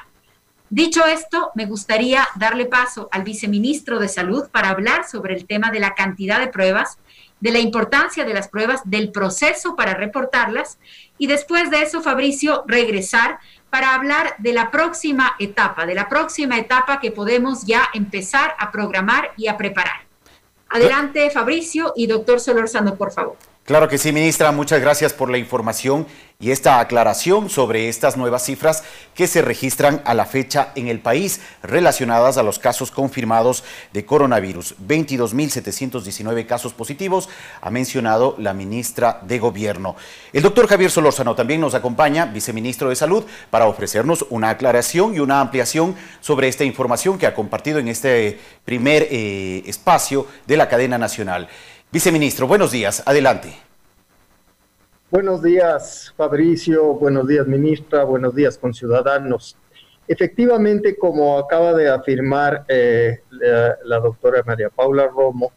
Dicho 0.70 1.06
esto, 1.06 1.52
me 1.56 1.68
gustaría 1.68 2.28
darle 2.36 2.66
paso 2.66 3.08
al 3.12 3.24
viceministro 3.24 4.00
de 4.00 4.10
Salud 4.10 4.50
para 4.52 4.70
hablar 4.70 5.08
sobre 5.08 5.36
el 5.36 5.46
tema 5.46 5.72
de 5.72 5.80
la 5.80 5.94
cantidad 5.94 6.40
de 6.40 6.48
pruebas 6.48 6.98
de 7.40 7.52
la 7.52 7.60
importancia 7.60 8.26
de 8.26 8.34
las 8.34 8.48
pruebas, 8.48 8.82
del 8.86 9.12
proceso 9.12 9.76
para 9.76 9.94
reportarlas 9.94 10.80
y 11.18 11.28
después 11.28 11.70
de 11.70 11.82
eso, 11.82 12.02
Fabricio, 12.02 12.64
regresar 12.68 13.40
para 13.70 13.94
hablar 13.94 14.36
de 14.38 14.54
la 14.54 14.72
próxima 14.72 15.36
etapa, 15.40 15.86
de 15.86 15.96
la 15.96 16.08
próxima 16.08 16.58
etapa 16.58 17.00
que 17.00 17.12
podemos 17.12 17.66
ya 17.66 17.90
empezar 17.94 18.56
a 18.58 18.72
programar 18.72 19.32
y 19.38 19.48
a 19.48 19.58
preparar. 19.58 20.06
Adelante, 20.70 21.30
Fabricio 21.30 21.94
y 21.96 22.08
doctor 22.08 22.40
Solorzano, 22.40 22.96
por 22.96 23.12
favor. 23.12 23.38
Claro 23.66 23.90
que 23.90 23.98
sí, 23.98 24.12
ministra. 24.12 24.52
Muchas 24.52 24.80
gracias 24.80 25.12
por 25.12 25.32
la 25.32 25.40
información 25.40 26.06
y 26.40 26.52
esta 26.52 26.80
aclaración 26.80 27.50
sobre 27.50 27.90
estas 27.90 28.16
nuevas 28.16 28.44
cifras 28.44 28.84
que 29.16 29.26
se 29.26 29.42
registran 29.42 30.04
a 30.06 30.14
la 30.14 30.28
fecha 30.28 30.72
en 30.76 30.88
el 30.88 31.00
país 31.00 31.42
relacionadas 31.64 32.38
a 32.38 32.44
los 32.44 32.60
casos 32.60 32.92
confirmados 32.92 33.64
de 33.92 34.06
coronavirus. 34.06 34.76
22.719 34.88 36.46
casos 36.46 36.74
positivos, 36.74 37.28
ha 37.60 37.72
mencionado 37.72 38.36
la 38.38 38.54
ministra 38.54 39.22
de 39.24 39.40
Gobierno. 39.40 39.96
El 40.32 40.44
doctor 40.44 40.68
Javier 40.68 40.92
Solórzano 40.92 41.34
también 41.34 41.60
nos 41.60 41.74
acompaña, 41.74 42.26
viceministro 42.26 42.90
de 42.90 42.96
Salud, 42.96 43.24
para 43.50 43.66
ofrecernos 43.66 44.28
una 44.30 44.52
aclaración 44.52 45.16
y 45.16 45.20
una 45.22 45.40
ampliación 45.40 45.96
sobre 46.22 46.50
esta 46.50 46.66
información 46.66 47.18
que 47.18 47.26
ha 47.26 47.34
compartido 47.34 47.80
en 47.80 47.88
este 47.88 48.40
primer 48.64 49.08
eh, 49.10 49.64
espacio 49.66 50.28
de 50.46 50.58
la 50.58 50.70
cadena 50.70 51.00
nacional. 51.00 51.48
Viceministro, 51.96 52.46
buenos 52.46 52.74
días. 52.74 53.02
Adelante. 53.06 53.54
Buenos 55.10 55.42
días, 55.42 56.14
Fabricio. 56.18 56.94
Buenos 56.96 57.26
días, 57.26 57.48
ministra. 57.48 58.04
Buenos 58.04 58.36
días, 58.36 58.58
conciudadanos. 58.58 59.56
Efectivamente, 60.06 60.98
como 60.98 61.40
acaba 61.40 61.74
de 61.74 61.88
afirmar 61.88 62.66
eh, 62.68 63.22
la, 63.30 64.00
doctora 64.02 64.44
María 64.46 64.70
Paula 64.70 65.08
Romo, 65.08 65.54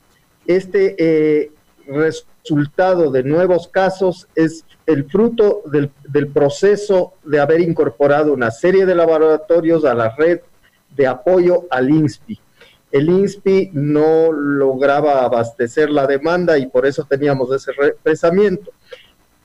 este 0.46 0.94
eh, 0.96 1.50
resultado 1.88 3.10
de 3.10 3.24
nuevos 3.24 3.66
casos 3.66 4.28
es 4.36 4.64
el 4.86 5.10
fruto 5.10 5.62
del, 5.64 5.90
del, 6.08 6.28
proceso 6.28 7.14
de 7.24 7.40
haber 7.40 7.62
incorporado 7.62 8.32
una 8.32 8.52
serie 8.52 8.86
de 8.86 8.94
laboratorios 8.94 9.84
a 9.84 9.92
la 9.92 10.14
red 10.14 10.38
de 10.94 11.08
apoyo 11.08 11.66
al 11.68 11.90
INSPI 11.90 12.38
el 12.90 13.08
INSPI 13.08 13.70
no 13.74 14.32
lograba 14.32 15.24
abastecer 15.24 15.90
la 15.90 16.06
demanda 16.06 16.58
y 16.58 16.66
por 16.66 16.86
eso 16.86 17.04
teníamos 17.04 17.52
ese 17.52 17.72
represamiento. 17.72 18.72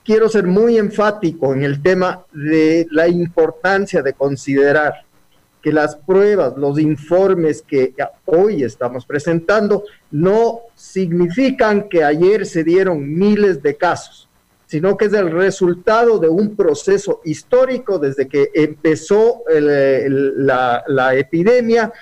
Quiero 0.04 0.30
ser 0.30 0.46
muy 0.48 0.78
enfático 0.78 1.54
en 1.54 1.64
el 1.64 1.82
tema 1.82 2.26
de 2.32 2.88
la 2.92 3.08
importancia 3.08 4.02
de 4.02 4.14
considerar 4.14 5.06
que 5.62 5.72
las 5.72 5.96
pruebas, 5.96 6.58
los 6.58 6.78
informes 6.78 7.62
que 7.62 7.94
hoy 8.26 8.64
estamos 8.64 9.06
presentando 9.06 9.86
no 10.12 10.60
significan 10.76 11.88
que 11.88 12.04
ayer 12.04 12.46
se 12.46 12.66
dieron 12.66 13.18
miles 13.18 13.64
de 13.64 13.78
casos, 13.78 14.28
sino 14.66 14.98
que 14.98 15.06
es 15.06 15.14
el 15.14 15.32
resultado 15.32 16.20
de 16.20 16.28
un 16.28 16.58
proceso 16.58 17.22
histórico 17.24 17.98
desde 17.98 18.28
que 18.28 18.52
empezó 18.54 19.44
la, 19.48 20.84
la 20.86 21.16
epidemia 21.16 21.94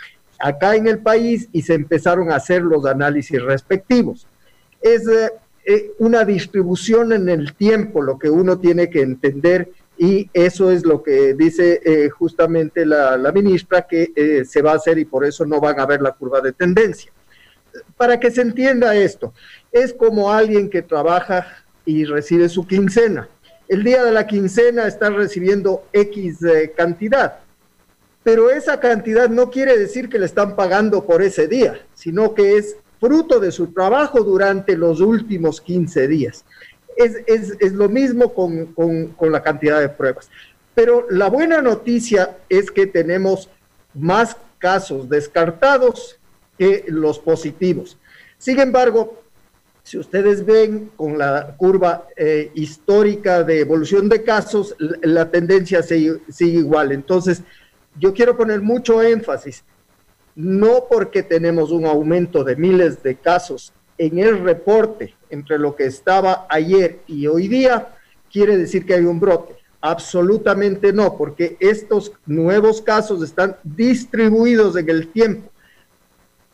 acá 0.42 0.76
en 0.76 0.88
el 0.88 1.00
país 1.00 1.48
y 1.52 1.62
se 1.62 1.74
empezaron 1.74 2.32
a 2.32 2.36
hacer 2.36 2.62
los 2.62 2.86
análisis 2.86 3.42
respectivos. 3.42 4.28
Es 4.82 5.08
eh, 5.08 5.32
eh, 5.66 5.92
una 6.00 6.26
distribución 6.26 7.14
en 7.14 7.30
el 7.30 7.54
tiempo 7.54 8.02
lo 8.02 8.18
que 8.18 8.30
uno 8.30 8.60
tiene 8.60 8.90
que 8.90 9.02
entender 9.02 9.70
y 9.98 10.30
eso 10.34 10.72
es 10.72 10.84
lo 10.84 11.04
que 11.04 11.36
dice 11.36 11.80
eh, 11.86 12.10
justamente 12.10 12.86
la, 12.86 13.32
ministra 13.34 13.84
que 13.84 14.44
se 14.48 14.62
va 14.62 14.72
a 14.72 14.76
hacer 14.76 14.98
y 14.98 15.06
por 15.06 15.26
eso 15.26 15.46
no 15.46 15.60
van 15.60 15.80
a 15.80 15.86
ver 15.86 16.02
la 16.02 16.12
curva 16.12 16.42
de 16.42 16.54
tendencia. 16.54 17.12
Para 17.96 18.20
que 18.20 18.32
se 18.32 18.42
entienda 18.42 18.96
esto, 18.96 19.34
es 19.72 19.94
como 19.94 20.32
alguien 20.32 20.70
que 20.70 20.82
trabaja 20.82 21.46
y 21.86 22.06
recibe 22.06 22.50
su 22.50 22.66
quincena. 22.66 23.30
El 23.68 23.84
día 23.84 24.04
de 24.04 24.12
la 24.12 24.26
quincena 24.26 24.88
está 24.88 25.10
recibiendo 25.12 25.84
X 25.94 26.40
cantidad 26.76 27.41
pero 28.24 28.50
esa 28.50 28.80
cantidad 28.80 29.30
no 29.30 29.50
quiere 29.50 29.78
decir 29.78 30.10
que 30.10 30.20
le 30.20 30.26
están 30.26 30.56
pagando 30.56 31.06
por 31.06 31.22
ese 31.22 31.48
día, 31.48 31.82
sino 31.94 32.34
que 32.34 32.58
es 32.58 32.76
fruto 33.00 33.40
de 33.40 33.52
su 33.52 33.74
trabajo 33.74 34.22
durante 34.22 34.78
los 34.78 35.02
últimos 35.02 35.60
15 35.60 36.08
días. 36.08 36.46
Es, 36.98 37.74
lo 37.74 37.90
mismo 37.90 38.34
con, 38.34 38.68
con 38.74 39.32
la 39.32 39.42
cantidad 39.42 39.80
de 39.80 39.90
pruebas. 39.90 40.30
Pero 40.76 41.08
la 41.10 41.30
buena 41.30 41.62
noticia 41.62 42.38
es 42.48 42.70
que 42.70 42.86
tenemos 42.86 43.50
más 43.94 44.38
casos 44.60 45.10
descartados 45.10 46.20
que 46.58 46.86
los 46.88 47.18
positivos. 47.18 47.98
Sin 48.38 48.60
embargo, 48.60 49.22
si 49.84 49.98
ustedes 49.98 50.46
ven 50.46 50.92
con 50.96 51.18
la 51.18 51.56
curva 51.58 52.08
eh, 52.16 52.52
histórica 52.54 53.44
de 53.44 53.60
evolución 53.60 54.08
de 54.08 54.24
casos, 54.24 54.76
la, 54.80 55.30
tendencia 55.30 55.82
sigue, 55.82 56.20
sigue, 56.30 56.60
igual. 56.60 56.92
Entonces, 56.92 57.42
yo 57.98 58.14
quiero 58.14 58.38
poner 58.38 58.62
mucho 58.62 59.02
énfasis, 59.02 59.64
no 60.36 60.86
porque 60.90 61.24
tenemos 61.24 61.72
un 61.72 61.86
aumento 61.86 62.44
de 62.44 62.56
miles 62.56 63.04
de 63.04 63.16
casos 63.16 63.74
en 63.98 64.20
el 64.20 64.40
reporte 64.40 65.14
entre 65.30 65.60
lo 65.60 65.76
que 65.76 65.86
estaba 65.86 66.48
ayer 66.50 67.00
y 67.08 67.28
hoy 67.28 67.48
día, 67.48 67.90
quiere 68.32 68.58
decir 68.58 68.86
que 68.86 68.96
hay 68.96 69.06
un 69.06 69.20
brote. 69.20 69.56
Absolutamente 69.82 70.94
no, 70.94 71.18
porque 71.18 71.58
estos 71.60 72.12
nuevos 72.26 72.82
casos 72.82 73.24
están 73.24 73.56
distribuidos 73.64 74.76
en 74.78 74.90
el 74.90 75.08
tiempo. 75.08 75.52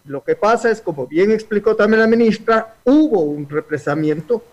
Lo 0.06 0.24
que 0.24 0.36
pasa 0.36 0.72
es, 0.72 0.82
como 0.82 1.06
bien 1.06 1.32
explicó 1.32 1.76
también 1.76 2.02
la 2.02 2.08
ministra, 2.08 2.76
hubo 2.86 3.22
un 3.22 3.48
represamiento 3.48 4.44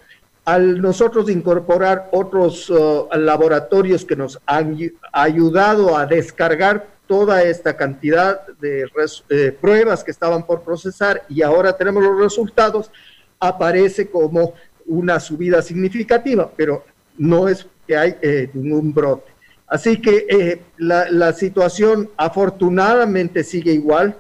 al 0.45 0.81
nosotros 0.81 1.31
incorporar 1.31 2.09
otros 2.13 2.69
uh, 2.69 3.09
laboratorios 3.15 4.05
que 4.05 4.17
nos 4.17 4.39
han 4.47 4.77
ayudado 5.13 5.97
a 5.97 6.07
descargar 6.07 6.95
toda 7.07 7.43
esta 7.43 7.77
cantidad 7.77 8.47
de 8.61 8.87
eh, 9.29 9.57
pruebas 9.61 10.03
que 10.03 10.11
estaban 10.11 10.47
por 10.47 10.63
procesar 10.63 11.25
y 11.29 11.43
ahora 11.43 11.77
tenemos 11.77 12.03
los 12.03 12.19
resultados, 12.19 12.91
aparece 13.39 14.09
como 14.09 14.55
una 14.87 15.21
subida 15.21 15.61
significativa, 15.61 16.51
pero 16.57 16.85
no 17.19 17.49
es 17.49 17.67
que 17.87 17.97
hay 17.97 18.17
eh, 18.23 18.51
ningún 18.55 18.93
brote. 18.95 19.33
Así 19.67 20.01
que 20.01 20.27
eh, 20.29 20.63
la, 20.79 21.11
la, 21.11 21.33
situación 21.33 22.11
afortunadamente 22.17 23.45
sigue 23.45 23.73
igual, 23.73 24.17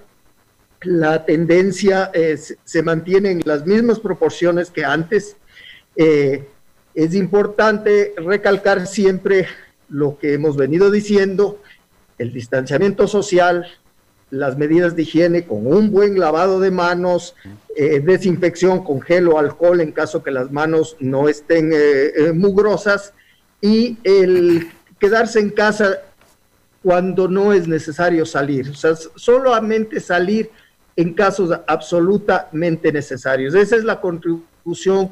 la 0.83 1.25
tendencia 1.25 2.11
se 2.65 2.83
mantiene 2.83 3.31
en 3.31 3.43
las 3.45 3.65
mismas 3.65 3.99
proporciones 3.99 4.71
que 4.71 4.85
antes, 4.85 5.37
eh, 5.97 6.49
es 6.95 7.15
importante 7.15 8.15
recalcar 8.17 8.87
siempre 8.87 9.47
lo 9.89 10.19
que 10.19 10.35
hemos 10.35 10.57
venido 10.57 10.91
diciendo, 10.91 11.61
el 12.19 12.33
distanciamiento 12.33 13.09
social, 13.09 13.67
las 14.31 14.57
medidas 14.57 14.97
de 14.97 15.03
higiene 15.03 15.45
con 15.45 15.67
un 15.67 15.91
buen 15.91 16.19
lavado 16.19 16.61
de 16.61 16.71
manos, 16.71 17.35
eh, 17.77 18.01
desinfección 18.01 18.85
con 18.85 19.01
gel 19.01 19.29
o 19.29 19.39
alcohol 19.39 19.81
en 19.81 19.93
caso 19.93 20.23
que 20.23 20.31
las 20.31 20.51
manos 20.51 20.97
no 21.01 21.29
estén 21.29 21.71
eh, 21.73 22.33
mugrosas 22.33 23.13
y 23.61 23.99
el 24.05 24.69
quedarse 24.99 25.41
en 25.41 25.51
casa 25.51 25.99
cuando 26.83 27.29
no 27.29 27.53
es 27.53 27.67
necesario 27.67 28.27
salir, 28.27 28.71
o 28.71 28.75
sea, 28.75 28.95
solamente 28.95 30.01
salir 30.01 30.51
en 30.97 31.15
casos 31.15 31.51
absolutamente 31.67 32.93
necesarios. 32.93 33.55
Esa 33.55 33.77
es 33.77 33.85
la 33.85 34.01
contribución 34.01 34.54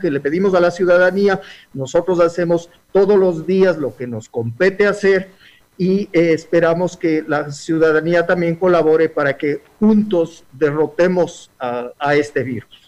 que 0.01 0.11
le 0.11 0.21
pedimos 0.21 0.55
a 0.55 0.61
la 0.61 0.71
ciudadanía. 0.71 1.41
Nosotros 1.75 2.21
hacemos 2.21 2.71
todos 2.93 3.19
los 3.19 3.47
días 3.47 3.77
lo 3.79 3.95
que 3.97 4.07
nos 4.07 4.29
compete 4.29 4.87
hacer 4.87 5.31
y 5.77 6.09
eh, 6.13 6.33
esperamos 6.33 6.97
que 6.97 7.25
la 7.27 7.51
ciudadanía 7.51 8.27
también 8.27 8.57
colabore 8.57 9.09
para 9.09 9.37
que 9.37 9.63
juntos 9.79 10.45
derrotemos 10.53 11.51
a 11.59 12.15
este 12.15 12.43
virus. 12.43 12.82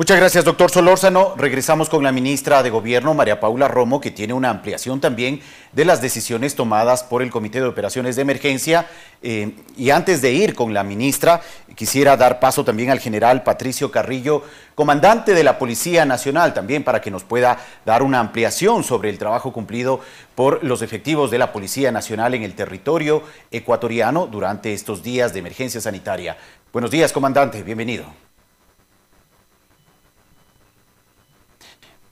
Muchas 0.00 0.16
gracias, 0.16 0.46
doctor 0.46 0.70
Solórzano. 0.70 1.34
Regresamos 1.36 1.90
con 1.90 2.02
la 2.02 2.10
ministra 2.10 2.62
de 2.62 2.70
Gobierno, 2.70 3.12
María 3.12 3.38
Paula 3.38 3.68
Romo, 3.68 4.00
que 4.00 4.10
tiene 4.10 4.32
una 4.32 4.48
ampliación 4.48 4.98
también 4.98 5.42
de 5.72 5.84
las 5.84 6.00
decisiones 6.00 6.54
tomadas 6.54 7.04
por 7.04 7.20
el 7.20 7.30
Comité 7.30 7.60
de 7.60 7.66
Operaciones 7.66 8.16
de 8.16 8.22
Emergencia. 8.22 8.86
Eh, 9.22 9.54
y 9.76 9.90
antes 9.90 10.22
de 10.22 10.32
ir 10.32 10.54
con 10.54 10.72
la 10.72 10.84
ministra, 10.84 11.42
quisiera 11.74 12.16
dar 12.16 12.40
paso 12.40 12.64
también 12.64 12.88
al 12.88 12.98
general 12.98 13.42
Patricio 13.42 13.90
Carrillo, 13.90 14.42
comandante 14.74 15.34
de 15.34 15.44
la 15.44 15.58
Policía 15.58 16.06
Nacional, 16.06 16.54
también 16.54 16.82
para 16.82 17.02
que 17.02 17.10
nos 17.10 17.24
pueda 17.24 17.58
dar 17.84 18.02
una 18.02 18.20
ampliación 18.20 18.84
sobre 18.84 19.10
el 19.10 19.18
trabajo 19.18 19.52
cumplido 19.52 20.00
por 20.34 20.64
los 20.64 20.80
efectivos 20.80 21.30
de 21.30 21.36
la 21.36 21.52
Policía 21.52 21.92
Nacional 21.92 22.32
en 22.32 22.42
el 22.42 22.54
territorio 22.54 23.22
ecuatoriano 23.50 24.26
durante 24.26 24.72
estos 24.72 25.02
días 25.02 25.34
de 25.34 25.40
emergencia 25.40 25.78
sanitaria. 25.78 26.38
Buenos 26.72 26.90
días, 26.90 27.12
comandante. 27.12 27.62
Bienvenido. 27.62 28.29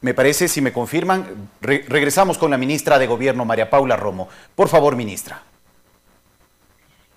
Me 0.00 0.14
parece, 0.14 0.46
si 0.46 0.60
me 0.60 0.72
confirman, 0.72 1.50
regresamos 1.60 2.38
con 2.38 2.52
la 2.52 2.58
ministra 2.58 3.00
de 3.00 3.08
Gobierno, 3.08 3.44
María 3.44 3.68
Paula 3.68 3.96
Romo. 3.96 4.28
Por 4.54 4.68
favor, 4.68 4.94
ministra. 4.94 5.42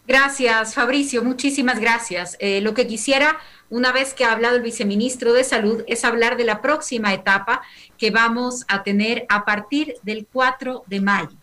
Gracias, 0.08 0.74
Fabricio. 0.74 1.24
Muchísimas 1.24 1.80
gracias. 1.80 2.38
Eh, 2.40 2.60
lo 2.62 2.74
que 2.74 2.88
quisiera, 2.88 3.38
una 3.70 3.92
vez 3.92 4.16
que 4.16 4.26
ha 4.26 4.32
hablado 4.32 4.56
el 4.56 4.64
viceministro 4.64 5.32
de 5.32 5.44
Salud, 5.44 5.84
es 5.88 6.04
hablar 6.04 6.38
de 6.38 6.44
la 6.44 6.60
próxima 6.60 7.14
etapa 7.14 7.62
que 8.00 8.10
vamos 8.10 8.66
a 8.68 8.82
tener 8.82 9.28
a 9.30 9.46
partir 9.46 9.94
del 10.02 10.26
4 10.26 10.84
de 10.88 11.02
mayo. 11.02 11.38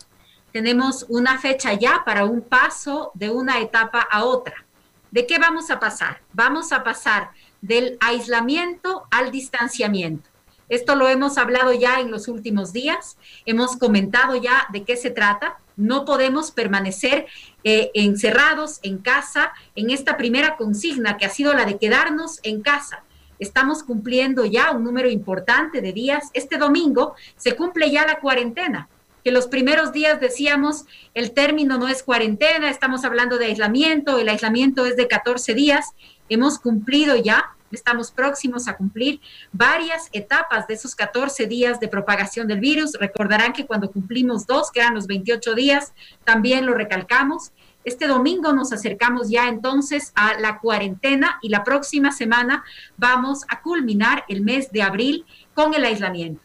Tenemos 0.51 1.05
una 1.07 1.39
fecha 1.39 1.71
ya 1.73 2.03
para 2.05 2.25
un 2.25 2.41
paso 2.41 3.11
de 3.13 3.29
una 3.29 3.61
etapa 3.61 4.01
a 4.11 4.25
otra. 4.25 4.65
¿De 5.09 5.25
qué 5.25 5.39
vamos 5.39 5.71
a 5.71 5.79
pasar? 5.79 6.21
Vamos 6.33 6.73
a 6.73 6.83
pasar 6.83 7.31
del 7.61 7.97
aislamiento 8.01 9.07
al 9.09 9.31
distanciamiento 9.31 10.28
Esto 10.69 10.95
lo 10.95 11.07
hemos 11.09 11.37
hablado 11.37 11.73
ya 11.73 11.99
en 11.99 12.11
los 12.11 12.27
últimos 12.27 12.71
días, 12.71 13.17
hemos 13.45 13.75
comentado 13.75 14.35
ya 14.35 14.67
de 14.71 14.83
qué 14.83 14.95
se 14.95 15.09
trata. 15.09 15.57
No 15.75 16.05
podemos 16.05 16.51
permanecer 16.51 17.25
eh, 17.63 17.91
encerrados 17.93 18.79
en 18.83 18.99
casa 18.99 19.53
en 19.75 19.89
esta 19.89 20.17
primera 20.17 20.55
consigna 20.57 21.17
que 21.17 21.25
ha 21.25 21.29
sido 21.29 21.53
la 21.53 21.65
de 21.65 21.77
quedarnos 21.77 22.39
en 22.43 22.61
casa. 22.61 23.03
Estamos 23.39 23.83
cumpliendo 23.83 24.45
ya 24.45 24.71
un 24.71 24.83
número 24.83 25.09
importante 25.09 25.81
de 25.81 25.93
días. 25.93 26.29
Este 26.33 26.57
domingo 26.57 27.15
se 27.37 27.55
cumple 27.55 27.89
ya 27.89 28.05
la 28.05 28.19
cuarentena 28.19 28.89
que 29.23 29.31
los 29.31 29.47
primeros 29.47 29.91
días 29.91 30.19
decíamos 30.19 30.85
el 31.13 31.31
término 31.31 31.77
no 31.77 31.87
es 31.87 32.03
cuarentena, 32.03 32.69
estamos 32.69 33.03
hablando 33.03 33.37
de 33.37 33.47
aislamiento, 33.47 34.17
el 34.17 34.29
aislamiento 34.29 34.85
es 34.85 34.95
de 34.95 35.07
14 35.07 35.53
días, 35.53 35.93
hemos 36.29 36.59
cumplido 36.59 37.15
ya, 37.15 37.55
estamos 37.75 38.11
próximos 38.11 38.67
a 38.67 38.75
cumplir 38.75 39.19
varias 39.51 40.09
etapas 40.11 40.67
de 40.67 40.73
esos 40.73 40.95
14 40.95 41.47
días 41.47 41.79
de 41.79 41.87
propagación 41.87 42.47
del 42.47 42.59
virus. 42.59 42.93
Recordarán 42.99 43.53
que 43.53 43.65
cuando 43.65 43.91
cumplimos 43.91 44.45
dos, 44.45 44.71
que 44.71 44.79
eran 44.79 44.95
los 44.95 45.07
28 45.07 45.55
días, 45.55 45.93
también 46.23 46.65
lo 46.65 46.73
recalcamos. 46.73 47.51
Este 47.83 48.07
domingo 48.07 48.51
nos 48.53 48.73
acercamos 48.73 49.29
ya 49.29 49.47
entonces 49.47 50.11
a 50.15 50.39
la 50.39 50.59
cuarentena 50.59 51.39
y 51.41 51.49
la 51.49 51.63
próxima 51.63 52.11
semana 52.11 52.63
vamos 52.97 53.45
a 53.47 53.61
culminar 53.61 54.25
el 54.27 54.41
mes 54.41 54.71
de 54.71 54.81
abril 54.81 55.25
con 55.53 55.73
el 55.73 55.85
aislamiento 55.85 56.41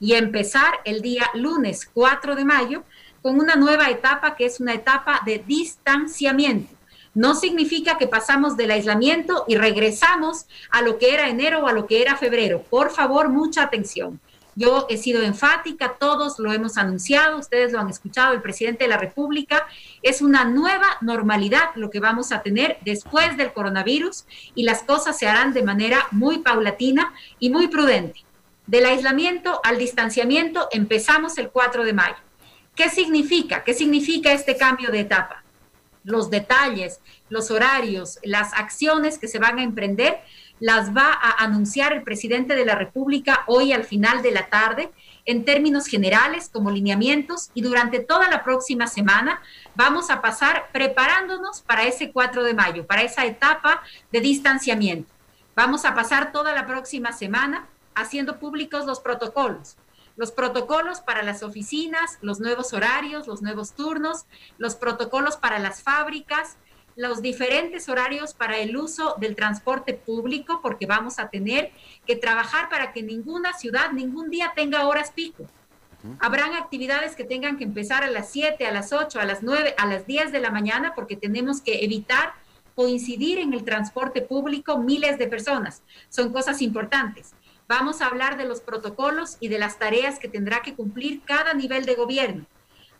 y 0.00 0.14
empezar 0.14 0.72
el 0.84 1.00
día 1.00 1.30
lunes 1.34 1.88
4 1.92 2.34
de 2.34 2.44
mayo 2.44 2.84
con 3.22 3.38
una 3.38 3.56
nueva 3.56 3.88
etapa 3.88 4.36
que 4.36 4.46
es 4.46 4.60
una 4.60 4.74
etapa 4.74 5.20
de 5.24 5.38
distanciamiento. 5.46 6.74
No 7.14 7.34
significa 7.34 7.96
que 7.96 8.08
pasamos 8.08 8.56
del 8.56 8.72
aislamiento 8.72 9.44
y 9.46 9.56
regresamos 9.56 10.46
a 10.70 10.82
lo 10.82 10.98
que 10.98 11.14
era 11.14 11.28
enero 11.28 11.60
o 11.60 11.68
a 11.68 11.72
lo 11.72 11.86
que 11.86 12.02
era 12.02 12.16
febrero. 12.16 12.62
Por 12.62 12.90
favor, 12.90 13.28
mucha 13.28 13.62
atención. 13.62 14.20
Yo 14.56 14.86
he 14.88 14.96
sido 14.96 15.22
enfática, 15.22 15.96
todos 15.98 16.38
lo 16.38 16.52
hemos 16.52 16.76
anunciado, 16.76 17.38
ustedes 17.38 17.72
lo 17.72 17.80
han 17.80 17.90
escuchado, 17.90 18.34
el 18.34 18.42
presidente 18.42 18.84
de 18.84 18.90
la 18.90 18.98
República. 18.98 19.66
Es 20.02 20.22
una 20.22 20.44
nueva 20.44 20.86
normalidad 21.00 21.70
lo 21.74 21.90
que 21.90 22.00
vamos 22.00 22.30
a 22.30 22.42
tener 22.42 22.78
después 22.84 23.36
del 23.36 23.52
coronavirus 23.52 24.24
y 24.54 24.62
las 24.62 24.82
cosas 24.82 25.18
se 25.18 25.26
harán 25.26 25.52
de 25.54 25.62
manera 25.62 26.06
muy 26.12 26.38
paulatina 26.38 27.12
y 27.40 27.50
muy 27.50 27.68
prudente. 27.68 28.20
Del 28.66 28.86
aislamiento 28.86 29.60
al 29.64 29.78
distanciamiento 29.78 30.68
empezamos 30.70 31.36
el 31.38 31.50
4 31.50 31.84
de 31.84 31.92
mayo. 31.92 32.16
¿Qué 32.74 32.88
significa? 32.88 33.62
¿Qué 33.62 33.74
significa 33.74 34.32
este 34.32 34.56
cambio 34.56 34.90
de 34.90 35.00
etapa? 35.00 35.43
Los 36.04 36.30
detalles, 36.30 37.00
los 37.28 37.50
horarios, 37.50 38.18
las 38.22 38.52
acciones 38.52 39.18
que 39.18 39.28
se 39.28 39.38
van 39.38 39.58
a 39.58 39.62
emprender 39.62 40.20
las 40.60 40.94
va 40.96 41.12
a 41.12 41.42
anunciar 41.42 41.92
el 41.92 42.02
presidente 42.02 42.54
de 42.54 42.64
la 42.64 42.74
República 42.76 43.42
hoy 43.46 43.72
al 43.72 43.84
final 43.84 44.22
de 44.22 44.30
la 44.30 44.46
tarde 44.46 44.90
en 45.26 45.44
términos 45.44 45.86
generales 45.86 46.48
como 46.52 46.70
lineamientos 46.70 47.50
y 47.54 47.62
durante 47.62 48.00
toda 48.00 48.28
la 48.28 48.44
próxima 48.44 48.86
semana 48.86 49.42
vamos 49.74 50.10
a 50.10 50.20
pasar 50.22 50.68
preparándonos 50.72 51.62
para 51.62 51.84
ese 51.84 52.12
4 52.12 52.44
de 52.44 52.54
mayo, 52.54 52.86
para 52.86 53.02
esa 53.02 53.24
etapa 53.24 53.82
de 54.12 54.20
distanciamiento. 54.20 55.10
Vamos 55.56 55.84
a 55.84 55.94
pasar 55.94 56.32
toda 56.32 56.52
la 56.54 56.66
próxima 56.66 57.12
semana 57.12 57.66
haciendo 57.94 58.38
públicos 58.38 58.86
los 58.86 59.00
protocolos. 59.00 59.76
Los 60.16 60.30
protocolos 60.32 61.00
para 61.00 61.22
las 61.22 61.42
oficinas, 61.42 62.18
los 62.20 62.40
nuevos 62.40 62.72
horarios, 62.72 63.26
los 63.26 63.42
nuevos 63.42 63.72
turnos, 63.74 64.26
los 64.58 64.76
protocolos 64.76 65.36
para 65.36 65.58
las 65.58 65.82
fábricas, 65.82 66.56
los 66.96 67.22
diferentes 67.22 67.88
horarios 67.88 68.34
para 68.34 68.58
el 68.58 68.76
uso 68.76 69.16
del 69.18 69.34
transporte 69.34 69.94
público, 69.94 70.60
porque 70.62 70.86
vamos 70.86 71.18
a 71.18 71.28
tener 71.28 71.72
que 72.06 72.16
trabajar 72.16 72.68
para 72.68 72.92
que 72.92 73.02
ninguna 73.02 73.52
ciudad, 73.52 73.90
ningún 73.92 74.30
día 74.30 74.52
tenga 74.54 74.86
horas 74.86 75.10
pico. 75.10 75.44
Habrán 76.20 76.52
actividades 76.52 77.16
que 77.16 77.24
tengan 77.24 77.56
que 77.56 77.64
empezar 77.64 78.04
a 78.04 78.10
las 78.10 78.30
7, 78.30 78.66
a 78.66 78.72
las 78.72 78.92
8, 78.92 79.20
a 79.20 79.24
las 79.24 79.42
9, 79.42 79.74
a 79.78 79.86
las 79.86 80.06
10 80.06 80.32
de 80.32 80.40
la 80.40 80.50
mañana, 80.50 80.94
porque 80.94 81.16
tenemos 81.16 81.62
que 81.62 81.82
evitar 81.82 82.34
coincidir 82.74 83.38
en 83.38 83.54
el 83.54 83.64
transporte 83.64 84.20
público 84.20 84.78
miles 84.78 85.18
de 85.18 85.28
personas. 85.28 85.82
Son 86.10 86.32
cosas 86.32 86.60
importantes. 86.60 87.32
Vamos 87.66 88.02
a 88.02 88.06
hablar 88.08 88.36
de 88.36 88.44
los 88.44 88.60
protocolos 88.60 89.38
y 89.40 89.48
de 89.48 89.58
las 89.58 89.78
tareas 89.78 90.18
que 90.18 90.28
tendrá 90.28 90.60
que 90.60 90.74
cumplir 90.74 91.22
cada 91.24 91.54
nivel 91.54 91.86
de 91.86 91.94
gobierno. 91.94 92.44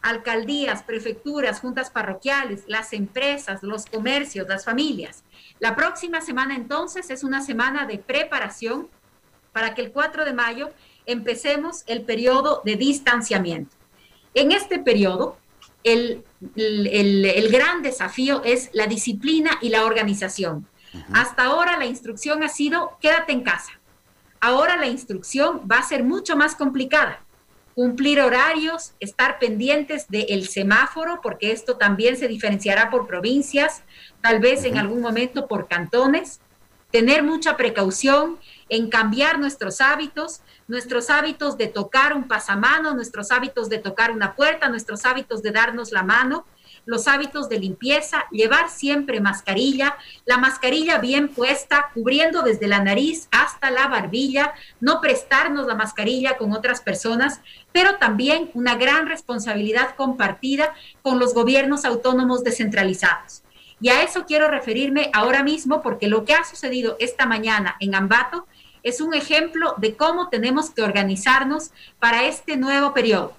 Alcaldías, 0.01 0.83
prefecturas, 0.83 1.61
juntas 1.61 1.91
parroquiales, 1.91 2.65
las 2.67 2.95
empresas, 2.95 3.63
los 3.63 3.85
comercios, 3.85 4.49
las 4.49 4.65
familias. 4.65 5.23
La 5.61 5.77
próxima 5.77 6.23
semana 6.23 6.57
entonces 6.57 7.11
es 7.11 7.25
una 7.25 7.43
semana 7.43 7.87
de 7.87 7.99
preparación 7.99 8.89
para 9.53 9.75
que 9.75 9.83
el 9.83 9.93
4 9.93 10.25
de 10.25 10.33
mayo 10.33 10.71
empecemos 11.05 11.85
el 11.87 12.03
periodo 12.03 12.63
de 12.65 12.77
distanciamiento. 12.77 13.77
En 14.33 14.51
este 14.51 14.79
periodo, 14.79 15.37
el, 15.85 16.25
gran 17.51 17.83
desafío 17.83 18.43
es 18.45 18.71
la 18.73 18.87
disciplina 18.87 19.59
y 19.61 19.69
la 19.69 19.85
organización. 19.85 20.67
Hasta 21.13 21.45
ahora 21.45 21.77
la 21.77 21.85
instrucción 21.85 22.43
ha 22.43 22.49
sido 22.49 22.97
quédate 23.01 23.33
en 23.33 23.43
casa 23.43 23.73
Ahora 24.45 24.77
la 24.77 24.89
instrucción 24.89 25.63
va 25.73 25.79
a 25.79 25.83
ser 25.83 26.05
mucho 26.05 26.37
más 26.37 26.55
complicada. 26.55 27.25
Cumplir 27.75 28.21
horarios, 28.21 28.93
estar 29.01 29.39
pendientes 29.39 30.07
del 30.09 30.47
semáforo, 30.49 31.21
porque 31.23 31.51
esto 31.51 31.79
también 31.79 32.19
se 32.19 32.29
diferenciará 32.29 32.91
por 32.91 33.07
provincias, 33.07 33.85
tal 34.21 34.41
vez 34.41 34.65
en 34.65 34.77
algún 34.77 35.01
momento 35.01 35.49
por 35.49 35.67
cantones. 35.67 36.41
Tener 36.91 37.23
mucha 37.23 37.57
precaución 37.57 38.39
en 38.69 38.91
cambiar 38.91 39.39
nuestros 39.39 39.81
hábitos, 39.81 40.43
nuestros 40.69 41.09
hábitos 41.09 41.57
de 41.57 41.69
tocar 41.69 42.13
un 42.13 42.29
pasamano, 42.29 42.95
nuestros 42.95 43.33
hábitos 43.33 43.71
de 43.71 43.79
tocar 43.79 44.11
una 44.11 44.35
puerta, 44.35 44.69
nuestros 44.69 45.07
hábitos 45.07 45.41
de 45.41 45.53
darnos 45.53 45.91
la 45.91 46.03
mano, 46.03 46.45
los 46.87 47.09
hábitos 47.09 47.49
de 47.49 47.59
limpieza, 47.59 48.25
llevar 48.31 48.71
siempre 48.71 49.21
mascarilla, 49.21 49.97
la 50.25 50.39
mascarilla 50.39 50.99
bien 50.99 51.29
puesta, 51.29 51.91
cubriendo 51.95 52.43
desde 52.43 52.67
la 52.67 52.83
nariz 52.83 53.29
hasta 53.31 53.71
la 53.71 53.89
barbilla, 53.89 54.55
no 54.81 55.01
prestarnos 55.01 55.67
la 55.67 55.75
mascarilla 55.75 56.37
con 56.37 56.53
otras 56.53 56.81
personas, 56.81 57.41
pero 57.73 57.97
también 57.97 58.51
una 58.55 58.77
gran 58.77 59.07
responsabilidad 59.07 59.95
compartida 59.97 60.75
con 61.03 61.19
los 61.19 61.35
gobiernos 61.35 61.85
autónomos 61.85 62.45
descentralizados. 62.45 63.43
Y 63.81 63.89
a 63.89 64.03
eso 64.03 64.25
quiero 64.25 64.49
referirme 64.49 65.11
ahora 65.13 65.43
mismo 65.43 65.83
porque 65.83 66.09
lo 66.09 66.25
que 66.25 66.35
ha 66.35 66.45
sucedido 66.45 66.97
esta 67.01 67.27
mañana 67.27 67.77
en 67.81 67.95
Ambato 67.95 68.47
es 68.83 69.01
un 69.01 69.15
ejemplo 69.15 69.75
de 69.79 69.97
cómo 69.97 70.29
tenemos 70.29 70.71
que 70.71 70.83
organizarnos 70.83 71.73
para 71.99 72.27
este 72.27 72.57
nuevo 72.57 72.95
periodo. 72.95 73.35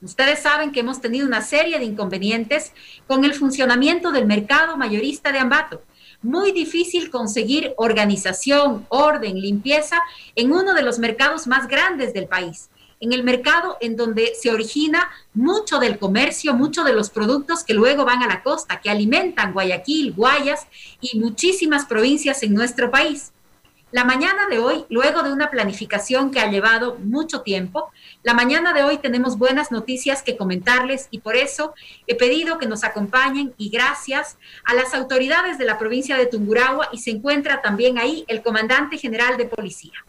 Ustedes 0.00 0.40
saben 0.40 0.70
que 0.70 0.80
hemos 0.80 1.00
tenido 1.00 1.26
una 1.26 1.42
serie 1.42 1.78
de 1.78 1.84
inconvenientes 1.84 2.72
con 3.08 3.24
el 3.24 3.34
funcionamiento 3.34 4.12
del 4.12 4.26
mercado 4.26 4.76
mayorista 4.76 5.32
de 5.32 5.40
Ambato. 5.40 5.82
Muy 6.22 6.52
difícil 6.52 7.10
conseguir 7.10 7.74
organización, 7.76 8.86
orden, 8.90 9.40
limpieza 9.40 10.00
en 10.36 10.52
uno 10.52 10.74
de 10.74 10.82
los 10.82 11.00
mercados 11.00 11.48
más 11.48 11.66
grandes 11.66 12.14
del 12.14 12.28
país, 12.28 12.70
en 13.00 13.12
el 13.12 13.24
mercado 13.24 13.76
en 13.80 13.96
donde 13.96 14.32
se 14.40 14.50
origina 14.50 15.10
mucho 15.34 15.80
del 15.80 15.98
comercio, 15.98 16.54
mucho 16.54 16.84
de 16.84 16.92
los 16.92 17.10
productos 17.10 17.64
que 17.64 17.74
luego 17.74 18.04
van 18.04 18.22
a 18.22 18.28
la 18.28 18.42
costa, 18.42 18.80
que 18.80 18.90
alimentan 18.90 19.52
Guayaquil, 19.52 20.12
Guayas 20.12 20.66
y 21.00 21.18
muchísimas 21.18 21.86
provincias 21.86 22.42
en 22.44 22.54
nuestro 22.54 22.90
país. 22.90 23.32
La 23.90 24.04
mañana 24.04 24.48
de 24.48 24.58
hoy, 24.58 24.84
luego 24.90 25.22
de 25.22 25.32
una 25.32 25.50
planificación 25.50 26.30
que 26.30 26.40
ha 26.40 26.50
llevado 26.50 26.98
mucho 26.98 27.40
tiempo, 27.40 27.90
la 28.22 28.34
mañana 28.34 28.74
de 28.74 28.84
hoy 28.84 28.98
tenemos 28.98 29.38
buenas 29.38 29.70
noticias 29.72 30.22
que 30.22 30.36
comentarles 30.36 31.08
y 31.10 31.20
por 31.20 31.36
eso 31.36 31.72
he 32.06 32.14
pedido 32.14 32.58
que 32.58 32.66
nos 32.66 32.84
acompañen 32.84 33.54
y 33.56 33.70
gracias 33.70 34.36
a 34.64 34.74
las 34.74 34.92
autoridades 34.92 35.56
de 35.56 35.64
la 35.64 35.78
provincia 35.78 36.18
de 36.18 36.26
Tungurahua 36.26 36.90
y 36.92 36.98
se 36.98 37.12
encuentra 37.12 37.62
también 37.62 37.96
ahí 37.96 38.26
el 38.28 38.42
comandante 38.42 38.98
general 38.98 39.38
de 39.38 39.46
policía. 39.46 40.04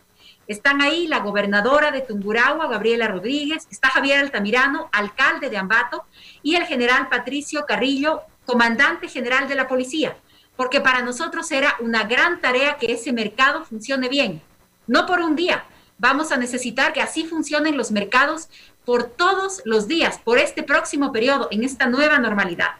Están 0.45 0.81
ahí 0.81 1.07
la 1.07 1.19
gobernadora 1.19 1.91
de 1.91 2.01
Tungurahua, 2.01 2.67
Gabriela 2.67 3.07
Rodríguez, 3.07 3.65
está 3.71 3.87
Javier 3.87 4.19
Altamirano, 4.19 4.89
alcalde 4.91 5.49
de 5.49 5.55
Ambato, 5.55 6.03
y 6.43 6.55
el 6.55 6.65
general 6.65 7.07
Patricio 7.07 7.65
Carrillo, 7.65 8.23
comandante 8.45 9.07
general 9.07 9.47
de 9.47 9.55
la 9.55 9.69
policía 9.69 10.17
porque 10.59 10.81
para 10.81 11.01
nosotros 11.01 11.49
era 11.53 11.77
una 11.79 12.03
gran 12.03 12.41
tarea 12.41 12.75
que 12.77 12.91
ese 12.91 13.13
mercado 13.13 13.63
funcione 13.63 14.09
bien. 14.09 14.41
No 14.87 15.05
por 15.05 15.21
un 15.21 15.37
día, 15.37 15.63
vamos 15.97 16.33
a 16.33 16.37
necesitar 16.37 16.91
que 16.91 16.99
así 16.99 17.23
funcionen 17.25 17.77
los 17.77 17.91
mercados 17.91 18.49
por 18.83 19.05
todos 19.05 19.61
los 19.63 19.87
días, 19.87 20.19
por 20.19 20.37
este 20.37 20.61
próximo 20.63 21.13
periodo, 21.13 21.47
en 21.51 21.63
esta 21.63 21.85
nueva 21.85 22.19
normalidad. 22.19 22.71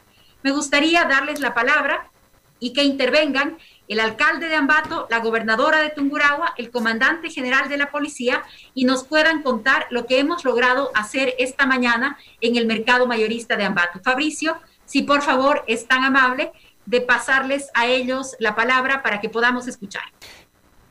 Me 0.43 0.51
gustaría 0.51 1.05
darles 1.05 1.39
la 1.39 1.53
palabra 1.53 2.11
y 2.59 2.73
que 2.73 2.83
intervengan 2.83 3.57
el 3.87 4.01
alcalde 4.01 4.49
de 4.49 4.55
Ambato, 4.55 5.07
la 5.09 5.19
gobernadora 5.19 5.79
de 5.79 5.91
Tungurahua, 5.91 6.55
el 6.57 6.71
comandante 6.71 7.29
general 7.29 7.69
de 7.69 7.77
la 7.77 7.91
policía 7.91 8.43
y 8.73 8.83
nos 8.83 9.05
puedan 9.05 9.41
contar 9.41 9.87
lo 9.89 10.05
que 10.05 10.19
hemos 10.19 10.43
logrado 10.43 10.91
hacer 10.95 11.33
esta 11.39 11.65
mañana 11.65 12.17
en 12.41 12.57
el 12.57 12.65
mercado 12.65 13.07
mayorista 13.07 13.55
de 13.55 13.63
Ambato. 13.63 14.01
Fabricio, 14.03 14.59
si 14.83 15.03
por 15.03 15.21
favor 15.21 15.63
es 15.67 15.87
tan 15.87 16.03
amable 16.03 16.51
de 16.89 17.01
pasarles 17.01 17.69
a 17.75 17.85
ellos 17.85 18.35
la 18.39 18.55
palabra 18.55 19.03
para 19.03 19.21
que 19.21 19.29
podamos 19.29 19.67
escuchar. 19.67 20.01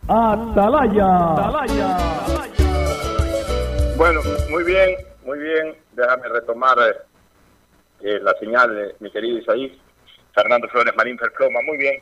Atalaya. 0.07 1.33
Atalaya. 1.33 1.99
Bueno, 3.97 4.21
muy 4.49 4.63
bien, 4.63 4.97
muy 5.25 5.39
bien. 5.41 5.77
Déjame 5.95 6.29
retomar 6.29 6.79
eh, 6.79 6.95
eh, 8.03 8.21
la 8.23 8.33
señal 8.39 8.73
de 8.73 8.95
mi 9.01 9.11
querido 9.11 9.39
Isaí, 9.39 9.77
Fernando 10.33 10.69
Flores 10.69 10.95
Marín 10.97 11.19
Ferploma. 11.19 11.61
Muy 11.67 11.77
bien. 11.77 11.97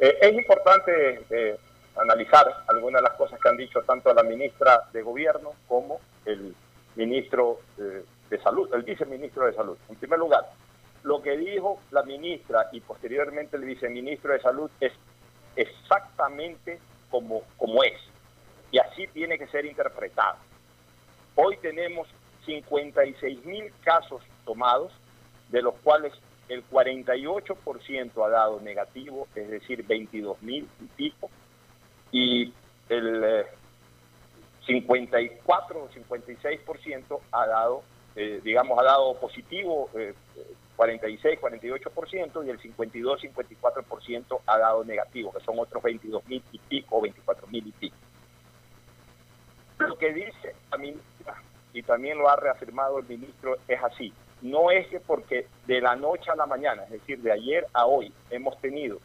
Eh, 0.00 0.18
es 0.22 0.32
importante 0.32 1.24
eh, 1.30 1.56
analizar 1.96 2.44
algunas 2.66 3.00
de 3.00 3.08
las 3.08 3.16
cosas 3.16 3.38
que 3.40 3.48
han 3.48 3.56
dicho 3.56 3.80
tanto 3.82 4.12
la 4.12 4.24
ministra 4.24 4.88
de 4.92 5.02
Gobierno 5.02 5.52
como 5.68 6.00
el 6.24 6.52
ministro 6.96 7.60
eh, 7.78 8.04
de 8.28 8.42
Salud, 8.42 8.68
el 8.74 8.82
viceministro 8.82 9.46
de 9.46 9.52
Salud. 9.52 9.78
En 9.88 9.94
primer 9.94 10.18
lugar, 10.18 10.50
lo 11.06 11.22
que 11.22 11.36
dijo 11.36 11.78
la 11.92 12.02
ministra 12.02 12.68
y 12.72 12.80
posteriormente 12.80 13.56
el 13.56 13.64
viceministro 13.64 14.32
de 14.32 14.40
Salud 14.40 14.68
es 14.80 14.92
exactamente 15.54 16.80
como, 17.12 17.42
como 17.56 17.84
es. 17.84 17.94
Y 18.72 18.78
así 18.78 19.06
tiene 19.06 19.38
que 19.38 19.46
ser 19.46 19.66
interpretado. 19.66 20.36
Hoy 21.36 21.58
tenemos 21.58 22.08
56 22.44 23.44
mil 23.44 23.72
casos 23.84 24.20
tomados, 24.44 24.90
de 25.50 25.62
los 25.62 25.74
cuales 25.76 26.12
el 26.48 26.68
48% 26.68 28.26
ha 28.26 28.28
dado 28.28 28.60
negativo, 28.60 29.28
es 29.36 29.48
decir, 29.48 29.86
22 29.86 30.42
mil 30.42 30.68
y 30.80 30.86
pico, 30.86 31.30
y 32.10 32.52
el 32.88 33.24
eh, 33.24 33.46
54 34.66 35.84
o 35.84 35.88
56% 35.88 37.20
ha 37.30 37.46
dado, 37.46 37.84
eh, 38.16 38.40
digamos, 38.42 38.76
ha 38.80 38.82
dado 38.82 39.14
positivo, 39.20 39.88
eh, 39.94 40.12
46, 40.76 41.40
48%, 41.40 42.46
y 42.46 42.50
el 42.50 42.60
52, 42.60 43.22
54% 43.22 44.40
ha 44.46 44.58
dado 44.58 44.84
negativo, 44.84 45.32
que 45.32 45.40
son 45.40 45.58
otros 45.58 45.82
22 45.82 46.26
mil 46.28 46.42
y 46.52 46.58
pico, 46.58 47.00
24 47.00 47.46
mil 47.48 47.66
y 47.66 47.72
pico. 47.72 47.96
Lo 49.78 49.96
que 49.96 50.12
dice 50.12 50.54
la 50.70 50.78
ministra, 50.78 51.42
y 51.72 51.82
también 51.82 52.18
lo 52.18 52.28
ha 52.28 52.36
reafirmado 52.36 52.98
el 52.98 53.06
ministro, 53.06 53.56
es 53.66 53.82
así. 53.82 54.12
No 54.42 54.70
es 54.70 54.86
que 54.88 55.00
porque 55.00 55.46
de 55.66 55.80
la 55.80 55.96
noche 55.96 56.30
a 56.30 56.36
la 56.36 56.46
mañana, 56.46 56.84
es 56.84 56.90
decir, 56.90 57.20
de 57.20 57.32
ayer 57.32 57.66
a 57.72 57.86
hoy, 57.86 58.12
hemos 58.30 58.58
tenido 58.60 58.98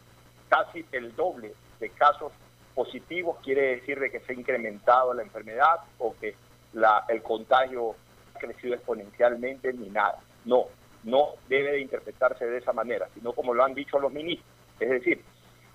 casi 0.49 0.85
el 0.91 1.15
doble 1.15 1.53
de 1.79 1.89
casos 1.89 2.33
positivos, 2.75 3.37
quiere 3.43 3.75
decir 3.75 3.99
de 3.99 4.11
que 4.11 4.19
se 4.19 4.33
ha 4.33 4.35
incrementado 4.35 5.13
la 5.13 5.23
enfermedad 5.23 5.79
o 5.99 6.15
que 6.19 6.35
la, 6.73 7.05
el 7.07 7.21
contagio 7.21 7.95
ha 8.35 8.39
crecido 8.39 8.75
exponencialmente, 8.75 9.73
ni 9.73 9.89
nada. 9.89 10.19
No, 10.45 10.67
no 11.03 11.35
debe 11.49 11.71
de 11.71 11.81
interpretarse 11.81 12.45
de 12.45 12.57
esa 12.57 12.73
manera, 12.73 13.07
sino 13.13 13.33
como 13.33 13.53
lo 13.53 13.63
han 13.63 13.73
dicho 13.73 13.99
los 13.99 14.11
ministros. 14.11 14.47
Es 14.79 14.89
decir, 14.89 15.21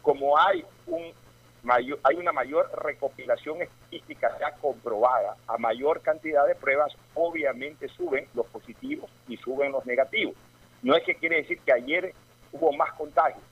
como 0.03 0.39
hay 0.39 0.65
un 0.87 1.13
mayor, 1.63 1.99
hay 2.05 2.17
una 2.17 2.33
mayor 2.33 2.71
recopilación 2.83 3.63
estadística 3.63 4.37
ya 4.39 4.53
comprobada, 4.53 5.37
a 5.49 5.59
mayor 5.59 6.01
cantidad 6.01 6.47
de 6.47 6.55
pruebas, 6.55 6.95
obviamente 7.15 7.89
suben 7.89 8.29
los 8.35 8.47
positivos 8.47 9.11
y 9.29 9.37
suben 9.37 9.73
los 9.73 9.85
negativos. 9.85 10.35
No 10.83 10.95
es 10.95 11.03
que 11.05 11.17
quiere 11.17 11.39
decir 11.39 11.59
que 11.61 11.73
ayer 11.73 12.15
hubo 12.53 12.73
más 12.73 12.93
contagios. 12.93 13.43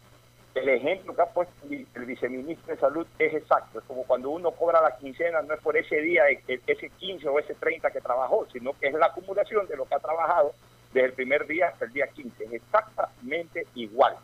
El 0.55 0.69
ejemplo 0.69 1.17
que 1.17 1.23
ha 1.23 1.27
puesto 1.27 1.53
el 1.67 2.05
viceministro 2.05 2.73
de 2.73 2.81
Salud 2.81 3.07
es 3.19 3.35
exacto. 3.35 3.81
Es 3.81 3.85
como 3.87 4.05
cuando 4.05 4.31
uno 4.31 4.53
cobra 4.53 4.81
la 4.81 4.97
quincena, 4.97 5.43
no 5.43 5.53
es 5.53 5.61
por 5.61 5.77
ese 5.77 6.01
día, 6.01 6.23
ese 6.47 6.91
15 6.91 7.29
o 7.29 7.41
ese 7.41 7.55
30 7.55 7.91
que 7.91 8.01
trabajó, 8.01 8.47
sino 8.53 8.73
que 8.79 8.87
es 8.87 8.95
la 8.95 9.07
acumulación 9.07 9.67
de 9.67 9.77
lo 9.77 9.85
que 9.85 9.97
ha 9.97 9.99
trabajado 9.99 10.55
desde 10.95 11.09
el 11.09 11.13
primer 11.13 11.47
día 11.47 11.69
hasta 11.69 11.85
el 11.85 11.93
día 11.93 12.07
15. 12.07 12.45
Es 12.45 12.53
exactamente 12.53 13.67
igual. 13.75 14.17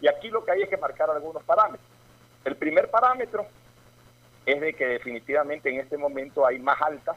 Y 0.00 0.08
aquí 0.08 0.30
lo 0.30 0.44
que 0.44 0.52
hay 0.52 0.62
es 0.62 0.68
que 0.68 0.76
marcar 0.76 1.10
algunos 1.10 1.42
parámetros. 1.44 1.86
El 2.44 2.56
primer 2.56 2.90
parámetro 2.90 3.46
es 4.46 4.60
de 4.60 4.72
que 4.72 4.86
definitivamente 4.86 5.68
en 5.68 5.80
este 5.80 5.98
momento 5.98 6.46
hay 6.46 6.58
más 6.58 6.80
altas 6.80 7.16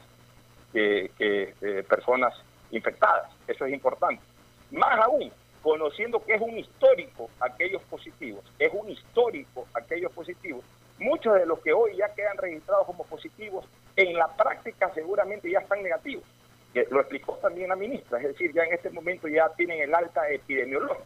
que, 0.72 1.10
eh, 1.18 1.84
personas 1.88 2.34
infectadas. 2.70 3.30
Eso 3.48 3.64
es 3.64 3.72
importante. 3.72 4.22
Más 4.70 4.98
aún, 5.00 5.32
conociendo 5.62 6.22
que 6.22 6.34
es 6.34 6.40
un 6.40 6.58
histórico 6.58 7.30
aquellos 7.40 7.82
positivos, 7.84 8.44
es 8.58 8.70
un 8.74 8.90
histórico 8.90 9.66
aquellos 9.74 10.12
positivos, 10.12 10.64
muchos 10.98 11.34
de 11.34 11.46
los 11.46 11.60
que 11.60 11.72
hoy 11.72 11.96
ya 11.96 12.12
quedan 12.14 12.36
registrados 12.36 12.86
como 12.86 13.04
positivos, 13.04 13.64
en 13.96 14.14
la 14.14 14.28
práctica 14.28 14.90
seguramente 14.94 15.50
ya 15.50 15.60
están 15.60 15.82
negativos. 15.82 16.24
Lo 16.90 17.00
explicó 17.00 17.34
también 17.34 17.68
la 17.68 17.76
ministra, 17.76 18.18
es 18.18 18.28
decir, 18.28 18.52
ya 18.52 18.62
en 18.62 18.72
este 18.72 18.90
momento 18.90 19.28
ya 19.28 19.48
tienen 19.50 19.80
el 19.80 19.94
alta 19.94 20.28
epidemiológica. 20.30 21.04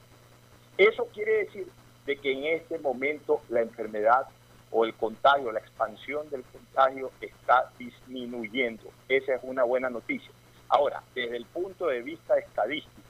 Eso 0.79 1.07
quiere 1.13 1.45
decir 1.45 1.67
de 2.05 2.17
que 2.17 2.33
en 2.33 2.45
este 2.45 2.79
momento 2.79 3.41
la 3.49 3.63
enfermedad 3.63 4.29
o 4.71 4.85
el 4.85 4.95
contagio, 4.95 5.51
la 5.51 5.61
expansión 5.61 6.29
del 6.31 6.45
contagio 6.45 7.11
está 7.21 7.71
disminuyendo. 7.79 8.85
Esa 9.09 9.35
es 9.35 9.41
una 9.43 9.65
buena 9.65 9.91
noticia. 9.91 10.31
Ahora, 10.69 11.03
desde 11.15 11.37
el 11.37 11.47
punto 11.47 11.87
de 11.87 12.03
vista 12.03 12.37
estadístico, 12.39 13.01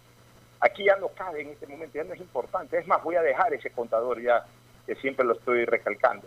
aquí 0.61 0.85
ya 0.85 0.97
no 0.97 1.09
cabe 1.09 1.43
en 1.43 1.49
este 1.49 1.67
momento, 1.67 1.99
ya 1.99 2.05
no 2.05 2.15
es 2.15 2.21
importante. 2.21 2.79
Es 2.79 2.87
más, 2.87 3.03
voy 3.03 3.17
a 3.17 3.23
dejar 3.23 3.53
ese 3.53 3.71
contador 3.71 4.21
ya, 4.21 4.45
que 4.87 4.95
siempre 4.97 5.27
lo 5.27 5.35
estoy 5.35 5.65
recalcando. 5.65 6.27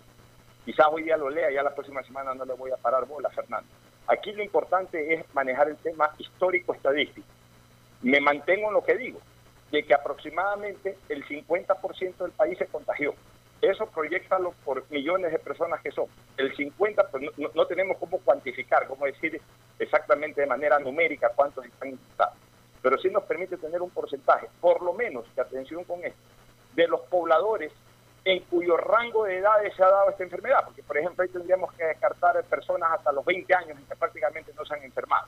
Quizás 0.65 0.87
hoy 0.91 1.03
día 1.03 1.17
lo 1.17 1.29
lea, 1.29 1.51
ya 1.51 1.63
la 1.63 1.73
próxima 1.73 2.03
semana 2.03 2.33
no 2.33 2.45
le 2.45 2.53
voy 2.53 2.71
a 2.71 2.77
parar 2.77 3.05
bola, 3.05 3.29
Fernando. 3.29 3.69
Aquí 4.09 4.31
lo 4.31 4.41
importante 4.41 5.13
es 5.13 5.35
manejar 5.35 5.69
el 5.69 5.77
tema 5.77 6.09
histórico-estadístico. 6.17 7.27
Me 8.01 8.19
mantengo 8.19 8.69
en 8.69 8.73
lo 8.73 8.83
que 8.83 8.97
digo 8.97 9.19
de 9.71 9.83
que 9.85 9.93
aproximadamente 9.93 10.97
el 11.09 11.23
50% 11.27 12.17
del 12.17 12.31
país 12.31 12.57
se 12.57 12.65
contagió. 12.65 13.13
Eso 13.61 13.85
proyectalo 13.85 14.55
por 14.65 14.89
millones 14.89 15.31
de 15.31 15.37
personas 15.37 15.79
que 15.81 15.91
son. 15.91 16.05
El 16.37 16.55
50, 16.55 17.07
pues 17.09 17.23
no, 17.37 17.49
no, 17.53 17.65
tenemos 17.67 17.97
cómo 17.97 18.17
cuantificar, 18.19 18.87
cómo 18.87 19.05
decir 19.05 19.39
exactamente 19.77 20.41
de 20.41 20.47
manera 20.47 20.79
numérica 20.79 21.31
cuántos 21.35 21.65
están 21.65 21.89
infectados. 21.89 22.33
Pero 22.81 22.97
sí 22.97 23.09
nos 23.11 23.25
permite 23.25 23.57
tener 23.57 23.79
un 23.79 23.91
porcentaje, 23.91 24.47
por 24.59 24.81
lo 24.81 24.93
menos, 24.93 25.25
que 25.35 25.41
atención 25.41 25.83
con 25.83 26.03
esto, 26.03 26.19
de 26.73 26.87
los 26.87 27.01
pobladores 27.01 27.71
en 28.25 28.43
cuyo 28.43 28.77
rango 28.77 29.25
de 29.25 29.37
edades 29.37 29.75
se 29.75 29.83
ha 29.83 29.89
dado 29.89 30.09
esta 30.09 30.23
enfermedad. 30.23 30.63
Porque, 30.65 30.83
por 30.83 30.97
ejemplo, 30.97 31.23
ahí 31.23 31.29
tendríamos 31.29 31.73
que 31.73 31.85
descartar 31.85 32.43
personas 32.45 32.91
hasta 32.91 33.11
los 33.11 33.25
20 33.25 33.53
años 33.53 33.77
en 33.77 33.85
que 33.85 33.95
prácticamente 33.95 34.51
no 34.55 34.65
se 34.65 34.73
han 34.73 34.83
enfermado. 34.83 35.27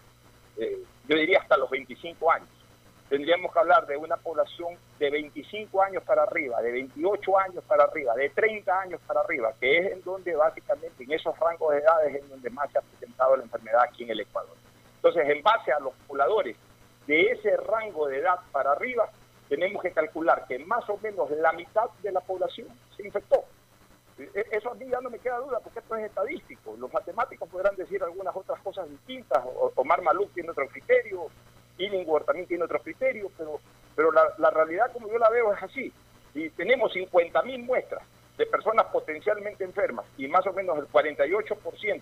Eh, 0.57 0.83
yo 1.07 1.15
diría 1.15 1.39
hasta 1.39 1.57
los 1.57 1.69
25 1.69 2.31
años 2.31 2.49
tendríamos 3.11 3.51
que 3.51 3.59
hablar 3.59 3.85
de 3.87 3.97
una 3.97 4.15
población 4.15 4.77
de 4.97 5.09
25 5.09 5.83
años 5.83 6.01
para 6.03 6.23
arriba, 6.23 6.61
de 6.61 6.71
28 6.71 7.39
años 7.39 7.61
para 7.65 7.83
arriba, 7.83 8.15
de 8.15 8.29
30 8.29 8.79
años 8.79 9.01
para 9.05 9.19
arriba, 9.19 9.51
que 9.59 9.79
es 9.79 9.91
en 9.91 10.01
donde 10.01 10.33
básicamente 10.33 11.03
en 11.03 11.11
esos 11.11 11.37
rangos 11.37 11.73
de 11.73 11.79
edades 11.79 12.15
es 12.15 12.29
donde 12.29 12.49
más 12.51 12.71
se 12.71 12.77
ha 12.77 12.81
presentado 12.81 13.35
la 13.35 13.43
enfermedad 13.43 13.81
aquí 13.81 14.05
en 14.05 14.11
el 14.11 14.21
Ecuador. 14.21 14.55
Entonces, 14.95 15.27
en 15.27 15.43
base 15.43 15.73
a 15.73 15.79
los 15.81 15.93
pobladores 16.07 16.55
de 17.05 17.31
ese 17.31 17.57
rango 17.57 18.07
de 18.07 18.19
edad 18.19 18.39
para 18.53 18.71
arriba, 18.71 19.09
tenemos 19.51 19.83
que 19.83 19.91
calcular 19.91 20.45
que 20.47 20.59
más 20.59 20.89
o 20.89 20.97
menos 21.03 21.29
la 21.29 21.51
mitad 21.51 21.89
de 22.01 22.13
la 22.13 22.21
población 22.21 22.69
se 22.95 23.05
infectó. 23.05 23.43
Eso 24.49 24.71
a 24.71 24.75
mí 24.75 24.85
ya 24.89 25.01
no 25.01 25.09
me 25.09 25.19
queda 25.19 25.39
duda 25.39 25.59
porque 25.59 25.79
esto 25.79 25.93
es 25.97 26.05
estadístico. 26.05 26.77
Los 26.77 26.93
matemáticos 26.93 27.49
podrán 27.49 27.75
decir 27.75 28.01
algunas 28.01 28.33
otras 28.33 28.61
cosas 28.61 28.89
distintas. 28.89 29.43
Omar 29.75 30.01
Maluk 30.03 30.33
tiene 30.33 30.51
otro 30.51 30.69
criterio, 30.69 31.27
Illingworth 31.77 32.27
también 32.27 32.47
tiene 32.47 32.63
otros 32.63 32.81
criterios, 32.81 33.29
pero, 33.37 33.59
pero 33.93 34.13
la, 34.13 34.23
la, 34.37 34.51
realidad 34.51 34.89
como 34.93 35.09
yo 35.09 35.17
la 35.17 35.29
veo 35.29 35.51
es 35.51 35.61
así. 35.61 35.91
Y 36.33 36.49
tenemos 36.51 36.93
50.000 36.93 37.65
muestras 37.65 38.03
de 38.37 38.45
personas 38.45 38.85
potencialmente 38.85 39.65
enfermas 39.65 40.05
y 40.17 40.29
más 40.29 40.47
o 40.47 40.53
menos 40.53 40.77
el 40.77 40.87
48% 40.87 42.01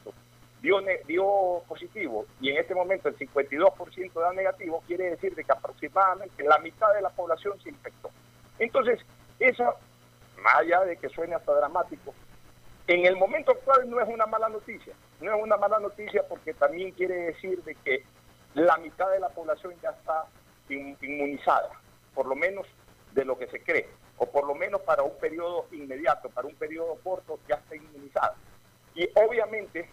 dio, 0.61 0.79
dio 1.07 1.63
positivo 1.67 2.25
y 2.41 2.49
en 2.49 2.57
este 2.57 2.75
momento 2.75 3.09
el 3.09 3.17
52% 3.17 4.13
da 4.13 4.33
negativo, 4.33 4.83
quiere 4.87 5.11
decir 5.11 5.35
de 5.35 5.43
que 5.43 5.51
aproximadamente 5.51 6.43
la 6.43 6.59
mitad 6.59 6.93
de 6.93 7.01
la 7.01 7.09
población 7.09 7.59
se 7.61 7.69
infectó. 7.69 8.09
Entonces, 8.57 8.99
eso, 9.39 9.75
más 10.41 10.55
allá 10.55 10.81
de 10.81 10.97
que 10.97 11.09
suene 11.09 11.35
hasta 11.35 11.53
dramático, 11.53 12.13
en 12.87 13.05
el 13.05 13.15
momento 13.17 13.51
actual 13.51 13.89
no 13.89 14.01
es 14.01 14.09
una 14.09 14.25
mala 14.25 14.49
noticia. 14.49 14.93
No 15.21 15.35
es 15.35 15.43
una 15.43 15.57
mala 15.57 15.79
noticia 15.79 16.23
porque 16.27 16.53
también 16.53 16.91
quiere 16.91 17.15
decir 17.15 17.63
de 17.63 17.75
que 17.75 18.03
la 18.55 18.77
mitad 18.77 19.09
de 19.11 19.19
la 19.19 19.29
población 19.29 19.75
ya 19.81 19.89
está 19.89 20.25
inmunizada, 20.69 21.69
por 22.13 22.25
lo 22.25 22.35
menos 22.35 22.65
de 23.13 23.25
lo 23.25 23.37
que 23.37 23.47
se 23.47 23.61
cree, 23.61 23.87
o 24.17 24.25
por 24.25 24.45
lo 24.47 24.55
menos 24.55 24.81
para 24.81 25.03
un 25.03 25.17
periodo 25.19 25.67
inmediato, 25.71 26.29
para 26.29 26.47
un 26.47 26.55
periodo 26.55 26.95
corto 27.03 27.39
ya 27.47 27.55
está 27.55 27.75
inmunizada. 27.75 28.35
Y 28.95 29.07
obviamente 29.15 29.89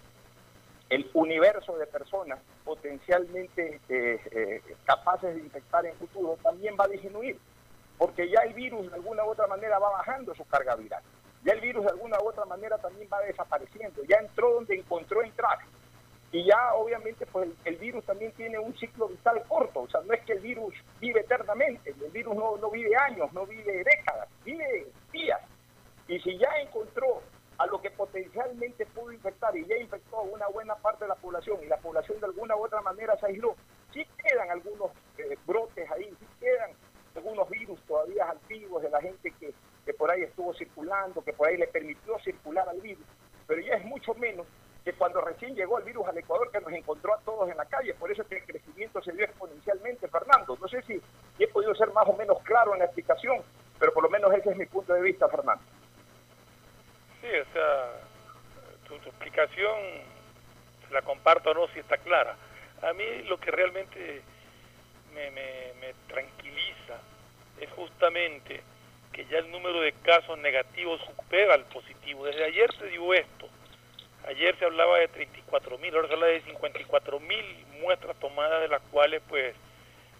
el 0.88 1.10
universo 1.14 1.76
de 1.76 1.86
personas 1.86 2.38
potencialmente 2.64 3.80
eh, 3.88 4.20
eh, 4.30 4.62
capaces 4.84 5.34
de 5.34 5.40
infectar 5.40 5.84
en 5.84 5.96
futuro 5.96 6.38
también 6.42 6.76
va 6.78 6.84
a 6.84 6.88
disminuir, 6.88 7.38
porque 7.98 8.28
ya 8.28 8.40
el 8.40 8.54
virus 8.54 8.88
de 8.90 8.94
alguna 8.94 9.24
u 9.24 9.30
otra 9.30 9.46
manera 9.46 9.78
va 9.78 9.90
bajando 9.90 10.34
su 10.34 10.44
carga 10.44 10.76
viral, 10.76 11.02
ya 11.44 11.54
el 11.54 11.60
virus 11.60 11.84
de 11.84 11.90
alguna 11.90 12.20
u 12.20 12.28
otra 12.28 12.44
manera 12.44 12.78
también 12.78 13.08
va 13.12 13.20
desapareciendo, 13.20 14.02
ya 14.04 14.18
entró 14.18 14.54
donde 14.54 14.76
encontró 14.76 15.22
entrar. 15.22 15.58
Y 16.32 16.44
ya 16.44 16.74
obviamente 16.74 17.24
pues 17.24 17.48
el, 17.48 17.56
el, 17.64 17.76
virus 17.76 18.04
también 18.04 18.32
tiene 18.32 18.58
un 18.58 18.76
ciclo 18.76 19.08
vital 19.08 19.42
corto, 19.48 19.82
o 19.82 19.88
sea, 19.88 20.00
no 20.02 20.12
es 20.12 20.24
que 20.24 20.32
el 20.32 20.40
virus 20.40 20.74
vive 21.00 21.20
eternamente, 21.20 21.90
el 21.90 22.10
virus 22.10 22.34
no, 22.34 22.56
no 22.56 22.70
vive 22.70 22.94
años, 22.96 23.32
no 23.32 23.46
vive 23.46 23.84
décadas, 23.84 24.28
vive 24.44 24.86
días. 25.12 25.40
Y 26.08 26.18
si 26.20 26.36
ya 26.36 26.48
encontró 26.60 27.22
a 27.58 27.66
lo 27.66 27.80
que 27.80 27.90
potencialmente 27.90 28.86
pudo 28.86 29.12
infectar 29.12 29.56
y 29.56 29.64
ya 29.66 29.76
infectó 29.76 30.22
una 30.22 30.46
buena 30.48 30.74
parte 30.76 31.04
de 31.04 31.08
la 31.08 31.14
población 31.14 31.58
y 31.62 31.66
la 31.66 31.78
población 31.78 32.20
de 32.20 32.26
alguna 32.26 32.56
u 32.56 32.64
otra 32.64 32.80
manera 32.82 33.16
se 33.18 33.26
aisló, 33.26 33.56
sí 33.92 34.06
quedan 34.22 34.50
algunos 34.50 34.90
eh, 35.18 35.36
brotes 35.46 35.90
ahí, 35.90 36.14
sí 36.18 36.26
quedan 36.40 36.70
algunos 37.14 37.48
virus 37.48 37.80
todavía 37.86 38.28
activos 38.28 38.82
de 38.82 38.90
la 38.90 39.00
gente 39.00 39.32
que, 39.40 39.54
que 39.84 39.94
por 39.94 40.10
ahí 40.10 40.22
estuvo 40.22 40.52
circulando, 40.54 41.22
que 41.22 41.32
por 41.32 41.48
ahí 41.48 41.56
le 41.56 41.66
permitió 41.68 42.18
circular 42.18 42.68
al 42.68 42.80
virus, 42.80 43.04
pero 43.46 43.60
ya 43.62 43.74
es 43.74 43.84
mucho 43.84 44.12
menos 44.14 44.46
que 44.84 44.92
cuando 44.92 45.20
recién 45.20 45.56
llegó 45.56 45.78
el 45.78 45.84
virus 45.84 46.06
al 46.06 46.16
Ecuador 46.16 46.48
que 46.52 46.60
nos 46.60 46.72
encontró 46.72 47.12
a 47.12 47.20
todos 47.20 47.50
en 47.50 47.56
la 47.56 47.64
calle, 47.64 47.92
por 47.94 48.10
eso 48.12 48.22
es 48.22 48.28
que 48.28 48.36
el 48.36 48.44
crecimiento 48.44 49.02
se 49.02 49.10
dio 49.12 49.24
exponencialmente, 49.24 50.06
Fernando. 50.06 50.56
No 50.60 50.68
sé 50.68 50.80
si 50.82 51.02
he 51.40 51.48
podido 51.48 51.74
ser 51.74 51.92
más 51.92 52.06
o 52.08 52.12
menos 52.12 52.38
claro 52.44 52.72
en 52.72 52.78
la 52.78 52.84
explicación, 52.84 53.42
pero 53.80 53.92
por 53.92 54.04
lo 54.04 54.10
menos 54.10 54.32
ese 54.32 54.50
es 54.50 54.56
mi 54.56 54.66
punto 54.66 54.92
de 54.92 55.00
vista, 55.00 55.28
Fernando. 55.28 55.64
Sí, 57.26 57.36
o 57.38 57.52
sea, 57.52 57.90
tu, 58.86 58.98
tu 58.98 59.08
explicación, 59.08 59.76
la 60.92 61.02
comparto 61.02 61.50
o 61.50 61.54
no, 61.54 61.66
si 61.68 61.80
está 61.80 61.98
clara. 61.98 62.36
A 62.82 62.92
mí 62.92 63.04
lo 63.24 63.38
que 63.38 63.50
realmente 63.50 64.22
me, 65.12 65.30
me, 65.32 65.72
me 65.80 65.94
tranquiliza 66.06 67.00
es 67.60 67.68
justamente 67.70 68.62
que 69.12 69.24
ya 69.26 69.38
el 69.38 69.50
número 69.50 69.80
de 69.80 69.92
casos 69.92 70.38
negativos 70.38 71.00
supera 71.00 71.54
al 71.54 71.64
positivo. 71.64 72.26
Desde 72.26 72.44
ayer 72.44 72.72
se 72.78 72.86
dio 72.86 73.12
esto. 73.12 73.48
Ayer 74.28 74.56
se 74.58 74.64
hablaba 74.64 74.98
de 74.98 75.08
34 75.08 75.78
mil, 75.78 75.94
ahora 75.96 76.08
se 76.08 76.14
habla 76.14 76.26
de 76.26 76.42
54 76.42 77.18
mil 77.20 77.44
muestras 77.80 78.16
tomadas, 78.20 78.60
de 78.60 78.68
las 78.68 78.82
cuales 78.92 79.20
pues 79.28 79.54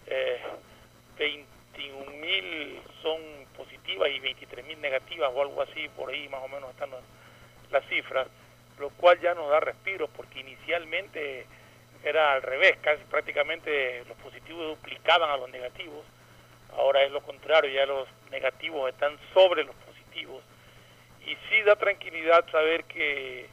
eh, 0.07 0.41
21 1.17 2.11
mil 2.11 2.16
son 2.16 2.16
positivas 3.97 4.09
y 4.09 4.19
23 4.19 4.65
mil 4.65 4.81
negativas 4.81 5.31
o 5.33 5.41
algo 5.41 5.61
así, 5.61 5.87
por 5.95 6.09
ahí 6.09 6.27
más 6.29 6.41
o 6.43 6.47
menos 6.47 6.69
están 6.71 6.89
las- 6.91 7.85
cifras, 7.89 8.27
lo 8.79 8.89
cual 8.91 9.19
ya 9.19 9.33
nos 9.33 9.49
da 9.49 9.59
respiro 9.59 10.07
porque 10.09 10.39
inicialmente 10.39 11.45
era 12.03 12.33
al 12.33 12.41
revés, 12.41 12.77
casi 12.81 13.03
prácticamente 13.05 14.03
los 14.07 14.17
positivos 14.17 14.67
duplicaban 14.77 15.29
a 15.29 15.37
los 15.37 15.49
negativos, 15.49 16.05
ahora 16.77 17.03
es 17.03 17.11
lo 17.11 17.21
contrario, 17.21 17.71
ya 17.71 17.85
los 17.85 18.07
negativos 18.31 18.89
están 18.89 19.17
sobre 19.33 19.63
los 19.63 19.75
positivos. 19.75 20.43
Y 21.25 21.35
sí 21.49 21.61
da 21.63 21.75
tranquilidad 21.75 22.49
saber 22.51 22.83
que, 22.85 23.47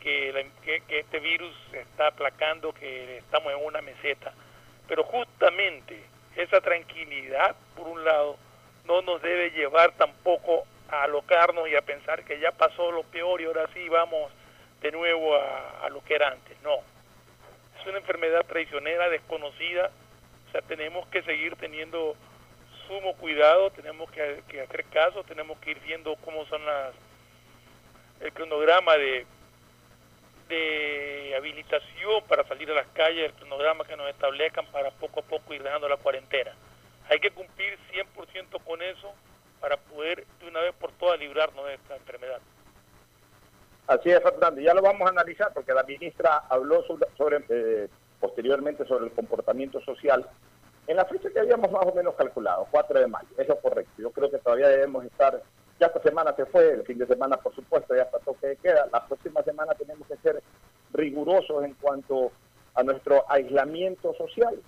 que, 0.00 0.46
que- 0.62 0.80
que 0.82 0.98
este 1.00 1.18
virus 1.18 1.54
se 1.70 1.80
está 1.80 2.08
aplacando, 2.08 2.72
que 2.72 3.18
estamos 3.18 3.52
en 3.52 3.64
una 3.64 3.80
meseta, 3.82 4.32
pero 4.86 5.02
justamente 5.04 6.00
esa 6.36 6.60
tranquilidad, 6.60 7.56
por 7.76 7.88
un 7.88 8.04
lado, 8.04 8.36
no 8.88 9.02
nos 9.02 9.22
debe 9.22 9.50
llevar 9.50 9.92
tampoco 9.92 10.64
a 10.88 11.04
alocarnos 11.04 11.68
y 11.68 11.76
a 11.76 11.82
pensar 11.82 12.24
que 12.24 12.40
ya 12.40 12.50
pasó 12.52 12.90
lo 12.90 13.02
peor 13.04 13.40
y 13.40 13.44
ahora 13.44 13.68
sí 13.74 13.88
vamos 13.88 14.32
de 14.80 14.90
nuevo 14.90 15.36
a, 15.36 15.88
lo 15.90 16.02
que 16.02 16.14
era 16.14 16.28
antes. 16.28 16.60
No, 16.62 16.78
es 17.78 17.86
una 17.86 17.98
enfermedad 17.98 18.44
traicionera, 18.46 19.10
desconocida, 19.10 19.90
o 20.48 20.52
sea, 20.52 20.62
tenemos 20.62 21.06
que 21.08 21.22
seguir 21.22 21.54
teniendo 21.56 22.16
sumo 22.86 23.14
cuidado, 23.16 23.70
tenemos 23.70 24.10
que, 24.10 24.42
que 24.48 24.62
hacer 24.62 24.84
caso, 24.86 25.22
tenemos 25.24 25.58
que 25.58 25.72
ir 25.72 25.80
viendo 25.80 26.16
cómo 26.24 26.46
son 26.46 26.64
las 26.64 26.94
el 28.20 28.32
cronograma 28.32 28.96
de 28.96 29.26
de 30.48 31.34
habilitación 31.36 32.24
para 32.26 32.42
salir 32.44 32.70
a 32.70 32.74
las 32.74 32.86
calles, 32.88 33.26
el 33.26 33.32
cronograma 33.34 33.84
que 33.84 33.96
nos 33.96 34.08
establezcan 34.08 34.64
para 34.66 34.90
poco 34.92 35.20
a 35.20 35.22
poco 35.22 35.52
ir 35.52 35.62
dejando 35.62 35.88
la 35.88 35.98
cuarentena. 35.98 36.52
Hay 37.08 37.20
que 37.20 37.30
cumplir 37.30 37.78
100% 37.92 38.62
con 38.64 38.82
eso 38.82 39.12
para 39.60 39.76
poder 39.76 40.26
de 40.40 40.48
una 40.48 40.60
vez 40.60 40.74
por 40.74 40.92
todas 40.92 41.18
librarnos 41.18 41.66
de 41.66 41.74
esta 41.74 41.96
enfermedad. 41.96 42.40
Así 43.86 44.10
es, 44.10 44.22
Fernando. 44.22 44.60
Ya 44.60 44.74
lo 44.74 44.82
vamos 44.82 45.06
a 45.06 45.10
analizar 45.10 45.52
porque 45.54 45.72
la 45.72 45.82
ministra 45.82 46.44
habló 46.50 46.84
sobre, 47.16 47.42
eh, 47.48 47.88
posteriormente 48.20 48.86
sobre 48.86 49.06
el 49.06 49.12
comportamiento 49.12 49.80
social 49.80 50.28
en 50.86 50.96
la 50.96 51.04
fecha 51.04 51.30
que 51.30 51.40
habíamos 51.40 51.70
más 51.70 51.86
o 51.86 51.94
menos 51.94 52.14
calculado, 52.14 52.66
4 52.70 53.00
de 53.00 53.06
mayo. 53.06 53.28
Eso 53.36 53.54
es 53.54 53.60
correcto. 53.60 53.92
Yo 53.98 54.10
creo 54.10 54.30
que 54.30 54.38
todavía 54.38 54.68
debemos 54.68 55.04
estar, 55.04 55.40
ya 55.78 55.86
esta 55.86 56.02
semana 56.02 56.34
se 56.34 56.46
fue, 56.46 56.72
el 56.72 56.82
fin 56.84 56.98
de 56.98 57.06
semana 57.06 57.36
por 57.36 57.54
supuesto, 57.54 57.94
ya 57.94 58.02
está 58.02 58.18
toque 58.18 58.48
de 58.48 58.56
queda. 58.56 58.88
La 58.92 59.06
próxima 59.06 59.42
semana 59.42 59.74
tenemos 59.74 60.06
que 60.06 60.16
ser 60.16 60.42
rigurosos 60.92 61.64
en 61.64 61.74
cuanto 61.74 62.32
a 62.74 62.82
nuestro 62.82 63.24
aislamiento 63.30 64.14
social. 64.14 64.58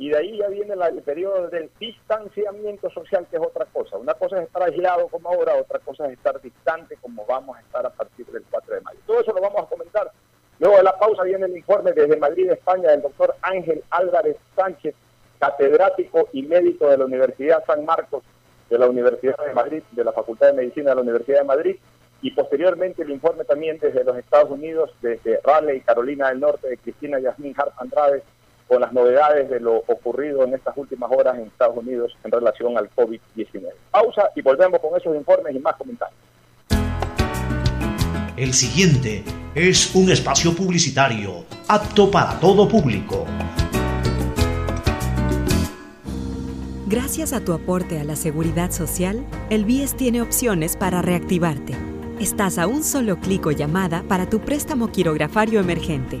Y 0.00 0.08
de 0.08 0.16
ahí 0.16 0.38
ya 0.38 0.48
viene 0.48 0.72
el 0.72 1.02
periodo 1.02 1.48
del 1.48 1.68
distanciamiento 1.78 2.88
social, 2.88 3.26
que 3.30 3.36
es 3.36 3.42
otra 3.42 3.66
cosa. 3.66 3.98
Una 3.98 4.14
cosa 4.14 4.38
es 4.38 4.46
estar 4.46 4.62
aislado 4.62 5.08
como 5.08 5.28
ahora, 5.28 5.56
otra 5.56 5.78
cosa 5.78 6.06
es 6.06 6.14
estar 6.14 6.40
distante 6.40 6.96
como 7.02 7.26
vamos 7.26 7.58
a 7.58 7.60
estar 7.60 7.84
a 7.84 7.90
partir 7.90 8.24
del 8.28 8.42
4 8.50 8.76
de 8.76 8.80
mayo. 8.80 8.98
Todo 9.06 9.20
eso 9.20 9.34
lo 9.34 9.42
vamos 9.42 9.62
a 9.62 9.66
comentar. 9.66 10.10
Luego 10.58 10.78
de 10.78 10.84
la 10.84 10.98
pausa 10.98 11.22
viene 11.24 11.44
el 11.44 11.54
informe 11.54 11.92
desde 11.92 12.16
Madrid, 12.16 12.50
España, 12.50 12.92
del 12.92 13.02
doctor 13.02 13.36
Ángel 13.42 13.84
Álvarez 13.90 14.38
Sánchez, 14.56 14.94
catedrático 15.38 16.30
y 16.32 16.44
médico 16.44 16.88
de 16.88 16.96
la 16.96 17.04
Universidad 17.04 17.62
San 17.66 17.84
Marcos, 17.84 18.24
de 18.70 18.78
la 18.78 18.88
Universidad 18.88 19.36
de 19.44 19.52
Madrid, 19.52 19.82
de 19.90 20.04
la 20.04 20.12
Facultad 20.12 20.46
de 20.46 20.54
Medicina 20.54 20.90
de 20.90 20.96
la 20.96 21.02
Universidad 21.02 21.40
de 21.40 21.44
Madrid, 21.44 21.76
y 22.22 22.30
posteriormente 22.30 23.02
el 23.02 23.10
informe 23.10 23.44
también 23.44 23.78
desde 23.78 24.02
los 24.02 24.16
Estados 24.16 24.50
Unidos, 24.50 24.94
desde 25.02 25.40
Raleigh, 25.44 25.82
Carolina 25.82 26.30
del 26.30 26.40
Norte, 26.40 26.70
de 26.70 26.78
Cristina 26.78 27.18
Yasmín 27.18 27.54
Hart 27.54 27.74
Andrade, 27.76 28.22
con 28.70 28.80
las 28.80 28.92
novedades 28.92 29.50
de 29.50 29.58
lo 29.58 29.78
ocurrido 29.88 30.44
en 30.44 30.54
estas 30.54 30.76
últimas 30.76 31.10
horas 31.10 31.36
en 31.36 31.48
Estados 31.48 31.76
Unidos 31.76 32.16
en 32.22 32.30
relación 32.30 32.78
al 32.78 32.88
COVID-19. 32.90 33.64
Pausa 33.90 34.30
y 34.36 34.42
volvemos 34.42 34.78
con 34.80 34.96
esos 34.96 35.16
informes 35.16 35.56
y 35.56 35.58
más 35.58 35.74
comentarios. 35.74 36.16
El 38.36 38.52
siguiente 38.52 39.24
es 39.56 39.92
un 39.96 40.08
espacio 40.08 40.54
publicitario 40.54 41.44
apto 41.66 42.12
para 42.12 42.38
todo 42.38 42.68
público. 42.68 43.26
Gracias 46.86 47.32
a 47.32 47.44
tu 47.44 47.52
aporte 47.52 47.98
a 47.98 48.04
la 48.04 48.14
seguridad 48.14 48.70
social, 48.70 49.26
el 49.50 49.64
BIES 49.64 49.96
tiene 49.96 50.22
opciones 50.22 50.76
para 50.76 51.02
reactivarte. 51.02 51.74
Estás 52.20 52.56
a 52.56 52.68
un 52.68 52.84
solo 52.84 53.18
clic 53.18 53.46
o 53.46 53.50
llamada 53.50 54.04
para 54.06 54.30
tu 54.30 54.38
préstamo 54.38 54.92
quirografario 54.92 55.58
emergente. 55.58 56.20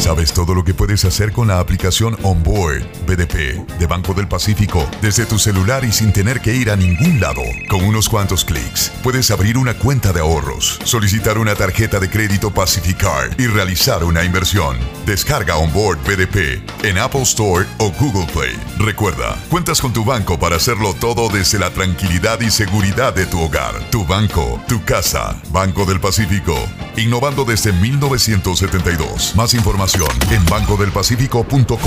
¿Sabes 0.00 0.32
todo 0.32 0.54
lo 0.54 0.64
que 0.64 0.72
puedes 0.72 1.04
hacer 1.04 1.30
con 1.30 1.48
la 1.48 1.60
aplicación 1.60 2.16
Onboard 2.22 2.80
BDP 3.06 3.68
de 3.78 3.86
Banco 3.86 4.14
del 4.14 4.26
Pacífico 4.26 4.88
desde 5.02 5.26
tu 5.26 5.38
celular 5.38 5.84
y 5.84 5.92
sin 5.92 6.10
tener 6.10 6.40
que 6.40 6.54
ir 6.54 6.70
a 6.70 6.76
ningún 6.76 7.20
lado? 7.20 7.42
Con 7.68 7.84
unos 7.84 8.08
cuantos 8.08 8.46
clics 8.46 8.90
puedes 9.02 9.30
abrir 9.30 9.58
una 9.58 9.74
cuenta 9.74 10.14
de 10.14 10.20
ahorros, 10.20 10.78
solicitar 10.84 11.36
una 11.36 11.54
tarjeta 11.54 12.00
de 12.00 12.08
crédito 12.08 12.50
Pacificard 12.50 13.38
y 13.38 13.46
realizar 13.46 14.02
una 14.02 14.24
inversión. 14.24 14.78
Descarga 15.04 15.58
Onboard 15.58 15.98
BDP 16.04 16.62
en 16.82 16.96
Apple 16.96 17.22
Store 17.22 17.66
o 17.76 17.92
Google 17.92 18.26
Play. 18.32 18.58
Recuerda, 18.78 19.38
cuentas 19.50 19.82
con 19.82 19.92
tu 19.92 20.02
banco 20.02 20.38
para 20.38 20.56
hacerlo 20.56 20.94
todo 20.94 21.28
desde 21.28 21.58
la 21.58 21.68
tranquilidad 21.70 22.40
y 22.40 22.50
seguridad 22.50 23.12
de 23.12 23.26
tu 23.26 23.38
hogar, 23.38 23.78
tu 23.90 24.06
banco, 24.06 24.62
tu 24.66 24.82
casa. 24.82 25.38
Banco 25.50 25.84
del 25.84 26.00
Pacífico, 26.00 26.56
innovando 26.96 27.44
desde 27.44 27.74
1972. 27.74 29.36
Más 29.36 29.52
información 29.52 29.89
en 29.94 29.98
información 29.98 30.08
en 30.30 30.44
bancodelpacífico.com. 30.46 31.78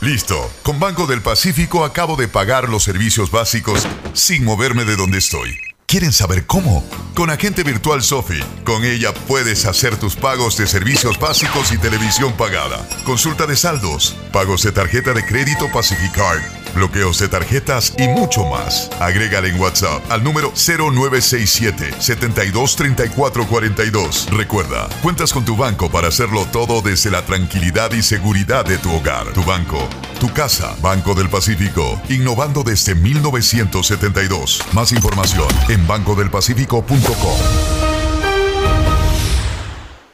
Listo. 0.00 0.47
Banco 0.78 1.06
del 1.06 1.22
Pacífico 1.22 1.84
acabo 1.84 2.16
de 2.16 2.28
pagar 2.28 2.68
los 2.68 2.84
servicios 2.84 3.30
básicos 3.30 3.86
sin 4.12 4.44
moverme 4.44 4.84
de 4.84 4.96
donde 4.96 5.18
estoy. 5.18 5.58
¿Quieren 5.86 6.12
saber 6.12 6.44
cómo? 6.44 6.84
Con 7.14 7.30
Agente 7.30 7.64
Virtual 7.64 8.02
Sofi. 8.02 8.38
Con 8.64 8.84
ella 8.84 9.14
puedes 9.26 9.64
hacer 9.64 9.96
tus 9.96 10.16
pagos 10.16 10.58
de 10.58 10.66
servicios 10.66 11.18
básicos 11.18 11.72
y 11.72 11.78
televisión 11.78 12.34
pagada. 12.34 12.86
Consulta 13.04 13.46
de 13.46 13.56
saldos, 13.56 14.14
pagos 14.30 14.62
de 14.62 14.72
tarjeta 14.72 15.14
de 15.14 15.24
crédito 15.24 15.66
Pacificard, 15.72 16.42
bloqueos 16.74 17.18
de 17.18 17.28
tarjetas 17.28 17.94
y 17.98 18.08
mucho 18.08 18.44
más. 18.44 18.90
Agrégale 19.00 19.48
en 19.48 19.60
WhatsApp 19.60 20.02
al 20.10 20.24
número 20.24 20.52
0967 20.54 21.94
723442. 21.98 24.28
Recuerda, 24.30 24.88
cuentas 25.02 25.32
con 25.32 25.44
tu 25.44 25.56
banco 25.56 25.90
para 25.90 26.08
hacerlo 26.08 26.46
todo 26.52 26.82
desde 26.82 27.10
la 27.10 27.22
tranquilidad 27.22 27.92
y 27.92 28.02
seguridad 28.02 28.64
de 28.64 28.78
tu 28.78 28.92
hogar. 28.92 29.32
Tu 29.32 29.42
banco, 29.44 29.88
tu 30.20 30.32
casa, 30.32 30.74
Banco 30.80 31.14
del 31.14 31.28
Pacífico, 31.28 32.00
innovando 32.08 32.62
desde 32.62 32.94
1972. 32.94 34.62
Más 34.72 34.92
información 34.92 35.48
en 35.68 35.84
bancodelpacifico.com. 35.86 37.78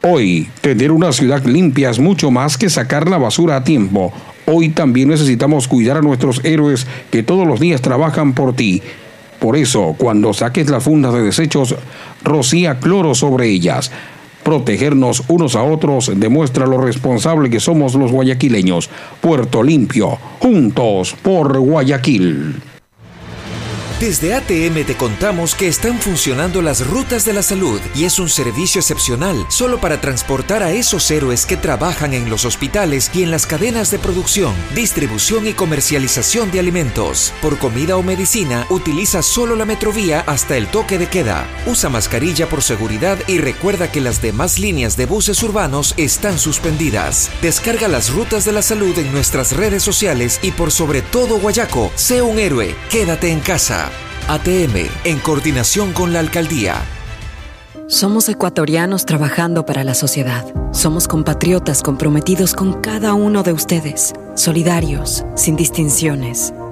Hoy, 0.07 0.47
tener 0.61 0.91
una 0.91 1.11
ciudad 1.11 1.43
limpia 1.45 1.89
es 1.89 1.97
mucho 1.97 2.29
más 2.29 2.59
que 2.59 2.69
sacar 2.69 3.09
la 3.09 3.17
basura 3.17 3.55
a 3.55 3.63
tiempo. 3.63 4.13
Hoy 4.47 4.69
también 4.69 5.09
necesitamos 5.09 5.67
cuidar 5.67 5.97
a 5.97 6.01
nuestros 6.01 6.43
héroes 6.45 6.85
que 7.11 7.23
todos 7.23 7.47
los 7.47 7.59
días 7.59 7.81
trabajan 7.81 8.33
por 8.33 8.55
ti. 8.55 8.81
Por 9.39 9.57
eso, 9.57 9.95
cuando 9.97 10.33
saques 10.33 10.69
las 10.69 10.83
fundas 10.83 11.13
de 11.13 11.23
desechos, 11.23 11.75
rocía 12.23 12.79
cloro 12.79 13.15
sobre 13.15 13.49
ellas. 13.49 13.91
Protegernos 14.43 15.23
unos 15.27 15.55
a 15.55 15.63
otros 15.63 16.11
demuestra 16.15 16.67
lo 16.67 16.79
responsable 16.79 17.49
que 17.49 17.59
somos 17.59 17.95
los 17.95 18.11
guayaquileños. 18.11 18.89
Puerto 19.19 19.63
Limpio, 19.63 20.19
juntos 20.39 21.15
por 21.23 21.57
Guayaquil. 21.57 22.74
Desde 23.99 24.33
ATM 24.33 24.85
te 24.85 24.97
contamos 24.97 25.55
que 25.55 25.69
están 25.69 25.99
funcionando 25.99 26.61
las 26.61 26.85
rutas 26.85 27.23
de 27.23 27.31
la 27.31 27.41
salud 27.41 27.79
y 27.95 28.03
es 28.03 28.19
un 28.19 28.27
servicio 28.27 28.81
excepcional 28.81 29.45
solo 29.47 29.79
para 29.79 30.01
transportar 30.01 30.63
a 30.63 30.73
esos 30.73 31.09
héroes 31.11 31.45
que 31.45 31.55
trabajan 31.55 32.13
en 32.13 32.29
los 32.29 32.43
hospitales 32.43 33.09
y 33.13 33.23
en 33.23 33.31
las 33.31 33.47
cadenas 33.47 33.91
de 33.91 33.99
producción, 33.99 34.53
distribución 34.75 35.47
y 35.47 35.53
comercialización 35.53 36.51
de 36.51 36.59
alimentos. 36.59 37.33
Por 37.41 37.57
comida 37.57 37.95
o 37.95 38.03
medicina, 38.03 38.67
utiliza 38.69 39.21
solo 39.21 39.55
la 39.55 39.63
metrovía 39.63 40.25
hasta 40.27 40.57
el 40.57 40.67
toque 40.67 40.97
de 40.97 41.07
queda. 41.07 41.47
Usa 41.65 41.89
mascarilla 41.89 42.49
por 42.49 42.63
seguridad 42.63 43.17
y 43.27 43.37
recuerda 43.37 43.93
que 43.93 44.01
las 44.01 44.21
demás 44.21 44.59
líneas 44.59 44.97
de 44.97 45.05
buses 45.05 45.41
urbanos 45.41 45.93
están 45.95 46.37
suspendidas. 46.37 47.31
Descarga 47.41 47.87
las 47.87 48.09
rutas 48.09 48.43
de 48.43 48.51
la 48.51 48.61
salud 48.61 48.99
en 48.99 49.13
nuestras 49.13 49.53
redes 49.53 49.83
sociales 49.83 50.41
y 50.43 50.51
por 50.51 50.73
sobre 50.73 51.01
todo 51.01 51.39
Guayaco, 51.39 51.93
sé 51.95 52.21
un 52.21 52.39
héroe, 52.39 52.75
quédate 52.89 53.31
en 53.31 53.39
casa. 53.39 53.84
ATM, 54.27 54.89
en 55.03 55.19
coordinación 55.19 55.93
con 55.93 56.11
la 56.11 56.19
alcaldía. 56.19 56.81
Somos 57.87 58.27
ecuatorianos 58.27 59.05
trabajando 59.05 59.67
para 59.67 59.83
la 59.83 59.93
sociedad. 59.93 60.43
Somos 60.71 61.07
compatriotas 61.07 61.83
comprometidos 61.83 62.55
con 62.55 62.81
cada 62.81 63.13
uno 63.13 63.43
de 63.43 63.53
ustedes, 63.53 64.13
solidarios, 64.33 65.23
sin 65.35 65.55
distinciones. 65.55 66.55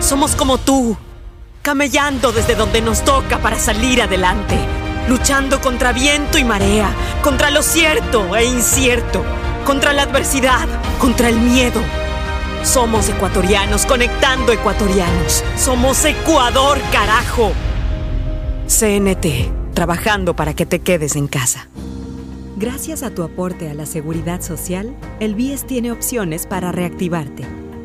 Somos 0.00 0.36
como 0.36 0.58
tú, 0.58 0.96
camellando 1.62 2.32
desde 2.32 2.54
donde 2.54 2.80
nos 2.80 3.04
toca 3.04 3.38
para 3.38 3.58
salir 3.58 4.00
adelante, 4.02 4.56
luchando 5.08 5.60
contra 5.60 5.92
viento 5.92 6.38
y 6.38 6.44
marea, 6.44 6.88
contra 7.22 7.50
lo 7.50 7.62
cierto 7.62 8.36
e 8.36 8.44
incierto, 8.44 9.24
contra 9.64 9.92
la 9.92 10.02
adversidad, 10.02 10.68
contra 11.00 11.28
el 11.28 11.40
miedo. 11.40 11.80
Somos 12.62 13.08
ecuatorianos 13.08 13.86
conectando 13.86 14.52
ecuatorianos. 14.52 15.44
Somos 15.56 16.04
Ecuador, 16.04 16.78
carajo. 16.92 17.52
CNT, 18.66 19.72
trabajando 19.72 20.34
para 20.34 20.54
que 20.54 20.66
te 20.66 20.80
quedes 20.80 21.16
en 21.16 21.28
casa. 21.28 21.68
Gracias 22.56 23.02
a 23.02 23.10
tu 23.10 23.22
aporte 23.22 23.70
a 23.70 23.74
la 23.74 23.86
seguridad 23.86 24.40
social, 24.40 24.96
el 25.20 25.34
BIES 25.34 25.66
tiene 25.66 25.92
opciones 25.92 26.46
para 26.46 26.72
reactivarte. 26.72 27.65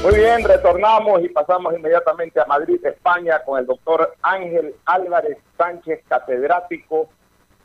Muy 0.03 0.15
bien, 0.15 0.43
retornamos 0.43 1.23
y 1.23 1.29
pasamos 1.29 1.73
inmediatamente 1.75 2.39
a 2.39 2.45
Madrid, 2.45 2.79
España, 2.85 3.41
con 3.43 3.59
el 3.59 3.65
doctor 3.65 4.13
Ángel 4.21 4.75
Álvarez 4.85 5.39
Sánchez, 5.57 6.01
catedrático 6.07 7.09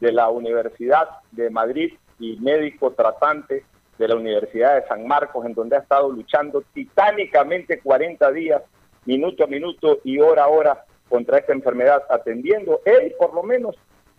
de 0.00 0.12
la 0.12 0.28
Universidad 0.30 1.08
de 1.30 1.50
Madrid 1.50 1.92
y 2.18 2.38
médico 2.40 2.92
tratante 2.92 3.64
de 3.98 4.08
la 4.08 4.16
Universidad 4.16 4.76
de 4.76 4.88
San 4.88 5.06
Marcos, 5.06 5.44
en 5.44 5.54
donde 5.54 5.76
ha 5.76 5.80
estado 5.80 6.10
luchando 6.10 6.62
titánicamente 6.72 7.80
40 7.80 8.32
días, 8.32 8.62
minuto 9.04 9.44
a 9.44 9.46
minuto 9.46 9.98
y 10.02 10.18
hora 10.18 10.44
a 10.44 10.48
hora 10.48 10.84
contra 11.08 11.38
esta 11.38 11.52
enfermedad, 11.52 12.02
atendiendo 12.08 12.80
él 12.86 13.14
por 13.18 13.34
lo 13.34 13.42
menos 13.42 13.76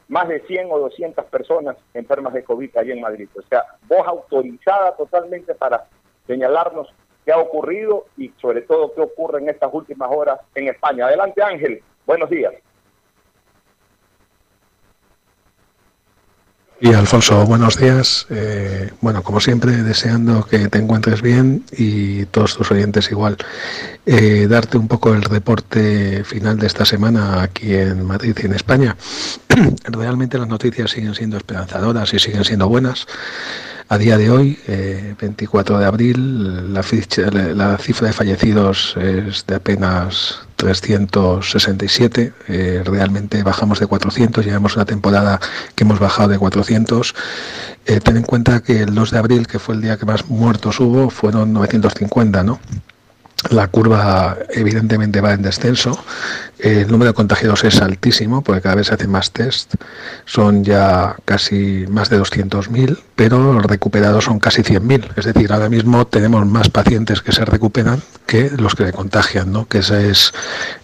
más 0.08 0.28
de 0.28 0.40
100 0.42 0.68
o 0.72 0.80
200 0.80 1.26
personas 1.26 1.78
enfermas 1.96 2.34
de 2.34 2.44
COVID 2.44 2.78
allí 2.78 2.92
en 2.92 3.02
Madrid. 3.02 3.28
O 3.36 3.42
sea, 3.42 3.64
voz 3.88 4.08
autorizada 4.08 4.96
totalmente 4.96 5.56
para 5.56 5.88
señalarnos 6.28 6.94
qué 7.26 7.32
ha 7.32 7.38
ocurrido 7.38 8.06
y 8.18 8.32
sobre 8.42 8.62
todo 8.62 8.94
qué 8.94 9.02
ocurre 9.02 9.40
en 9.40 9.50
estas 9.50 9.70
últimas 9.74 10.10
horas 10.12 10.40
en 10.56 10.68
España. 10.68 11.08
Adelante 11.08 11.42
Ángel, 11.42 11.82
buenos 12.06 12.30
días. 12.30 12.54
Y 16.84 16.94
Alfonso, 16.94 17.46
buenos 17.46 17.78
días. 17.78 18.28
Eh, 18.30 18.92
bueno, 19.00 19.24
como 19.24 19.40
siempre, 19.40 19.72
deseando 19.72 20.46
que 20.46 20.68
te 20.68 20.80
encuentres 20.80 21.22
bien 21.22 21.64
y 21.72 22.26
todos 22.26 22.58
tus 22.58 22.72
oyentes 22.72 23.10
igual. 23.10 23.38
Eh, 24.06 24.48
darte 24.50 24.78
un 24.78 24.90
poco 24.90 25.14
el 25.14 25.22
reporte 25.22 26.26
final 26.26 26.60
de 26.60 26.68
esta 26.68 26.84
semana 26.84 27.42
aquí 27.42 27.74
en 27.74 28.06
Madrid 28.06 28.38
y 28.38 28.48
en 28.48 28.54
España. 28.54 28.98
Realmente 29.86 30.38
las 30.38 30.50
noticias 30.50 30.92
siguen 30.92 31.16
siendo 31.16 31.38
esperanzadoras 31.38 32.14
y 32.14 32.20
siguen 32.20 32.44
siendo 32.44 32.68
buenas. 32.68 33.08
A 33.90 33.98
día 33.98 34.18
de 34.18 34.32
hoy, 34.32 34.58
24 35.20 35.76
eh, 35.76 35.80
de 35.80 35.86
abril, 35.86 36.74
la, 36.74 36.84
cifra 36.84 38.08
de 38.08 38.14
fallecidos 38.14 38.96
es 38.98 39.46
de 39.46 39.56
apenas 39.56 40.40
367. 40.56 42.34
Eh, 42.48 42.82
realmente 42.86 43.44
bajamos 43.44 43.80
de 43.80 43.88
400. 43.88 44.46
Llevamos 44.46 44.76
una 44.76 44.86
temporada 44.86 45.40
que 45.76 45.84
hemos 45.84 46.00
bajado 46.00 46.30
de 46.30 46.40
400. 46.40 47.14
Eh, 47.86 48.00
ten 48.00 48.18
en 48.18 48.24
cuenta 48.24 48.62
que 48.62 48.84
el 48.84 48.96
2 48.96 49.12
de 49.12 49.18
abril, 49.18 49.48
que 49.48 49.60
fue 49.60 49.76
el 49.76 49.82
día 49.82 49.98
que 49.98 50.06
más 50.06 50.28
muertos 50.30 50.80
hubo, 50.80 51.10
fueron 51.10 51.52
950, 51.52 52.44
¿no? 52.44 52.60
La 53.50 53.68
curva 53.68 54.38
evidentemente 54.52 55.20
va 55.20 55.34
en 55.34 55.42
descenso. 55.42 56.02
El 56.64 56.90
número 56.90 57.12
de 57.12 57.14
contagiados 57.14 57.66
es 57.66 57.82
altísimo 57.82 58.42
porque 58.42 58.62
cada 58.62 58.76
vez 58.76 58.88
se 58.88 58.94
hacen 58.94 59.12
más 59.12 59.32
test. 59.32 59.76
Son 60.24 60.64
ya 60.64 61.18
casi 61.26 61.86
más 61.90 62.10
de 62.10 62.18
200.000, 62.18 63.00
pero 63.18 63.52
los 63.52 63.66
recuperados 63.66 64.24
son 64.24 64.40
casi 64.40 64.62
100.000. 64.64 65.12
Es 65.18 65.26
decir, 65.26 65.52
ahora 65.52 65.68
mismo 65.68 66.08
tenemos 66.08 66.46
más 66.46 66.70
pacientes 66.70 67.22
que 67.22 67.34
se 67.34 67.44
recuperan 67.44 68.02
que 68.26 68.50
los 68.52 68.76
que 68.76 68.86
se 68.86 68.94
contagian, 68.94 69.52
¿no? 69.52 69.68
Que 69.68 69.80
ese 69.80 70.10
es 70.10 70.32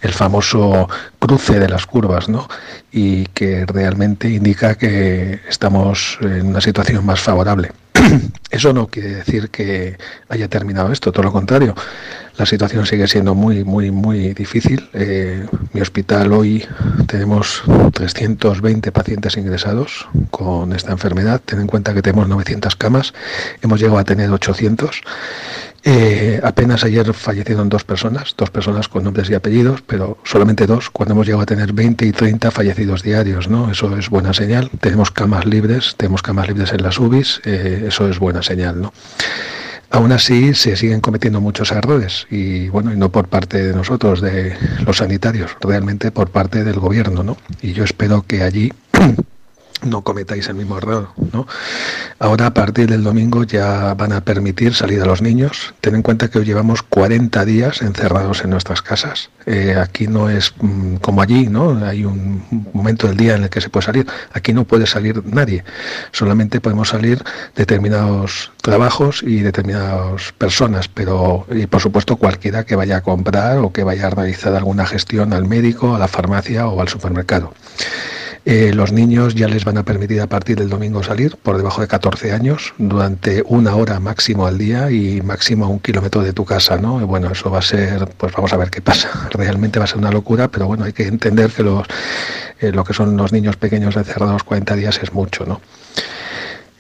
el 0.02 0.12
famoso 0.12 0.90
cruce 1.18 1.62
de 1.62 1.70
las 1.70 1.86
curvas, 1.86 2.28
¿no? 2.28 2.50
Y 2.92 3.28
que 3.28 3.66
realmente 3.66 4.30
indica 4.30 4.76
que 4.76 5.40
estamos 5.48 6.18
en 6.20 6.48
una 6.48 6.60
situación 6.60 7.06
más 7.06 7.22
favorable. 7.22 7.72
Eso 8.52 8.74
no 8.74 8.88
quiere 8.88 9.16
decir 9.16 9.50
que 9.50 9.98
haya 10.28 10.48
terminado 10.48 10.92
esto, 10.92 11.12
todo 11.12 11.24
lo 11.24 11.32
contrario. 11.32 11.76
La 12.38 12.46
situación 12.46 12.86
sigue 12.86 13.08
siendo 13.08 13.36
muy, 13.36 13.64
muy, 13.64 13.92
muy 13.92 14.34
difícil. 14.34 14.90
Eh, 14.94 15.46
mi 15.74 15.82
hospital 15.82 16.34
hoy 16.34 16.66
tenemos 17.08 17.64
320 17.94 18.92
pacientes 18.92 19.38
ingresados 19.38 20.08
con 20.32 20.74
esta 20.74 20.92
enfermedad. 20.92 21.42
Ten 21.44 21.60
en 21.62 21.68
cuenta 21.68 21.94
que 21.94 22.02
tenemos 22.02 22.28
900 22.28 22.76
camas, 22.76 23.14
hemos 23.62 23.80
llegado 23.80 24.00
a 24.00 24.04
tener 24.04 24.32
800. 24.32 25.02
Eh, 25.84 26.42
apenas 26.44 26.84
ayer 26.84 27.14
fallecieron 27.14 27.70
dos 27.70 27.84
personas, 27.84 28.36
dos 28.38 28.50
personas 28.50 28.90
con 28.90 29.04
nombres 29.04 29.30
y 29.30 29.34
apellidos, 29.34 29.82
pero 29.82 30.18
solamente 30.26 30.68
dos, 30.68 30.90
cuando 30.90 31.14
hemos 31.14 31.26
llegado 31.26 31.44
a 31.44 31.46
tener 31.46 31.72
20 31.72 32.06
y 32.06 32.12
30 32.12 32.52
fallecidos 32.52 33.02
diarios, 33.02 33.48
¿no? 33.48 33.72
Eso 33.72 33.96
es 33.98 34.10
buena 34.10 34.34
señal. 34.34 34.70
Tenemos 34.82 35.12
camas 35.12 35.46
libres, 35.46 35.96
tenemos 35.96 36.22
camas 36.22 36.48
libres 36.50 36.74
en 36.74 36.84
las 36.84 37.00
UBIs, 37.00 37.42
eh, 37.46 37.86
eso 37.88 38.10
es 38.10 38.20
buena 38.20 38.44
señal, 38.44 38.82
¿no? 38.82 38.94
Aún 39.92 40.12
así 40.12 40.54
se 40.54 40.76
siguen 40.76 41.02
cometiendo 41.02 41.42
muchos 41.42 41.72
errores 41.72 42.28
y 42.30 42.70
bueno, 42.70 42.94
y 42.94 42.98
no 42.98 43.12
por 43.12 43.28
parte 43.28 43.64
de 43.64 43.74
nosotros, 43.74 44.22
de 44.22 44.56
los 44.86 44.98
sanitarios, 44.98 45.58
realmente 45.62 46.12
por 46.12 46.30
parte 46.30 46.64
del 46.64 46.80
gobierno, 46.80 47.24
¿no? 47.24 47.38
Y 47.62 47.74
yo 47.74 47.84
espero 47.84 48.24
que 48.28 48.44
allí 48.44 48.72
no 49.84 50.02
cometáis 50.02 50.48
el 50.48 50.56
mismo 50.56 50.78
error. 50.78 51.10
¿no? 51.34 51.48
Ahora, 52.22 52.48
a 52.48 52.54
partir 52.54 52.90
del 52.90 53.02
domingo, 53.02 53.46
ya 53.46 53.94
van 53.94 54.12
a 54.12 54.20
permitir 54.20 54.74
salir 54.74 55.02
a 55.02 55.06
los 55.06 55.22
niños. 55.22 55.74
Ten 55.80 55.96
en 55.96 56.02
cuenta 56.02 56.28
que 56.28 56.40
hoy 56.40 56.46
llevamos 56.46 56.84
40 56.84 57.46
días 57.46 57.82
encerrados 57.82 58.44
en 58.44 58.50
nuestras 58.50 58.82
casas. 58.82 59.30
Eh, 59.46 59.78
aquí 59.82 60.08
no 60.08 60.30
es 60.30 60.54
mm, 60.60 60.96
como 60.96 61.22
allí, 61.22 61.48
¿no? 61.48 61.86
Hay 61.86 62.04
un 62.04 62.44
momento 62.74 63.08
del 63.08 63.16
día 63.16 63.36
en 63.36 63.44
el 63.44 63.50
que 63.50 63.62
se 63.62 63.70
puede 63.70 63.86
salir. 63.86 64.06
Aquí 64.34 64.52
no 64.52 64.66
puede 64.66 64.86
salir 64.86 65.24
nadie. 65.26 65.64
Solamente 66.12 66.60
podemos 66.60 66.90
salir 66.90 67.24
determinados 67.56 68.52
trabajos 68.62 69.24
y 69.24 69.40
determinadas 69.40 70.34
personas, 70.38 70.90
pero 70.90 71.48
y 71.50 71.68
por 71.68 71.80
supuesto 71.80 72.18
cualquiera 72.18 72.66
que 72.66 72.76
vaya 72.76 72.98
a 72.98 73.02
comprar 73.02 73.60
o 73.60 73.72
que 73.72 73.86
vaya 73.86 74.08
a 74.08 74.10
realizar 74.10 74.54
alguna 74.56 74.86
gestión 74.86 75.32
al 75.32 75.48
médico, 75.48 75.96
a 75.96 76.00
la 76.00 76.10
farmacia 76.10 76.68
o 76.68 76.82
al 76.82 76.90
supermercado. 76.90 77.54
Eh, 78.46 78.72
los 78.74 78.92
niños 78.92 79.36
ya 79.36 79.48
les 79.48 79.66
van 79.66 79.78
a 79.78 79.84
permitir 79.84 80.22
a 80.22 80.28
partir 80.28 80.58
del 80.58 80.70
domingo 80.70 81.04
salir 81.04 81.36
por 81.38 81.58
debajo 81.58 81.82
de 81.82 81.88
14 81.88 82.32
años 82.32 82.74
durante 82.78 83.44
una 83.46 83.76
hora 83.76 84.00
máximo 84.00 84.48
al 84.48 84.58
día 84.58 84.90
y 84.92 85.22
máximo 85.22 85.66
a 85.66 85.68
un 85.68 85.80
kilómetro 85.80 86.24
de 86.24 86.34
tu 86.34 86.46
casa, 86.46 86.78
¿no? 86.78 87.06
Bueno, 87.06 87.32
eso 87.32 87.52
va 87.52 87.60
a 87.60 87.62
ser, 87.62 88.08
pues 88.18 88.34
vamos 88.34 88.54
a 88.54 88.58
ver 88.58 88.70
qué 88.70 88.82
pasa. 88.82 89.30
Realmente 89.32 89.80
va 89.80 89.86
a 89.86 89.88
ser 89.88 89.98
una 89.98 90.12
locura, 90.12 90.48
pero 90.48 90.68
bueno, 90.68 90.86
hay 90.86 90.94
que 90.94 91.04
entender 91.04 91.52
que 91.52 91.64
los, 91.64 91.86
eh, 92.60 92.72
lo 92.72 92.84
que 92.84 92.94
son 92.94 93.18
los 93.18 93.34
niños 93.34 93.58
pequeños 93.58 93.96
encerrados 93.96 94.44
40 94.44 94.76
días 94.76 95.00
es 95.04 95.14
mucho, 95.14 95.46
¿no? 95.46 95.62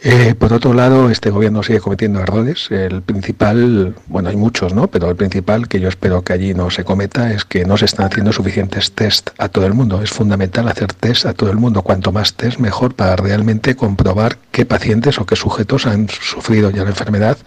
Eh, 0.01 0.33
por 0.33 0.53
otro 0.53 0.73
lado, 0.73 1.09
este 1.09 1.29
gobierno 1.29 1.61
sigue 1.61 1.81
cometiendo 1.81 2.21
errores. 2.21 2.71
El 2.71 3.01
principal, 3.01 3.95
bueno, 4.07 4.29
hay 4.29 4.37
muchos, 4.37 4.73
¿no? 4.73 4.87
Pero 4.87 5.09
el 5.09 5.17
principal 5.17 5.67
que 5.67 5.81
yo 5.81 5.89
espero 5.89 6.21
que 6.21 6.31
allí 6.31 6.53
no 6.53 6.69
se 6.69 6.85
cometa 6.85 7.33
es 7.33 7.43
que 7.43 7.65
no 7.65 7.75
se 7.75 7.83
están 7.83 8.05
haciendo 8.05 8.31
suficientes 8.31 8.93
test 8.93 9.31
a 9.37 9.49
todo 9.49 9.65
el 9.65 9.73
mundo. 9.73 10.01
Es 10.01 10.11
fundamental 10.11 10.69
hacer 10.69 10.93
test 10.93 11.25
a 11.25 11.33
todo 11.33 11.51
el 11.51 11.57
mundo. 11.57 11.81
Cuanto 11.81 12.13
más 12.13 12.33
test, 12.35 12.59
mejor 12.59 12.95
para 12.95 13.17
realmente 13.17 13.75
comprobar 13.75 14.37
qué 14.51 14.65
pacientes 14.65 15.19
o 15.19 15.25
qué 15.25 15.35
sujetos 15.35 15.85
han 15.85 16.07
sufrido 16.07 16.69
ya 16.69 16.83
la 16.83 16.91
enfermedad 16.91 17.37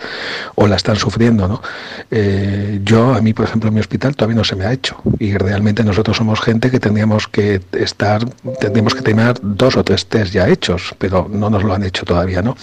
o 0.55 0.67
la 0.67 0.77
están 0.77 0.97
sufriendo, 0.97 1.49
¿no? 1.49 1.63
Eh, 2.11 2.81
yo, 2.85 3.15
a 3.15 3.23
mí, 3.23 3.33
por 3.33 3.47
ejemplo, 3.47 3.69
en 3.69 3.75
mi 3.75 3.81
hospital 3.81 4.15
todavía 4.15 4.37
no 4.37 4.45
se 4.45 4.57
me 4.57 4.67
ha 4.67 4.73
hecho. 4.75 4.97
Y 5.19 5.39
realmente 5.39 5.85
nosotros 5.85 6.19
somos 6.19 6.43
gente 6.43 6.71
que 6.71 6.81
tendríamos 6.81 7.29
que 7.29 7.63
estar, 7.73 8.29
tendríamos 8.61 8.95
que 8.95 9.01
tener 9.01 9.37
dos 9.41 9.79
o 9.79 9.85
tres 9.85 10.05
test 10.05 10.35
ya 10.35 10.49
hechos, 10.49 10.95
pero 10.99 11.31
no 11.33 11.49
nos 11.49 11.65
lo 11.65 11.73
han 11.73 11.85
hecho 11.85 12.05
todavía 12.05 12.42
¿no? 12.43 12.57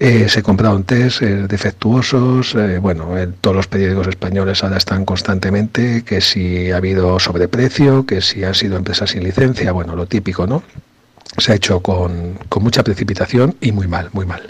Eh, 0.00 0.28
se 0.28 0.42
compraron 0.42 0.84
test 0.84 1.22
eh, 1.22 1.46
defectuosos, 1.48 2.54
eh, 2.54 2.78
bueno, 2.78 3.08
todos 3.40 3.56
los 3.56 3.66
periódicos 3.66 4.06
españoles 4.06 4.62
ahora 4.62 4.76
están 4.76 5.04
constantemente 5.04 6.04
que 6.04 6.20
si 6.20 6.70
ha 6.70 6.76
habido 6.76 7.18
sobreprecio, 7.18 8.06
que 8.06 8.20
si 8.20 8.44
han 8.44 8.54
sido 8.54 8.76
empresas 8.76 9.10
sin 9.10 9.24
licencia, 9.24 9.72
bueno, 9.72 9.96
lo 9.96 10.06
típico, 10.06 10.46
¿no? 10.46 10.62
Se 11.38 11.52
ha 11.52 11.54
hecho 11.54 11.80
con, 11.80 12.38
con, 12.48 12.62
mucha 12.62 12.82
precipitación 12.82 13.56
y 13.60 13.72
muy 13.72 13.86
mal, 13.86 14.10
muy 14.12 14.26
mal. 14.26 14.42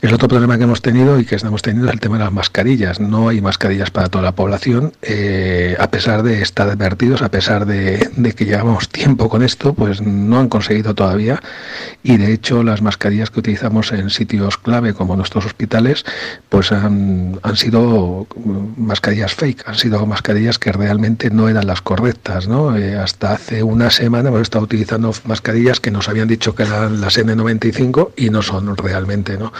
El 0.00 0.12
otro 0.12 0.26
problema 0.28 0.58
que 0.58 0.64
hemos 0.64 0.82
tenido 0.82 1.20
y 1.20 1.24
que 1.24 1.36
estamos 1.36 1.62
teniendo 1.62 1.88
es 1.88 1.94
el 1.94 2.00
tema 2.00 2.18
de 2.18 2.24
las 2.24 2.32
mascarillas. 2.32 2.98
No 2.98 3.28
hay 3.28 3.40
mascarillas 3.40 3.90
para 3.90 4.08
toda 4.08 4.24
la 4.24 4.32
población, 4.32 4.92
eh, 5.00 5.76
a 5.78 5.90
pesar 5.90 6.24
de 6.24 6.42
estar 6.42 6.68
advertidos, 6.68 7.22
a 7.22 7.30
pesar 7.30 7.66
de, 7.66 8.10
de, 8.16 8.32
que 8.32 8.44
llevamos 8.44 8.88
tiempo 8.88 9.28
con 9.28 9.42
esto, 9.42 9.74
pues 9.74 10.02
no 10.02 10.40
han 10.40 10.48
conseguido 10.48 10.94
todavía. 10.94 11.40
Y 12.02 12.16
de 12.16 12.32
hecho 12.32 12.64
las 12.64 12.82
mascarillas 12.82 13.30
que 13.30 13.40
utilizamos 13.40 13.92
en 13.92 14.10
sitios 14.10 14.58
clave 14.58 14.92
como 14.92 15.16
nuestros 15.16 15.46
hospitales, 15.46 16.04
pues 16.48 16.72
han, 16.72 17.38
han 17.42 17.56
sido 17.56 18.26
mascarillas 18.76 19.34
fake, 19.34 19.68
han 19.68 19.76
sido 19.76 20.04
mascarillas 20.04 20.58
que 20.58 20.72
realmente 20.72 21.30
no 21.30 21.48
eran 21.48 21.66
las 21.66 21.80
correctas. 21.80 22.48
¿no? 22.48 22.76
Eh, 22.76 22.96
hasta 22.96 23.32
hace 23.32 23.62
una 23.62 23.90
semana 23.90 24.30
hemos 24.30 24.42
estado 24.42 24.64
utilizando 24.64 25.12
mascarillas 25.26 25.80
que 25.80 25.90
nos 26.02 26.08
habían 26.08 26.26
dicho 26.26 26.52
que 26.52 26.64
eran 26.64 27.00
las 27.00 27.16
N95 27.16 28.10
y 28.16 28.30
no 28.30 28.42
son 28.42 28.76
realmente, 28.76 29.38
¿no? 29.38 29.52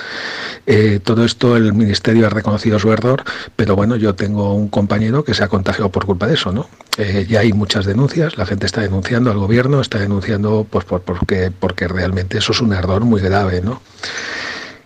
Eh, 0.66 0.98
todo 1.00 1.24
esto 1.24 1.56
el 1.56 1.72
Ministerio 1.72 2.26
ha 2.26 2.30
reconocido 2.30 2.80
su 2.80 2.90
error, 2.90 3.22
pero 3.54 3.76
bueno, 3.76 3.94
yo 3.94 4.16
tengo 4.16 4.52
un 4.52 4.68
compañero 4.68 5.22
que 5.22 5.34
se 5.34 5.44
ha 5.44 5.48
contagiado 5.48 5.90
por 5.90 6.04
culpa 6.04 6.26
de 6.26 6.34
eso, 6.34 6.50
¿no? 6.50 6.68
Eh, 6.98 7.26
ya 7.28 7.40
hay 7.40 7.52
muchas 7.52 7.86
denuncias, 7.86 8.36
la 8.38 8.44
gente 8.44 8.66
está 8.66 8.80
denunciando 8.80 9.30
al 9.30 9.38
gobierno, 9.38 9.80
está 9.80 10.00
denunciando 10.00 10.66
pues 10.68 10.84
por, 10.84 11.02
porque, 11.02 11.52
porque 11.52 11.86
realmente 11.86 12.38
eso 12.38 12.50
es 12.50 12.60
un 12.60 12.72
error 12.72 13.04
muy 13.04 13.20
grave, 13.20 13.62
¿no? 13.62 13.80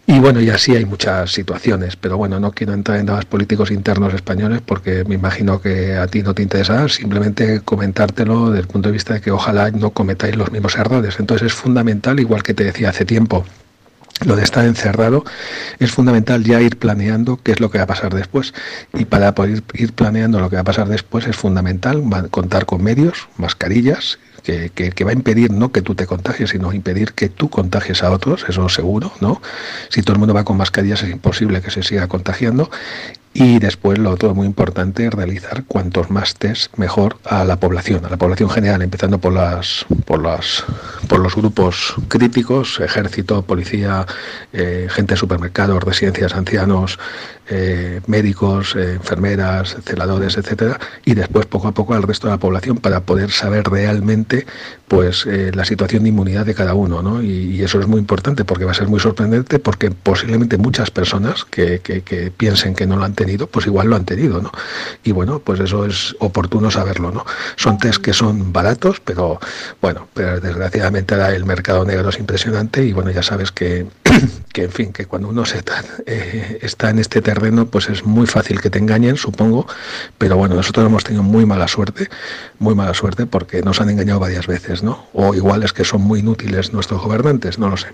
Y 0.08 0.20
bueno, 0.20 0.40
y 0.40 0.50
así 0.50 0.76
hay 0.76 0.84
muchas 0.84 1.32
situaciones, 1.32 1.96
pero 1.96 2.16
bueno, 2.16 2.38
no 2.38 2.52
quiero 2.52 2.72
entrar 2.74 2.98
en 3.00 3.06
temas 3.06 3.24
políticos 3.24 3.72
internos 3.72 4.14
españoles 4.14 4.60
porque 4.64 5.04
me 5.04 5.16
imagino 5.16 5.60
que 5.60 5.96
a 5.96 6.06
ti 6.06 6.22
no 6.22 6.32
te 6.32 6.42
interesa, 6.42 6.88
simplemente 6.88 7.60
comentártelo 7.62 8.50
desde 8.50 8.60
el 8.60 8.68
punto 8.68 8.88
de 8.88 8.92
vista 8.92 9.14
de 9.14 9.20
que 9.20 9.32
ojalá 9.32 9.72
no 9.72 9.90
cometáis 9.90 10.36
los 10.36 10.52
mismos 10.52 10.76
errores. 10.76 11.16
Entonces 11.18 11.48
es 11.48 11.54
fundamental, 11.54 12.20
igual 12.20 12.44
que 12.44 12.54
te 12.54 12.62
decía 12.62 12.90
hace 12.90 13.04
tiempo, 13.04 13.44
lo 14.24 14.36
de 14.36 14.44
estar 14.44 14.64
encerrado, 14.64 15.24
es 15.80 15.90
fundamental 15.90 16.44
ya 16.44 16.60
ir 16.60 16.78
planeando 16.78 17.40
qué 17.42 17.52
es 17.52 17.60
lo 17.60 17.70
que 17.70 17.78
va 17.78 17.84
a 17.84 17.88
pasar 17.88 18.14
después. 18.14 18.54
Y 18.94 19.06
para 19.06 19.34
poder 19.34 19.64
ir 19.74 19.92
planeando 19.92 20.38
lo 20.38 20.48
que 20.48 20.56
va 20.56 20.62
a 20.62 20.64
pasar 20.64 20.88
después 20.88 21.26
es 21.26 21.36
fundamental 21.36 22.02
contar 22.30 22.64
con 22.64 22.80
medios, 22.80 23.28
mascarillas, 23.38 24.20
que, 24.46 25.04
va 25.04 25.10
a 25.10 25.14
impedir 25.14 25.50
no 25.50 25.72
que 25.72 25.82
tú 25.82 25.94
te 25.94 26.06
contagies, 26.06 26.50
sino 26.50 26.72
impedir 26.72 27.12
que 27.12 27.28
tú 27.28 27.50
contagies 27.50 28.02
a 28.02 28.10
otros, 28.10 28.44
eso 28.48 28.68
seguro, 28.68 29.12
¿no? 29.20 29.42
Si 29.88 30.02
todo 30.02 30.14
el 30.14 30.18
mundo 30.20 30.34
va 30.34 30.44
con 30.44 30.56
mascarillas 30.56 31.02
es 31.02 31.10
imposible 31.10 31.60
que 31.60 31.70
se 31.70 31.82
siga 31.82 32.06
contagiando. 32.06 32.70
Y 33.38 33.58
después, 33.58 33.98
lo 33.98 34.12
otro 34.12 34.34
muy 34.34 34.46
importante, 34.46 35.10
realizar 35.10 35.64
cuantos 35.64 36.10
más 36.10 36.36
test 36.36 36.74
mejor 36.78 37.18
a 37.22 37.44
la 37.44 37.56
población, 37.56 38.06
a 38.06 38.08
la 38.08 38.16
población 38.16 38.48
general, 38.48 38.80
empezando 38.80 39.18
por 39.18 39.34
las 39.34 39.84
por 40.06 40.22
las 40.22 40.64
por 41.06 41.18
los 41.20 41.36
grupos 41.36 41.96
críticos, 42.08 42.80
ejército, 42.80 43.42
policía, 43.42 44.06
eh, 44.54 44.86
gente 44.88 45.14
de 45.14 45.18
supermercados, 45.18 45.84
residencias, 45.84 46.34
ancianos, 46.34 46.98
eh, 47.48 48.00
médicos, 48.08 48.74
eh, 48.74 48.94
enfermeras, 48.94 49.76
celadores, 49.84 50.36
etcétera, 50.36 50.80
y 51.04 51.14
después 51.14 51.46
poco 51.46 51.68
a 51.68 51.72
poco 51.72 51.94
al 51.94 52.02
resto 52.02 52.26
de 52.26 52.32
la 52.32 52.38
población 52.38 52.78
para 52.78 53.02
poder 53.02 53.30
saber 53.30 53.68
realmente 53.68 54.46
pues 54.88 55.26
eh, 55.26 55.52
la 55.54 55.64
situación 55.64 56.02
de 56.02 56.08
inmunidad 56.08 56.44
de 56.44 56.54
cada 56.54 56.74
uno, 56.74 57.02
¿no? 57.02 57.22
Y, 57.22 57.62
eso 57.62 57.80
es 57.80 57.86
muy 57.86 57.98
importante 57.98 58.44
porque 58.44 58.64
va 58.64 58.72
a 58.72 58.74
ser 58.74 58.88
muy 58.88 59.00
sorprendente 59.00 59.58
porque 59.58 59.90
posiblemente 59.90 60.58
muchas 60.58 60.90
personas 60.90 61.44
que, 61.44 61.80
que, 61.80 62.32
piensen 62.36 62.74
que 62.74 62.86
no 62.86 62.96
lo 62.96 63.04
han 63.04 63.14
tenido, 63.14 63.46
pues 63.46 63.66
igual 63.66 63.88
lo 63.88 63.96
han 63.96 64.04
tenido, 64.04 64.40
¿no? 64.40 64.52
Y 65.02 65.12
bueno, 65.12 65.40
pues 65.40 65.58
eso 65.60 65.86
es 65.86 66.14
oportuno 66.20 66.70
saberlo, 66.70 67.10
¿no? 67.10 67.24
Son 67.56 67.78
test 67.78 68.00
que 68.00 68.12
son 68.12 68.52
baratos, 68.52 69.00
pero 69.00 69.40
bueno, 69.80 70.06
pero 70.14 70.40
desgraciadamente 70.40 71.14
ahora 71.14 71.34
el 71.34 71.44
mercado 71.44 71.84
negro 71.84 72.10
es 72.10 72.18
impresionante 72.18 72.84
y 72.84 72.92
bueno, 72.92 73.10
ya 73.10 73.22
sabes 73.22 73.50
que, 73.50 73.86
que 74.52 74.64
en 74.64 74.70
fin, 74.70 74.92
que 74.92 75.06
cuando 75.06 75.28
uno 75.28 75.44
se 75.44 75.58
está, 75.58 75.82
está 76.06 76.90
en 76.90 76.98
este 76.98 77.22
terreno 77.22 77.35
pues 77.70 77.88
es 77.88 78.04
muy 78.04 78.26
fácil 78.26 78.60
que 78.60 78.70
te 78.70 78.78
engañen, 78.78 79.16
supongo, 79.16 79.66
pero 80.18 80.36
bueno, 80.36 80.54
nosotros 80.54 80.86
hemos 80.86 81.04
tenido 81.04 81.22
muy 81.22 81.46
mala 81.46 81.68
suerte, 81.68 82.08
muy 82.58 82.74
mala 82.74 82.94
suerte 82.94 83.26
porque 83.26 83.62
nos 83.62 83.80
han 83.80 83.90
engañado 83.90 84.20
varias 84.20 84.46
veces, 84.46 84.82
¿no? 84.82 85.06
O 85.12 85.34
igual 85.34 85.62
es 85.62 85.72
que 85.72 85.84
son 85.84 86.02
muy 86.02 86.20
inútiles 86.20 86.72
nuestros 86.72 87.02
gobernantes, 87.02 87.58
no 87.58 87.68
lo 87.68 87.76
sé. 87.76 87.88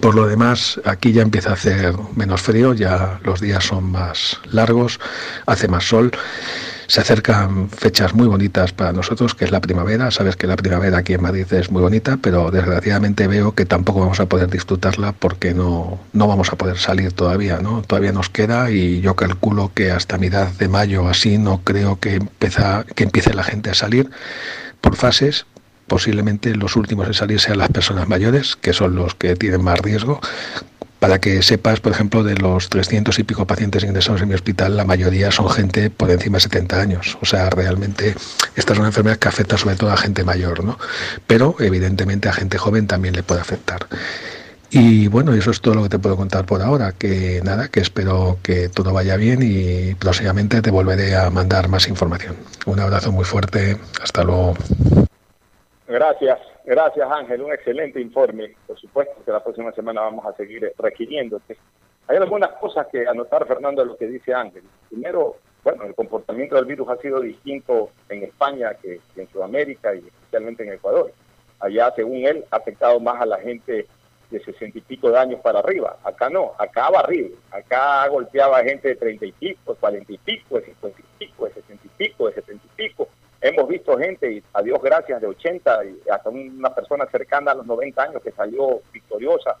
Por 0.00 0.14
lo 0.14 0.26
demás, 0.26 0.80
aquí 0.84 1.12
ya 1.12 1.22
empieza 1.22 1.50
a 1.50 1.54
hacer 1.54 1.94
menos 2.16 2.42
frío, 2.42 2.74
ya 2.74 3.20
los 3.22 3.40
días 3.40 3.64
son 3.64 3.84
más 3.90 4.40
largos, 4.50 4.98
hace 5.46 5.68
más 5.68 5.88
sol. 5.88 6.10
Se 6.86 7.00
acercan 7.00 7.68
fechas 7.70 8.14
muy 8.14 8.26
bonitas 8.26 8.72
para 8.72 8.92
nosotros, 8.92 9.34
que 9.34 9.44
es 9.44 9.50
la 9.50 9.60
primavera. 9.60 10.10
Sabes 10.10 10.36
que 10.36 10.46
la 10.46 10.56
primavera 10.56 10.98
aquí 10.98 11.14
en 11.14 11.22
Madrid 11.22 11.46
es 11.52 11.70
muy 11.70 11.82
bonita, 11.82 12.18
pero 12.20 12.50
desgraciadamente 12.50 13.26
veo 13.26 13.52
que 13.52 13.66
tampoco 13.66 14.00
vamos 14.00 14.20
a 14.20 14.26
poder 14.26 14.48
disfrutarla 14.48 15.12
porque 15.12 15.54
no, 15.54 15.98
no 16.12 16.28
vamos 16.28 16.52
a 16.52 16.56
poder 16.56 16.78
salir 16.78 17.12
todavía, 17.12 17.58
¿no? 17.58 17.82
Todavía 17.82 18.12
nos 18.12 18.30
queda 18.30 18.70
y 18.70 19.00
yo 19.00 19.16
calculo 19.16 19.72
que 19.74 19.90
hasta 19.90 20.18
mitad 20.18 20.48
de 20.48 20.68
mayo 20.68 21.08
así 21.08 21.38
no 21.38 21.62
creo 21.62 21.98
que, 21.98 22.16
empieza, 22.16 22.84
que 22.94 23.04
empiece 23.04 23.34
la 23.34 23.44
gente 23.44 23.70
a 23.70 23.74
salir 23.74 24.10
por 24.80 24.96
fases, 24.96 25.46
posiblemente 25.86 26.54
los 26.54 26.76
últimos 26.76 27.06
en 27.06 27.14
salir 27.14 27.40
sean 27.40 27.58
las 27.58 27.68
personas 27.70 28.08
mayores, 28.08 28.56
que 28.56 28.72
son 28.72 28.94
los 28.94 29.14
que 29.14 29.36
tienen 29.36 29.62
más 29.62 29.80
riesgo, 29.80 30.20
para 30.98 31.20
que 31.20 31.42
sepas, 31.42 31.80
por 31.80 31.92
ejemplo, 31.92 32.22
de 32.22 32.34
los 32.36 32.68
300 32.68 33.18
y 33.18 33.24
pico 33.24 33.46
pacientes 33.46 33.84
ingresados 33.84 34.22
en 34.22 34.28
mi 34.28 34.34
hospital, 34.34 34.76
la 34.76 34.84
mayoría 34.84 35.30
son 35.30 35.48
gente 35.50 35.90
por 35.90 36.10
encima 36.10 36.36
de 36.36 36.42
70 36.42 36.80
años. 36.80 37.18
O 37.20 37.26
sea, 37.26 37.50
realmente 37.50 38.14
esta 38.54 38.72
es 38.72 38.78
una 38.78 38.88
enfermedad 38.88 39.18
que 39.18 39.28
afecta 39.28 39.58
sobre 39.58 39.76
todo 39.76 39.90
a 39.90 39.96
gente 39.96 40.24
mayor, 40.24 40.64
¿no? 40.64 40.78
Pero 41.26 41.56
evidentemente 41.60 42.28
a 42.28 42.32
gente 42.32 42.58
joven 42.58 42.86
también 42.86 43.14
le 43.14 43.22
puede 43.22 43.40
afectar. 43.40 43.86
Y 44.70 45.08
bueno, 45.08 45.32
eso 45.32 45.50
es 45.50 45.60
todo 45.60 45.74
lo 45.74 45.82
que 45.84 45.88
te 45.90 45.98
puedo 45.98 46.16
contar 46.16 46.44
por 46.44 46.60
ahora, 46.60 46.92
que 46.92 47.40
nada, 47.44 47.68
que 47.68 47.80
espero 47.80 48.38
que 48.42 48.68
todo 48.68 48.92
vaya 48.92 49.16
bien 49.16 49.40
y 49.42 49.94
próximamente 49.94 50.60
te 50.60 50.70
volveré 50.70 51.16
a 51.16 51.30
mandar 51.30 51.68
más 51.68 51.88
información. 51.88 52.36
Un 52.66 52.80
abrazo 52.80 53.12
muy 53.12 53.24
fuerte, 53.24 53.78
hasta 54.02 54.24
luego. 54.24 54.54
Gracias. 55.86 56.55
Gracias, 56.66 57.08
Ángel. 57.08 57.42
Un 57.42 57.52
excelente 57.52 58.00
informe. 58.00 58.56
Por 58.66 58.76
supuesto 58.76 59.14
que 59.24 59.30
la 59.30 59.42
próxima 59.42 59.70
semana 59.70 60.00
vamos 60.00 60.26
a 60.26 60.32
seguir 60.34 60.72
requiriéndote. 60.76 61.56
Hay 62.08 62.16
algunas 62.16 62.50
cosas 62.54 62.88
que 62.88 63.06
anotar, 63.06 63.46
Fernando, 63.46 63.82
de 63.82 63.88
lo 63.88 63.96
que 63.96 64.08
dice 64.08 64.34
Ángel. 64.34 64.64
Primero, 64.88 65.36
bueno, 65.62 65.84
el 65.84 65.94
comportamiento 65.94 66.56
del 66.56 66.64
virus 66.64 66.88
ha 66.88 66.96
sido 66.96 67.20
distinto 67.20 67.90
en 68.08 68.24
España 68.24 68.74
que, 68.74 69.00
en 69.14 69.28
Sudamérica 69.30 69.94
y 69.94 69.98
especialmente 69.98 70.64
en 70.64 70.72
Ecuador. 70.72 71.12
Allá, 71.60 71.92
según 71.94 72.26
él, 72.26 72.44
ha 72.50 72.56
afectado 72.56 72.98
más 72.98 73.20
a 73.20 73.26
la 73.26 73.38
gente 73.38 73.86
de 74.30 74.40
sesenta 74.40 74.78
y 74.78 74.80
pico 74.80 75.08
de 75.08 75.18
años 75.18 75.40
para 75.40 75.60
arriba. 75.60 75.96
Acá 76.02 76.28
no, 76.28 76.50
acá 76.58 76.90
va 76.90 76.98
arriba. 76.98 77.36
Acá 77.52 78.08
golpeaba 78.08 78.64
gente 78.64 78.88
de 78.88 78.96
treinta 78.96 79.24
y 79.24 79.30
pico, 79.30 79.76
cuarenta 79.76 80.12
y 80.12 80.18
pico, 80.18 80.56
de 80.56 80.64
cincuenta 80.64 81.00
y 81.00 81.26
pico, 81.26 81.44
de 81.44 81.54
sesenta 81.54 81.86
y 81.86 81.90
pico, 81.90 82.26
de 82.26 82.34
setenta 82.34 82.66
y 82.66 82.88
pico 82.88 83.08
Hemos 83.40 83.68
visto 83.68 83.98
gente, 83.98 84.32
y 84.32 84.42
a 84.54 84.62
Dios 84.62 84.80
gracias, 84.82 85.20
de 85.20 85.26
80 85.26 85.84
y 85.84 86.00
hasta 86.10 86.30
una 86.30 86.74
persona 86.74 87.06
cercana 87.06 87.52
a 87.52 87.54
los 87.54 87.66
90 87.66 88.02
años 88.02 88.22
que 88.22 88.32
salió 88.32 88.80
victoriosa 88.92 89.56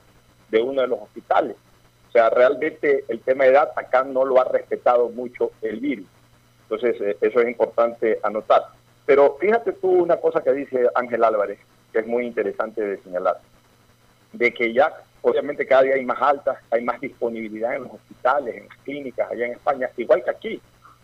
de 0.48 0.62
uno 0.62 0.82
de 0.82 0.88
los 0.88 1.00
hospitales. 1.02 1.56
O 2.08 2.12
sea, 2.12 2.30
realmente 2.30 3.04
el 3.08 3.20
tema 3.20 3.44
de 3.44 3.50
edad 3.50 3.70
acá 3.76 4.02
no 4.02 4.24
lo 4.24 4.40
ha 4.40 4.44
respetado 4.44 5.10
mucho 5.10 5.50
el 5.60 5.80
virus. 5.80 6.06
Entonces, 6.62 7.00
eh, 7.00 7.18
eso 7.20 7.40
es 7.40 7.48
importante 7.48 8.18
anotar. 8.22 8.62
Pero 9.04 9.36
fíjate 9.38 9.72
tú 9.72 9.90
una 9.90 10.16
cosa 10.16 10.42
que 10.42 10.52
dice 10.52 10.88
Ángel 10.94 11.22
Álvarez, 11.22 11.58
que 11.92 12.00
es 12.00 12.06
muy 12.06 12.26
interesante 12.26 12.80
de 12.82 12.98
señalar, 13.02 13.38
de 14.32 14.52
que 14.52 14.72
ya 14.72 14.92
obviamente 15.22 15.66
cada 15.66 15.82
día 15.82 15.94
hay 15.94 16.04
más 16.04 16.20
altas, 16.20 16.58
hay 16.70 16.82
más 16.82 17.00
disponibilidad 17.00 17.74
en 17.74 17.84
los 17.84 17.94
hospitales, 17.94 18.56
en 18.56 18.68
las 18.68 18.78
clínicas 18.78 19.30
allá 19.30 19.46
en 19.46 19.52
España, 19.52 19.90
igual 19.96 20.24
que 20.24 20.30
aquí. 20.30 20.60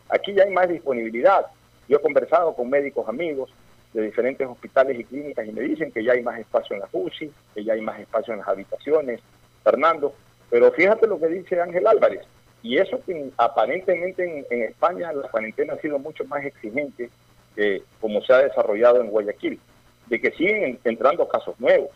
Aquí 0.08 0.34
ya 0.34 0.44
hay 0.44 0.50
más 0.50 0.68
disponibilidad. 0.68 1.46
Yo 1.88 1.98
he 1.98 2.00
conversado 2.00 2.54
con 2.54 2.70
médicos 2.70 3.08
amigos 3.08 3.50
de 3.92 4.02
diferentes 4.02 4.46
hospitales 4.46 4.98
y 4.98 5.04
clínicas 5.04 5.46
y 5.46 5.52
me 5.52 5.62
dicen 5.62 5.92
que 5.92 6.02
ya 6.02 6.12
hay 6.12 6.22
más 6.22 6.38
espacio 6.38 6.74
en 6.74 6.80
la 6.80 6.88
UCI, 6.92 7.30
que 7.54 7.64
ya 7.64 7.74
hay 7.74 7.80
más 7.80 8.00
espacio 8.00 8.32
en 8.32 8.40
las 8.40 8.48
habitaciones, 8.48 9.20
Fernando. 9.62 10.14
Pero 10.50 10.72
fíjate 10.72 11.06
lo 11.06 11.18
que 11.18 11.28
dice 11.28 11.60
Ángel 11.60 11.86
Álvarez. 11.86 12.22
Y 12.62 12.78
eso 12.78 13.00
que 13.04 13.30
aparentemente 13.36 14.46
en, 14.48 14.62
España 14.62 15.12
la 15.12 15.28
cuarentena 15.28 15.74
ha 15.74 15.80
sido 15.80 15.98
mucho 15.98 16.24
más 16.24 16.44
exigente 16.44 17.10
que 17.56 17.82
como 18.00 18.22
se 18.22 18.32
ha 18.32 18.38
desarrollado 18.38 19.00
en 19.00 19.08
Guayaquil, 19.08 19.58
de 20.06 20.20
que 20.20 20.30
siguen 20.32 20.78
entrando 20.84 21.28
casos 21.28 21.58
nuevos, 21.58 21.90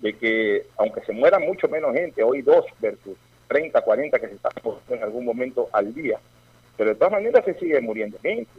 de 0.00 0.12
que 0.14 0.66
aunque 0.78 1.00
se 1.02 1.12
muera 1.12 1.38
mucho 1.38 1.68
menos 1.68 1.92
gente, 1.92 2.22
hoy 2.22 2.40
dos 2.40 2.64
versus 2.80 3.16
30, 3.48 3.80
40 3.80 4.18
que 4.18 4.28
se 4.28 4.34
están 4.34 4.52
en 4.88 5.02
algún 5.02 5.24
momento 5.24 5.68
al 5.72 5.92
día, 5.92 6.18
pero 6.76 6.90
de 6.90 6.96
todas 6.96 7.12
maneras 7.12 7.44
se 7.44 7.54
sigue 7.54 7.80
muriendo 7.80 8.18
gente. 8.20 8.50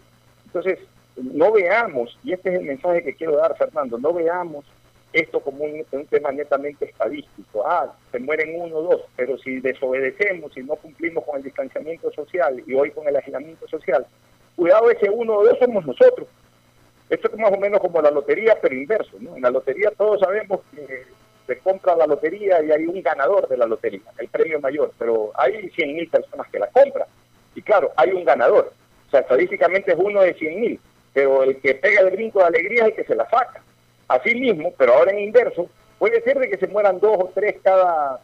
Entonces, 0.57 0.87
no 1.15 1.51
veamos, 1.51 2.17
y 2.23 2.33
este 2.33 2.49
es 2.49 2.59
el 2.59 2.65
mensaje 2.65 3.03
que 3.03 3.13
quiero 3.13 3.37
dar, 3.37 3.55
Fernando, 3.57 3.97
no 3.97 4.13
veamos 4.13 4.65
esto 5.13 5.39
como 5.39 5.63
un, 5.63 6.05
tema 6.07 6.31
netamente 6.31 6.85
estadístico. 6.85 7.63
Ah, 7.65 7.93
se 8.11 8.19
mueren 8.19 8.59
uno 8.59 8.77
o 8.77 8.81
dos, 8.83 9.01
pero 9.15 9.37
si 9.37 9.59
desobedecemos, 9.59 10.53
si 10.53 10.63
no 10.63 10.75
cumplimos 10.75 11.23
con 11.25 11.37
el 11.37 11.43
distanciamiento 11.43 12.11
social 12.11 12.61
y 12.65 12.73
hoy 12.73 12.91
con 12.91 13.07
el 13.07 13.15
aislamiento 13.15 13.67
social, 13.67 14.05
cuidado 14.55 14.89
ese 14.89 15.09
uno 15.09 15.37
o 15.37 15.45
dos 15.45 15.57
somos 15.59 15.85
nosotros. 15.85 16.27
Esto 17.09 17.29
es 17.31 17.37
más 17.37 17.53
o 17.53 17.57
menos 17.57 17.79
como 17.79 18.01
la 18.01 18.11
lotería, 18.11 18.57
pero 18.61 18.75
inverso. 18.75 19.17
¿no? 19.19 19.35
En 19.35 19.41
la 19.41 19.49
lotería 19.49 19.91
todos 19.91 20.19
sabemos 20.19 20.59
que 20.75 21.03
se 21.47 21.57
compra 21.59 21.95
la 21.95 22.05
lotería 22.05 22.61
y 22.63 22.71
hay 22.71 22.85
un 22.85 23.01
ganador 23.01 23.47
de 23.47 23.57
la 23.57 23.65
lotería, 23.65 24.01
el 24.17 24.27
premio 24.27 24.59
mayor, 24.59 24.91
pero 24.99 25.31
hay 25.35 25.53
100.000 25.69 26.09
personas 26.09 26.47
que 26.51 26.59
la 26.59 26.67
compran. 26.67 27.07
Y 27.55 27.61
claro, 27.61 27.91
hay 27.95 28.11
un 28.11 28.25
ganador. 28.25 28.73
O 29.07 29.09
sea, 29.09 29.21
estadísticamente 29.21 29.93
es 29.93 29.97
uno 29.97 30.21
de 30.21 30.35
100.000, 30.35 30.79
pero 31.13 31.43
el 31.43 31.57
que 31.57 31.75
pega 31.75 32.01
el 32.01 32.11
brinco 32.11 32.39
de 32.39 32.45
alegría 32.45 32.83
es 32.83 32.89
el 32.89 32.95
que 32.95 33.03
se 33.05 33.15
la 33.15 33.29
saca. 33.29 33.61
Así 34.07 34.35
mismo, 34.35 34.73
pero 34.77 34.93
ahora 34.93 35.11
en 35.11 35.19
inverso, 35.19 35.69
puede 35.97 36.21
ser 36.21 36.39
de 36.39 36.49
que 36.49 36.57
se 36.57 36.67
mueran 36.67 36.99
dos 36.99 37.17
o 37.19 37.31
tres 37.33 37.55
cada 37.63 38.21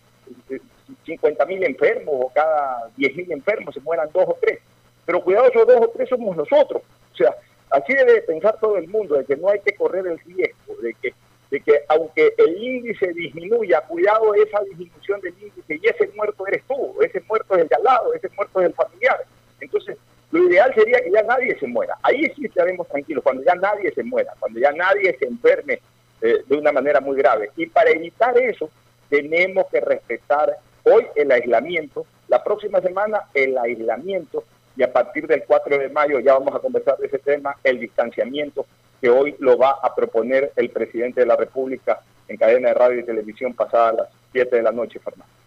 50 1.06 1.46
mil 1.46 1.64
enfermos 1.64 2.16
o 2.18 2.32
cada 2.34 2.90
10 2.98 3.16
mil 3.16 3.32
enfermos, 3.32 3.74
se 3.74 3.82
mueran 3.82 4.10
dos 4.14 4.26
o 4.28 4.38
tres. 4.42 4.60
Pero 5.06 5.24
cuidado, 5.24 5.48
esos 5.48 5.68
dos 5.68 5.82
o 5.82 5.90
tres 5.90 6.10
somos 6.10 6.36
nosotros. 6.36 6.82
O 7.12 7.16
sea, 7.16 7.36
así 7.70 7.94
debe 7.94 8.22
pensar 8.22 8.58
todo 8.60 8.78
el 8.78 8.88
mundo, 8.88 9.16
de 9.16 9.26
que 9.26 9.36
no 9.36 9.50
hay 9.50 9.60
que 9.60 9.76
correr 9.76 10.08
el 10.08 10.20
riesgo, 10.20 10.76
de 10.82 10.94
que, 11.02 11.14
de 11.52 11.60
que 11.60 11.84
aunque 11.90 12.34
el 12.38 12.64
índice 12.64 13.12
disminuya, 13.14 13.82
cuidado 13.82 14.34
esa 14.36 14.62
disminución 14.64 15.20
del 15.22 15.34
índice, 15.42 15.80
y 15.82 15.88
ese 15.88 16.10
muerto 16.16 16.48
eres 16.48 16.64
tú, 16.68 17.02
ese 17.02 17.22
muerto 17.28 17.56
es 17.56 17.62
el 17.64 17.68
de 17.68 17.76
al 17.76 17.84
lado, 17.84 18.14
ese 18.14 18.30
muerto 18.36 18.62
es 18.62 18.68
el 18.68 18.74
familiar. 18.74 19.26
Entonces, 19.60 19.98
lo 20.34 20.50
ideal 20.50 20.74
sería 20.74 21.00
que 21.00 21.12
ya 21.12 21.22
nadie 21.22 21.56
se 21.60 21.68
muera. 21.68 21.96
Ahí 22.02 22.26
sí 22.36 22.46
estaremos 22.46 22.88
tranquilos, 22.88 23.24
cuando 23.24 23.44
ya 23.44 23.54
nadie 23.54 23.94
se 23.94 24.04
muera, 24.04 24.34
cuando 24.40 24.60
ya 24.60 24.72
nadie 24.72 25.16
se 25.20 25.26
enferme 25.26 25.80
eh, 26.22 26.42
de 26.48 26.58
una 26.58 26.72
manera 26.72 27.00
muy 27.00 27.16
grave. 27.16 27.52
Y 27.56 27.68
para 27.68 27.92
evitar 27.92 28.36
eso, 28.40 28.68
tenemos 29.10 29.68
que 29.72 29.80
respetar 29.80 30.58
hoy 30.86 31.06
el 31.16 31.32
aislamiento, 31.32 32.08
la 32.30 32.44
próxima 32.44 32.82
semana 32.82 33.26
el 33.36 33.56
aislamiento 33.60 34.44
y 34.76 34.82
a 34.82 34.92
partir 34.92 35.28
del 35.28 35.44
4 35.44 35.78
de 35.78 35.90
mayo 35.90 36.20
ya 36.20 36.34
vamos 36.34 36.56
a 36.56 36.60
conversar 36.60 36.98
de 36.98 37.06
ese 37.06 37.20
tema, 37.20 37.56
el 37.64 37.80
distanciamiento 37.80 38.66
que 39.00 39.12
hoy 39.12 39.36
lo 39.38 39.56
va 39.56 39.78
a 39.84 39.94
proponer 39.94 40.52
el 40.56 40.72
presidente 40.72 41.20
de 41.22 41.28
la 41.28 41.36
República 41.36 42.02
en 42.28 42.38
cadena 42.38 42.70
de 42.70 42.74
radio 42.74 43.00
y 43.02 43.06
televisión 43.06 43.54
pasada 43.54 43.90
a 43.90 43.94
las 43.94 44.10
7 44.32 44.56
de 44.56 44.64
la 44.64 44.72
noche, 44.72 44.98
Fernando 44.98 45.43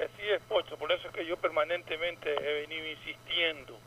así 0.00 0.28
es, 0.28 0.40
Pocho. 0.42 0.76
Por 0.76 0.92
eso 0.92 1.08
es 1.08 1.14
que 1.14 1.26
yo 1.26 1.36
permanentemente 1.36 2.30
he 2.30 2.60
venido 2.62 2.86
insistiendo 2.86 3.78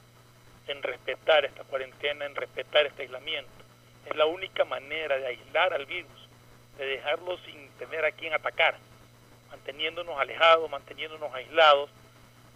en 0.68 0.82
respetar 0.84 1.46
esta 1.46 1.64
cuarentena, 1.64 2.26
en 2.26 2.36
respetar 2.36 2.86
este 2.86 3.04
aislamiento. 3.04 3.52
Es 4.06 4.16
la 4.16 4.26
única 4.26 4.66
manera 4.66 5.18
de 5.18 5.28
aislar 5.28 5.74
al 5.74 5.86
virus, 5.86 6.30
de 6.78 6.86
dejarlo 6.86 7.38
sin 7.40 7.70
tener 7.80 8.06
a 8.06 8.12
quien 8.12 8.34
atacar, 8.34 8.76
manteniéndonos 9.50 10.20
alejados, 10.20 10.70
manteniéndonos 10.70 11.34
aislados 11.34 11.90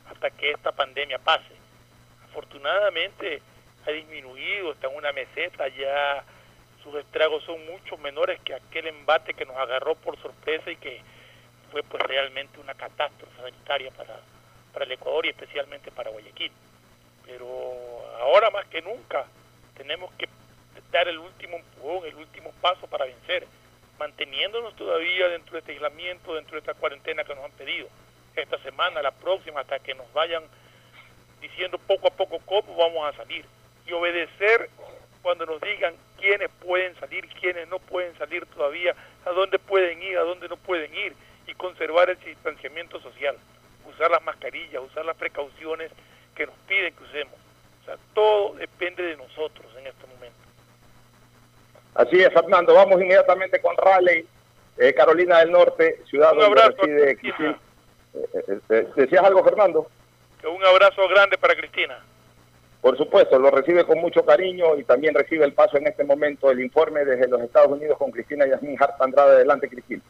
hasta 0.09 0.29
que 0.31 0.51
esta 0.51 0.71
pandemia 0.71 1.19
pase. 1.19 1.53
Afortunadamente 2.25 3.41
ha 3.85 3.91
disminuido, 3.91 4.71
está 4.71 4.87
en 4.87 4.95
una 4.95 5.11
meseta, 5.11 5.67
ya 5.69 6.23
sus 6.83 6.95
estragos 6.95 7.43
son 7.43 7.65
mucho 7.65 7.97
menores 7.97 8.39
que 8.41 8.53
aquel 8.53 8.87
embate 8.87 9.33
que 9.33 9.45
nos 9.45 9.57
agarró 9.57 9.95
por 9.95 10.19
sorpresa 10.21 10.71
y 10.71 10.77
que 10.77 11.01
fue 11.69 11.83
pues 11.83 12.03
realmente 12.03 12.59
una 12.59 12.73
catástrofe 12.73 13.35
sanitaria 13.37 13.91
para, 13.91 14.19
para 14.73 14.85
el 14.85 14.91
Ecuador 14.91 15.25
y 15.25 15.29
especialmente 15.29 15.91
para 15.91 16.09
Guayaquil. 16.09 16.51
Pero 17.25 17.47
ahora 18.19 18.49
más 18.49 18.65
que 18.67 18.81
nunca 18.81 19.25
tenemos 19.75 20.11
que 20.13 20.27
dar 20.91 21.07
el 21.07 21.19
último 21.19 21.57
empujón, 21.57 22.05
el 22.05 22.15
último 22.15 22.51
paso 22.61 22.87
para 22.87 23.05
vencer, 23.05 23.45
manteniéndonos 23.97 24.75
todavía 24.75 25.27
dentro 25.29 25.53
de 25.53 25.59
este 25.59 25.73
aislamiento, 25.73 26.35
dentro 26.35 26.53
de 26.53 26.59
esta 26.59 26.73
cuarentena 26.73 27.23
que 27.23 27.35
nos 27.35 27.45
han 27.45 27.51
pedido. 27.51 27.87
Esta 28.35 28.57
semana, 28.59 29.01
la 29.01 29.11
próxima, 29.11 29.61
hasta 29.61 29.79
que 29.79 29.93
nos 29.93 30.11
vayan 30.13 30.43
diciendo 31.41 31.77
poco 31.77 32.07
a 32.07 32.11
poco 32.11 32.39
cómo 32.45 32.75
vamos 32.75 33.13
a 33.13 33.17
salir. 33.17 33.45
Y 33.85 33.91
obedecer 33.91 34.69
cuando 35.21 35.45
nos 35.45 35.59
digan 35.61 35.93
quiénes 36.17 36.49
pueden 36.63 36.95
salir, 36.99 37.27
quiénes 37.39 37.67
no 37.67 37.79
pueden 37.79 38.17
salir 38.17 38.45
todavía, 38.47 38.95
a 39.25 39.31
dónde 39.31 39.59
pueden 39.59 40.01
ir, 40.01 40.17
a 40.17 40.21
dónde 40.21 40.47
no 40.47 40.57
pueden 40.57 40.95
ir 40.95 41.13
y 41.49 41.53
conservar 41.55 42.09
el 42.09 42.19
distanciamiento 42.19 42.99
social, 43.01 43.35
usar 43.89 44.11
las 44.11 44.23
mascarillas, 44.23 44.81
usar 44.83 45.05
las 45.05 45.17
precauciones 45.17 45.91
que 46.35 46.45
nos 46.45 46.55
piden 46.67 46.93
que 46.93 47.03
usemos. 47.03 47.33
O 47.81 47.85
sea, 47.85 47.97
todo 48.13 48.53
depende 48.55 49.03
de 49.03 49.17
nosotros 49.17 49.65
en 49.77 49.87
este 49.87 50.07
momento. 50.07 50.37
Así 51.95 52.19
es, 52.21 52.31
Fernando. 52.33 52.73
Vamos 52.73 53.01
inmediatamente 53.01 53.59
con 53.59 53.75
Raleigh, 53.77 54.25
eh, 54.77 54.93
Carolina 54.93 55.39
del 55.39 55.51
Norte, 55.51 56.01
ciudad 56.09 56.33
un 56.33 56.43
abrazo 56.43 56.75
donde 56.77 57.13
reside 57.13 57.55
eh, 58.13 58.59
eh, 58.69 58.87
¿Decías 58.95 59.23
algo, 59.23 59.43
Fernando? 59.43 59.87
Un 60.43 60.65
abrazo 60.65 61.07
grande 61.09 61.37
para 61.37 61.55
Cristina. 61.55 61.99
Por 62.81 62.97
supuesto, 62.97 63.37
lo 63.37 63.51
recibe 63.51 63.83
con 63.83 63.99
mucho 63.99 64.25
cariño 64.25 64.77
y 64.77 64.85
también 64.85 65.13
recibe 65.13 65.43
el 65.43 65.53
paso 65.53 65.77
en 65.77 65.87
este 65.87 66.05
momento 66.05 66.49
el 66.49 66.61
informe 66.61 67.03
desde 67.03 67.27
los 67.27 67.41
Estados 67.41 67.71
Unidos 67.71 67.97
con 67.97 68.11
Cristina 68.11 68.47
Yasmin 68.47 68.77
Hart 68.79 69.01
Andrade. 69.01 69.35
Adelante, 69.35 69.67
Cristina. 69.67 70.01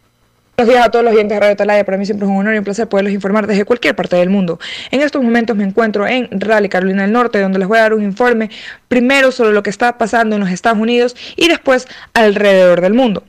Buenos 0.60 0.76
días 0.76 0.88
a 0.88 0.91
todos 0.91 1.06
los 1.06 1.14
oyentes 1.14 1.38
de 1.38 1.40
Radio 1.40 1.56
Talaya. 1.56 1.86
Para 1.86 1.98
mí 1.98 2.06
siempre 2.06 2.26
es 2.27 2.30
un 2.30 2.36
honor 2.36 2.53
y 2.53 2.57
un 2.57 2.65
placer 2.65 2.90
poderlos 2.90 3.14
informar 3.14 3.48
desde 3.48 3.64
cualquier 3.64 3.95
parte 3.95 4.18
del 4.18 4.30
mundo. 4.30 4.60
En 4.91 4.99
estos 4.99 5.23
momentos 5.23 5.56
me 5.56 5.64
encuentro 5.64 6.06
en 6.06 6.27
Raleigh, 6.31 6.68
Carolina 6.68 7.03
del 7.03 7.14
Norte, 7.14 7.40
donde 7.40 7.60
les 7.60 7.65
voy 7.65 7.77
a 7.77 7.84
dar 7.84 7.94
un 7.94 8.03
informe 8.03 8.49
primero 8.90 9.31
sobre 9.31 9.53
lo 9.53 9.64
que 9.64 9.69
está 9.69 9.98
pasando 9.98 10.36
en 10.36 10.41
los 10.41 10.52
Estados 10.52 10.77
Unidos 10.77 11.15
y 11.38 11.48
después 11.48 11.88
alrededor 12.14 12.81
del 12.81 12.94
mundo. 12.94 13.23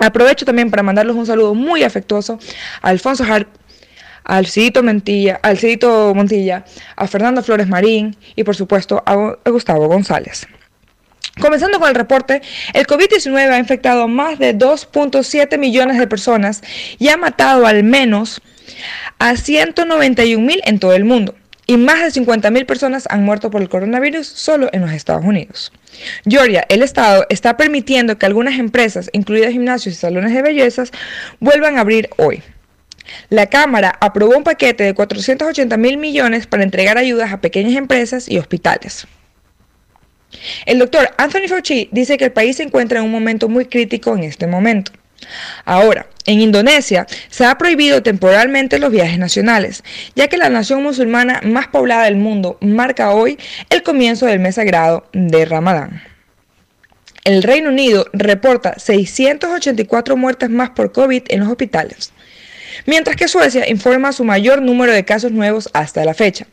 Aprovecho 0.00 0.44
también 0.44 0.68
para 0.68 0.82
mandarles 0.82 1.14
un 1.14 1.26
saludo 1.26 1.54
muy 1.54 1.84
afectuoso 1.84 2.40
a 2.80 2.88
Alfonso 2.88 3.22
Hart, 3.22 3.46
al 4.24 4.46
Cidito 4.46 4.82
Montilla, 4.82 5.38
al 5.44 5.58
Cidito 5.58 6.12
Montilla, 6.12 6.64
a 6.96 7.06
Fernando 7.06 7.44
Flores 7.44 7.68
Marín 7.68 8.16
y 8.34 8.42
por 8.42 8.56
supuesto 8.56 9.00
a 9.06 9.36
Gustavo 9.48 9.86
González. 9.86 10.48
Comenzando 11.40 11.78
con 11.78 11.88
el 11.88 11.94
reporte, 11.94 12.42
el 12.74 12.86
COVID-19 12.86 13.50
ha 13.50 13.58
infectado 13.58 14.06
más 14.06 14.38
de 14.38 14.56
2.7 14.56 15.58
millones 15.58 15.98
de 15.98 16.06
personas 16.06 16.62
y 16.98 17.08
ha 17.08 17.16
matado 17.16 17.66
al 17.66 17.84
menos 17.84 18.42
a 19.18 19.36
191 19.36 20.44
mil 20.44 20.60
en 20.64 20.78
todo 20.78 20.92
el 20.92 21.04
mundo. 21.04 21.34
Y 21.66 21.78
más 21.78 22.02
de 22.02 22.10
50 22.10 22.50
mil 22.50 22.66
personas 22.66 23.06
han 23.08 23.24
muerto 23.24 23.50
por 23.50 23.62
el 23.62 23.68
coronavirus 23.68 24.26
solo 24.26 24.68
en 24.72 24.82
los 24.82 24.92
Estados 24.92 25.24
Unidos. 25.24 25.72
Georgia, 26.26 26.66
el 26.68 26.82
Estado, 26.82 27.24
está 27.30 27.56
permitiendo 27.56 28.18
que 28.18 28.26
algunas 28.26 28.58
empresas, 28.58 29.08
incluidas 29.12 29.52
gimnasios 29.52 29.94
y 29.94 29.98
salones 29.98 30.34
de 30.34 30.42
bellezas, 30.42 30.90
vuelvan 31.40 31.78
a 31.78 31.80
abrir 31.80 32.10
hoy. 32.18 32.42
La 33.30 33.46
Cámara 33.46 33.96
aprobó 34.00 34.36
un 34.36 34.44
paquete 34.44 34.84
de 34.84 34.94
480 34.94 35.76
mil 35.76 35.96
millones 35.96 36.46
para 36.46 36.62
entregar 36.62 36.98
ayudas 36.98 37.32
a 37.32 37.40
pequeñas 37.40 37.76
empresas 37.76 38.28
y 38.28 38.38
hospitales. 38.38 39.06
El 40.66 40.78
doctor 40.78 41.10
Anthony 41.18 41.48
Fauci 41.48 41.88
dice 41.92 42.16
que 42.16 42.26
el 42.26 42.32
país 42.32 42.56
se 42.56 42.62
encuentra 42.62 42.98
en 42.98 43.04
un 43.04 43.12
momento 43.12 43.48
muy 43.48 43.66
crítico 43.66 44.16
en 44.16 44.24
este 44.24 44.46
momento. 44.46 44.92
Ahora, 45.64 46.06
en 46.26 46.40
Indonesia 46.40 47.06
se 47.30 47.44
ha 47.44 47.56
prohibido 47.58 48.02
temporalmente 48.02 48.78
los 48.78 48.90
viajes 48.90 49.18
nacionales, 49.18 49.82
ya 50.14 50.28
que 50.28 50.36
la 50.36 50.48
nación 50.48 50.82
musulmana 50.82 51.40
más 51.44 51.68
poblada 51.68 52.04
del 52.04 52.16
mundo 52.16 52.58
marca 52.60 53.10
hoy 53.10 53.38
el 53.70 53.82
comienzo 53.82 54.26
del 54.26 54.40
mes 54.40 54.56
sagrado 54.56 55.06
de 55.12 55.44
Ramadán. 55.44 56.02
El 57.24 57.42
Reino 57.42 57.70
Unido 57.70 58.06
reporta 58.12 58.74
684 58.78 60.16
muertes 60.16 60.50
más 60.50 60.70
por 60.70 60.90
COVID 60.90 61.22
en 61.28 61.40
los 61.40 61.48
hospitales, 61.48 62.12
mientras 62.84 63.16
que 63.16 63.28
Suecia 63.28 63.68
informa 63.70 64.12
su 64.12 64.24
mayor 64.24 64.60
número 64.60 64.92
de 64.92 65.04
casos 65.04 65.30
nuevos 65.30 65.68
hasta 65.72 66.04
la 66.04 66.14
fecha. 66.14 66.46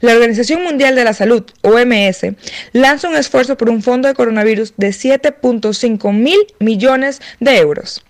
La 0.00 0.12
Organización 0.12 0.62
Mundial 0.62 0.94
de 0.94 1.04
la 1.04 1.12
Salud, 1.12 1.44
OMS, 1.62 2.34
lanza 2.72 3.08
un 3.08 3.16
esfuerzo 3.16 3.56
por 3.56 3.70
un 3.70 3.82
fondo 3.82 4.08
de 4.08 4.14
coronavirus 4.14 4.74
de 4.76 4.88
7.5 4.88 6.12
mil 6.12 6.38
millones 6.58 7.20
de 7.40 7.58
euros. 7.58 8.02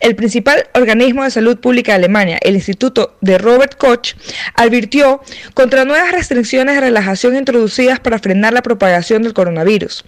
El 0.00 0.14
principal 0.14 0.68
organismo 0.74 1.24
de 1.24 1.30
salud 1.30 1.58
pública 1.58 1.92
de 1.92 1.96
Alemania, 1.96 2.38
el 2.42 2.54
Instituto 2.54 3.16
de 3.20 3.38
Robert 3.38 3.76
Koch, 3.76 4.14
advirtió 4.54 5.20
contra 5.54 5.84
nuevas 5.84 6.12
restricciones 6.12 6.76
de 6.76 6.80
relajación 6.80 7.36
introducidas 7.36 8.00
para 8.00 8.18
frenar 8.18 8.52
la 8.52 8.62
propagación 8.62 9.22
del 9.22 9.34
coronavirus. 9.34 10.04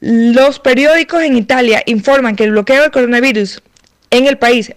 Los 0.00 0.60
periódicos 0.60 1.22
en 1.22 1.36
Italia 1.36 1.82
informan 1.86 2.36
que 2.36 2.44
el 2.44 2.50
bloqueo 2.50 2.82
del 2.82 2.90
coronavirus 2.90 3.62
en 4.10 4.26
el 4.26 4.38
país 4.38 4.72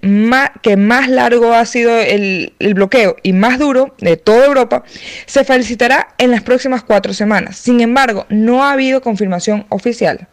que 0.62 0.78
más 0.78 1.10
largo 1.10 1.54
ha 1.54 1.66
sido 1.66 1.98
el, 2.00 2.54
bloqueo 2.60 3.16
y 3.24 3.34
más 3.34 3.60
duro 3.60 3.96
de 4.00 4.18
toda 4.18 4.46
Europa, 4.46 4.84
se 5.26 5.44
felicitará 5.44 6.10
en 6.18 6.32
las 6.32 6.42
próximas 6.42 6.84
cuatro 6.84 7.14
semanas. 7.14 7.58
Sin 7.58 7.82
embargo, 7.82 8.26
no 8.30 8.64
ha 8.64 8.72
habido 8.72 9.02
confirmación 9.02 9.66
oficial. 9.70 10.28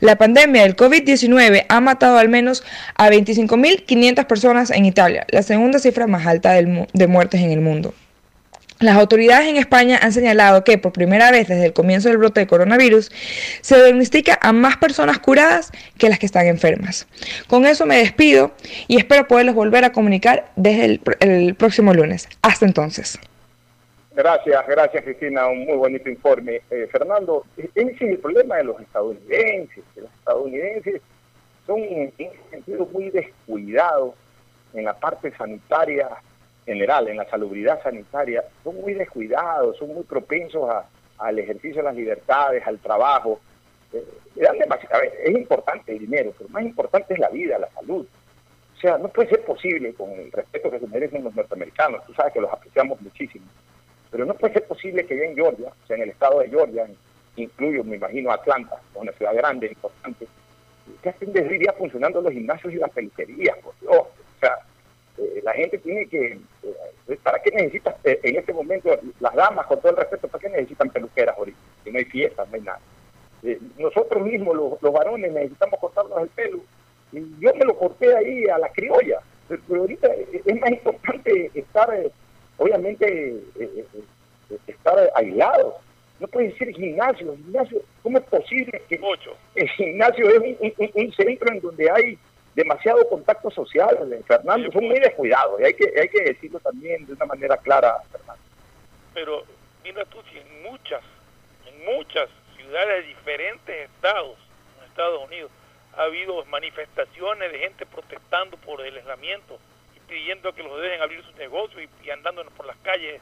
La 0.00 0.16
pandemia 0.16 0.62
del 0.62 0.76
COVID-19 0.76 1.66
ha 1.68 1.80
matado 1.80 2.18
al 2.18 2.28
menos 2.28 2.62
a 2.96 3.08
25.500 3.08 4.26
personas 4.26 4.70
en 4.70 4.86
Italia, 4.86 5.24
la 5.30 5.42
segunda 5.42 5.78
cifra 5.78 6.06
más 6.06 6.26
alta 6.26 6.52
de 6.52 7.06
muertes 7.06 7.40
en 7.40 7.50
el 7.52 7.60
mundo. 7.60 7.94
Las 8.82 8.96
autoridades 8.96 9.48
en 9.48 9.58
España 9.58 10.00
han 10.02 10.10
señalado 10.10 10.64
que 10.64 10.76
por 10.76 10.92
primera 10.92 11.30
vez 11.30 11.46
desde 11.46 11.66
el 11.66 11.72
comienzo 11.72 12.08
del 12.08 12.18
brote 12.18 12.40
de 12.40 12.48
coronavirus 12.48 13.12
se 13.60 13.76
diagnostica 13.76 14.40
a 14.42 14.52
más 14.52 14.76
personas 14.76 15.20
curadas 15.20 15.70
que 15.98 16.08
las 16.08 16.18
que 16.18 16.26
están 16.26 16.48
enfermas. 16.48 17.06
Con 17.46 17.64
eso 17.64 17.86
me 17.86 17.98
despido 17.98 18.50
y 18.88 18.98
espero 18.98 19.28
poderles 19.28 19.54
volver 19.54 19.84
a 19.84 19.92
comunicar 19.92 20.50
desde 20.56 21.00
el, 21.20 21.54
próximo 21.54 21.94
lunes. 21.94 22.28
Hasta 22.42 22.66
entonces. 22.66 23.20
Gracias, 24.16 24.66
gracias 24.66 25.04
Cristina, 25.04 25.46
un 25.46 25.64
muy 25.64 25.76
bonito 25.76 26.10
informe. 26.10 26.60
Eh, 26.68 26.88
Fernando, 26.90 27.44
ese 27.56 27.82
es 27.82 28.02
el 28.02 28.18
problema 28.18 28.56
de 28.56 28.64
los 28.64 28.80
estadounidenses. 28.80 29.84
Los 29.94 30.10
estadounidenses 30.12 31.00
son 31.68 31.78
en 31.78 32.12
sentido 32.50 32.88
muy 32.92 33.10
descuidados 33.10 34.14
en 34.74 34.86
la 34.86 34.94
parte 34.94 35.32
sanitaria 35.38 36.08
general, 36.64 37.08
en 37.08 37.16
la 37.16 37.28
salubridad 37.28 37.82
sanitaria, 37.82 38.44
son 38.62 38.80
muy 38.80 38.94
descuidados, 38.94 39.76
son 39.76 39.94
muy 39.94 40.04
propensos 40.04 40.70
al 41.18 41.38
ejercicio 41.38 41.78
de 41.78 41.82
las 41.82 41.96
libertades, 41.96 42.66
al 42.66 42.78
trabajo. 42.78 43.40
Eh, 43.92 44.04
es 44.36 45.30
importante 45.30 45.92
el 45.92 45.98
dinero, 45.98 46.32
pero 46.36 46.48
más 46.50 46.62
importante 46.62 47.14
es 47.14 47.20
la 47.20 47.28
vida, 47.28 47.58
la 47.58 47.70
salud. 47.70 48.06
O 48.76 48.80
sea, 48.80 48.98
no 48.98 49.08
puede 49.08 49.28
ser 49.28 49.44
posible, 49.44 49.92
con 49.94 50.10
el 50.10 50.32
respeto 50.32 50.70
que 50.70 50.80
se 50.80 50.86
merecen 50.88 51.22
los 51.22 51.34
norteamericanos, 51.34 52.04
tú 52.06 52.14
sabes 52.14 52.32
que 52.32 52.40
los 52.40 52.52
apreciamos 52.52 53.00
muchísimo, 53.00 53.46
pero 54.10 54.24
no 54.24 54.34
puede 54.34 54.54
ser 54.54 54.66
posible 54.66 55.06
que 55.06 55.16
ya 55.16 55.24
en 55.24 55.36
Georgia, 55.36 55.68
o 55.68 55.86
sea, 55.86 55.96
en 55.96 56.02
el 56.02 56.10
estado 56.10 56.40
de 56.40 56.48
Georgia, 56.48 56.86
incluyo, 57.36 57.84
me 57.84 57.96
imagino, 57.96 58.32
Atlanta, 58.32 58.80
una 58.94 59.12
ciudad 59.12 59.34
grande, 59.34 59.68
importante, 59.68 60.26
que 61.02 61.08
estén 61.08 61.32
desde 61.32 61.58
día 61.58 61.72
funcionando 61.72 62.20
los 62.20 62.32
gimnasios 62.32 62.72
y 62.72 62.76
las 62.76 62.90
peluquerías, 62.90 63.56
por 63.58 63.74
Dios. 63.80 64.06
Eh, 65.18 65.40
la 65.44 65.52
gente 65.52 65.78
tiene 65.78 66.06
que, 66.06 66.38
eh, 66.62 67.18
¿para 67.22 67.40
qué 67.42 67.50
necesitas 67.50 67.96
eh, 68.04 68.18
en 68.22 68.36
este 68.36 68.52
momento 68.52 68.90
las 69.20 69.34
damas, 69.34 69.66
con 69.66 69.78
todo 69.80 69.90
el 69.90 69.98
respeto, 69.98 70.28
para 70.28 70.40
qué 70.40 70.48
necesitan 70.48 70.88
peluqueras 70.88 71.36
ahorita? 71.36 71.58
Si 71.84 71.90
no 71.90 71.98
hay 71.98 72.04
fiestas, 72.06 72.48
no 72.48 72.54
hay 72.54 72.62
nada. 72.62 72.80
nosotros 73.78 74.22
mismos, 74.24 74.80
los, 74.80 74.92
varones, 74.92 75.32
necesitamos 75.32 75.78
cortarnos 75.80 76.22
el 76.22 76.28
pelo. 76.28 76.60
Y 77.12 77.20
yo 77.40 77.54
me 77.54 77.64
lo 77.64 77.76
corté 77.76 78.16
ahí 78.16 78.46
a 78.46 78.58
la 78.58 78.70
criolla. 78.70 79.20
Pero, 79.48 79.82
ahorita 79.82 80.08
es 80.46 80.60
más 80.60 80.70
importante 80.70 81.50
estar, 81.52 81.90
obviamente, 82.56 83.36
estar 84.66 85.10
aislados. 85.14 85.74
No 86.20 86.28
puede 86.28 86.48
decir 86.48 86.74
gimnasio. 86.74 87.36
gimnasio 87.36 87.82
¿Cómo 88.02 88.16
es 88.16 88.24
posible 88.24 88.80
que 88.88 88.98
el 89.56 89.68
gimnasio 89.70 90.26
es 90.30 90.92
un 90.94 91.12
centro 91.12 91.52
en 91.52 91.60
donde 91.60 91.90
hay 91.90 92.18
demasiado 92.54 93.08
contacto 93.08 93.50
social, 93.50 93.96
Fernando, 94.26 94.70
son 94.72 94.84
muy 94.84 94.98
descuidados 95.00 95.60
y 95.60 95.64
hay 95.64 95.74
que, 95.74 95.92
hay 95.98 96.08
que 96.08 96.22
decirlo 96.22 96.60
también 96.60 97.06
de 97.06 97.14
una 97.14 97.24
manera 97.26 97.56
clara, 97.56 97.96
Fernando. 98.10 98.42
Pero 99.14 99.44
mira 99.82 100.04
tú, 100.06 100.18
si 100.30 100.38
en 100.38 100.62
muchas, 100.62 101.02
en 101.66 101.84
muchas 101.96 102.28
ciudades 102.56 103.02
de 103.02 103.08
diferentes 103.08 103.90
estados, 103.90 104.36
en 104.78 104.88
Estados 104.88 105.24
Unidos, 105.24 105.50
ha 105.96 106.04
habido 106.04 106.44
manifestaciones 106.46 107.52
de 107.52 107.58
gente 107.58 107.86
protestando 107.86 108.56
por 108.58 108.80
el 108.80 108.96
aislamiento 108.96 109.58
y 109.96 110.00
pidiendo 110.00 110.52
que 110.54 110.62
los 110.62 110.80
dejen 110.80 111.02
abrir 111.02 111.22
sus 111.24 111.34
negocios 111.36 111.82
y, 112.02 112.10
andando 112.10 112.44
por 112.50 112.66
las 112.66 112.76
calles 112.78 113.20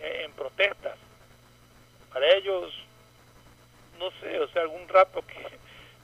eh, 0.00 0.22
en 0.24 0.32
protestas. 0.32 0.96
Para 2.12 2.26
ellos, 2.34 2.72
no 3.98 4.10
sé, 4.20 4.38
o 4.40 4.48
sea, 4.48 4.62
algún 4.62 4.86
rato 4.88 5.22
que 5.26 5.46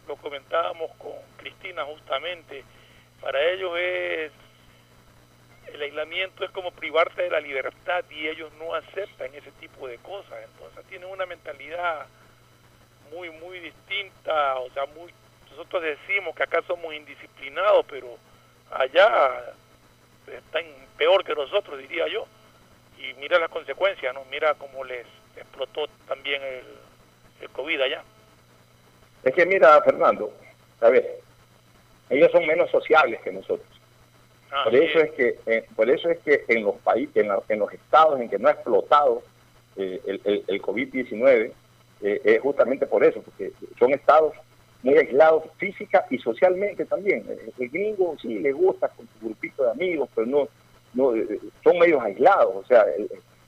lo 0.07 0.17
comentábamos 0.17 0.91
con 0.97 1.13
Cristina 1.37 1.85
justamente, 1.85 2.65
para 3.21 3.43
ellos 3.51 3.73
es 3.79 4.33
el 5.73 5.83
aislamiento 5.83 6.45
es 6.45 6.51
como 6.53 6.71
privarte 6.71 7.23
de 7.23 7.31
la 7.31 7.41
libertad 7.41 8.05
y 8.09 8.29
ellos 8.29 8.53
no 8.55 8.75
aceptan 8.75 9.35
ese 9.35 9.51
tipo 9.53 9.89
de 9.89 9.99
cosas, 9.99 10.39
entonces 10.45 10.85
tienen 10.87 11.11
una 11.11 11.27
mentalidad 11.27 12.07
muy 13.11 13.31
muy 13.31 13.59
distinta, 13.61 14.57
o 14.59 14.71
sea, 14.71 14.87
muy 14.87 15.13
nosotros 15.57 15.83
decimos 15.83 16.35
que 16.37 16.43
acá 16.43 16.63
somos 16.67 16.93
indisciplinados, 16.93 17.87
pero 17.89 18.19
allá 18.71 19.55
están 20.27 20.65
peor 20.99 21.25
que 21.25 21.35
nosotros, 21.35 21.79
diría 21.79 22.07
yo. 22.09 22.27
Y 22.99 23.15
mira 23.15 23.39
las 23.39 23.49
consecuencias, 23.49 24.13
¿no? 24.13 24.25
Mira 24.27 24.55
cómo 24.55 24.85
les 24.85 25.07
explotó 25.35 25.87
también 26.07 26.43
el, 26.43 26.65
el 27.41 27.51
COVID 27.51 27.81
allá. 27.81 28.03
Es 29.27 29.35
que 29.35 29.45
mira, 29.45 29.83
Fernando, 29.83 30.31
a 30.81 30.89
ver, 30.89 31.19
ellos 32.11 32.31
son 32.31 32.47
menos 32.47 32.71
sociables 32.71 33.21
que 33.23 33.33
nosotros. 33.33 33.69
Ah, 34.53 34.63
por 34.63 34.77
eso 34.77 35.01
es 35.01 35.11
que, 35.15 35.39
eh, 35.47 35.67
por 35.75 35.91
eso 35.91 36.09
es 36.09 36.21
que 36.21 36.45
en 36.47 36.63
los 36.63 36.77
países, 36.77 37.27
en, 37.49 37.59
los 37.59 37.73
estados 37.73 38.21
en 38.21 38.31
que 38.31 38.39
no 38.39 38.47
ha 38.47 38.53
explotado 38.53 39.25
eh, 39.75 40.01
el, 40.07 40.45
el, 40.47 40.63
COVID-19, 40.63 41.51
eh, 42.03 42.21
es 42.23 42.41
justamente 42.41 42.87
por 42.87 43.03
eso, 43.03 43.21
porque 43.21 43.51
son 43.81 43.95
estados 43.95 44.33
muy 44.85 44.97
aislados 44.97 45.43
física 45.57 46.07
y 46.09 46.19
socialmente 46.19 46.85
también. 46.85 47.27
El, 47.59 47.69
gringo 47.69 48.15
sí 48.23 48.39
le 48.39 48.53
gusta 48.53 48.87
con 48.91 49.09
su 49.09 49.27
grupito 49.27 49.65
de 49.65 49.73
amigos, 49.73 50.09
pero 50.15 50.29
no, 50.29 50.49
no 50.95 51.13
son 51.65 51.79
medios 51.81 52.01
aislados. 52.01 52.55
O 52.55 52.65
sea, 52.65 52.87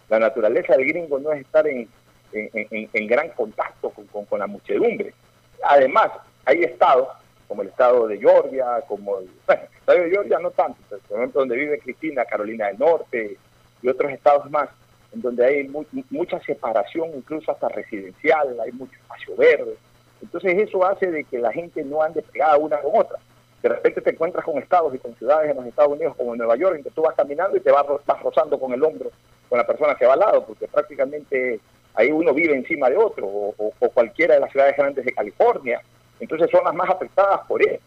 la 0.09 0.19
naturaleza 0.19 0.77
del 0.77 0.89
gringo 0.89 1.21
no 1.21 1.31
es 1.31 1.43
estar 1.43 1.69
en, 1.69 1.89
en, 2.33 3.07
gran 3.07 3.29
contacto 3.29 3.91
con, 3.91 4.25
con 4.25 4.41
la 4.41 4.49
muchedumbre. 4.49 5.15
Además, 5.63 6.11
hay 6.45 6.63
estados, 6.65 7.09
como 7.47 7.63
el 7.63 7.69
estado 7.69 8.07
de 8.07 8.19
Georgia, 8.19 8.83
como 8.87 9.19
el, 9.19 9.29
estado 9.49 10.03
de 10.03 10.11
Georgia 10.11 10.39
no 10.39 10.51
tanto, 10.51 10.79
pero 10.89 11.03
por 11.09 11.19
ejemplo 11.19 11.41
donde 11.41 11.57
vive 11.57 11.79
Cristina, 11.79 12.25
Carolina 12.25 12.67
del 12.67 12.79
Norte 12.79 13.37
y 13.83 13.89
otros 13.89 14.13
estados 14.13 14.51
más, 14.51 14.69
en 15.13 15.23
donde 15.23 15.45
hay 15.45 15.69
mucha 16.11 16.39
separación, 16.41 17.11
incluso 17.15 17.51
hasta 17.51 17.69
residencial, 17.69 18.59
hay 18.61 18.73
mucho 18.73 18.93
espacio 18.95 19.37
verde. 19.37 19.77
Entonces 20.21 20.59
eso 20.59 20.85
hace 20.85 21.11
de 21.11 21.25
que 21.25 21.39
la 21.39 21.53
gente 21.53 21.83
no 21.85 22.03
ande 22.03 22.23
pegada 22.23 22.59
una 22.59 22.79
con 22.79 23.01
otra. 23.01 23.19
De 23.63 23.69
repente 23.69 24.01
te 24.01 24.11
encuentras 24.11 24.45
con 24.45 24.59
estados 24.59 24.95
y 24.95 24.99
con 24.99 25.15
ciudades 25.17 25.51
en 25.51 25.57
los 25.57 25.67
Estados 25.67 25.93
Unidos 25.93 26.15
como 26.17 26.37
Nueva 26.37 26.57
York, 26.57 26.77
en 26.77 26.85
que 26.85 26.91
tú 26.91 27.03
vas 27.03 27.15
caminando 27.15 27.57
y 27.57 27.61
te 27.61 27.71
vas, 27.71 27.87
vas 28.05 28.23
rozando 28.23 28.59
con 28.59 28.73
el 28.73 28.83
hombro 28.83 29.11
con 29.49 29.59
la 29.59 29.67
persona 29.67 29.95
que 29.95 30.07
va 30.07 30.13
al 30.13 30.21
lado, 30.21 30.45
porque 30.45 30.69
prácticamente 30.69 31.61
ahí 31.95 32.11
uno 32.11 32.33
vive 32.33 32.55
encima 32.55 32.89
de 32.89 32.97
otro, 32.97 33.27
o, 33.27 33.73
cualquiera 33.93 34.35
de 34.35 34.41
las 34.41 34.51
ciudades 34.51 34.77
grandes 34.77 35.05
de 35.05 35.13
California. 35.13 35.81
Entonces 36.21 36.51
son 36.51 36.65
las 36.65 36.75
más 36.75 36.91
afectadas 36.91 37.41
por 37.47 37.63
eso. 37.63 37.83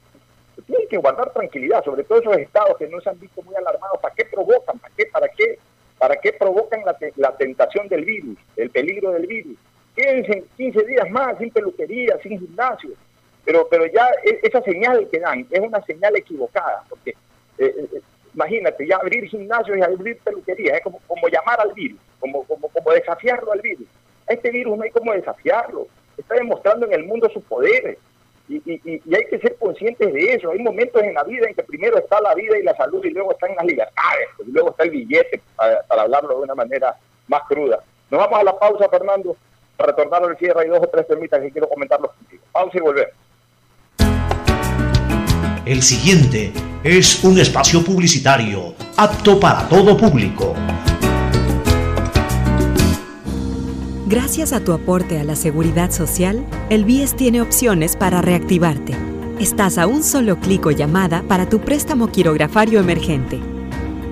Tienen 0.66 0.88
que 0.88 0.98
guardar 0.98 1.32
tranquilidad, 1.34 1.84
sobre 1.84 2.04
todo 2.04 2.20
esos 2.20 2.38
estados 2.38 2.78
que 2.78 2.88
no 2.88 3.02
se 3.02 3.10
han 3.10 3.20
visto 3.20 3.42
muy 3.42 3.56
alarmados. 3.56 4.00
¿Para 4.02 4.14
qué 4.14 4.26
provocan? 4.26 4.78
¿Para 4.80 4.94
qué? 4.96 5.06
¿Para 5.06 5.28
qué? 5.30 5.60
¿Para 5.98 6.16
provocan 6.38 6.82
la, 7.16 7.38
tentación 7.38 7.88
del 7.88 8.06
virus, 8.06 8.38
el 8.56 8.70
peligro 8.70 9.12
del 9.12 9.28
virus? 9.28 9.58
Quédense 9.96 10.46
15 10.58 10.84
días 10.86 11.10
más 11.10 11.38
sin 11.38 11.52
peluquería, 11.52 12.18
sin 12.24 12.40
gimnasio. 12.40 12.92
Pero, 13.46 13.68
pero 13.70 13.86
ya 13.86 14.08
e, 14.24 14.40
esa 14.44 14.62
señal 14.62 15.08
que 15.12 15.20
dan 15.20 15.46
es 15.50 15.60
una 15.60 15.82
señal 15.84 16.16
equivocada, 16.16 16.84
porque 16.90 17.12
eh, 17.58 17.88
eh, 17.94 18.02
imagínate, 18.34 18.88
ya 18.88 18.98
abrir 18.98 19.26
gimnasios 19.28 19.78
y 19.78 19.82
abrir 19.82 20.18
peluquería 20.20 20.78
es 20.78 20.84
como, 20.84 21.00
como 21.08 21.28
llamar 21.28 21.60
al 21.60 21.74
virus, 21.74 22.00
como, 22.20 22.44
como, 22.44 22.68
como 22.70 22.92
desafiarlo 22.92 23.52
al 23.52 23.62
virus 23.62 23.88
este 24.32 24.52
virus 24.52 24.78
no 24.78 24.84
hay 24.84 24.92
cómo 24.92 25.14
desafiarlo. 25.14 25.88
Está 26.18 26.36
demostrando 26.36 26.86
en 26.86 26.94
el 26.94 27.06
mundo 27.06 27.30
sus 27.30 27.44
poderes. 27.44 27.98
Y, 28.50 28.60
hay 29.16 29.26
que 29.30 29.40
ser 29.40 29.56
conscientes 29.58 30.12
de 30.12 30.34
eso. 30.34 30.52
Hay 30.52 30.60
momentos 30.60 31.02
en 31.04 31.14
la 31.14 31.24
vida 31.24 31.48
en 31.48 31.56
que 31.56 31.64
primero 31.64 31.98
está 31.98 32.20
la 32.22 32.36
vida 32.36 32.58
y 32.58 32.64
la 32.64 32.76
salud 32.76 33.04
y 33.06 33.12
luego 33.12 33.32
están 33.32 33.56
las 33.56 33.66
libertades, 33.66 34.28
y 34.46 34.52
luego 34.52 34.72
está 34.72 34.84
el 34.84 34.90
billete, 34.90 35.42
para, 35.56 35.84
hablarlo 35.90 36.30
de 36.30 36.44
una 36.44 36.56
manera 36.56 36.96
más 37.28 37.44
cruda. 37.44 37.80
Nos 38.10 38.20
vamos 38.20 38.40
a 38.40 38.44
la 38.44 38.60
pausa, 38.60 38.90
Fernando, 38.90 39.38
para 39.78 39.92
retornar 39.92 40.24
al 40.24 40.38
cierre. 40.38 40.64
Hay 40.64 40.68
dos 40.68 40.80
o 40.80 40.88
tres 40.88 41.08
temitas 41.08 41.40
que 41.40 41.52
quiero 41.52 41.70
comentarlos 41.70 42.12
contigo. 42.12 42.44
Pausa 42.52 42.78
y 42.78 42.82
volver. 42.82 43.14
El 45.64 45.84
siguiente 45.84 46.52
es 46.84 47.24
un 47.24 47.38
espacio 47.38 47.84
publicitario 47.84 48.74
apto 48.98 49.40
para 49.40 49.70
todo 49.70 49.96
público. 49.96 50.56
Gracias 54.08 54.54
a 54.54 54.60
tu 54.62 54.74
aporte 54.74 55.20
a 55.20 55.24
la 55.24 55.36
seguridad 55.36 55.92
social, 55.92 56.44
el 56.72 56.84
BIES 56.84 57.16
tiene 57.16 57.42
opciones 57.42 57.96
para 57.96 58.24
reactivarte. 58.24 58.96
Estás 59.40 59.78
a 59.78 59.86
un 59.86 60.04
solo 60.04 60.40
clic 60.40 60.66
o 60.66 60.72
llamada 60.72 61.22
para 61.28 61.48
tu 61.48 61.60
préstamo 61.60 62.08
quirografario 62.08 62.80
emergente. 62.80 63.40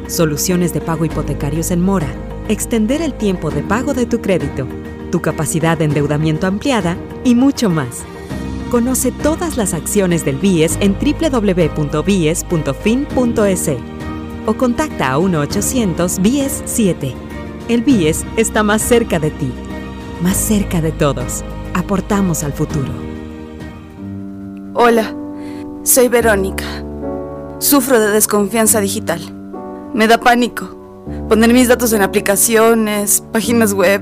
Soluciones 0.07 0.71
de 0.71 0.81
pago 0.81 1.03
hipotecarios 1.03 1.71
en 1.71 1.81
mora. 1.81 2.13
Extender 2.47 3.01
el 3.01 3.15
tiempo 3.15 3.49
de 3.49 3.63
pago 3.63 3.95
de 3.95 4.05
tu 4.05 4.21
crédito. 4.21 4.67
Tu 5.11 5.19
capacidad 5.19 5.79
de 5.79 5.85
endeudamiento 5.85 6.45
ampliada 6.45 6.95
y 7.23 7.33
mucho 7.33 7.71
más. 7.71 8.05
Conoce 8.69 9.11
todas 9.11 9.57
las 9.57 9.73
acciones 9.73 10.23
del 10.25 10.37
BIES 10.37 10.77
en 10.79 10.95
www.bies.fin.es 10.95 12.39
o 14.45 14.53
contacta 14.53 15.13
a 15.13 15.17
1-800-BIES-7. 15.17 17.13
El 17.67 17.81
BIES 17.83 18.25
está 18.37 18.63
más 18.63 18.81
cerca 18.81 19.19
de 19.19 19.31
ti 19.31 19.51
más 20.21 20.37
cerca 20.37 20.81
de 20.81 20.91
todos. 20.91 21.43
Aportamos 21.73 22.43
al 22.43 22.53
futuro. 22.53 22.91
Hola, 24.73 25.15
soy 25.83 26.07
Verónica. 26.07 26.65
Sufro 27.59 27.99
de 27.99 28.11
desconfianza 28.11 28.79
digital. 28.81 29.21
Me 29.93 30.07
da 30.07 30.19
pánico 30.19 30.77
poner 31.27 31.53
mis 31.53 31.67
datos 31.67 31.93
en 31.93 32.01
aplicaciones, 32.01 33.23
páginas 33.31 33.73
web. 33.73 34.01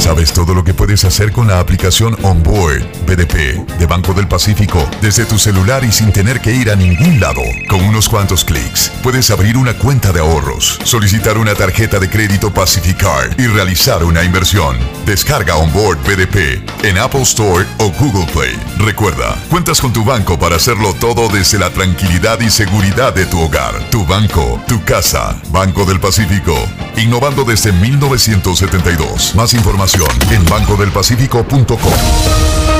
¿Sabes 0.00 0.32
todo 0.32 0.54
lo 0.54 0.64
que 0.64 0.72
puedes 0.72 1.04
hacer 1.04 1.30
con 1.30 1.46
la 1.46 1.60
aplicación 1.60 2.16
Onboard 2.22 2.80
BDP 3.06 3.68
de 3.78 3.86
Banco 3.86 4.14
del 4.14 4.26
Pacífico 4.26 4.88
desde 5.02 5.26
tu 5.26 5.38
celular 5.38 5.84
y 5.84 5.92
sin 5.92 6.10
tener 6.10 6.40
que 6.40 6.54
ir 6.54 6.70
a 6.70 6.74
ningún 6.74 7.20
lado? 7.20 7.42
Con 7.68 7.82
unos 7.82 8.08
cuantos 8.08 8.42
clics 8.42 8.90
puedes 9.02 9.30
abrir 9.30 9.58
una 9.58 9.74
cuenta 9.74 10.10
de 10.10 10.20
ahorros, 10.20 10.78
solicitar 10.84 11.36
una 11.36 11.54
tarjeta 11.54 11.98
de 11.98 12.08
crédito 12.08 12.50
Pacificard 12.50 13.38
y 13.38 13.46
realizar 13.46 14.02
una 14.02 14.24
inversión. 14.24 14.78
Descarga 15.04 15.56
Onboard 15.56 15.98
BDP 16.04 16.62
en 16.82 16.96
Apple 16.96 17.22
Store 17.22 17.66
o 17.78 17.90
Google 17.90 18.26
Play. 18.32 18.58
Recuerda, 18.78 19.36
cuentas 19.50 19.82
con 19.82 19.92
tu 19.92 20.02
banco 20.02 20.38
para 20.38 20.56
hacerlo 20.56 20.94
todo 20.94 21.28
desde 21.28 21.58
la 21.58 21.68
tranquilidad 21.70 22.40
y 22.40 22.48
seguridad 22.48 23.12
de 23.12 23.26
tu 23.26 23.38
hogar, 23.38 23.78
tu 23.90 24.06
banco, 24.06 24.62
tu 24.66 24.82
casa. 24.82 25.38
Banco 25.50 25.84
del 25.84 26.00
Pacífico, 26.00 26.56
innovando 26.96 27.44
desde 27.44 27.70
1972. 27.72 29.34
Más 29.34 29.52
información 29.52 29.89
en 29.94 30.44
bancodelpacifico.com. 30.44 32.79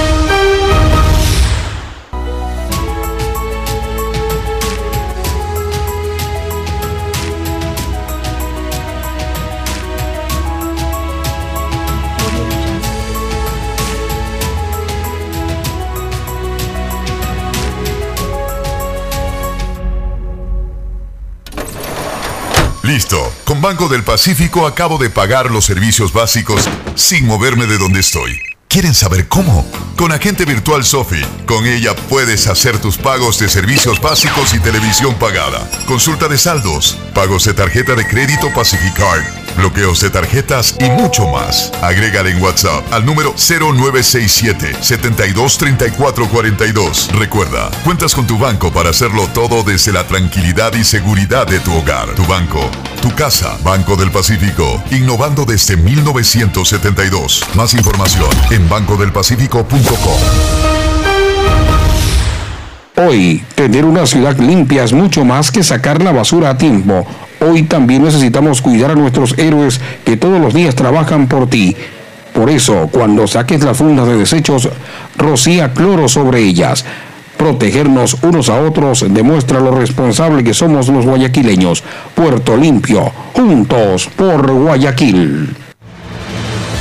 Listo. 22.90 23.32
Con 23.44 23.60
Banco 23.60 23.88
del 23.88 24.02
Pacífico 24.02 24.66
acabo 24.66 24.98
de 24.98 25.10
pagar 25.10 25.48
los 25.52 25.64
servicios 25.64 26.12
básicos 26.12 26.68
sin 26.96 27.24
moverme 27.24 27.66
de 27.66 27.78
donde 27.78 28.00
estoy. 28.00 28.40
¿Quieren 28.66 28.94
saber 28.94 29.28
cómo? 29.28 29.64
Con 29.96 30.10
Agente 30.10 30.44
Virtual 30.44 30.84
Sofi. 30.84 31.20
Con 31.46 31.66
ella 31.66 31.94
puedes 32.08 32.48
hacer 32.48 32.80
tus 32.80 32.98
pagos 32.98 33.38
de 33.38 33.48
servicios 33.48 34.00
básicos 34.00 34.54
y 34.54 34.58
televisión 34.58 35.14
pagada. 35.20 35.70
Consulta 35.86 36.26
de 36.26 36.36
saldos, 36.36 36.98
pagos 37.14 37.44
de 37.44 37.54
tarjeta 37.54 37.94
de 37.94 38.08
crédito 38.08 38.52
Pacificard, 38.52 39.24
bloqueos 39.56 40.00
de 40.00 40.10
tarjetas 40.10 40.76
y 40.78 40.90
mucho 40.90 41.26
más. 41.28 41.72
Agrégale 41.82 42.30
en 42.30 42.40
WhatsApp 42.42 42.84
al 42.92 43.04
número 43.04 43.34
0967 43.36 44.76
723442. 44.80 47.10
Recuerda, 47.12 47.70
cuentas 47.84 48.14
con 48.14 48.26
tu 48.26 48.38
banco 48.38 48.72
para 48.72 48.88
hacerlo 48.90 49.28
todo 49.34 49.62
desde 49.62 49.92
la 49.92 50.06
tranquilidad 50.06 50.72
y 50.74 50.84
seguridad 50.84 51.46
de 51.46 51.60
tu 51.60 51.74
hogar, 51.74 52.14
tu 52.14 52.24
banco, 52.26 52.60
tu 53.02 53.14
casa. 53.14 53.58
Banco 53.62 53.96
del 53.96 54.10
Pacífico, 54.10 54.82
innovando 54.90 55.44
desde 55.44 55.76
1972. 55.76 57.44
Más 57.54 57.74
información 57.74 58.30
en 58.50 58.66
bancodelpacifico.com. 58.68 60.79
Hoy, 63.06 63.42
tener 63.54 63.86
una 63.86 64.04
ciudad 64.04 64.36
limpia 64.38 64.84
es 64.84 64.92
mucho 64.92 65.24
más 65.24 65.50
que 65.50 65.62
sacar 65.62 66.02
la 66.02 66.12
basura 66.12 66.50
a 66.50 66.58
tiempo. 66.58 67.06
Hoy 67.40 67.62
también 67.62 68.02
necesitamos 68.02 68.60
cuidar 68.60 68.90
a 68.90 68.94
nuestros 68.94 69.38
héroes 69.38 69.80
que 70.04 70.18
todos 70.18 70.38
los 70.38 70.52
días 70.52 70.74
trabajan 70.74 71.26
por 71.26 71.48
ti. 71.48 71.74
Por 72.34 72.50
eso, 72.50 72.88
cuando 72.92 73.26
saques 73.26 73.62
las 73.64 73.78
fundas 73.78 74.06
de 74.06 74.18
desechos, 74.18 74.68
rocía 75.16 75.72
cloro 75.72 76.08
sobre 76.08 76.40
ellas. 76.40 76.84
Protegernos 77.38 78.18
unos 78.22 78.50
a 78.50 78.60
otros 78.60 79.06
demuestra 79.08 79.60
lo 79.60 79.70
responsable 79.70 80.44
que 80.44 80.52
somos 80.52 80.88
los 80.88 81.06
guayaquileños. 81.06 81.82
Puerto 82.14 82.56
Limpio, 82.56 83.10
juntos 83.32 84.10
por 84.14 84.52
Guayaquil. 84.52 85.69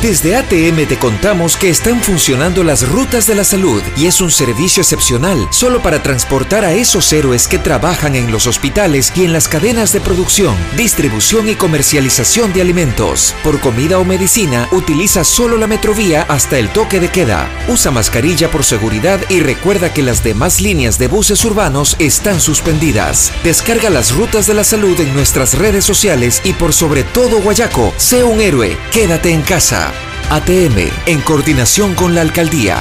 Desde 0.02 0.38
ATM 0.38 0.88
te 0.88 0.98
contamos 0.98 1.58
que 1.58 1.70
están 1.70 2.02
funcionando 2.02 2.64
las 2.64 2.88
rutas 2.88 3.28
de 3.28 3.36
la 3.36 3.44
salud 3.44 3.84
y 3.98 4.06
es 4.06 4.22
un 4.22 4.32
servicio 4.32 4.82
excepcional 4.82 5.50
solo 5.52 5.82
para 5.82 6.02
transportar 6.02 6.64
a 6.64 6.72
esos 6.72 7.12
héroes 7.12 7.50
que 7.50 7.58
trabajan 7.58 8.16
en 8.16 8.32
los 8.32 8.48
hospitales 8.48 9.12
y 9.14 9.26
en 9.26 9.34
las 9.34 9.50
cadenas 9.50 9.92
de 9.92 10.00
producción, 10.00 10.56
distribución 10.78 11.50
y 11.50 11.56
comercialización 11.56 12.54
de 12.54 12.62
alimentos. 12.62 13.36
Por 13.44 13.60
comida 13.60 14.00
o 14.00 14.06
medicina, 14.06 14.70
utiliza 14.72 15.26
solo 15.26 15.58
la 15.58 15.68
metrovía 15.68 16.22
hasta 16.30 16.58
el 16.60 16.70
toque 16.70 17.02
de 17.02 17.10
queda. 17.10 17.50
Usa 17.68 17.92
mascarilla 17.92 18.50
por 18.50 18.64
seguridad 18.64 19.20
y 19.28 19.42
recuerda 19.42 19.94
que 19.94 20.02
las 20.02 20.24
demás 20.24 20.62
líneas 20.62 20.98
de 20.98 21.08
buses 21.08 21.44
urbanos 21.44 21.98
están 22.00 22.40
suspendidas. 22.40 23.34
Descarga 23.44 23.90
las 23.90 24.14
rutas 24.16 24.48
de 24.48 24.54
la 24.54 24.64
salud 24.64 24.98
en 25.02 25.14
nuestras 25.14 25.58
redes 25.58 25.84
sociales 25.84 26.40
y 26.46 26.54
por 26.54 26.72
sobre 26.72 27.04
todo 27.04 27.42
Guayaco, 27.42 27.94
sé 27.98 28.24
un 28.24 28.40
héroe, 28.40 28.78
quédate 28.94 29.32
en 29.32 29.42
casa. 29.42 29.89
ATM, 30.31 30.91
en 31.07 31.22
coordinación 31.22 31.95
con 31.95 32.14
la 32.14 32.22
alcaldía. 32.22 32.77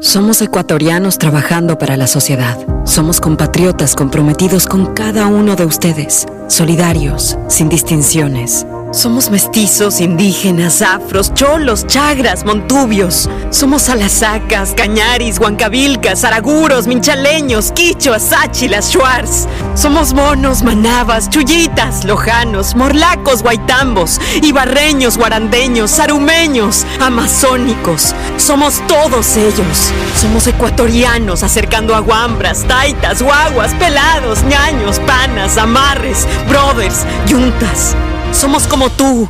Somos 0.00 0.40
ecuatorianos 0.40 1.18
trabajando 1.18 1.78
para 1.78 1.96
la 1.96 2.06
sociedad. 2.06 2.56
Somos 2.84 3.20
compatriotas 3.20 3.96
comprometidos 3.96 4.66
con 4.66 4.94
cada 4.94 5.26
uno 5.26 5.56
de 5.56 5.64
ustedes, 5.64 6.26
solidarios, 6.46 7.36
sin 7.48 7.68
distinciones. 7.68 8.64
Somos 8.90 9.28
mestizos, 9.28 10.00
indígenas, 10.00 10.80
afros, 10.80 11.34
cholos, 11.34 11.86
chagras, 11.86 12.46
montubios. 12.46 13.28
Somos 13.50 13.90
alasacas, 13.90 14.72
cañaris, 14.74 15.38
huancavilcas, 15.38 16.24
araguros, 16.24 16.86
minchaleños, 16.86 17.70
quichuas, 17.72 18.22
sáchilas, 18.22 18.90
shuars. 18.90 19.46
Somos 19.74 20.14
monos, 20.14 20.62
manabas, 20.62 21.28
chullitas, 21.28 22.06
lojanos, 22.06 22.74
morlacos, 22.74 23.42
guaitambos, 23.42 24.18
ibarreños, 24.42 25.18
guarandeños, 25.18 25.90
sarumeños, 25.90 26.86
amazónicos. 26.98 28.14
Somos 28.38 28.80
todos 28.88 29.36
ellos. 29.36 29.92
Somos 30.18 30.46
ecuatorianos 30.46 31.42
acercando 31.42 31.94
aguambras, 31.94 32.64
taitas, 32.66 33.20
guaguas, 33.20 33.74
pelados, 33.74 34.42
ñaños, 34.44 34.98
panas, 35.00 35.58
amarres, 35.58 36.26
brothers, 36.48 37.04
yuntas. 37.26 37.94
Somos 38.32 38.66
como 38.66 38.90
tú, 38.90 39.28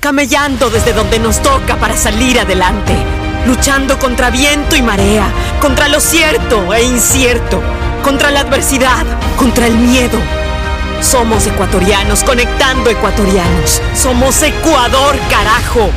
camellando 0.00 0.68
desde 0.70 0.92
donde 0.92 1.18
nos 1.18 1.40
toca 1.40 1.76
para 1.76 1.96
salir 1.96 2.38
adelante, 2.38 2.94
luchando 3.46 3.98
contra 3.98 4.30
viento 4.30 4.76
y 4.76 4.82
marea, 4.82 5.26
contra 5.60 5.88
lo 5.88 6.00
cierto 6.00 6.74
e 6.74 6.82
incierto, 6.82 7.60
contra 8.02 8.30
la 8.30 8.40
adversidad, 8.40 9.04
contra 9.36 9.66
el 9.66 9.76
miedo. 9.76 10.18
Somos 11.00 11.46
ecuatorianos 11.46 12.24
conectando 12.24 12.90
ecuatorianos. 12.90 13.82
Somos 13.94 14.42
Ecuador, 14.42 15.16
carajo. 15.30 15.90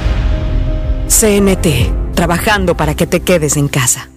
CNT, 1.08 2.14
trabajando 2.14 2.76
para 2.76 2.94
que 2.94 3.08
te 3.08 3.22
quedes 3.22 3.56
en 3.58 3.70
casa. 3.70 4.10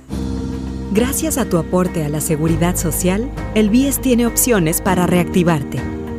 Gracias 0.93 1.39
a 1.39 1.45
tu 1.45 1.59
aporte 1.59 2.05
a 2.05 2.09
la 2.09 2.21
seguridad 2.21 2.77
social, 2.77 3.31
el 3.55 3.71
BIES 3.71 4.01
tiene 4.01 4.27
opciones 4.27 4.81
para 4.81 5.07
reactivarte. 5.07 6.00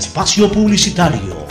espacio 0.00 0.50
publicitario. 0.50 1.46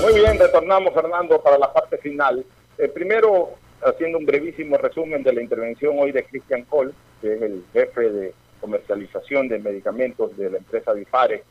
Muy 0.00 0.14
bien, 0.14 0.38
retornamos, 0.38 0.94
Fernando, 0.94 1.38
para 1.42 1.58
la 1.58 1.70
parte 1.70 1.98
final. 1.98 2.42
Eh, 2.78 2.88
primero, 2.88 3.50
haciendo 3.82 4.18
un 4.18 4.26
brevísimo 4.26 4.76
resumen 4.76 5.22
de 5.22 5.32
la 5.32 5.42
intervención 5.42 5.96
hoy 5.98 6.12
de 6.12 6.24
Christian 6.24 6.64
Cole, 6.64 6.92
que 7.20 7.34
es 7.34 7.42
el 7.42 7.64
jefe 7.72 8.10
de 8.10 8.34
comercialización 8.60 9.48
de 9.48 9.58
medicamentos 9.58 10.36
de 10.36 10.50
la 10.50 10.58
empresa 10.58 10.92
Bifare, 10.92 11.44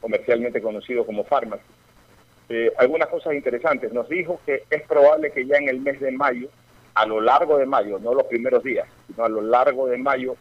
comercialmente 0.00 0.60
conocido 0.62 1.04
como 1.04 1.24
Pharmacy. 1.24 1.62
Eh, 2.48 2.72
algunas 2.78 3.08
cosas 3.08 3.34
interesantes. 3.34 3.92
Nos 3.92 4.08
dijo 4.08 4.40
que 4.46 4.62
es 4.70 4.82
probable 4.82 5.32
que 5.32 5.46
ya 5.46 5.56
en 5.56 5.68
el 5.68 5.80
mes 5.80 6.00
de 6.00 6.12
mayo, 6.12 6.48
a 6.94 7.04
lo 7.04 7.20
largo 7.20 7.58
de 7.58 7.66
mayo, 7.66 7.98
no 7.98 8.14
los 8.14 8.24
primeros 8.24 8.62
días, 8.62 8.88
sino 9.06 9.24
a 9.24 9.28
lo 9.28 9.40
largo 9.42 9.88
de 9.88 9.98
mayo, 9.98 10.36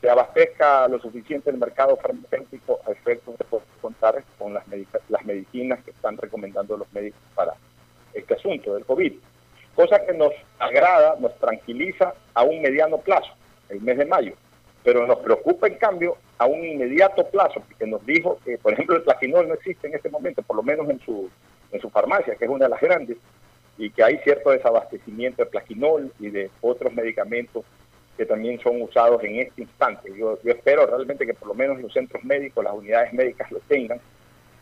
se 0.00 0.08
abastezca 0.08 0.88
lo 0.88 0.98
suficiente 0.98 1.50
el 1.50 1.58
mercado 1.58 1.96
farmacéutico 1.96 2.80
a 2.86 2.92
efectos 2.92 3.36
de 3.36 3.44
poder 3.44 3.66
contar 3.82 4.24
con 4.38 4.54
las, 4.54 4.66
medica- 4.68 5.00
las 5.10 5.24
medicinas 5.26 5.82
que 5.84 5.90
están 5.90 6.16
recomendando 6.16 6.76
los 6.78 6.90
médicos 6.92 7.20
para 7.34 7.52
este 8.14 8.34
asunto 8.34 8.74
del 8.74 8.86
COVID. 8.86 9.12
Cosa 9.80 10.04
que 10.04 10.12
nos 10.12 10.34
agrada, 10.58 11.16
nos 11.18 11.34
tranquiliza 11.38 12.12
a 12.34 12.42
un 12.42 12.60
mediano 12.60 12.98
plazo, 12.98 13.32
el 13.70 13.80
mes 13.80 13.96
de 13.96 14.04
mayo. 14.04 14.34
Pero 14.84 15.06
nos 15.06 15.20
preocupa, 15.20 15.68
en 15.68 15.76
cambio, 15.76 16.18
a 16.36 16.44
un 16.44 16.62
inmediato 16.62 17.26
plazo, 17.30 17.62
porque 17.66 17.86
nos 17.86 18.04
dijo 18.04 18.38
que, 18.44 18.58
por 18.58 18.74
ejemplo, 18.74 18.96
el 18.96 19.02
plaquinol 19.04 19.48
no 19.48 19.54
existe 19.54 19.86
en 19.86 19.94
este 19.94 20.10
momento, 20.10 20.42
por 20.42 20.56
lo 20.56 20.62
menos 20.62 20.86
en 20.90 21.00
su, 21.00 21.30
en 21.72 21.80
su 21.80 21.88
farmacia, 21.88 22.34
que 22.34 22.44
es 22.44 22.50
una 22.50 22.66
de 22.66 22.72
las 22.72 22.80
grandes, 22.82 23.16
y 23.78 23.88
que 23.88 24.04
hay 24.04 24.18
cierto 24.18 24.50
desabastecimiento 24.50 25.44
de 25.44 25.50
plaquinol 25.50 26.12
y 26.18 26.28
de 26.28 26.50
otros 26.60 26.92
medicamentos 26.92 27.64
que 28.18 28.26
también 28.26 28.60
son 28.60 28.82
usados 28.82 29.24
en 29.24 29.36
este 29.36 29.62
instante. 29.62 30.12
Yo, 30.14 30.38
yo 30.42 30.52
espero 30.52 30.84
realmente 30.84 31.24
que 31.24 31.32
por 31.32 31.48
lo 31.48 31.54
menos 31.54 31.80
los 31.80 31.90
centros 31.90 32.22
médicos, 32.22 32.62
las 32.62 32.74
unidades 32.74 33.14
médicas 33.14 33.50
lo 33.50 33.60
tengan, 33.60 33.98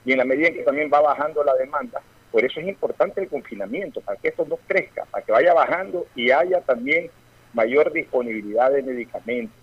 y 0.05 0.13
en 0.13 0.19
la 0.19 0.25
medida 0.25 0.47
en 0.47 0.55
que 0.55 0.63
también 0.63 0.89
va 0.95 1.01
bajando 1.01 1.43
la 1.43 1.57
demanda, 1.57 2.01
por 2.31 2.45
eso 2.45 2.61
es 2.61 2.69
importante 2.69 3.21
el 3.21 3.29
confinamiento, 3.29 4.01
para 4.01 4.19
que 4.19 4.29
esto 4.29 4.45
no 4.49 4.57
crezca, 4.67 5.05
para 5.07 5.25
que 5.25 5.33
vaya 5.33 5.55
bajando 5.55 6.07
y 6.15 6.31
haya 6.31 6.61
también 6.61 7.11
mayor 7.55 7.93
disponibilidad 7.93 8.71
de 8.71 8.83
medicamentos. 8.83 9.57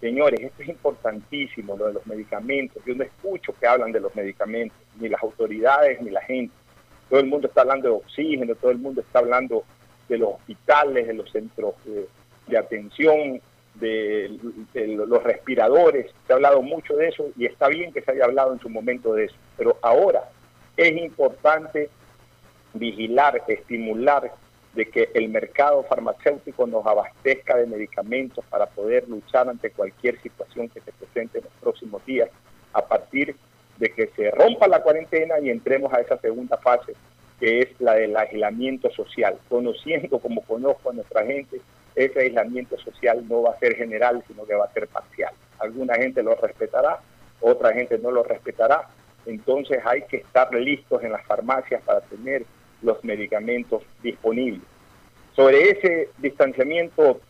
Señores, 0.00 0.40
esto 0.40 0.62
es 0.62 0.68
importantísimo, 0.68 1.76
lo 1.76 1.86
de 1.86 1.94
los 1.94 2.06
medicamentos. 2.06 2.82
Yo 2.84 2.94
no 2.94 3.04
escucho 3.04 3.54
que 3.58 3.66
hablan 3.66 3.90
de 3.90 4.00
los 4.00 4.14
medicamentos, 4.14 4.76
ni 5.00 5.08
las 5.08 5.22
autoridades, 5.22 6.00
ni 6.02 6.10
la 6.10 6.20
gente. 6.22 6.54
Todo 7.08 7.20
el 7.20 7.26
mundo 7.26 7.48
está 7.48 7.62
hablando 7.62 7.88
de 7.88 7.94
oxígeno, 7.94 8.54
todo 8.54 8.70
el 8.70 8.78
mundo 8.78 9.00
está 9.00 9.20
hablando 9.20 9.64
de 10.08 10.18
los 10.18 10.34
hospitales, 10.34 11.06
de 11.06 11.14
los 11.14 11.30
centros 11.30 11.74
de, 11.84 12.06
de 12.46 12.58
atención, 12.58 13.40
de 13.74 14.38
los 14.74 15.22
respiradores. 15.22 16.12
Se 16.26 16.32
ha 16.32 16.36
hablado 16.36 16.62
mucho 16.62 16.94
de 16.96 17.08
eso 17.08 17.30
y 17.36 17.46
está 17.46 17.68
bien 17.68 17.92
que 17.92 18.02
se 18.02 18.12
haya 18.12 18.24
hablado 18.24 18.52
en 18.52 18.60
su 18.60 18.68
momento 18.68 19.14
de 19.14 19.24
eso. 19.24 19.36
Pero 19.56 19.78
ahora 19.82 20.28
es 20.76 20.96
importante 20.96 21.88
vigilar, 22.74 23.42
estimular 23.48 24.32
de 24.74 24.86
que 24.86 25.10
el 25.14 25.28
mercado 25.28 25.84
farmacéutico 25.84 26.66
nos 26.66 26.84
abastezca 26.84 27.56
de 27.56 27.66
medicamentos 27.66 28.44
para 28.46 28.66
poder 28.66 29.08
luchar 29.08 29.48
ante 29.48 29.70
cualquier 29.70 30.20
situación 30.20 30.68
que 30.68 30.80
se 30.80 30.92
presente 30.92 31.38
en 31.38 31.44
los 31.44 31.52
próximos 31.60 32.04
días, 32.04 32.28
a 32.72 32.84
partir 32.84 33.36
de 33.78 33.88
que 33.90 34.08
se 34.16 34.30
rompa 34.30 34.66
la 34.66 34.82
cuarentena 34.82 35.38
y 35.40 35.50
entremos 35.50 35.92
a 35.92 36.00
esa 36.00 36.18
segunda 36.18 36.56
fase, 36.58 36.94
que 37.38 37.60
es 37.60 37.80
la 37.80 37.94
del 37.94 38.16
aislamiento 38.16 38.90
social. 38.90 39.38
Conociendo 39.48 40.18
como 40.18 40.42
conozco 40.42 40.90
a 40.90 40.94
nuestra 40.94 41.24
gente, 41.24 41.60
ese 41.94 42.20
aislamiento 42.20 42.76
social 42.78 43.26
no 43.28 43.42
va 43.42 43.50
a 43.52 43.58
ser 43.58 43.76
general, 43.76 44.22
sino 44.26 44.44
que 44.44 44.54
va 44.54 44.64
a 44.64 44.72
ser 44.72 44.88
parcial. 44.88 45.32
Alguna 45.60 45.94
gente 45.94 46.22
lo 46.22 46.34
respetará, 46.34 47.00
otra 47.40 47.72
gente 47.72 47.98
no 47.98 48.10
lo 48.10 48.24
respetará, 48.24 48.88
entonces 49.26 49.78
hay 49.84 50.02
que 50.02 50.18
estar 50.18 50.52
listos 50.54 51.02
en 51.02 51.12
las 51.12 51.24
farmacias 51.26 51.82
para 51.82 52.00
tener 52.02 52.44
los 52.84 53.02
medicamentos 53.02 53.82
disponibles. 54.02 54.62
Sobre 55.34 55.70
ese 55.70 56.10
distanciamiento 56.18 57.20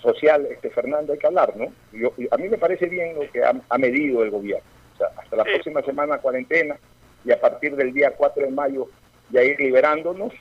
social, 0.00 0.46
este 0.50 0.70
Fernando, 0.70 1.12
hay 1.12 1.18
que 1.18 1.26
hablar, 1.26 1.56
¿no? 1.56 1.72
Yo, 1.92 2.12
a 2.30 2.36
mí 2.36 2.48
me 2.48 2.58
parece 2.58 2.86
bien 2.86 3.14
lo 3.14 3.30
que 3.30 3.44
ha, 3.44 3.54
ha 3.68 3.78
medido 3.78 4.24
el 4.24 4.30
gobierno. 4.30 4.64
O 4.94 4.98
sea, 4.98 5.08
hasta 5.16 5.36
la 5.36 5.44
próxima 5.44 5.82
semana 5.82 6.18
cuarentena 6.18 6.76
y 7.24 7.30
a 7.30 7.40
partir 7.40 7.76
del 7.76 7.92
día 7.92 8.12
4 8.16 8.46
de 8.46 8.50
mayo 8.50 8.88
ya 9.30 9.42
ir 9.42 9.58
liberándonos 9.60 10.32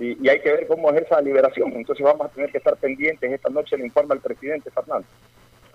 y, 0.00 0.28
hay 0.28 0.40
que 0.40 0.50
ver 0.50 0.66
cómo 0.66 0.90
es 0.90 1.02
esa 1.02 1.20
liberación. 1.20 1.72
Entonces 1.74 2.04
vamos 2.04 2.26
a 2.26 2.30
tener 2.30 2.50
que 2.50 2.58
estar 2.58 2.76
pendientes. 2.76 3.30
Esta 3.30 3.50
noche 3.50 3.76
le 3.76 3.84
informa 3.84 4.14
el 4.14 4.20
presidente 4.20 4.70
Fernando. 4.70 5.06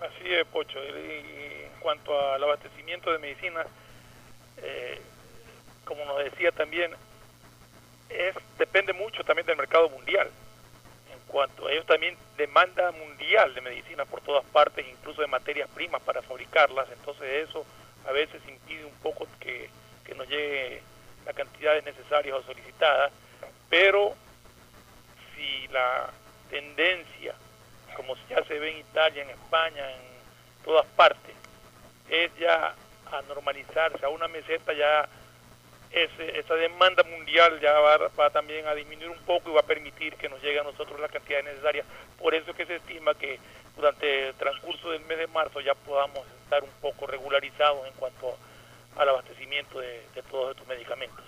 Así 0.00 0.32
es, 0.32 0.44
Pocho. 0.48 0.78
Y 0.80 1.64
en 1.64 1.80
cuanto 1.80 2.18
al 2.32 2.42
abastecimiento 2.42 3.12
de 3.12 3.18
medicinas, 3.18 3.66
eh, 4.62 4.98
como 5.84 6.04
nos 6.06 6.24
decía 6.24 6.50
también, 6.50 6.90
es 8.08 8.34
depende 8.58 8.92
mucho 8.92 9.24
también 9.24 9.46
del 9.46 9.56
mercado 9.56 9.88
mundial. 9.88 10.30
En 11.12 11.18
cuanto 11.26 11.66
a 11.66 11.72
ellos 11.72 11.86
también 11.86 12.16
demanda 12.36 12.92
mundial 12.92 13.54
de 13.54 13.60
medicina 13.60 14.04
por 14.04 14.20
todas 14.20 14.44
partes, 14.46 14.86
incluso 14.88 15.20
de 15.20 15.26
materias 15.26 15.68
primas 15.74 16.02
para 16.02 16.22
fabricarlas, 16.22 16.88
entonces 16.90 17.48
eso 17.48 17.64
a 18.06 18.12
veces 18.12 18.40
impide 18.48 18.84
un 18.84 18.94
poco 19.02 19.26
que, 19.40 19.68
que 20.04 20.14
nos 20.14 20.28
llegue 20.28 20.82
la 21.24 21.32
cantidad 21.32 21.82
necesarias 21.82 22.36
o 22.36 22.42
solicitadas, 22.42 23.12
pero 23.68 24.14
si 25.34 25.66
la 25.68 26.10
tendencia, 26.48 27.34
como 27.96 28.14
ya 28.28 28.44
se 28.44 28.58
ve 28.58 28.70
en 28.70 28.78
Italia, 28.78 29.22
en 29.22 29.30
España, 29.30 29.90
en 29.90 30.64
todas 30.64 30.86
partes, 30.96 31.34
es 32.08 32.30
ya 32.38 32.74
a 33.10 33.22
normalizarse 33.22 34.04
a 34.04 34.08
una 34.08 34.28
meseta 34.28 34.72
ya 34.72 35.08
esa 36.04 36.54
demanda 36.54 37.02
mundial 37.04 37.58
ya 37.60 37.72
va, 37.72 38.30
también 38.30 38.66
a 38.66 38.74
disminuir 38.74 39.08
un 39.08 39.24
poco 39.24 39.50
y 39.50 39.54
va 39.54 39.60
a 39.60 39.66
permitir 39.66 40.14
que 40.16 40.28
nos 40.28 40.42
llegue 40.42 40.60
a 40.60 40.64
nosotros 40.64 41.00
la 41.00 41.08
cantidad 41.08 41.42
necesaria. 41.42 41.84
Por 42.18 42.34
eso 42.34 42.52
que 42.54 42.66
se 42.66 42.76
estima 42.76 43.14
que 43.14 43.38
durante 43.74 44.28
el 44.28 44.34
transcurso 44.34 44.90
del 44.90 45.00
mes 45.02 45.18
de 45.18 45.26
marzo 45.28 45.60
ya 45.60 45.74
podamos 45.74 46.20
estar 46.44 46.62
un 46.62 46.70
poco 46.82 47.06
regularizados 47.06 47.86
en 47.86 47.94
cuanto 47.94 48.36
al 48.96 49.08
abastecimiento 49.08 49.80
de, 49.80 50.02
todos 50.30 50.50
estos 50.50 50.66
medicamentos. 50.66 51.24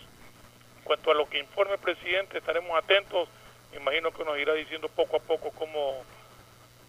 En 0.79 0.85
cuanto 0.85 1.11
a 1.11 1.15
lo 1.15 1.29
que 1.29 1.39
informe 1.39 1.75
el 1.75 1.81
presidente, 1.81 2.39
estaremos 2.39 2.77
atentos. 2.77 3.29
Me 3.71 3.79
imagino 3.79 4.13
que 4.13 4.25
nos 4.25 4.39
irá 4.39 4.53
diciendo 4.53 4.89
poco 4.89 5.17
a 5.17 5.21
poco 5.21 5.51
cómo, 5.53 6.05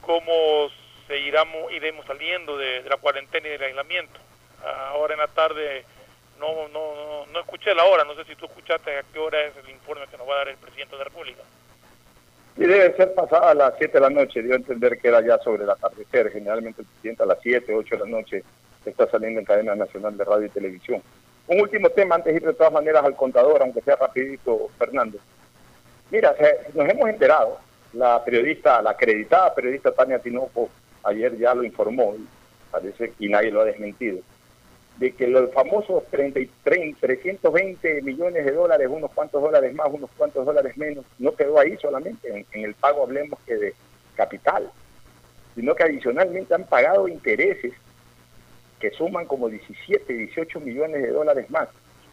cómo 0.02 0.70
se 1.08 1.18
iremos, 1.18 1.72
iremos 1.72 2.06
saliendo 2.06 2.58
de 2.58 2.84
la 2.84 2.98
cuarentena 2.98 3.48
y 3.48 3.52
del 3.52 3.64
aislamiento. 3.64 4.20
Ahora 4.64 5.14
en 5.14 5.20
la 5.22 5.28
tarde 5.28 5.86
no, 6.40 6.68
no, 6.70 7.26
no, 7.32 7.40
escuché 7.40 7.74
la 7.74 7.86
hora, 7.86 8.04
no 8.04 8.16
sé 8.16 8.26
si 8.26 8.36
tú 8.36 8.46
escuchaste 8.46 8.98
a 8.98 9.04
qué 9.04 9.20
hora 9.20 9.42
es 9.46 9.54
el 9.58 9.70
informe 9.70 10.08
que 10.10 10.18
nos 10.18 10.28
va 10.28 10.36
a 10.36 10.38
dar 10.38 10.50
el 10.50 10.58
presidente 10.58 10.94
de 10.94 10.98
la 11.00 11.04
República. 11.06 11.42
Y 12.58 12.62
debe 12.66 12.96
ser 12.96 13.14
pasada 13.14 13.52
a 13.52 13.54
las 13.54 13.74
7 13.78 13.94
de 13.94 14.00
la 14.00 14.10
noche, 14.10 14.42
dio 14.42 14.54
a 14.54 14.58
entender 14.58 15.00
que 15.00 15.08
era 15.08 15.22
ya 15.22 15.38
sobre 15.40 15.64
el 15.64 15.70
atardecer, 15.70 16.32
generalmente 16.32 16.82
el 16.82 16.88
presidente 16.88 17.24
a 17.24 17.28
las 17.28 17.40
7, 17.42 17.74
8 17.74 17.96
de 17.96 18.04
la 18.04 18.10
noche 18.10 18.44
está 18.86 19.08
saliendo 19.08 19.40
en 19.40 19.46
cadena 19.46 19.76
nacional 19.76 20.18
de 20.18 20.24
radio 20.24 20.48
y 20.48 20.50
televisión. 20.50 21.02
Un 21.48 21.62
último 21.62 21.90
tema 21.90 22.16
antes 22.16 22.34
de 22.34 22.40
ir 22.40 22.46
de 22.46 22.54
todas 22.54 22.74
maneras 22.74 23.04
al 23.04 23.16
contador, 23.16 23.62
aunque 23.62 23.82
sea 23.82 23.96
rapidito, 23.96 24.70
Fernando. 24.78 25.18
Mira, 26.12 26.36
nos 26.74 26.90
hemos 26.90 27.10
enterado, 27.10 27.60
la 27.94 28.24
periodista, 28.24 28.82
la 28.82 28.92
acreditada 28.92 29.54
periodista 29.54 29.92
Tania 29.92 30.20
Tinoco 30.20 30.70
ayer 31.04 31.38
ya 31.38 31.54
lo 31.54 31.64
informó, 31.64 32.16
parece 32.72 33.14
y 33.20 33.30
nadie 33.30 33.52
lo 33.52 33.62
ha 33.62 33.66
desmentido, 33.66 34.20
de 35.00 35.14
que 35.14 35.28
los 35.28 35.52
famosos 35.54 36.04
30, 36.12 36.42
320 36.64 38.02
millones 38.02 38.46
de 38.46 38.52
dólares, 38.52 38.90
unos 38.92 39.12
cuantos 39.12 39.42
dólares 39.42 39.74
más, 39.74 39.88
unos 39.92 40.10
cuantos 40.18 40.46
dólares 40.46 40.76
menos, 40.76 41.06
no 41.18 41.34
quedó 41.34 41.58
ahí 41.58 41.78
solamente, 41.78 42.46
en, 42.52 42.64
el 42.66 42.76
pago 42.76 43.04
hablemos 43.04 43.40
que 43.46 43.56
de 43.56 43.74
capital, 44.16 44.70
sino 45.56 45.74
que 45.74 45.84
adicionalmente 45.84 46.54
han 46.54 46.66
pagado 46.66 47.08
intereses 47.08 47.74
que 48.80 48.92
suman 48.92 49.26
como 49.26 49.48
17, 49.48 50.12
18 50.12 50.60
millones 50.60 51.02
de 51.02 51.12
dólares 51.12 51.50
más. 51.50 51.70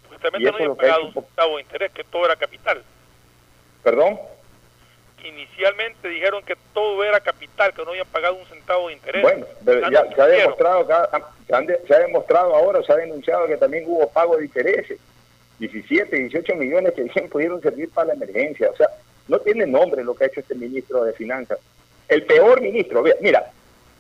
Justamente 0.08 0.48
no 0.48 0.56
habían 0.56 0.76
pagado 0.76 1.06
un 1.06 1.12
centavo 1.12 1.56
de 1.56 1.62
interés, 1.62 1.92
que 1.92 2.04
todo 2.04 2.24
era 2.26 2.36
capital. 2.36 2.84
¿Perdón? 3.82 4.18
Inicialmente 5.24 6.09
dijeron 6.09 6.43
que 6.44 6.56
todo 6.72 7.02
era 7.05 7.20
capital, 7.20 7.72
que 7.74 7.84
no 7.84 7.90
habían 7.90 8.06
pagado 8.06 8.34
un 8.34 8.47
centavo 8.47 8.88
de 8.88 8.94
interés. 8.94 9.22
Bueno, 9.22 9.47
ya, 9.90 10.14
se, 10.14 10.20
ha 10.22 10.26
demostrado, 10.26 10.86
se, 11.47 11.94
ha 11.94 11.98
demostrado 11.98 12.55
ahora, 12.55 12.82
se 12.82 12.93
ha 12.93 12.97
denunciado 12.97 13.47
que 13.47 13.56
también 13.56 13.84
hubo 13.86 14.09
pago 14.10 14.36
de 14.36 14.44
intereses. 14.44 14.98
17, 15.59 16.14
18 16.14 16.55
millones 16.56 16.93
que 16.93 17.02
bien 17.14 17.28
pudieron 17.28 17.60
servir 17.60 17.90
para 17.90 18.09
la 18.09 18.14
emergencia. 18.14 18.70
O 18.70 18.76
sea, 18.76 18.88
no 19.28 19.38
tiene 19.40 19.66
nombre 19.66 20.05
lo 20.05 20.14
que 20.14 20.24
ha 20.24 20.26
hecho 20.28 20.40
este 20.40 20.55
ministro 20.55 21.05
de 21.05 21.12
Finanzas. 21.12 21.59
El 22.09 22.24
peor 22.24 22.60
ministro, 22.60 23.02
mira, 23.20 23.51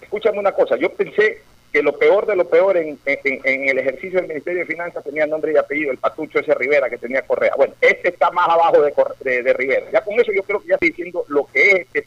escúchame 0.00 0.38
una 0.38 0.52
cosa, 0.52 0.76
yo 0.76 0.92
pensé 0.92 1.42
que 1.76 1.82
lo 1.82 1.98
peor 1.98 2.24
de 2.24 2.36
lo 2.36 2.48
peor 2.48 2.78
en, 2.78 2.98
el 3.04 3.78
ejercicio 3.78 4.18
del 4.18 4.28
Ministerio 4.28 4.60
de 4.60 4.66
Finanzas 4.66 5.04
tenía 5.04 5.26
nombre 5.26 5.52
y 5.52 5.58
apellido, 5.58 5.92
el 5.92 5.98
patucho 5.98 6.38
ese 6.38 6.54
Rivera 6.54 6.88
que 6.88 6.96
tenía 6.96 7.20
Correa. 7.20 7.52
Bueno, 7.54 7.74
este 7.82 8.08
está 8.08 8.30
más 8.30 8.48
abajo 8.48 8.80
de, 8.80 9.42
de, 9.42 9.52
Rivera. 9.52 9.90
Ya 9.92 10.00
con 10.00 10.18
eso 10.18 10.32
yo 10.32 10.42
creo 10.42 10.62
que 10.62 10.68
ya 10.68 10.76
estoy 10.76 10.88
diciendo 10.88 11.26
lo 11.28 11.44
que 11.44 11.70
es 11.70 11.74
este 11.80 12.06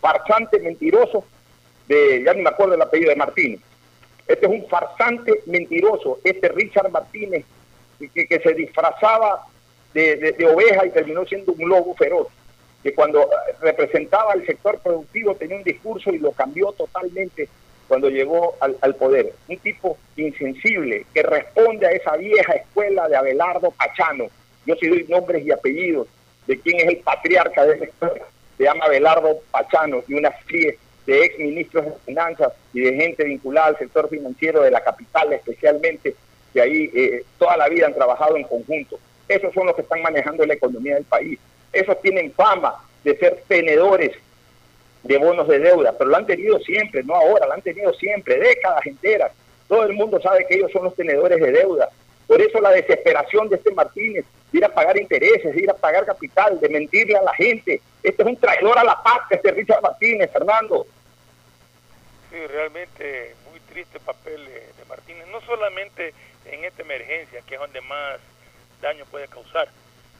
farsante 0.00 0.58
mentiroso 0.60 1.22
de, 1.86 2.22
ya 2.24 2.32
ni 2.32 2.40
me 2.40 2.48
acuerdo 2.48 2.72
el 2.72 2.80
apellido 2.80 3.10
de 3.10 3.16
Martínez. 3.16 3.60
Este 4.26 4.46
es 4.46 4.52
un 4.52 4.66
farsante 4.68 5.42
mentiroso, 5.44 6.20
este 6.24 6.48
Richard 6.48 6.90
Martínez, 6.90 7.44
que, 7.98 8.40
se 8.42 8.54
disfrazaba 8.54 9.44
de, 9.92 10.16
de 10.16 10.46
oveja 10.46 10.86
y 10.86 10.90
terminó 10.92 11.26
siendo 11.26 11.52
un 11.52 11.68
lobo 11.68 11.94
feroz 11.94 12.28
que 12.82 12.94
cuando 12.94 13.28
representaba 13.60 14.32
al 14.32 14.46
sector 14.46 14.78
productivo 14.78 15.34
tenía 15.34 15.58
un 15.58 15.62
discurso 15.62 16.08
y 16.08 16.18
lo 16.18 16.32
cambió 16.32 16.72
totalmente 16.72 17.50
cuando 17.90 18.08
llegó 18.08 18.54
al, 18.60 18.94
poder. 18.94 19.32
Un 19.48 19.58
tipo 19.58 19.98
insensible 20.14 21.04
que 21.12 21.24
responde 21.24 21.88
a 21.88 21.90
esa 21.90 22.16
vieja 22.16 22.52
escuela 22.52 23.08
de 23.08 23.16
Abelardo 23.16 23.72
Pachano. 23.72 24.28
Yo 24.64 24.76
sí 24.76 24.86
doy 24.86 25.04
nombres 25.08 25.44
y 25.44 25.50
apellidos 25.50 26.06
de 26.46 26.60
quién 26.60 26.78
es 26.78 26.86
el 26.86 26.98
patriarca 26.98 27.66
de 27.66 27.74
esa 27.74 27.84
escuela. 27.86 28.24
Se 28.56 28.62
llama 28.62 28.84
Abelardo 28.84 29.40
Pachano 29.50 30.04
y 30.06 30.14
una 30.14 30.30
serie 30.46 30.78
de 31.04 31.24
ex 31.24 31.36
ministros 31.40 31.84
de 31.84 31.92
finanzas 32.06 32.52
y 32.72 32.78
de 32.78 32.94
gente 32.94 33.24
vinculada 33.24 33.66
al 33.66 33.78
sector 33.78 34.08
financiero 34.08 34.62
de 34.62 34.70
la 34.70 34.84
capital 34.84 35.32
especialmente, 35.32 36.14
que 36.52 36.60
ahí 36.60 36.92
eh, 36.94 37.24
toda 37.40 37.56
la 37.56 37.68
vida 37.68 37.86
han 37.86 37.94
trabajado 37.94 38.36
en 38.36 38.44
conjunto. 38.44 39.00
Esos 39.26 39.52
son 39.52 39.66
los 39.66 39.74
que 39.74 39.82
están 39.82 40.00
manejando 40.00 40.46
la 40.46 40.54
economía 40.54 40.94
del 40.94 41.04
país. 41.06 41.40
Esos 41.72 42.00
tienen 42.00 42.32
fama 42.34 42.84
de 43.02 43.16
ser 43.16 43.42
tenedores 43.48 44.12
de 45.02 45.18
bonos 45.18 45.48
de 45.48 45.58
deuda, 45.58 45.92
pero 45.96 46.10
lo 46.10 46.16
han 46.16 46.26
tenido 46.26 46.58
siempre, 46.60 47.02
no 47.02 47.14
ahora, 47.14 47.46
lo 47.46 47.52
han 47.54 47.62
tenido 47.62 47.92
siempre, 47.94 48.38
décadas 48.38 48.84
enteras. 48.86 49.32
Todo 49.68 49.84
el 49.84 49.94
mundo 49.94 50.20
sabe 50.20 50.46
que 50.46 50.56
ellos 50.56 50.70
son 50.72 50.84
los 50.84 50.94
tenedores 50.94 51.40
de 51.40 51.52
deuda. 51.52 51.88
Por 52.26 52.40
eso 52.40 52.60
la 52.60 52.70
desesperación 52.70 53.48
de 53.48 53.56
este 53.56 53.72
Martínez, 53.72 54.24
de 54.52 54.58
ir 54.58 54.64
a 54.64 54.68
pagar 54.68 54.96
intereses, 54.96 55.54
de 55.54 55.60
ir 55.60 55.70
a 55.70 55.74
pagar 55.74 56.04
capital, 56.04 56.60
de 56.60 56.68
mentirle 56.68 57.16
a 57.16 57.22
la 57.22 57.34
gente. 57.34 57.80
Este 58.02 58.22
es 58.22 58.28
un 58.28 58.36
traidor 58.36 58.78
a 58.78 58.84
la 58.84 59.02
patria, 59.02 59.36
este 59.36 59.50
Richard 59.52 59.82
Martínez, 59.82 60.30
Fernando. 60.30 60.86
Sí, 62.30 62.46
realmente 62.46 63.34
muy 63.50 63.60
triste 63.60 63.98
papel 64.00 64.44
de 64.44 64.84
Martínez, 64.88 65.26
no 65.28 65.40
solamente 65.42 66.14
en 66.46 66.64
esta 66.64 66.82
emergencia, 66.82 67.42
que 67.46 67.54
es 67.54 67.60
donde 67.60 67.80
más 67.80 68.20
daño 68.80 69.04
puede 69.10 69.28
causar. 69.28 69.68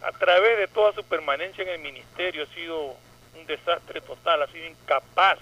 A 0.02 0.12
través 0.12 0.58
de 0.58 0.68
toda 0.68 0.92
su 0.92 1.04
permanencia 1.04 1.62
en 1.62 1.70
el 1.70 1.80
ministerio 1.80 2.44
ha 2.44 2.54
sido 2.54 2.94
un 3.34 3.46
desastre 3.46 4.00
total, 4.00 4.42
ha 4.42 4.46
sido 4.48 4.66
incapaz 4.66 5.38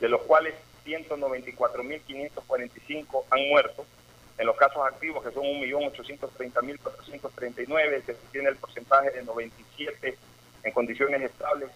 de 0.00 0.08
los 0.08 0.22
cuales 0.22 0.54
194.545 0.86 3.24
han 3.30 3.48
muerto. 3.48 3.84
En 4.38 4.46
los 4.46 4.56
casos 4.56 4.86
activos, 4.86 5.24
que 5.24 5.32
son 5.32 5.44
1.830.439, 5.44 8.04
se 8.04 8.14
tiene 8.32 8.50
el 8.50 8.56
porcentaje 8.56 9.10
de 9.10 9.22
97 9.22 10.18
en 10.62 10.72
condiciones 10.72 11.22
estables 11.22 11.70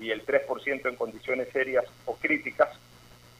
y 0.00 0.10
el 0.10 0.26
3% 0.26 0.88
en 0.88 0.96
condiciones 0.96 1.48
serias 1.52 1.84
o 2.06 2.16
críticas. 2.16 2.70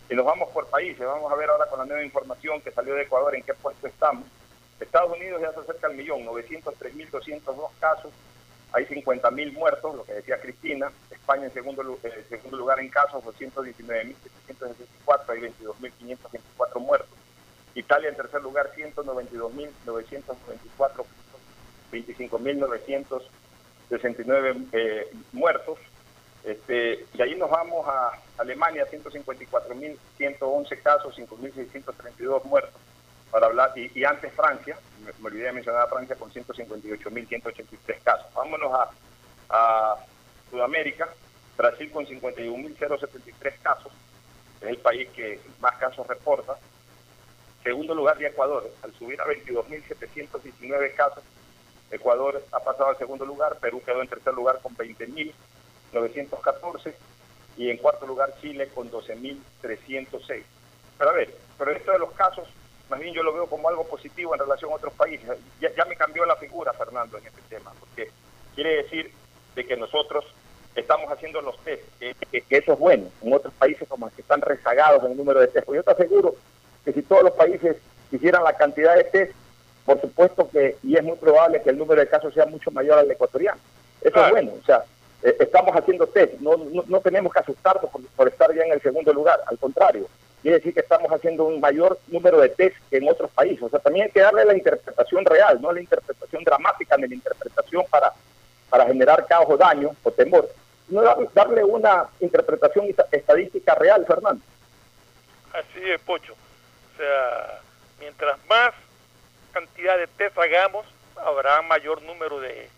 Y 0.09 0.15
nos 0.15 0.25
vamos 0.27 0.49
por 0.51 0.69
países, 0.69 1.05
vamos 1.07 1.33
a 1.33 1.37
ver 1.37 1.51
ahora 1.51 1.67
con 1.67 1.79
la 1.79 1.87
nueva 1.87 2.05
información 2.05 2.61
que 2.61 2.71
salió 2.71 2.95
de 2.95 3.03
Ecuador 3.03 3.35
en 3.35 3.43
qué 3.43 3.55
puesto 3.55 3.87
estamos. 3.87 4.27
Estados 4.83 5.17
Unidos 5.17 5.41
ya 5.41 5.53
se 5.53 5.61
acerca 5.61 5.87
al 5.87 5.95
millón, 5.95 6.27
903.202 6.27 7.71
casos, 7.81 8.13
hay 8.73 8.85
50.000 8.87 9.53
muertos, 9.53 9.95
lo 9.95 10.05
que 10.05 10.15
decía 10.15 10.41
Cristina. 10.41 10.91
España 11.11 11.45
en 11.45 11.53
segundo, 11.53 11.83
lugar 11.83 12.81
en 12.81 12.89
casos, 12.89 13.23
219.764, 13.25 15.29
hay 15.29 15.41
22.524 15.41 16.81
muertos. 16.81 17.11
Italia 17.75 18.09
en 18.09 18.17
tercer 18.17 18.41
lugar 18.43 18.73
192.994 18.75 21.05
25.969 21.93 24.67
eh, 24.73 25.13
muertos. 25.33 25.79
Este, 26.45 27.07
y 27.15 27.23
ahí 27.23 27.37
nos 27.37 27.51
vamos 27.51 27.87
a 27.87 28.19
Alemania, 28.39 28.85
154.111 28.91 30.83
casos, 30.83 31.17
5.632 31.17 32.43
muertos. 32.45 32.81
Para 33.33 33.47
hablar, 33.47 33.73
y, 33.77 34.05
antes 34.05 34.33
Francia, 34.35 34.79
me, 35.01 35.11
olvidé 35.27 35.47
de 35.47 35.53
mencionar 35.53 35.83
a 35.83 35.87
Francia 35.87 36.15
con 36.17 36.31
158.183 36.31 38.03
casos. 38.05 38.27
Vámonos 38.35 38.73
a, 38.75 38.91
a 39.49 39.97
Sudamérica, 40.51 41.09
Brasil 41.57 41.91
con 41.91 42.05
51.073 42.07 43.55
casos, 43.63 43.91
es 44.61 44.69
el 44.69 44.77
país 44.79 45.09
que 45.11 45.41
más 45.61 45.77
casos 45.79 46.07
reporta. 46.07 46.57
Segundo 47.63 47.95
lugar 47.95 48.19
de 48.19 48.27
Ecuador, 48.27 48.71
al 48.83 48.93
subir 48.93 49.19
a 49.21 49.25
22.719 49.25 50.95
casos, 50.95 51.25
Ecuador 51.91 52.45
ha 52.53 52.61
pasado 52.61 52.91
al 52.91 52.99
segundo 52.99 53.25
lugar, 53.25 53.57
Perú 53.61 53.83
quedó 53.85 54.03
en 54.03 54.09
tercer 54.09 54.35
lugar 54.35 54.61
con 54.63 54.77
20.914 54.77 56.93
y 57.57 57.71
en 57.71 57.79
cuarto 57.79 58.07
lugar 58.07 58.35
Chile 58.43 58.69
con 58.75 58.91
12.306. 58.91 60.43
Pero 60.99 61.11
a 61.11 61.15
ver, 61.15 61.35
pero 61.57 61.71
esto 61.71 61.93
de 61.93 61.99
los 61.99 62.13
casos, 62.13 62.47
más 62.93 63.01
bien 63.01 63.15
yo 63.15 63.23
lo 63.23 63.33
veo 63.33 63.47
como 63.47 63.71
algo 63.71 63.87
positivo 63.87 64.35
en 64.35 64.41
relación 64.41 64.71
a 64.71 64.75
otros 64.75 64.93
países. 64.93 65.27
Ya, 65.59 65.85
me 65.87 65.97
cambió 65.97 66.27
la 66.27 66.37
figura, 66.37 66.75
Fernando, 66.75 67.17
en 67.17 67.27
este 67.27 67.41
tema, 67.49 67.73
porque 67.81 68.11
quiere 68.55 68.83
decir 68.83 69.11
de 69.55 69.67
que 69.67 69.79
nosotros 69.79 70.27
estamos 70.77 71.11
haciendo 71.11 71.41
los 71.41 71.57
test, 71.65 71.83
que, 71.99 72.45
eso 72.51 72.75
es 72.75 72.79
bueno. 72.79 73.09
En 73.23 73.33
otros 73.33 73.55
países 73.55 73.89
como 73.89 74.11
que 74.11 74.21
están 74.21 74.43
rezagados 74.43 75.03
en 75.05 75.13
el 75.13 75.17
número 75.17 75.41
de 75.41 75.49
test. 75.49 75.65
Pues 75.65 75.79
yo 75.79 75.83
te 75.83 75.91
aseguro 75.93 76.35
que 76.85 76.93
si 76.93 77.01
todos 77.01 77.23
los 77.23 77.33
países 77.33 77.79
hicieran 78.11 78.45
la 78.45 78.59
cantidad 78.59 78.95
de 78.95 79.05
test, 79.05 79.33
por 79.87 79.99
supuesto 79.99 80.51
que, 80.51 80.77
y 80.83 80.95
es 80.95 81.03
muy 81.03 81.17
probable 81.17 81.63
que 81.63 81.71
el 81.71 81.79
número 81.79 81.99
de 81.99 82.09
casos 82.09 82.35
sea 82.35 82.45
mucho 82.45 82.71
mayor 82.73 82.99
al 82.99 83.11
ecuatoriano. 83.11 83.59
Eso 84.03 84.23
es 84.23 84.31
bueno, 84.33 84.53
o 84.61 84.67
sea, 84.67 84.85
eh, 85.23 85.35
estamos 85.41 85.75
haciendo 85.75 86.07
test, 86.09 86.35
no, 86.41 86.59
no, 86.87 87.01
tenemos 87.01 87.33
que 87.33 87.39
asustarnos 87.39 87.91
por, 88.15 88.29
estar 88.29 88.55
ya 88.55 88.65
en 88.65 88.73
el 88.73 88.83
segundo 88.83 89.15
lugar, 89.15 89.41
al 89.47 89.59
contrario, 89.59 90.09
quiere 90.43 90.59
decir 90.59 90.75
que 90.75 90.81
estamos 90.81 91.11
haciendo 91.11 91.45
un 91.45 91.61
mayor 91.61 91.99
número 92.09 92.41
de 92.41 92.49
test 92.51 92.77
que 92.91 92.99
en 92.99 93.09
otros 93.09 93.31
países, 93.31 93.63
o 93.63 93.69
sea, 93.71 93.79
también 93.79 94.07
hay 94.07 94.11
que 94.11 94.21
darle 94.21 94.45
la 94.45 94.57
interpretación 94.57 95.25
real, 95.25 95.63
no 95.63 95.73
la 95.73 95.81
interpretación 95.81 96.43
dramática 96.45 96.97
ni 96.97 97.07
la 97.07 97.15
interpretación 97.15 97.85
para, 97.89 98.13
para 98.69 98.87
generar 98.87 99.25
caos 99.27 99.47
o 99.49 99.57
daño 99.57 99.95
o 100.03 100.11
temor, 100.11 100.49
sino 100.89 101.03
darle 101.33 101.65
una 101.65 102.09
interpretación 102.21 102.87
estadística 103.13 103.75
real, 103.77 104.05
Fernando. 104.05 104.43
Así 105.53 105.91
es, 105.91 106.01
Pocho. 106.01 106.33
O 106.33 106.97
sea, 106.97 107.61
mientras 108.01 108.39
más 108.49 108.75
cantidad 109.53 109.97
de 109.97 110.07
test 110.09 110.37
hagamos, 110.39 110.87
habrá 111.17 111.63
mayor 111.63 112.03
número 112.03 112.41
de, 112.41 112.69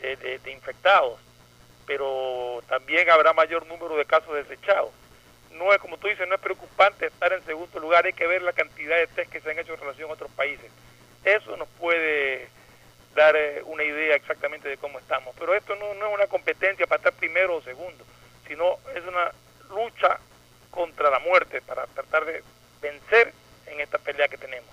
de, 0.00 0.52
infectados, 0.52 1.18
pero 1.86 2.62
también 2.68 3.10
habrá 3.10 3.32
mayor 3.32 3.66
número 3.66 3.96
de 3.96 4.04
casos 4.04 4.34
desechados. 4.34 4.90
No 5.54 5.72
es, 5.72 5.78
como 5.78 5.96
tú 5.98 6.08
dices, 6.08 6.26
no 6.28 6.34
es 6.34 6.40
preocupante 6.40 7.06
estar 7.06 7.32
en 7.32 7.44
segundo 7.44 7.80
lugar, 7.80 8.04
hay 8.04 8.12
que 8.12 8.26
ver 8.26 8.42
la 8.42 8.52
cantidad 8.52 8.96
de 8.96 9.06
test 9.06 9.30
que 9.30 9.40
se 9.40 9.50
han 9.50 9.58
hecho 9.58 9.74
en 9.74 9.80
relación 9.80 10.10
a 10.10 10.14
otros 10.14 10.30
países. 10.32 10.70
Eso 11.24 11.56
nos 11.56 11.68
puede 11.80 12.48
dar 13.14 13.34
eh, 13.36 13.62
una 13.64 13.84
idea 13.84 14.16
exactamente 14.16 14.68
de 14.68 14.76
cómo 14.76 14.98
estamos. 14.98 15.34
Pero 15.38 15.54
esto 15.54 15.74
no, 15.76 15.94
no 15.94 16.08
es 16.08 16.14
una 16.14 16.26
competencia 16.26 16.86
para 16.86 16.98
estar 16.98 17.12
primero 17.12 17.56
o 17.56 17.62
segundo, 17.62 18.04
sino 18.46 18.78
es 18.94 19.04
una 19.04 19.32
lucha 19.70 20.18
contra 20.70 21.10
la 21.10 21.20
muerte 21.20 21.62
para 21.62 21.86
tratar 21.86 22.24
de 22.24 22.42
vencer 22.82 23.32
en 23.66 23.80
esta 23.80 23.98
pelea 23.98 24.28
que 24.28 24.36
tenemos. 24.36 24.68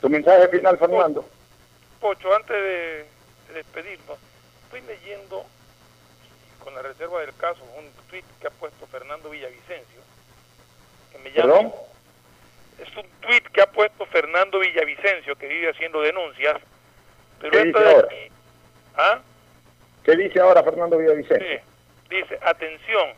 Tu 0.00 0.08
mensaje 0.08 0.48
final, 0.48 0.78
Fernando. 0.78 1.28
Pocho, 2.00 2.34
antes 2.34 2.56
de, 2.56 3.06
despedirnos, 3.54 4.18
estoy 4.64 4.82
leyendo, 4.82 5.46
con 6.64 6.74
la 6.74 6.82
reserva 6.82 7.20
del 7.20 7.36
caso, 7.36 7.62
un 7.76 7.90
tweet 8.08 8.24
que 8.40 8.46
ha 8.46 8.50
puesto 8.50 8.86
Fernando 8.86 9.28
Villavicencio, 9.28 10.00
que 11.12 11.18
me 11.18 11.30
llama... 11.30 11.70
Es 12.78 12.96
un 12.96 13.06
tweet 13.20 13.42
que 13.52 13.60
ha 13.60 13.70
puesto 13.70 14.04
Fernando 14.06 14.58
Villavicencio, 14.58 15.36
que 15.36 15.46
vive 15.46 15.70
haciendo 15.70 16.00
denuncias. 16.00 16.60
Pero 17.40 17.52
¿Qué 17.52 17.64
dice 17.66 17.78
ahora? 17.78 18.08
¿Ah? 18.96 19.20
¿Qué 20.02 20.16
dice 20.16 20.40
ahora 20.40 20.62
Fernando 20.64 20.98
Villavicencio? 20.98 21.60
dice, 22.08 22.38
atención, 22.42 23.10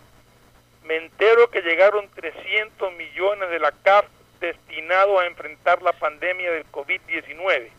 me 0.85 0.97
entero 0.97 1.51
que 1.51 1.63
llegaron 1.63 2.09
300 2.11 2.93
millones 2.95 3.51
de 3.51 3.59
la 3.59 3.73
CAF 3.73 4.07
destinado 4.41 5.19
a 5.19 5.27
enfrentar 5.27 5.83
la 5.83 5.93
pandemia 5.93 6.51
del 6.51 6.67
COVID-19. 6.71 7.71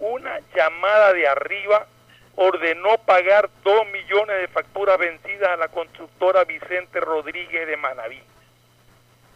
Una 0.00 0.40
llamada 0.54 1.12
de 1.12 1.28
arriba 1.28 1.86
ordenó 2.36 2.98
pagar 2.98 3.48
2 3.62 3.86
millones 3.92 4.40
de 4.40 4.48
facturas 4.48 4.98
vencidas 4.98 5.50
a 5.50 5.56
la 5.56 5.68
constructora 5.68 6.44
Vicente 6.44 7.00
Rodríguez 7.00 7.66
de 7.66 7.76
Manaví. 7.76 8.20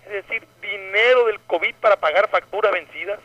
Es 0.07 0.13
decir, 0.13 0.47
dinero 0.61 1.27
del 1.27 1.41
COVID 1.41 1.75
para 1.81 1.97
pagar 1.97 2.29
facturas 2.29 2.73
vencidas. 2.73 3.21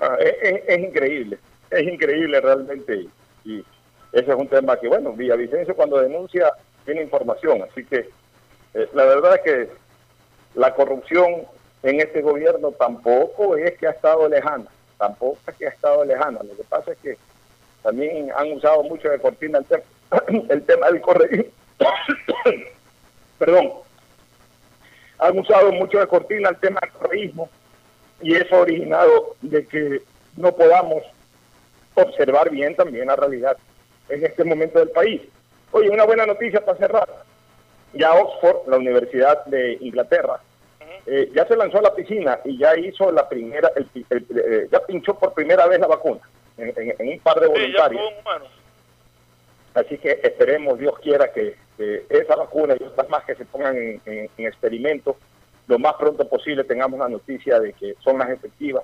Ah, 0.00 0.16
es, 0.20 0.78
increíble, 0.78 1.38
es 1.70 1.82
increíble 1.82 2.40
realmente. 2.40 3.08
Y 3.44 3.64
ese 4.12 4.30
es 4.30 4.36
un 4.36 4.48
tema 4.48 4.78
que, 4.78 4.88
bueno, 4.88 5.12
Villavicencio 5.12 5.74
cuando 5.74 6.00
denuncia 6.00 6.52
tiene 6.84 7.02
información, 7.02 7.62
así 7.62 7.84
que 7.84 8.08
eh, 8.74 8.88
la 8.94 9.04
verdad 9.04 9.34
es 9.34 9.40
que 9.42 9.68
la 10.54 10.74
corrupción 10.74 11.42
en 11.82 12.00
este 12.00 12.22
gobierno 12.22 12.70
tampoco 12.72 13.56
es 13.56 13.76
que 13.76 13.88
ha 13.88 13.90
estado 13.90 14.28
lejana, 14.28 14.66
tampoco 14.96 15.38
es 15.48 15.54
que 15.56 15.66
ha 15.66 15.70
estado 15.70 16.04
lejana. 16.04 16.40
Lo 16.42 16.56
que 16.56 16.64
pasa 16.64 16.92
es 16.92 16.98
que 16.98 17.18
también 17.82 18.30
han 18.36 18.52
usado 18.52 18.82
mucho 18.82 19.08
de 19.08 19.18
cortina 19.18 19.60
el, 20.48 20.62
tema 20.62 20.86
del 20.90 21.00
correísmo. 21.00 21.52
Perdón. 23.38 23.72
Han 25.18 25.38
usado 25.38 25.72
mucho 25.72 25.98
de 25.98 26.06
cortina 26.06 26.50
el 26.50 26.56
tema 26.58 26.80
del 26.80 26.92
correísmo 26.92 27.48
y 28.20 28.36
eso 28.36 28.56
ha 28.56 28.60
originado 28.60 29.36
de 29.42 29.66
que 29.66 30.02
no 30.36 30.52
podamos 30.54 31.02
observar 31.94 32.50
bien 32.50 32.76
también 32.76 33.06
la 33.06 33.16
realidad 33.16 33.56
en 34.08 34.24
este 34.24 34.44
momento 34.44 34.78
del 34.78 34.90
país. 34.90 35.22
Oye, 35.72 35.90
una 35.90 36.04
buena 36.04 36.24
noticia 36.24 36.64
para 36.64 36.78
cerrar. 36.78 37.08
Ya 37.94 38.12
Oxford, 38.12 38.68
la 38.68 38.76
Universidad 38.76 39.44
de 39.46 39.78
Inglaterra, 39.80 40.40
eh, 41.06 41.30
ya 41.34 41.46
se 41.46 41.56
lanzó 41.56 41.78
a 41.78 41.82
la 41.82 41.94
piscina 41.94 42.38
y 42.44 42.58
ya 42.58 42.76
hizo 42.76 43.10
la 43.10 43.28
primera, 43.28 43.70
eh, 43.76 44.68
ya 44.70 44.80
pinchó 44.86 45.18
por 45.18 45.32
primera 45.32 45.66
vez 45.66 45.80
la 45.80 45.86
vacuna 45.86 46.20
en, 46.58 47.08
un 47.08 47.20
par 47.20 47.40
de 47.40 47.46
voluntarios. 47.46 48.02
Así 49.74 49.98
que 49.98 50.20
esperemos, 50.22 50.78
Dios 50.78 50.98
quiera, 51.00 51.32
que, 51.32 51.56
esa 52.08 52.34
vacuna 52.34 52.74
y 52.78 52.82
otras 52.82 53.08
más 53.08 53.24
que 53.24 53.36
se 53.36 53.44
pongan 53.44 53.76
en, 53.76 54.02
en, 54.04 54.46
experimento, 54.46 55.16
lo 55.68 55.78
más 55.78 55.94
pronto 55.94 56.28
posible 56.28 56.64
tengamos 56.64 56.98
la 56.98 57.08
noticia 57.08 57.60
de 57.60 57.72
que 57.72 57.94
son 58.00 58.18
las 58.18 58.30
efectivas 58.30 58.82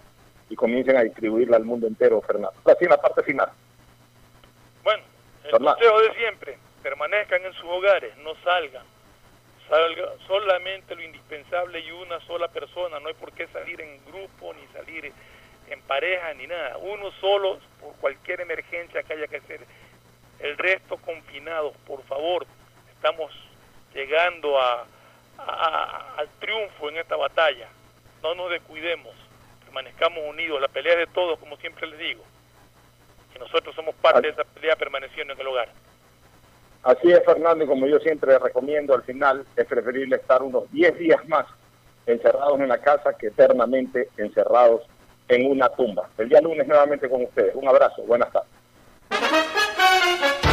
y 0.49 0.55
comiencen 0.55 0.97
a 0.97 1.03
distribuirla 1.03 1.57
al 1.57 1.65
mundo 1.65 1.89
entero, 1.89 2.21
Fernando. 2.21 2.55
Así 2.65 2.85
en 2.85 2.91
la 2.91 2.99
parte 2.99 3.25
final. 3.25 3.51
Bueno, 4.85 5.03
el 5.43 5.51
consejo 5.51 6.01
de 6.03 6.15
siempre, 6.15 6.59
permanezcan 6.83 7.45
en 7.45 7.53
sus 7.55 7.65
hogares, 7.65 8.17
no 8.19 8.35
salgan 8.45 8.85
salga 9.69 10.13
solamente 10.27 10.95
lo 10.95 11.03
indispensable 11.03 11.81
y 11.81 11.91
una 11.91 12.21
sola 12.21 12.49
persona, 12.49 13.01
no 13.01 13.09
hay 13.09 13.15
por 13.15 13.33
qué 13.33 13.47
salir 13.49 13.81
en 13.81 14.05
grupo 14.05 14.53
ni 14.55 14.67
salir 14.69 15.13
en 15.75 15.83
pareja 15.83 16.33
ni 16.35 16.47
nada, 16.47 16.79
uno 16.79 17.11
solo 17.21 17.59
por 17.81 17.93
cualquier 17.97 18.41
emergencia 18.41 19.03
que 19.03 19.13
haya 19.13 19.27
que 19.27 19.37
hacer, 19.37 19.61
el 20.41 20.57
resto 20.57 20.97
confinados, 20.99 21.77
por 21.87 22.03
favor, 22.05 22.47
estamos 22.95 23.33
llegando 23.95 24.59
a, 24.59 24.87
al 26.17 26.29
triunfo 26.41 26.89
en 26.89 26.99
esta 26.99 27.17
batalla, 27.17 27.69
no 28.23 28.35
nos 28.35 28.51
descuidemos, 28.51 29.15
permanezcamos 29.65 30.21
unidos, 30.27 30.61
la 30.61 30.69
pelea 30.69 30.95
es 30.95 30.99
de 31.01 31.07
todos, 31.09 31.39
como 31.39 31.57
siempre 31.59 31.87
les 31.87 31.99
digo, 31.99 32.25
y 33.35 33.39
nosotros 33.39 33.75
somos 33.75 33.95
parte 33.97 34.23
de 34.23 34.29
esa 34.29 34.45
pelea 34.45 34.77
permaneciendo 34.77 35.35
en 35.35 35.41
el 35.41 35.47
hogar. 35.47 35.69
Así 36.85 37.11
es, 37.11 37.25
Fernando, 37.25 37.65
y 37.65 37.67
como 37.67 37.87
yo 37.87 37.99
siempre 37.99 38.39
recomiendo 38.39 38.95
al 38.95 39.03
final, 39.03 39.47
es 39.57 39.67
preferible 39.67 40.17
estar 40.17 40.43
unos 40.43 40.71
10 40.71 40.99
días 40.99 41.29
más 41.29 41.47
encerrados 42.07 42.61
en 42.61 42.69
la 42.69 42.79
casa 42.79 43.15
que 43.17 43.29
eternamente 43.29 44.11
encerrados 44.19 44.83
en 45.29 45.51
una 45.51 45.69
tumba. 45.71 46.09
El 46.19 46.29
día 46.29 46.41
lunes 46.41 46.67
nuevamente 46.67 47.09
con 47.09 47.23
ustedes. 47.23 47.55
Un 47.55 47.69
abrazo, 47.69 48.03
buenas 48.03 48.31
tardes. 48.33 48.51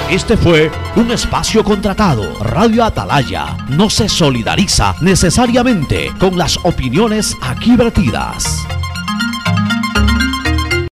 Este 0.10 0.35
fue 0.35 0.69
un 0.98 1.10
espacio 1.11 1.64
contratado. 1.64 2.23
Radio 2.43 2.84
Atalaya 2.84 3.57
no 3.69 3.89
se 3.89 4.10
solidariza 4.10 4.93
necesariamente 5.02 6.11
con 6.19 6.38
las 6.38 6.57
opiniones 6.65 7.38
aquí 7.41 7.77
vertidas. 7.77 8.68